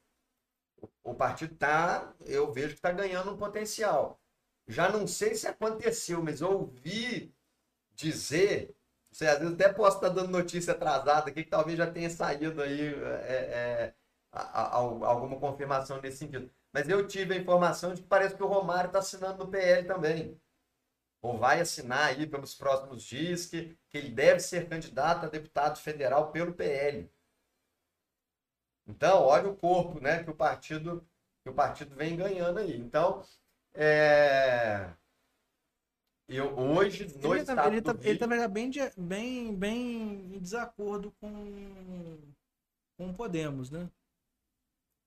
o 1.04 1.14
partido 1.14 1.56
tá, 1.56 2.14
eu 2.26 2.52
vejo 2.54 2.70
que 2.70 2.76
está 2.76 2.92
ganhando 2.92 3.32
um 3.32 3.38
potencial. 3.38 4.20
Já 4.68 4.90
não 4.90 5.08
sei 5.08 5.36
se 5.36 5.48
aconteceu, 5.48 6.24
mas 6.24 6.42
ouvi 6.42 7.34
dizer, 7.96 8.76
você 9.12 9.28
às 9.28 9.40
vezes 9.40 9.56
até 9.56 9.74
posso 9.74 9.98
estar 9.98 10.10
dando 10.10 10.30
notícia 10.32 10.74
atrasada 10.74 11.30
aqui, 11.30 11.44
que 11.44 11.50
talvez 11.50 11.78
já 11.78 11.92
tenha 11.92 12.10
saído 12.10 12.62
aí 12.62 12.94
é, 12.94 13.92
é, 13.92 13.96
a, 14.32 14.62
a, 14.62 14.76
alguma 14.78 15.40
confirmação 15.40 16.02
nesse 16.02 16.18
sentido. 16.20 16.50
Mas 16.72 16.88
eu 16.88 17.08
tive 17.08 17.34
a 17.34 17.38
informação 17.38 17.94
de 17.94 18.02
que 18.02 18.08
parece 18.08 18.36
que 18.36 18.44
o 18.44 18.48
Romário 18.48 18.88
está 18.90 19.00
assinando 19.00 19.44
no 19.44 19.52
PL 19.52 19.88
também 19.88 20.40
ou 21.22 21.38
vai 21.38 21.60
assinar 21.60 22.08
aí 22.08 22.26
pelos 22.26 22.56
próximos 22.56 23.04
dias 23.04 23.46
que, 23.46 23.78
que 23.90 23.98
ele 23.98 24.10
deve 24.10 24.40
ser 24.40 24.70
candidato 24.70 25.26
a 25.26 25.30
deputado 25.30 25.80
federal 25.80 26.32
pelo 26.32 26.54
PL. 26.54 27.12
Então, 28.88 29.22
olha 29.24 29.50
o 29.50 29.56
corpo, 29.56 30.00
né, 30.00 30.24
que 30.24 30.30
o 30.30 30.36
partido 30.36 31.06
que 31.44 31.50
o 31.50 31.54
partido 31.54 31.96
vem 31.96 32.18
ganhando 32.18 32.60
aí. 32.60 32.78
Então, 32.78 33.24
é... 33.74 34.92
eu 36.28 36.58
hoje 36.58 37.06
no 37.18 37.34
ele 37.34 37.42
estado 37.42 37.56
tá, 37.56 37.68
ele, 37.68 37.82
tá, 37.82 37.92
Rio... 37.92 38.02
ele 38.04 38.20
também 38.20 38.40
tá 38.40 38.48
bem, 38.48 38.72
bem, 38.98 39.56
bem 39.56 40.36
em 40.36 40.40
desacordo 40.40 41.12
com 41.20 42.18
com 42.98 43.12
o 43.12 43.14
Podemos, 43.14 43.72
né? 43.72 43.90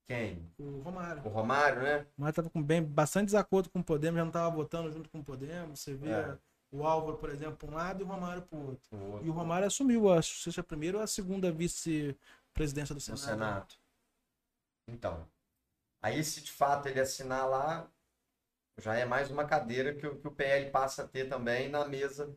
Quem? 0.06 0.50
O 0.58 0.80
Romário. 0.80 1.22
O 1.24 1.28
Romário, 1.28 1.82
né? 1.82 2.06
O 2.16 2.20
Romário 2.20 2.34
tava 2.34 2.50
com 2.50 2.62
bem, 2.62 2.82
bastante 2.82 3.26
desacordo 3.26 3.70
com 3.70 3.80
o 3.80 3.84
Podemos, 3.84 4.18
já 4.18 4.24
não 4.24 4.32
tava 4.32 4.54
votando 4.54 4.90
junto 4.90 5.08
com 5.08 5.20
o 5.20 5.24
Podemos. 5.24 5.80
Você 5.80 5.94
vê 5.94 6.10
é. 6.10 6.38
o 6.70 6.84
Álvaro, 6.86 7.18
por 7.18 7.30
exemplo, 7.30 7.56
para 7.56 7.70
um 7.70 7.74
lado 7.74 8.00
e 8.00 8.04
o 8.04 8.06
Romário 8.06 8.42
para 8.42 8.58
o 8.58 8.66
outro. 8.68 9.20
E 9.22 9.28
o 9.28 9.32
Romário 9.32 9.66
assumiu, 9.66 10.12
acho, 10.12 10.40
seja 10.40 10.60
a 10.60 10.64
primeira 10.64 10.98
ou 10.98 11.02
a 11.02 11.06
segunda 11.06 11.52
vice-presidência 11.52 12.94
do 12.94 13.00
Senado. 13.00 13.20
Do 13.20 13.24
Senado. 13.24 13.74
Então. 14.88 15.26
Aí, 16.02 16.22
se 16.24 16.40
de 16.42 16.50
fato 16.50 16.88
ele 16.88 17.00
assinar 17.00 17.48
lá, 17.48 17.88
já 18.78 18.96
é 18.96 19.04
mais 19.04 19.30
uma 19.30 19.44
cadeira 19.44 19.94
que, 19.94 20.08
que 20.08 20.28
o 20.28 20.32
PL 20.32 20.70
passa 20.70 21.04
a 21.04 21.08
ter 21.08 21.28
também 21.28 21.68
na 21.68 21.84
mesa, 21.84 22.36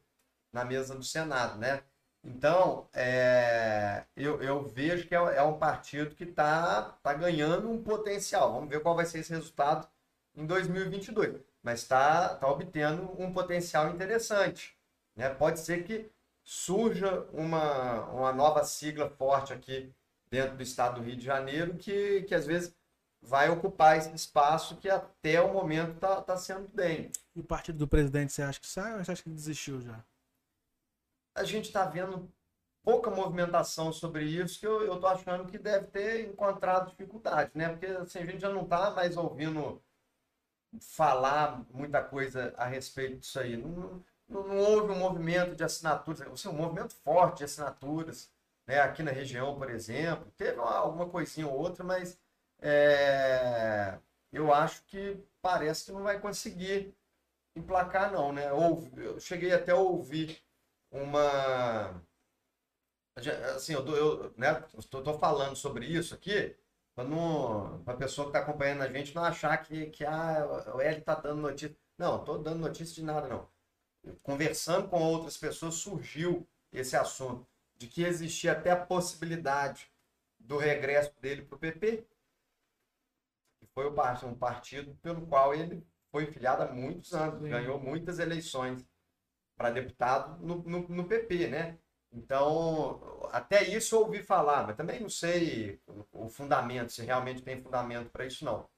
na 0.54 0.64
mesa 0.64 0.96
do 0.96 1.04
Senado, 1.04 1.58
né? 1.58 1.84
Então, 2.26 2.88
é, 2.91 4.03
eu, 4.15 4.41
eu, 4.41 4.64
vejo 4.64 5.07
que 5.07 5.14
é, 5.14 5.18
é, 5.18 5.43
um 5.43 5.60
partido 5.60 6.15
que 6.15 6.23
está 6.23 6.81
tá 7.03 7.14
ganhando 7.14 7.69
um 7.69 7.81
potencial. 7.81 8.52
Vamos 8.52 8.69
ver 8.69 8.81
qual 8.81 8.95
vai 8.95 9.06
ser 9.06 9.19
esse 9.19 9.31
resultado 9.31 9.88
em 10.35 10.45
2022. 10.45 11.39
Mas 11.61 11.81
está 11.81 12.35
tá 12.35 12.47
obtendo 12.47 13.11
um 13.22 13.31
potencial 13.31 13.89
interessante. 13.91 14.76
Né? 15.15 15.30
Pode 15.30 15.60
ser 15.60 15.84
que 15.84 16.10
surja 16.43 17.27
uma, 17.31 18.06
uma 18.10 18.34
nova 18.34 18.64
sigla 18.64 19.07
forte 19.10 19.53
aqui 19.53 19.93
dentro 20.30 20.57
do 20.57 20.64
estado 20.64 20.95
do 20.95 21.06
Rio 21.06 21.15
de 21.15 21.26
Janeiro 21.26 21.76
que, 21.76 22.23
que 22.23 22.34
às 22.34 22.45
vezes 22.45 22.76
vai 23.22 23.49
ocupar 23.49 23.97
esse 23.97 24.14
espaço 24.14 24.77
que 24.77 24.89
até 24.89 25.41
o 25.41 25.53
momento 25.53 25.93
está 25.93 26.22
tá 26.22 26.38
sendo 26.38 26.68
bem. 26.73 27.11
E 27.35 27.39
o 27.39 27.43
partido 27.43 27.77
do 27.77 27.88
presidente, 27.88 28.34
você 28.34 28.41
acha 28.41 28.60
que 28.60 28.68
sai 28.68 28.93
ou 28.93 29.03
você 29.03 29.11
acha 29.11 29.23
que 29.23 29.30
desistiu 29.30 29.81
já? 29.81 30.03
A 31.36 31.44
gente 31.44 31.66
está 31.66 31.86
vendo 31.86 32.32
pouca 32.84 33.12
movimentação 33.12 33.91
sobre 33.91 34.24
isso, 34.24 34.60
que 34.60 34.68
eu 34.68 34.94
estou 34.95 35.10
achando 35.10 35.48
que 35.52 35.57
deve 35.57 35.88
ter 35.88 36.30
encontrado 36.30 36.90
dificuldade, 36.90 37.52
né? 37.56 37.70
Porque 37.70 37.88
assim, 37.88 38.20
a 38.20 38.26
gente 38.26 38.40
já 38.40 38.49
não 38.49 38.64
está 38.64 38.91
mais 38.91 39.18
ouvindo 39.18 39.82
falar 40.80 41.66
muita 41.72 42.03
coisa 42.03 42.53
a 42.57 42.66
respeito 42.66 43.18
disso 43.20 43.40
aí. 43.40 43.57
Não, 43.57 44.03
não, 44.28 44.48
não 44.48 44.57
houve 44.57 44.91
um 44.94 44.99
movimento 44.99 45.56
de 45.56 45.64
assinaturas, 45.64 46.22
assim, 46.22 46.48
um 46.49 46.53
movimento 46.53 46.95
forte 46.95 47.40
de 47.40 47.45
assinaturas, 47.45 48.32
né? 48.68 48.80
Aqui 48.82 49.03
na 49.03 49.12
região, 49.12 49.57
por 49.57 49.70
exemplo, 49.70 50.32
teve 50.38 50.60
uma, 50.60 50.76
alguma 50.76 51.10
coisinha 51.10 51.48
ou 51.48 51.57
outra, 51.57 51.84
mas 51.84 52.20
é, 52.62 53.98
eu 54.32 54.53
acho 54.53 54.84
que 54.86 55.18
parece 55.41 55.86
que 55.86 55.91
não 55.91 56.03
vai 56.03 56.20
conseguir 56.20 56.95
emplacar, 57.56 58.12
não, 58.12 58.32
né? 58.34 58.52
Ou, 58.53 58.88
eu 58.98 59.20
cheguei 59.20 59.53
até 59.53 59.72
a 59.72 59.76
ouvir 59.78 60.45
uma. 60.96 62.02
Assim, 63.56 63.74
eu, 63.74 63.88
eu 63.96 64.34
né, 64.38 64.64
estou 64.78 65.18
falando 65.18 65.56
sobre 65.56 65.86
isso 65.86 66.14
aqui 66.14 66.56
para 66.96 67.94
a 67.94 67.98
pessoa 67.98 68.26
que 68.26 68.38
está 68.38 68.40
acompanhando 68.40 68.82
a 68.82 68.92
gente 68.92 69.14
não 69.14 69.24
achar 69.24 69.58
que, 69.58 69.88
que 69.88 70.06
ah, 70.06 70.46
o 70.74 70.82
L 70.82 70.98
está 70.98 71.16
dando 71.16 71.42
notícia. 71.42 71.76
Não, 71.98 72.20
estou 72.20 72.40
dando 72.40 72.60
notícia 72.60 72.96
de 72.96 73.04
nada, 73.04 73.28
não. 73.28 73.48
Conversando 74.24 74.88
com 74.88 75.02
outras 75.02 75.38
pessoas, 75.38 75.76
surgiu 75.76 76.48
esse 76.72 76.96
assunto 76.96 77.48
de 77.76 77.88
que 77.88 78.04
existia 78.04 78.54
até 78.54 78.72
a 78.72 78.86
possibilidade 78.86 79.92
do 80.40 80.58
regresso 80.58 81.14
dele 81.20 81.42
para 81.42 81.56
o 81.56 81.60
PP, 81.60 82.06
que 83.60 83.68
foi 83.74 83.90
um 83.90 84.36
partido 84.36 84.96
pelo 85.02 85.26
qual 85.26 85.54
ele 85.54 85.86
foi 86.12 86.28
filiado 86.28 86.64
há 86.64 86.72
muitos 86.72 87.14
anos, 87.14 87.42
ganhou 87.42 87.80
muitas 87.80 88.20
eleições 88.20 88.86
para 89.57 89.69
deputado 89.69 90.38
no, 90.45 90.57
no, 90.64 90.88
no, 90.88 91.06
PP, 91.06 91.48
né? 91.48 91.77
Então, 92.11 93.27
até 93.32 93.64
isso 93.64 93.95
eu 93.95 94.02
ouvi 94.02 94.23
falar, 94.23 94.65
mas 94.65 94.76
também 94.76 94.99
não 94.99 95.10
sei 95.10 95.82
o, 96.11 96.30
fundamento, 96.30 96.91
se 96.91 97.03
realmente 97.03 97.41
tem 97.41 97.61
fundamento 97.61 98.10
para 98.10 98.26
isso, 98.26 98.45
não. 98.45 98.69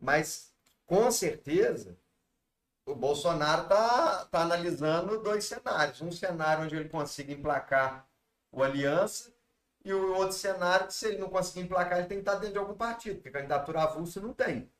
Mas, 0.00 0.52
com 0.84 1.10
certeza, 1.10 1.96
o 2.84 2.94
Bolsonaro 2.94 3.62
está 3.62 4.24
tá 4.26 4.42
analisando 4.42 5.22
dois 5.22 5.44
cenários. 5.44 6.00
Um 6.00 6.12
cenário 6.12 6.64
onde 6.64 6.76
ele 6.76 6.88
consiga 6.88 7.32
emplacar 7.32 8.08
o 8.52 8.62
Aliança 8.62 9.32
e 9.84 9.92
o 9.92 10.14
outro 10.14 10.36
cenário 10.36 10.88
que 10.88 10.94
se 10.94 11.06
ele 11.06 11.18
não 11.18 11.28
conseguir 11.28 11.60
emplacar, 11.60 11.98
ele 11.98 12.08
tem 12.08 12.18
que 12.18 12.22
estar 12.22 12.34
dentro 12.34 12.54
de 12.54 12.58
algum 12.58 12.74
partido, 12.74 13.16
porque 13.16 13.30
candidatura 13.30 13.82
avulsa 13.82 14.20
não 14.20 14.32
tem. 14.32 14.70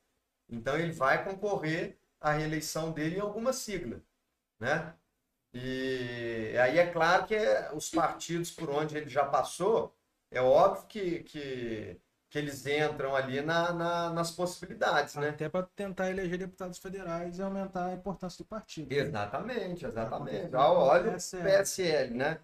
Então 0.48 0.76
ele 0.76 0.92
vai 0.92 1.24
concorrer 1.24 1.98
à 2.20 2.32
reeleição 2.32 2.92
dele 2.92 3.16
em 3.16 3.20
alguma 3.20 3.52
sigla, 3.52 4.00
né? 4.58 4.94
E 5.54 6.54
aí 6.58 6.78
é 6.78 6.86
claro 6.90 7.26
que 7.26 7.36
os 7.74 7.90
partidos 7.90 8.50
por 8.50 8.68
onde 8.70 8.96
ele 8.96 9.08
já 9.08 9.24
passou, 9.24 9.94
é 10.30 10.40
óbvio 10.40 10.86
que, 10.86 11.20
que 11.24 12.00
que 12.28 12.38
eles 12.38 12.66
entram 12.66 13.14
ali 13.14 13.40
na, 13.40 13.72
na, 13.72 14.10
nas 14.10 14.30
possibilidades, 14.30 15.14
né? 15.14 15.30
Até 15.30 15.48
para 15.48 15.66
tentar 15.74 16.10
eleger 16.10 16.38
deputados 16.38 16.78
federais 16.78 17.38
e 17.38 17.42
aumentar 17.42 17.86
a 17.86 17.94
importância 17.94 18.44
do 18.44 18.48
partido. 18.48 18.92
Exatamente, 18.92 19.84
né? 19.84 19.88
exatamente. 19.88 20.54
Olha 20.54 21.10
o 21.10 21.12
PSL. 21.14 21.44
PSL, 21.44 22.14
né? 22.14 22.40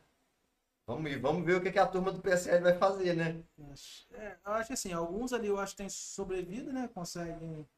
Vamos, 0.87 1.15
vamos 1.21 1.45
ver 1.45 1.57
o 1.57 1.61
que, 1.61 1.71
que 1.71 1.79
a 1.79 1.87
turma 1.87 2.11
do 2.11 2.21
PSL 2.21 2.63
vai 2.63 2.79
fazer, 2.79 3.15
né? 3.15 3.43
É, 4.13 4.37
eu 4.47 4.53
acho 4.53 4.69
que 4.69 4.73
assim, 4.73 4.93
alguns 4.93 5.33
ali 5.33 5.49
eu 5.49 5.59
acho 5.59 5.73
que 5.73 5.79
têm 5.79 5.89
sobrevivido, 5.89 6.73
né? 6.73 6.89
Conseguem 6.93 7.69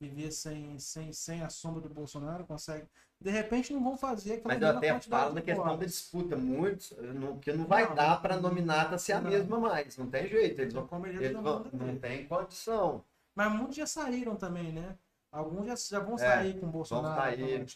viver 0.00 0.30
sem, 0.30 0.78
sem, 0.78 1.12
sem 1.12 1.42
a 1.42 1.50
sombra 1.50 1.80
do 1.80 1.88
Bolsonaro, 1.88 2.44
conseguem 2.44 2.88
de 3.20 3.30
repente 3.30 3.72
não 3.72 3.82
vão 3.82 3.96
fazer 3.96 4.34
aquela 4.34 4.54
Mas 4.54 4.62
eu 4.62 4.68
até 4.68 5.00
falo 5.00 5.34
na 5.34 5.42
questão 5.42 5.76
da 5.76 5.84
disputa, 5.84 6.36
muitos, 6.36 6.92
não, 6.98 7.38
que 7.38 7.52
não 7.52 7.66
vai 7.66 7.88
não, 7.88 7.94
dar 7.94 8.22
para 8.22 8.34
a 8.34 8.40
nominata 8.40 8.96
ser 8.96 9.12
a 9.12 9.20
mesma 9.20 9.58
mais, 9.58 9.96
não 9.96 10.08
tem 10.08 10.28
jeito, 10.28 10.60
eles, 10.60 10.72
vão, 10.72 11.06
eles 11.06 11.32
vão, 11.32 11.66
não 11.72 11.98
tem 11.98 12.26
condição. 12.26 13.04
Mas 13.34 13.52
muitos 13.52 13.76
já 13.76 13.86
saíram 13.86 14.36
também, 14.36 14.72
né? 14.72 14.96
Alguns 15.32 15.66
já, 15.66 15.98
já 15.98 16.04
vão 16.04 16.14
é, 16.14 16.18
sair 16.18 16.56
é, 16.56 16.60
com 16.60 16.66
o 16.66 16.70
Bolsonaro. 16.70 17.20
Sair. 17.20 17.66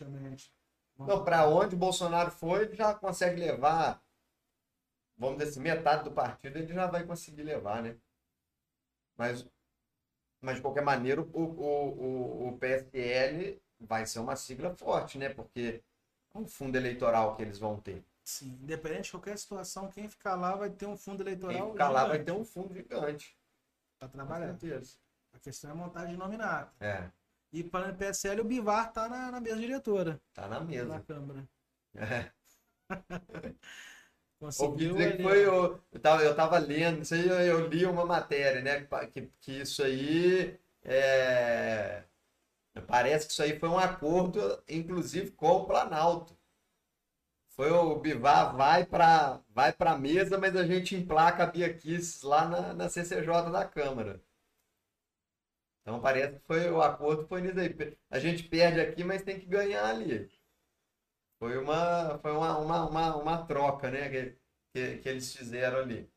Então, 0.99 1.25
para 1.25 1.49
onde 1.49 1.75
o 1.75 1.79
Bolsonaro 1.79 2.31
foi, 2.31 2.63
ele 2.63 2.77
já 2.77 2.95
consegue 2.95 3.41
levar, 3.41 4.01
vamos 5.19 5.39
dizer 5.39 5.51
assim, 5.51 5.61
metade 5.61 6.05
do 6.05 6.13
partido 6.13 6.57
ele 6.57 6.73
já 6.73 6.87
vai 6.87 7.05
conseguir 7.05 7.43
levar, 7.43 7.83
né? 7.83 7.97
Mas, 9.17 9.45
mas 10.43 10.57
de 10.57 10.63
qualquer 10.63 10.83
maneira, 10.83 11.23
o, 11.23 11.27
o, 11.33 12.49
o, 12.49 12.59
PSL 12.59 13.63
vai 13.79 14.05
ser 14.05 14.19
uma 14.19 14.35
sigla 14.35 14.75
forte, 14.75 15.17
né? 15.17 15.29
Porque 15.29 15.81
é 16.35 16.39
um 16.39 16.47
fundo 16.47 16.77
eleitoral 16.77 17.37
que 17.37 17.43
eles 17.43 17.59
vão 17.59 17.79
ter. 17.79 18.05
Sim, 18.25 18.59
independente 18.63 19.05
de 19.05 19.11
qualquer 19.13 19.39
situação, 19.39 19.89
quem 19.89 20.09
ficar 20.09 20.35
lá 20.35 20.57
vai 20.57 20.69
ter 20.69 20.87
um 20.87 20.97
fundo 20.97 21.23
eleitoral. 21.23 21.55
Quem 21.55 21.73
ficar 21.73 21.87
gigante. 21.87 22.03
lá 22.03 22.09
vai 22.09 22.19
ter 22.19 22.33
um 22.33 22.45
fundo 22.45 22.75
gigante. 22.75 23.39
Para 23.99 24.09
trabalhar. 24.09 24.57
A 25.33 25.39
questão 25.39 25.71
é 25.71 25.75
montar 25.75 26.07
de 26.07 26.17
nominado. 26.17 26.71
É. 26.81 27.09
E 27.53 27.63
para 27.63 27.93
o 27.93 27.97
PSL, 27.97 28.41
o 28.41 28.45
Bivar 28.45 28.93
tá 28.93 29.09
na, 29.09 29.31
na 29.31 29.41
mesa 29.41 29.61
diretora. 29.61 30.21
Tá 30.35 30.49
na 30.49 30.61
mesa. 30.61 30.87
Na 30.87 31.01
Câmara. 31.01 31.49
É. 31.95 32.31
Conseguiu 34.43 34.97
dizer 34.97 35.17
que 35.17 35.23
foi, 35.23 35.47
eu, 35.47 35.81
eu, 35.93 36.01
tava, 36.01 36.23
eu 36.23 36.35
tava 36.35 36.59
lendo, 36.59 37.03
isso 37.03 37.15
aí 37.15 37.29
eu, 37.29 37.41
eu 37.41 37.69
li 37.69 37.87
uma 37.87 38.05
matéria, 38.05 38.61
né? 38.61 38.87
Que, 39.13 39.31
que 39.41 39.61
isso 39.61 39.83
aí 39.83 40.59
é 40.85 42.05
Parece 42.87 43.27
que 43.27 43.33
isso 43.33 43.43
aí 43.43 43.59
foi 43.59 43.69
um 43.69 43.79
acordo, 43.79 44.63
inclusive, 44.69 45.31
com 45.33 45.49
o 45.49 45.67
Planalto. 45.67 46.37
Foi 47.51 47.71
o 47.71 48.01
Bivar 48.01 48.57
vai 48.57 48.85
para 48.87 49.41
vai 49.51 49.75
a 49.79 49.99
mesa, 49.99 50.39
mas 50.39 50.57
a 50.57 50.65
gente 50.65 50.97
emplaca 50.97 51.43
a 51.43 51.47
Bia 51.47 51.73
Kiss 51.73 52.25
lá 52.25 52.49
na, 52.49 52.73
na 52.75 52.89
CCJ 52.89 53.51
da 53.51 53.67
Câmara. 53.67 54.23
Então 55.83 56.01
parece 56.01 56.39
que 56.39 56.47
foi 56.47 56.71
o 56.71 56.81
acordo 56.81 57.27
foi 57.27 57.43
nisso 57.43 57.59
aí. 57.61 57.97
A 58.11 58.19
gente 58.19 58.45
perde 58.45 58.81
aqui, 58.81 59.05
mas 59.05 59.23
tem 59.23 59.39
que 59.39 59.47
ganhar 59.47 59.85
ali. 59.85 60.31
Foi 61.43 61.59
uma, 61.59 62.19
foi 62.21 62.31
uma, 62.31 62.57
uma, 62.59 62.89
uma, 62.89 63.17
uma 63.17 63.39
troca 63.45 63.91
né, 63.91 64.09
que, 64.09 64.37
que, 64.73 64.99
que, 64.99 65.09
eles 65.09 65.35
fizeram 65.35 65.79
ali. 65.81 66.09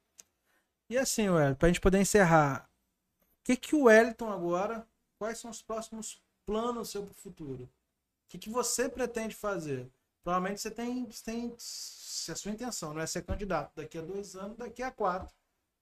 E 0.87 0.99
assim, 0.99 1.27
Wellington, 1.27 1.55
para 1.55 1.65
a 1.65 1.69
gente 1.69 1.81
poder 1.81 1.99
encerrar, 1.99 2.69
o 3.39 3.43
que, 3.43 3.57
que 3.57 3.75
o 3.75 3.85
Wellington 3.85 4.31
agora, 4.31 4.87
quais 5.17 5.39
são 5.39 5.49
os 5.49 5.63
próximos 5.63 6.21
plano 6.45 6.85
seu 6.85 7.01
para 7.01 7.11
o 7.11 7.15
futuro? 7.15 7.63
O 7.63 7.69
que, 8.29 8.37
que 8.37 8.51
você 8.51 8.87
pretende 8.87 9.33
fazer? 9.33 9.89
Provavelmente 10.23 10.61
você 10.61 10.69
tem, 10.69 11.07
você 11.09 11.23
tem 11.23 11.55
se 11.57 12.31
a 12.31 12.35
sua 12.35 12.51
intenção 12.51 12.93
não 12.93 13.01
é 13.01 13.07
ser 13.07 13.23
candidato 13.23 13.71
daqui 13.75 13.97
a 13.97 14.01
dois 14.01 14.35
anos, 14.35 14.55
daqui 14.55 14.83
a 14.83 14.91
quatro, 14.91 15.33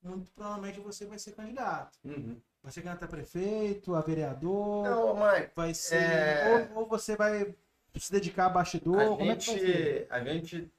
muito 0.01 0.31
provavelmente 0.31 0.79
você 0.79 1.05
vai 1.05 1.19
ser 1.19 1.33
candidato. 1.33 1.99
Uhum. 2.05 2.39
Vai 2.61 2.71
ser 2.71 2.81
candidato 2.81 3.03
a 3.03 3.07
prefeito, 3.09 3.93
a 3.93 3.99
vereador. 3.99 4.85
Não, 4.85 5.13
mas 5.15 5.49
vai 5.53 5.73
ser. 5.73 6.01
É... 6.01 6.69
Ou, 6.71 6.83
ou, 6.83 6.87
você 6.87 7.17
vai 7.17 7.53
se 7.99 8.11
dedicar 8.11 8.47
a 8.47 8.49
bastidor. 8.49 8.99
A 8.99 9.07
Como 9.07 9.25
gente, 9.25 9.51
é 9.51 10.07
a 10.09 10.23
gente, 10.23 10.71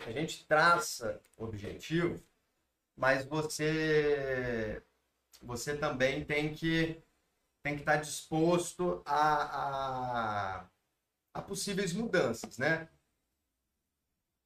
a 0.00 0.12
gente 0.12 0.46
traça 0.46 1.20
objetivo, 1.36 2.22
mas 2.96 3.24
você, 3.24 4.82
você 5.42 5.76
também 5.76 6.24
tem 6.24 6.54
que 6.54 7.02
tem 7.62 7.76
que 7.76 7.80
estar 7.80 7.96
disposto 7.96 9.02
a, 9.06 10.58
a, 10.60 10.70
a 11.32 11.42
possíveis 11.42 11.94
mudanças, 11.94 12.58
né? 12.58 12.88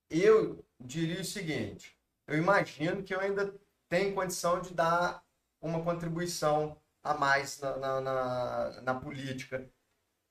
Eu 0.08 0.64
diria 0.78 1.20
o 1.20 1.24
seguinte: 1.24 1.98
eu 2.26 2.38
imagino 2.38 3.02
que 3.02 3.12
eu 3.14 3.20
ainda 3.20 3.52
tenho 3.88 4.14
condição 4.14 4.60
de 4.60 4.72
dar 4.72 5.24
uma 5.60 5.82
contribuição 5.82 6.80
a 7.02 7.14
mais 7.14 7.58
na, 7.60 7.76
na, 7.76 8.00
na, 8.00 8.82
na 8.82 8.94
política 9.00 9.68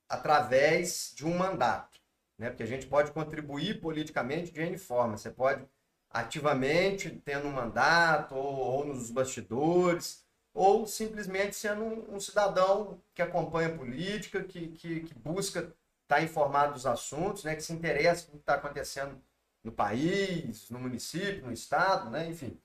através 0.10 1.14
de 1.16 1.26
um 1.26 1.38
mandato, 1.38 2.00
né? 2.38 2.50
Porque 2.50 2.64
a 2.64 2.68
gente 2.68 2.88
pode 2.88 3.12
contribuir 3.12 3.82
politicamente 3.82 4.52
de 4.52 4.62
N 4.62 4.78
forma. 4.78 5.18
Você 5.18 5.32
pode 5.32 5.66
ativamente 6.10 7.10
tendo 7.26 7.48
um 7.48 7.52
mandato 7.52 8.36
ou, 8.36 8.56
ou 8.56 8.86
nos 8.86 9.12
bastidores 9.12 10.26
ou 10.54 10.88
simplesmente 10.88 11.56
sendo 11.56 11.84
um, 11.84 12.16
um 12.16 12.20
cidadão 12.20 13.00
que 13.14 13.22
acompanha 13.22 13.68
a 13.70 13.78
política, 13.78 14.44
que, 14.44 14.70
que, 14.70 15.02
que 15.02 15.14
busca 15.14 15.60
estar 15.60 15.76
tá 16.08 16.22
informado 16.22 16.74
dos 16.74 16.88
assuntos, 16.88 17.44
né, 17.44 17.56
que 17.56 17.62
se 17.62 17.74
interessa 17.74 18.26
pelo 18.26 18.38
que 18.38 18.44
está 18.44 18.56
acontecendo 18.56 19.22
no 19.64 19.72
país, 19.72 20.70
no 20.72 20.80
município, 20.80 21.46
no 21.46 21.52
estado, 21.52 22.10
né, 22.10 22.28
enfim. 22.28 22.60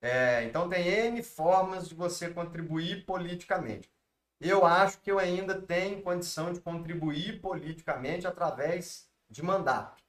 É, 0.00 0.44
então 0.44 0.68
tem 0.68 0.86
N 0.86 1.22
formas 1.22 1.88
de 1.88 1.94
você 1.94 2.30
contribuir 2.30 3.04
politicamente. 3.04 3.90
Eu 4.40 4.66
acho 4.66 5.00
que 5.00 5.10
eu 5.10 5.18
ainda 5.18 5.60
tenho 5.60 6.02
condição 6.02 6.52
de 6.52 6.60
contribuir 6.60 7.40
politicamente 7.40 8.26
através 8.26 9.08
de 9.30 9.42
mandato. 9.42 10.02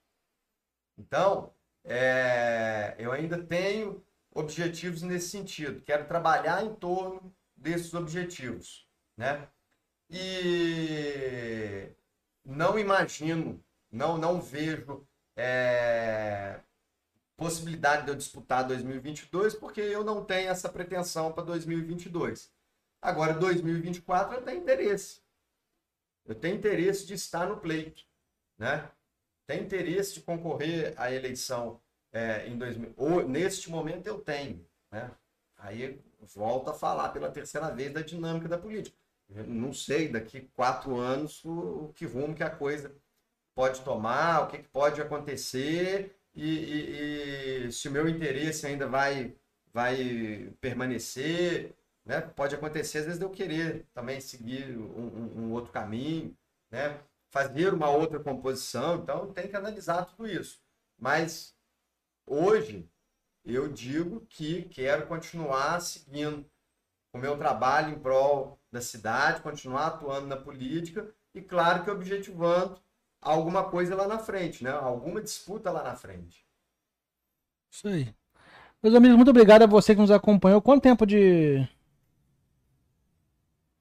Então, 0.97 1.53
é, 1.83 2.95
eu 2.99 3.11
ainda 3.11 3.41
tenho 3.41 4.03
objetivos 4.31 5.01
nesse 5.01 5.29
sentido. 5.29 5.81
Quero 5.81 6.07
trabalhar 6.07 6.63
em 6.63 6.75
torno 6.75 7.33
desses 7.55 7.93
objetivos, 7.93 8.87
né? 9.15 9.47
E 10.09 11.89
não 12.45 12.77
imagino, 12.79 13.63
não 13.91 14.17
não 14.17 14.41
vejo 14.41 15.05
é, 15.35 16.59
possibilidade 17.35 18.05
de 18.05 18.11
eu 18.11 18.15
disputar 18.15 18.67
2022 18.67 19.55
porque 19.55 19.81
eu 19.81 20.03
não 20.03 20.23
tenho 20.23 20.49
essa 20.49 20.69
pretensão 20.69 21.31
para 21.31 21.43
2022. 21.43 22.51
Agora 23.02 23.34
2024 23.34 24.36
eu 24.36 24.41
tenho 24.41 24.61
interesse. 24.61 25.22
Eu 26.26 26.36
tenho 26.36 26.56
interesse 26.56 27.06
de 27.06 27.14
estar 27.14 27.48
no 27.48 27.57
pleito, 27.57 28.03
né? 28.57 28.90
Tenho 29.45 29.64
interesse 29.64 30.15
de 30.15 30.22
concorrer 30.22 30.94
à 30.98 31.11
eleição 31.11 31.80
é, 32.11 32.48
em 32.48 32.57
2000. 32.57 32.94
Ou, 32.98 33.28
neste 33.28 33.69
momento 33.69 34.07
eu 34.07 34.19
tenho. 34.19 34.65
Né? 34.91 35.10
Aí 35.57 35.99
volto 36.36 36.69
a 36.69 36.74
falar 36.74 37.10
pela 37.10 37.32
terceira 37.32 37.69
vez 37.69 37.94
da 37.94 38.02
dinâmica 38.02 38.48
da 38.48 38.57
política. 38.57 38.98
Eu 39.30 39.45
não 39.45 39.74
sei 39.74 40.07
daqui 40.07 40.49
quatro 40.56 40.98
anos 40.98 41.44
o, 41.44 41.49
o, 41.49 41.94
que 41.94 42.06
rumo 42.06 42.36
que 42.36 42.44
a 42.44 42.49
coisa 42.49 42.94
pode 43.56 43.82
tomar, 43.82 44.44
o 44.44 44.48
que, 44.48 44.60
que 44.60 44.69
pode 44.69 45.02
acontecer 45.02 46.15
e, 46.36 46.49
e, 46.49 47.68
e, 47.68 47.72
se 47.72 47.88
o 47.88 47.91
meu 47.91 48.07
interesse 48.07 48.65
ainda 48.68 48.88
vai, 48.88 49.34
vai 49.74 50.53
permanecer. 50.61 51.74
Né? 52.07 52.21
Pode 52.21 52.55
acontecer, 52.55 52.99
às 52.99 53.05
vezes, 53.05 53.19
de 53.19 53.25
eu 53.25 53.29
querer 53.29 53.85
também 53.93 54.19
seguir 54.21 54.77
um, 54.77 55.43
um, 55.43 55.51
outro 55.51 55.71
caminho, 55.71 56.35
né? 56.71 56.99
fazer 57.29 57.73
uma 57.73 57.89
outra 57.89 58.19
composição. 58.19 58.95
Então, 58.95 59.31
tem 59.34 59.47
que 59.47 59.55
analisar 59.55 60.05
tudo 60.05 60.27
isso. 60.27 60.59
Mas 60.97 61.57
Hoje, 62.29 62.85
eu 63.45 63.71
digo 63.71 64.19
que 64.29 64.63
quero 64.63 65.07
continuar 65.07 65.79
seguindo 65.79 66.45
o 67.13 67.17
meu 67.17 67.38
trabalho 67.38 67.93
em 67.93 67.99
prol 67.99 68.59
da 68.69 68.81
cidade, 68.81 69.41
continuar 69.41 69.88
atuando 69.88 70.27
na 70.27 70.35
política 70.35 71.09
e, 71.34 71.41
claro, 71.41 71.85
que 71.85 71.89
objetivando 71.89 72.77
alguma 73.21 73.63
coisa 73.63 73.95
lá 73.95 74.09
na 74.09 74.19
frente, 74.19 74.61
né? 74.61 74.71
Alguma 74.71 75.21
disputa 75.21 75.71
lá 75.71 75.84
na 75.84 75.95
frente. 75.95 76.45
Isso 77.71 77.88
aí. 77.88 78.13
Meus 78.84 78.93
amigos, 78.93 79.15
muito 79.15 79.31
obrigado 79.31 79.61
a 79.61 79.67
você 79.67 79.95
que 79.95 80.01
nos 80.01 80.11
acompanhou. 80.11 80.61
Quanto 80.61 80.84
tempo 80.84 81.05
de. 81.05 81.65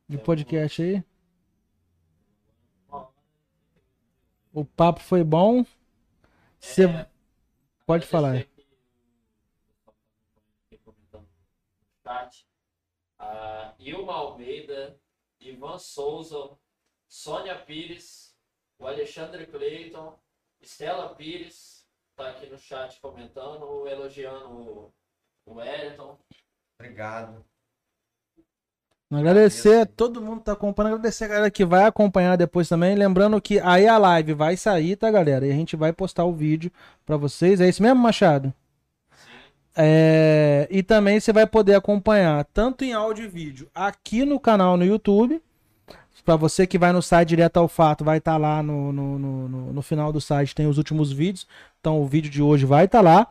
De 0.08 0.18
podcast 0.18 0.82
aí? 0.82 1.04
O 4.52 4.64
papo 4.64 5.00
foi 5.00 5.22
bom. 5.22 5.64
Você 6.58 6.84
É, 6.88 7.10
pode 7.84 8.06
falar. 8.06 8.34
no 8.34 8.46
chat, 12.06 12.46
a 13.18 13.74
Ilma 13.78 14.14
Almeida, 14.14 14.98
Ivan 15.40 15.78
Souza, 15.78 16.56
Sônia 17.08 17.58
Pires, 17.58 18.34
o 18.78 18.86
Alexandre 18.86 19.46
Cleiton, 19.46 20.18
Estela 20.60 21.14
Pires, 21.14 21.86
tá 22.14 22.30
aqui 22.30 22.46
no 22.48 22.58
chat 22.58 22.98
comentando, 23.00 23.86
elogiando 23.86 24.48
o, 24.48 24.94
o 25.44 25.54
Wellington. 25.54 26.18
Obrigado. 26.78 27.44
Agradecer 29.10 29.80
a 29.82 29.86
todo 29.86 30.20
mundo 30.20 30.38
que 30.40 30.46
tá 30.46 30.52
acompanhando. 30.52 30.94
Agradecer 30.94 31.24
a 31.24 31.28
galera 31.28 31.50
que 31.50 31.64
vai 31.64 31.84
acompanhar 31.84 32.36
depois 32.36 32.68
também. 32.68 32.96
Lembrando 32.96 33.40
que 33.40 33.60
aí 33.60 33.86
a 33.86 33.96
live 33.98 34.34
vai 34.34 34.56
sair, 34.56 34.96
tá, 34.96 35.10
galera? 35.10 35.46
E 35.46 35.50
a 35.50 35.54
gente 35.54 35.76
vai 35.76 35.92
postar 35.92 36.24
o 36.24 36.32
vídeo 36.32 36.72
pra 37.04 37.16
vocês. 37.16 37.60
É 37.60 37.68
isso 37.68 37.82
mesmo, 37.82 38.00
Machado? 38.00 38.52
Sim, 39.14 39.32
É, 39.76 40.66
e 40.70 40.82
também 40.82 41.20
você 41.20 41.32
vai 41.32 41.46
poder 41.46 41.74
acompanhar 41.74 42.44
tanto 42.46 42.84
em 42.84 42.92
áudio 42.94 43.24
e 43.26 43.28
vídeo 43.28 43.68
aqui 43.74 44.24
no 44.24 44.40
canal 44.40 44.76
no 44.76 44.84
YouTube. 44.84 45.40
Para 46.24 46.36
você 46.36 46.66
que 46.66 46.78
vai 46.78 46.92
no 46.92 47.02
site 47.02 47.28
direto 47.28 47.58
ao 47.58 47.68
fato, 47.68 48.04
vai 48.04 48.18
estar 48.18 48.36
lá 48.36 48.62
no, 48.62 48.92
no, 48.92 49.18
no, 49.18 49.48
no- 49.48 49.72
no 49.74 49.82
final 49.82 50.12
do 50.12 50.20
site, 50.20 50.54
tem 50.54 50.66
os 50.66 50.78
últimos 50.78 51.12
vídeos. 51.12 51.46
Então 51.80 52.00
o 52.02 52.06
vídeo 52.06 52.30
de 52.30 52.42
hoje 52.42 52.66
vai 52.66 52.86
estar 52.86 53.00
lá. 53.00 53.28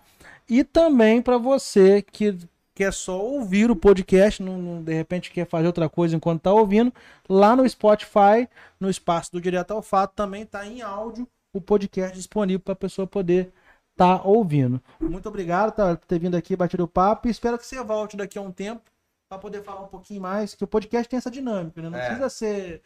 E 0.49 0.63
também 0.63 1.21
para 1.21 1.37
você 1.37 2.01
que 2.01 2.37
quer 2.75 2.93
só 2.93 3.19
ouvir 3.23 3.71
o 3.71 3.75
podcast, 3.75 4.43
não, 4.43 4.57
não- 4.57 4.83
de 4.83 4.93
repente 4.93 5.31
quer 5.31 5.47
fazer 5.47 5.65
outra 5.67 5.89
coisa 5.89 6.15
enquanto 6.15 6.39
está 6.41 6.51
ouvindo, 6.53 6.93
lá 7.27 7.55
no 7.55 7.67
Spotify, 7.67 8.47
no 8.79 8.89
espaço 8.89 9.31
do 9.31 9.41
Direto 9.41 9.71
ao 9.71 9.81
Fato, 9.81 10.13
também 10.13 10.43
está 10.43 10.67
em 10.67 10.81
áudio 10.81 11.27
o 11.53 11.61
podcast 11.61 12.15
disponível 12.15 12.59
para 12.59 12.73
a 12.73 12.75
pessoa 12.75 13.07
poder 13.07 13.51
tá 13.95 14.21
ouvindo. 14.23 14.83
Muito 14.99 15.29
obrigado 15.29 15.73
tá, 15.73 15.95
por 15.95 16.05
ter 16.05 16.19
vindo 16.19 16.35
aqui, 16.35 16.53
batido 16.53 16.83
o 16.83 16.87
papo. 16.87 17.29
E 17.29 17.31
espero 17.31 17.57
que 17.57 17.65
você 17.65 17.81
volte 17.81 18.17
daqui 18.17 18.37
a 18.37 18.41
um 18.41 18.51
tempo 18.51 18.81
para 19.29 19.39
poder 19.39 19.63
falar 19.63 19.83
um 19.83 19.87
pouquinho 19.87 20.21
mais. 20.21 20.53
Que 20.53 20.65
o 20.65 20.67
podcast 20.67 21.07
tem 21.09 21.15
essa 21.17 21.31
dinâmica, 21.31 21.81
né? 21.81 21.89
Não 21.89 21.97
É. 21.97 22.05
precisa 22.07 22.29
ser 22.29 22.81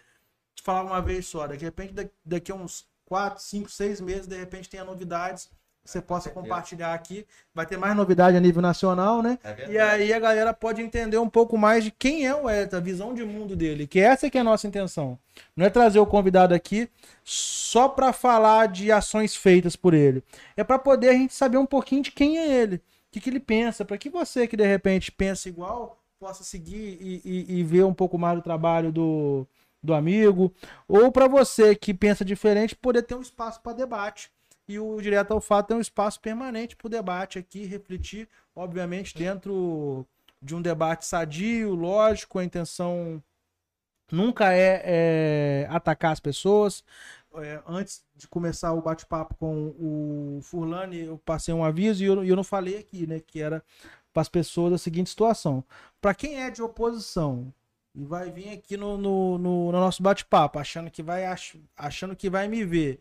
falar 0.64 0.84
uma 0.84 1.02
vez 1.02 1.26
só. 1.26 1.48
De 1.48 1.58
repente, 1.58 1.94
da- 1.94 2.08
daqui 2.24 2.52
a 2.52 2.56
uns 2.56 2.88
4, 3.06 3.42
5, 3.42 3.72
6 3.72 4.00
meses, 4.00 4.28
de 4.28 4.38
repente 4.38 4.70
tenha 4.70 4.84
novidades 4.84 5.50
você 5.90 6.02
possa 6.02 6.30
compartilhar 6.30 6.94
aqui. 6.94 7.26
Vai 7.54 7.66
ter 7.66 7.78
mais 7.78 7.96
novidade 7.96 8.38
a 8.38 8.40
nível 8.40 8.62
nacional, 8.62 9.22
né? 9.22 9.40
É. 9.44 9.72
E 9.72 9.78
aí 9.80 10.14
a 10.14 10.20
galera 10.20 10.54
pode 10.54 10.82
entender 10.82 11.18
um 11.18 11.30
pouco 11.30 11.58
mais 11.58 11.84
de 11.84 11.92
quem 11.92 12.26
é 12.26 12.36
o 12.36 12.50
Elton, 12.50 12.78
a 12.78 12.80
visão 12.80 13.14
de 13.14 13.24
mundo 13.24 13.56
dele, 13.56 13.88
que 13.88 14.00
essa 14.00 14.30
que 14.30 14.38
é 14.38 14.42
a 14.42 14.44
nossa 14.44 14.68
intenção. 14.68 15.18
Não 15.56 15.66
é 15.66 15.70
trazer 15.70 16.00
o 16.00 16.06
convidado 16.06 16.54
aqui 16.54 16.90
só 17.24 17.88
para 17.90 18.14
falar 18.14 18.68
de 18.68 18.92
ações 18.92 19.36
feitas 19.36 19.76
por 19.76 19.94
ele. 19.94 20.24
É 20.56 20.64
para 20.64 20.78
poder 20.80 21.10
a 21.10 21.14
gente 21.14 21.34
saber 21.34 21.58
um 21.58 21.66
pouquinho 21.66 22.04
de 22.04 22.12
quem 22.12 22.38
é 22.38 22.48
ele, 22.48 22.76
o 22.78 22.82
que, 23.12 23.20
que 23.20 23.30
ele 23.30 23.40
pensa, 23.40 23.84
para 23.84 23.98
que 23.98 24.10
você 24.10 24.48
que 24.48 24.56
de 24.58 24.66
repente 24.66 25.12
pensa 25.12 25.50
igual 25.50 25.98
possa 26.20 26.44
seguir 26.44 26.98
e, 27.00 27.22
e- 27.24 27.60
e 27.60 27.64
ver 27.64 27.86
um 27.86 27.94
pouco 27.94 28.18
mais 28.18 28.36
do 28.38 28.42
trabalho 28.44 28.92
do, 28.92 29.48
do 29.82 29.94
amigo, 29.94 30.54
ou 30.88 31.12
para 31.12 31.28
você 31.28 31.74
que 31.76 31.94
pensa 31.94 32.26
diferente 32.26 32.76
poder 32.76 33.04
ter 33.04 33.16
um 33.16 33.22
espaço 33.22 33.62
para 33.62 33.72
debate. 33.74 34.30
E 34.70 34.80
o 34.80 35.02
Direto 35.02 35.34
ao 35.34 35.42
Fato 35.42 35.74
é 35.74 35.78
um 35.78 35.82
espaço 35.82 36.22
permanente 36.22 36.76
para 36.78 36.88
o 36.88 36.92
debate 36.92 37.40
aqui, 37.40 37.66
refletir, 37.66 38.30
obviamente, 38.56 39.18
dentro 39.18 40.06
de 40.42 40.56
um 40.56 40.62
debate 40.62 41.06
sadio, 41.06 41.76
lógico, 41.76 42.40
a 42.40 42.46
intenção 42.46 43.22
nunca 44.12 44.54
é, 44.54 44.82
é 45.66 45.68
atacar 45.70 46.12
as 46.14 46.20
pessoas. 46.20 46.84
É, 47.36 47.62
antes 47.68 48.04
de 48.16 48.28
começar 48.28 48.74
o 48.74 48.82
bate-papo 48.82 49.36
com 49.36 49.70
o 49.80 50.40
Furlane, 50.44 51.06
eu 51.06 51.18
passei 51.20 51.54
um 51.54 51.64
aviso 51.64 52.04
e 52.04 52.08
eu, 52.08 52.24
eu 52.24 52.36
não 52.36 52.44
falei 52.44 52.78
aqui, 52.78 53.06
né? 53.08 53.20
Que 53.20 53.42
era 53.42 53.64
para 54.14 54.22
as 54.22 54.30
pessoas 54.30 54.74
a 54.74 54.78
seguinte 54.78 55.10
situação. 55.12 55.64
Para 56.02 56.16
quem 56.16 56.42
é 56.42 56.50
de 56.50 56.62
oposição 56.62 57.54
e 57.96 58.04
vai 58.04 58.32
vir 58.32 58.50
aqui 58.54 58.78
no, 58.78 58.98
no, 58.98 59.38
no- 59.38 59.72
no 59.72 59.80
nosso 59.80 60.02
bate-papo, 60.04 60.60
achando 60.60 60.90
que 60.92 61.04
vai 61.04 61.26
ach- 61.26 61.56
achando 61.78 62.16
que 62.16 62.30
vai 62.30 62.48
me 62.48 62.64
ver, 62.66 63.00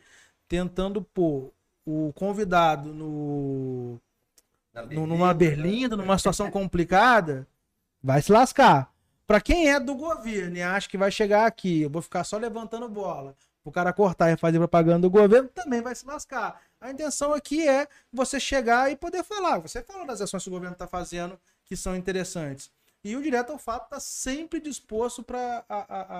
tentando 0.49 1.03
pôr 1.03 1.53
o 1.91 2.13
convidado 2.13 2.93
no, 2.93 3.99
nu- 4.91 5.07
numa 5.07 5.33
berlinda, 5.33 5.63
berlinda, 5.63 5.97
numa 5.97 6.19
situação 6.19 6.51
complicada, 6.51 7.47
vai 8.03 8.21
se 8.21 8.31
lascar. 8.31 8.93
Pra 9.27 9.41
quem 9.41 9.71
é 9.71 9.81
do 9.81 9.95
governo 9.95 10.57
e 10.57 10.63
acha 10.63 10.89
que 10.89 10.99
vai 10.99 11.11
chegar 11.11 11.47
aqui, 11.47 11.83
eu 11.83 11.91
vou 11.91 12.03
ficar 12.03 12.25
só 12.25 12.37
levantando 12.37 12.89
bola, 12.89 13.35
o 13.65 13.73
cara 13.73 13.93
cortar 13.93 14.31
e 14.31 14.37
fazer 14.37 14.59
propaganda 14.59 15.01
do 15.01 15.11
governo, 15.11 15.49
também 15.49 15.81
vai 15.81 15.95
se 15.95 16.07
lascar. 16.07 16.61
A 16.81 16.91
intenção 16.91 17.33
aqui 17.33 17.67
é 17.67 17.89
você 18.13 18.39
chegar 18.39 18.91
e 18.91 18.97
poder 18.97 19.25
falar. 19.25 19.59
Você 19.59 19.83
fala 19.83 20.05
das 20.07 20.21
ações 20.21 20.43
que 20.43 20.49
o 20.49 20.53
governo 20.53 20.75
está 20.75 20.87
fazendo 20.87 21.39
que 21.65 21.77
são 21.77 21.97
interessantes. 21.97 22.71
E 23.05 23.17
o 23.17 23.23
Direto 23.23 23.53
ao 23.53 23.59
Fato 23.59 23.85
está 23.85 24.01
sempre 24.01 24.61
disposto 24.61 25.23
para 25.23 25.65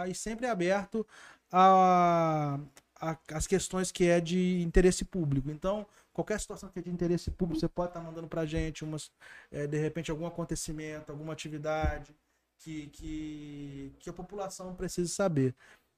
e 0.09 0.15
sempre 0.15 0.47
aberto 0.47 1.07
a, 1.53 2.59
a- 3.01 3.19
as 3.33 3.47
questões 3.47 3.91
que 3.93 4.05
é 4.09 4.21
de 4.21 4.61
interesse 4.63 5.05
público. 5.05 5.51
Então, 5.51 5.87
qualquer 6.13 6.39
situação 6.41 6.69
que 6.69 6.79
é 6.79 6.83
de 6.83 6.91
interesse 6.91 7.31
público, 7.31 7.61
você 7.61 7.69
pode 7.69 7.91
estar 7.91 8.01
mandando 8.01 8.29
para 8.29 8.43
a 8.43 8.47
gente 8.47 8.85
umas, 8.85 9.11
eh, 9.51 9.67
de 9.67 9.79
repente 9.79 10.11
algum 10.11 10.27
acontecimento, 10.27 11.11
alguma 11.11 11.33
atividade 11.33 12.15
que, 12.59 12.89
que, 12.89 13.95
que 14.01 14.11
a 14.11 14.13
população 14.13 14.75
precisa 14.75 15.09
saber. 15.13 15.55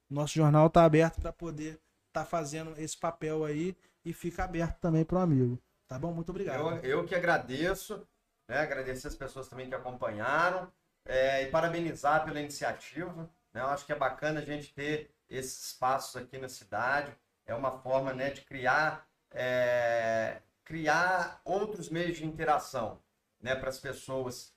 Nosso 0.09 0.35
jornal 0.35 0.67
está 0.67 0.85
aberto 0.85 1.21
para 1.21 1.33
poder 1.33 1.81
estar 2.09 2.25
fazendo 2.25 2.75
esse 2.79 2.97
papel 2.97 3.45
aí 3.45 3.77
e 4.05 4.13
fica 4.13 4.45
aberto 4.45 4.79
também 4.79 5.05
para 5.05 5.19
o 5.19 5.21
amigo. 5.21 5.59
Tá 5.89 5.99
bom? 5.99 6.13
Muito 6.13 6.31
obrigado. 6.31 6.61
Eu, 6.85 7.01
eu 7.01 7.05
que 7.05 7.15
agradeço, 7.15 8.07
né? 8.49 8.59
agradecer 8.59 9.09
as 9.09 9.15
pessoas 9.15 9.49
também 9.49 9.69
que 9.69 9.75
acompanharam 9.75 10.71
é, 11.07 11.43
e 11.43 11.51
parabenizar 11.51 12.25
pela 12.25 12.41
iniciativa. 12.41 13.29
Né? 13.53 13.61
Eu 13.61 13.67
acho 13.67 13.87
que 13.87 13.93
é 13.93 13.97
bacana 13.97 14.41
a 14.41 14.45
gente 14.45 14.73
ter 14.75 15.11
esses 15.31 15.67
espaços 15.69 16.17
aqui 16.17 16.39
na 16.39 16.49
cidade. 16.49 17.15
É 17.47 17.55
uma 17.55 17.79
forma 17.81 18.13
né, 18.13 18.31
de 18.31 18.43
criar, 18.43 19.09
é, 19.33 20.41
criar 20.65 21.41
outros 21.45 21.89
meios 21.89 22.19
de 22.19 22.27
interação 22.27 23.01
né, 23.41 23.55
para 23.57 23.69
as 23.71 23.79
pessoas 23.79 24.55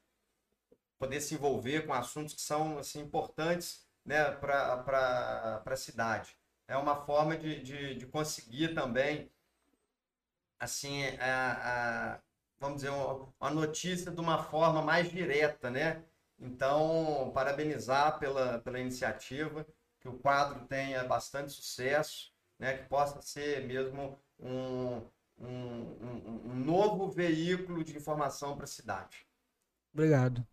poder 0.98 1.22
se 1.22 1.36
envolver 1.36 1.86
com 1.86 1.94
assuntos 1.94 2.34
que 2.34 2.42
são 2.42 2.78
assim, 2.78 3.02
importantes 3.02 3.86
né, 4.06 4.32
para 4.32 5.62
a 5.66 5.76
cidade. 5.76 6.36
É 6.68 6.78
uma 6.78 6.96
forma 7.06 7.38
de, 7.38 7.62
de, 7.62 7.96
de 7.96 8.06
conseguir 8.08 8.74
também 8.74 9.30
assim, 10.60 11.04
a, 11.20 12.14
a- 12.16 12.20
vamos 12.60 12.78
dizer, 12.82 12.92
uma 13.40 13.50
notícia 13.52 14.12
de 14.12 14.20
uma 14.20 14.44
forma 14.44 14.82
mais 14.82 15.10
direta, 15.12 15.70
né? 15.70 16.04
Então, 16.40 17.32
parabenizar 17.34 18.20
pela, 18.20 18.60
pela 18.60 18.80
iniciativa, 18.80 19.66
que 20.04 20.10
o 20.10 20.20
quadro 20.20 20.68
tenha 20.68 21.06
bastante 21.06 21.52
sucesso, 21.54 22.34
né? 22.60 22.78
Que 22.78 22.86
possa 22.90 23.22
ser 23.24 23.66
mesmo 23.68 24.20
um, 24.40 24.98
um, 25.40 25.48
um- 25.48 26.42
um 26.52 26.56
novo 26.56 27.10
veículo 27.10 27.84
de 27.84 27.98
informação 27.98 28.56
para 28.56 28.66
a 28.66 28.68
cidade. 28.68 29.28
Obrigado. 29.94 30.46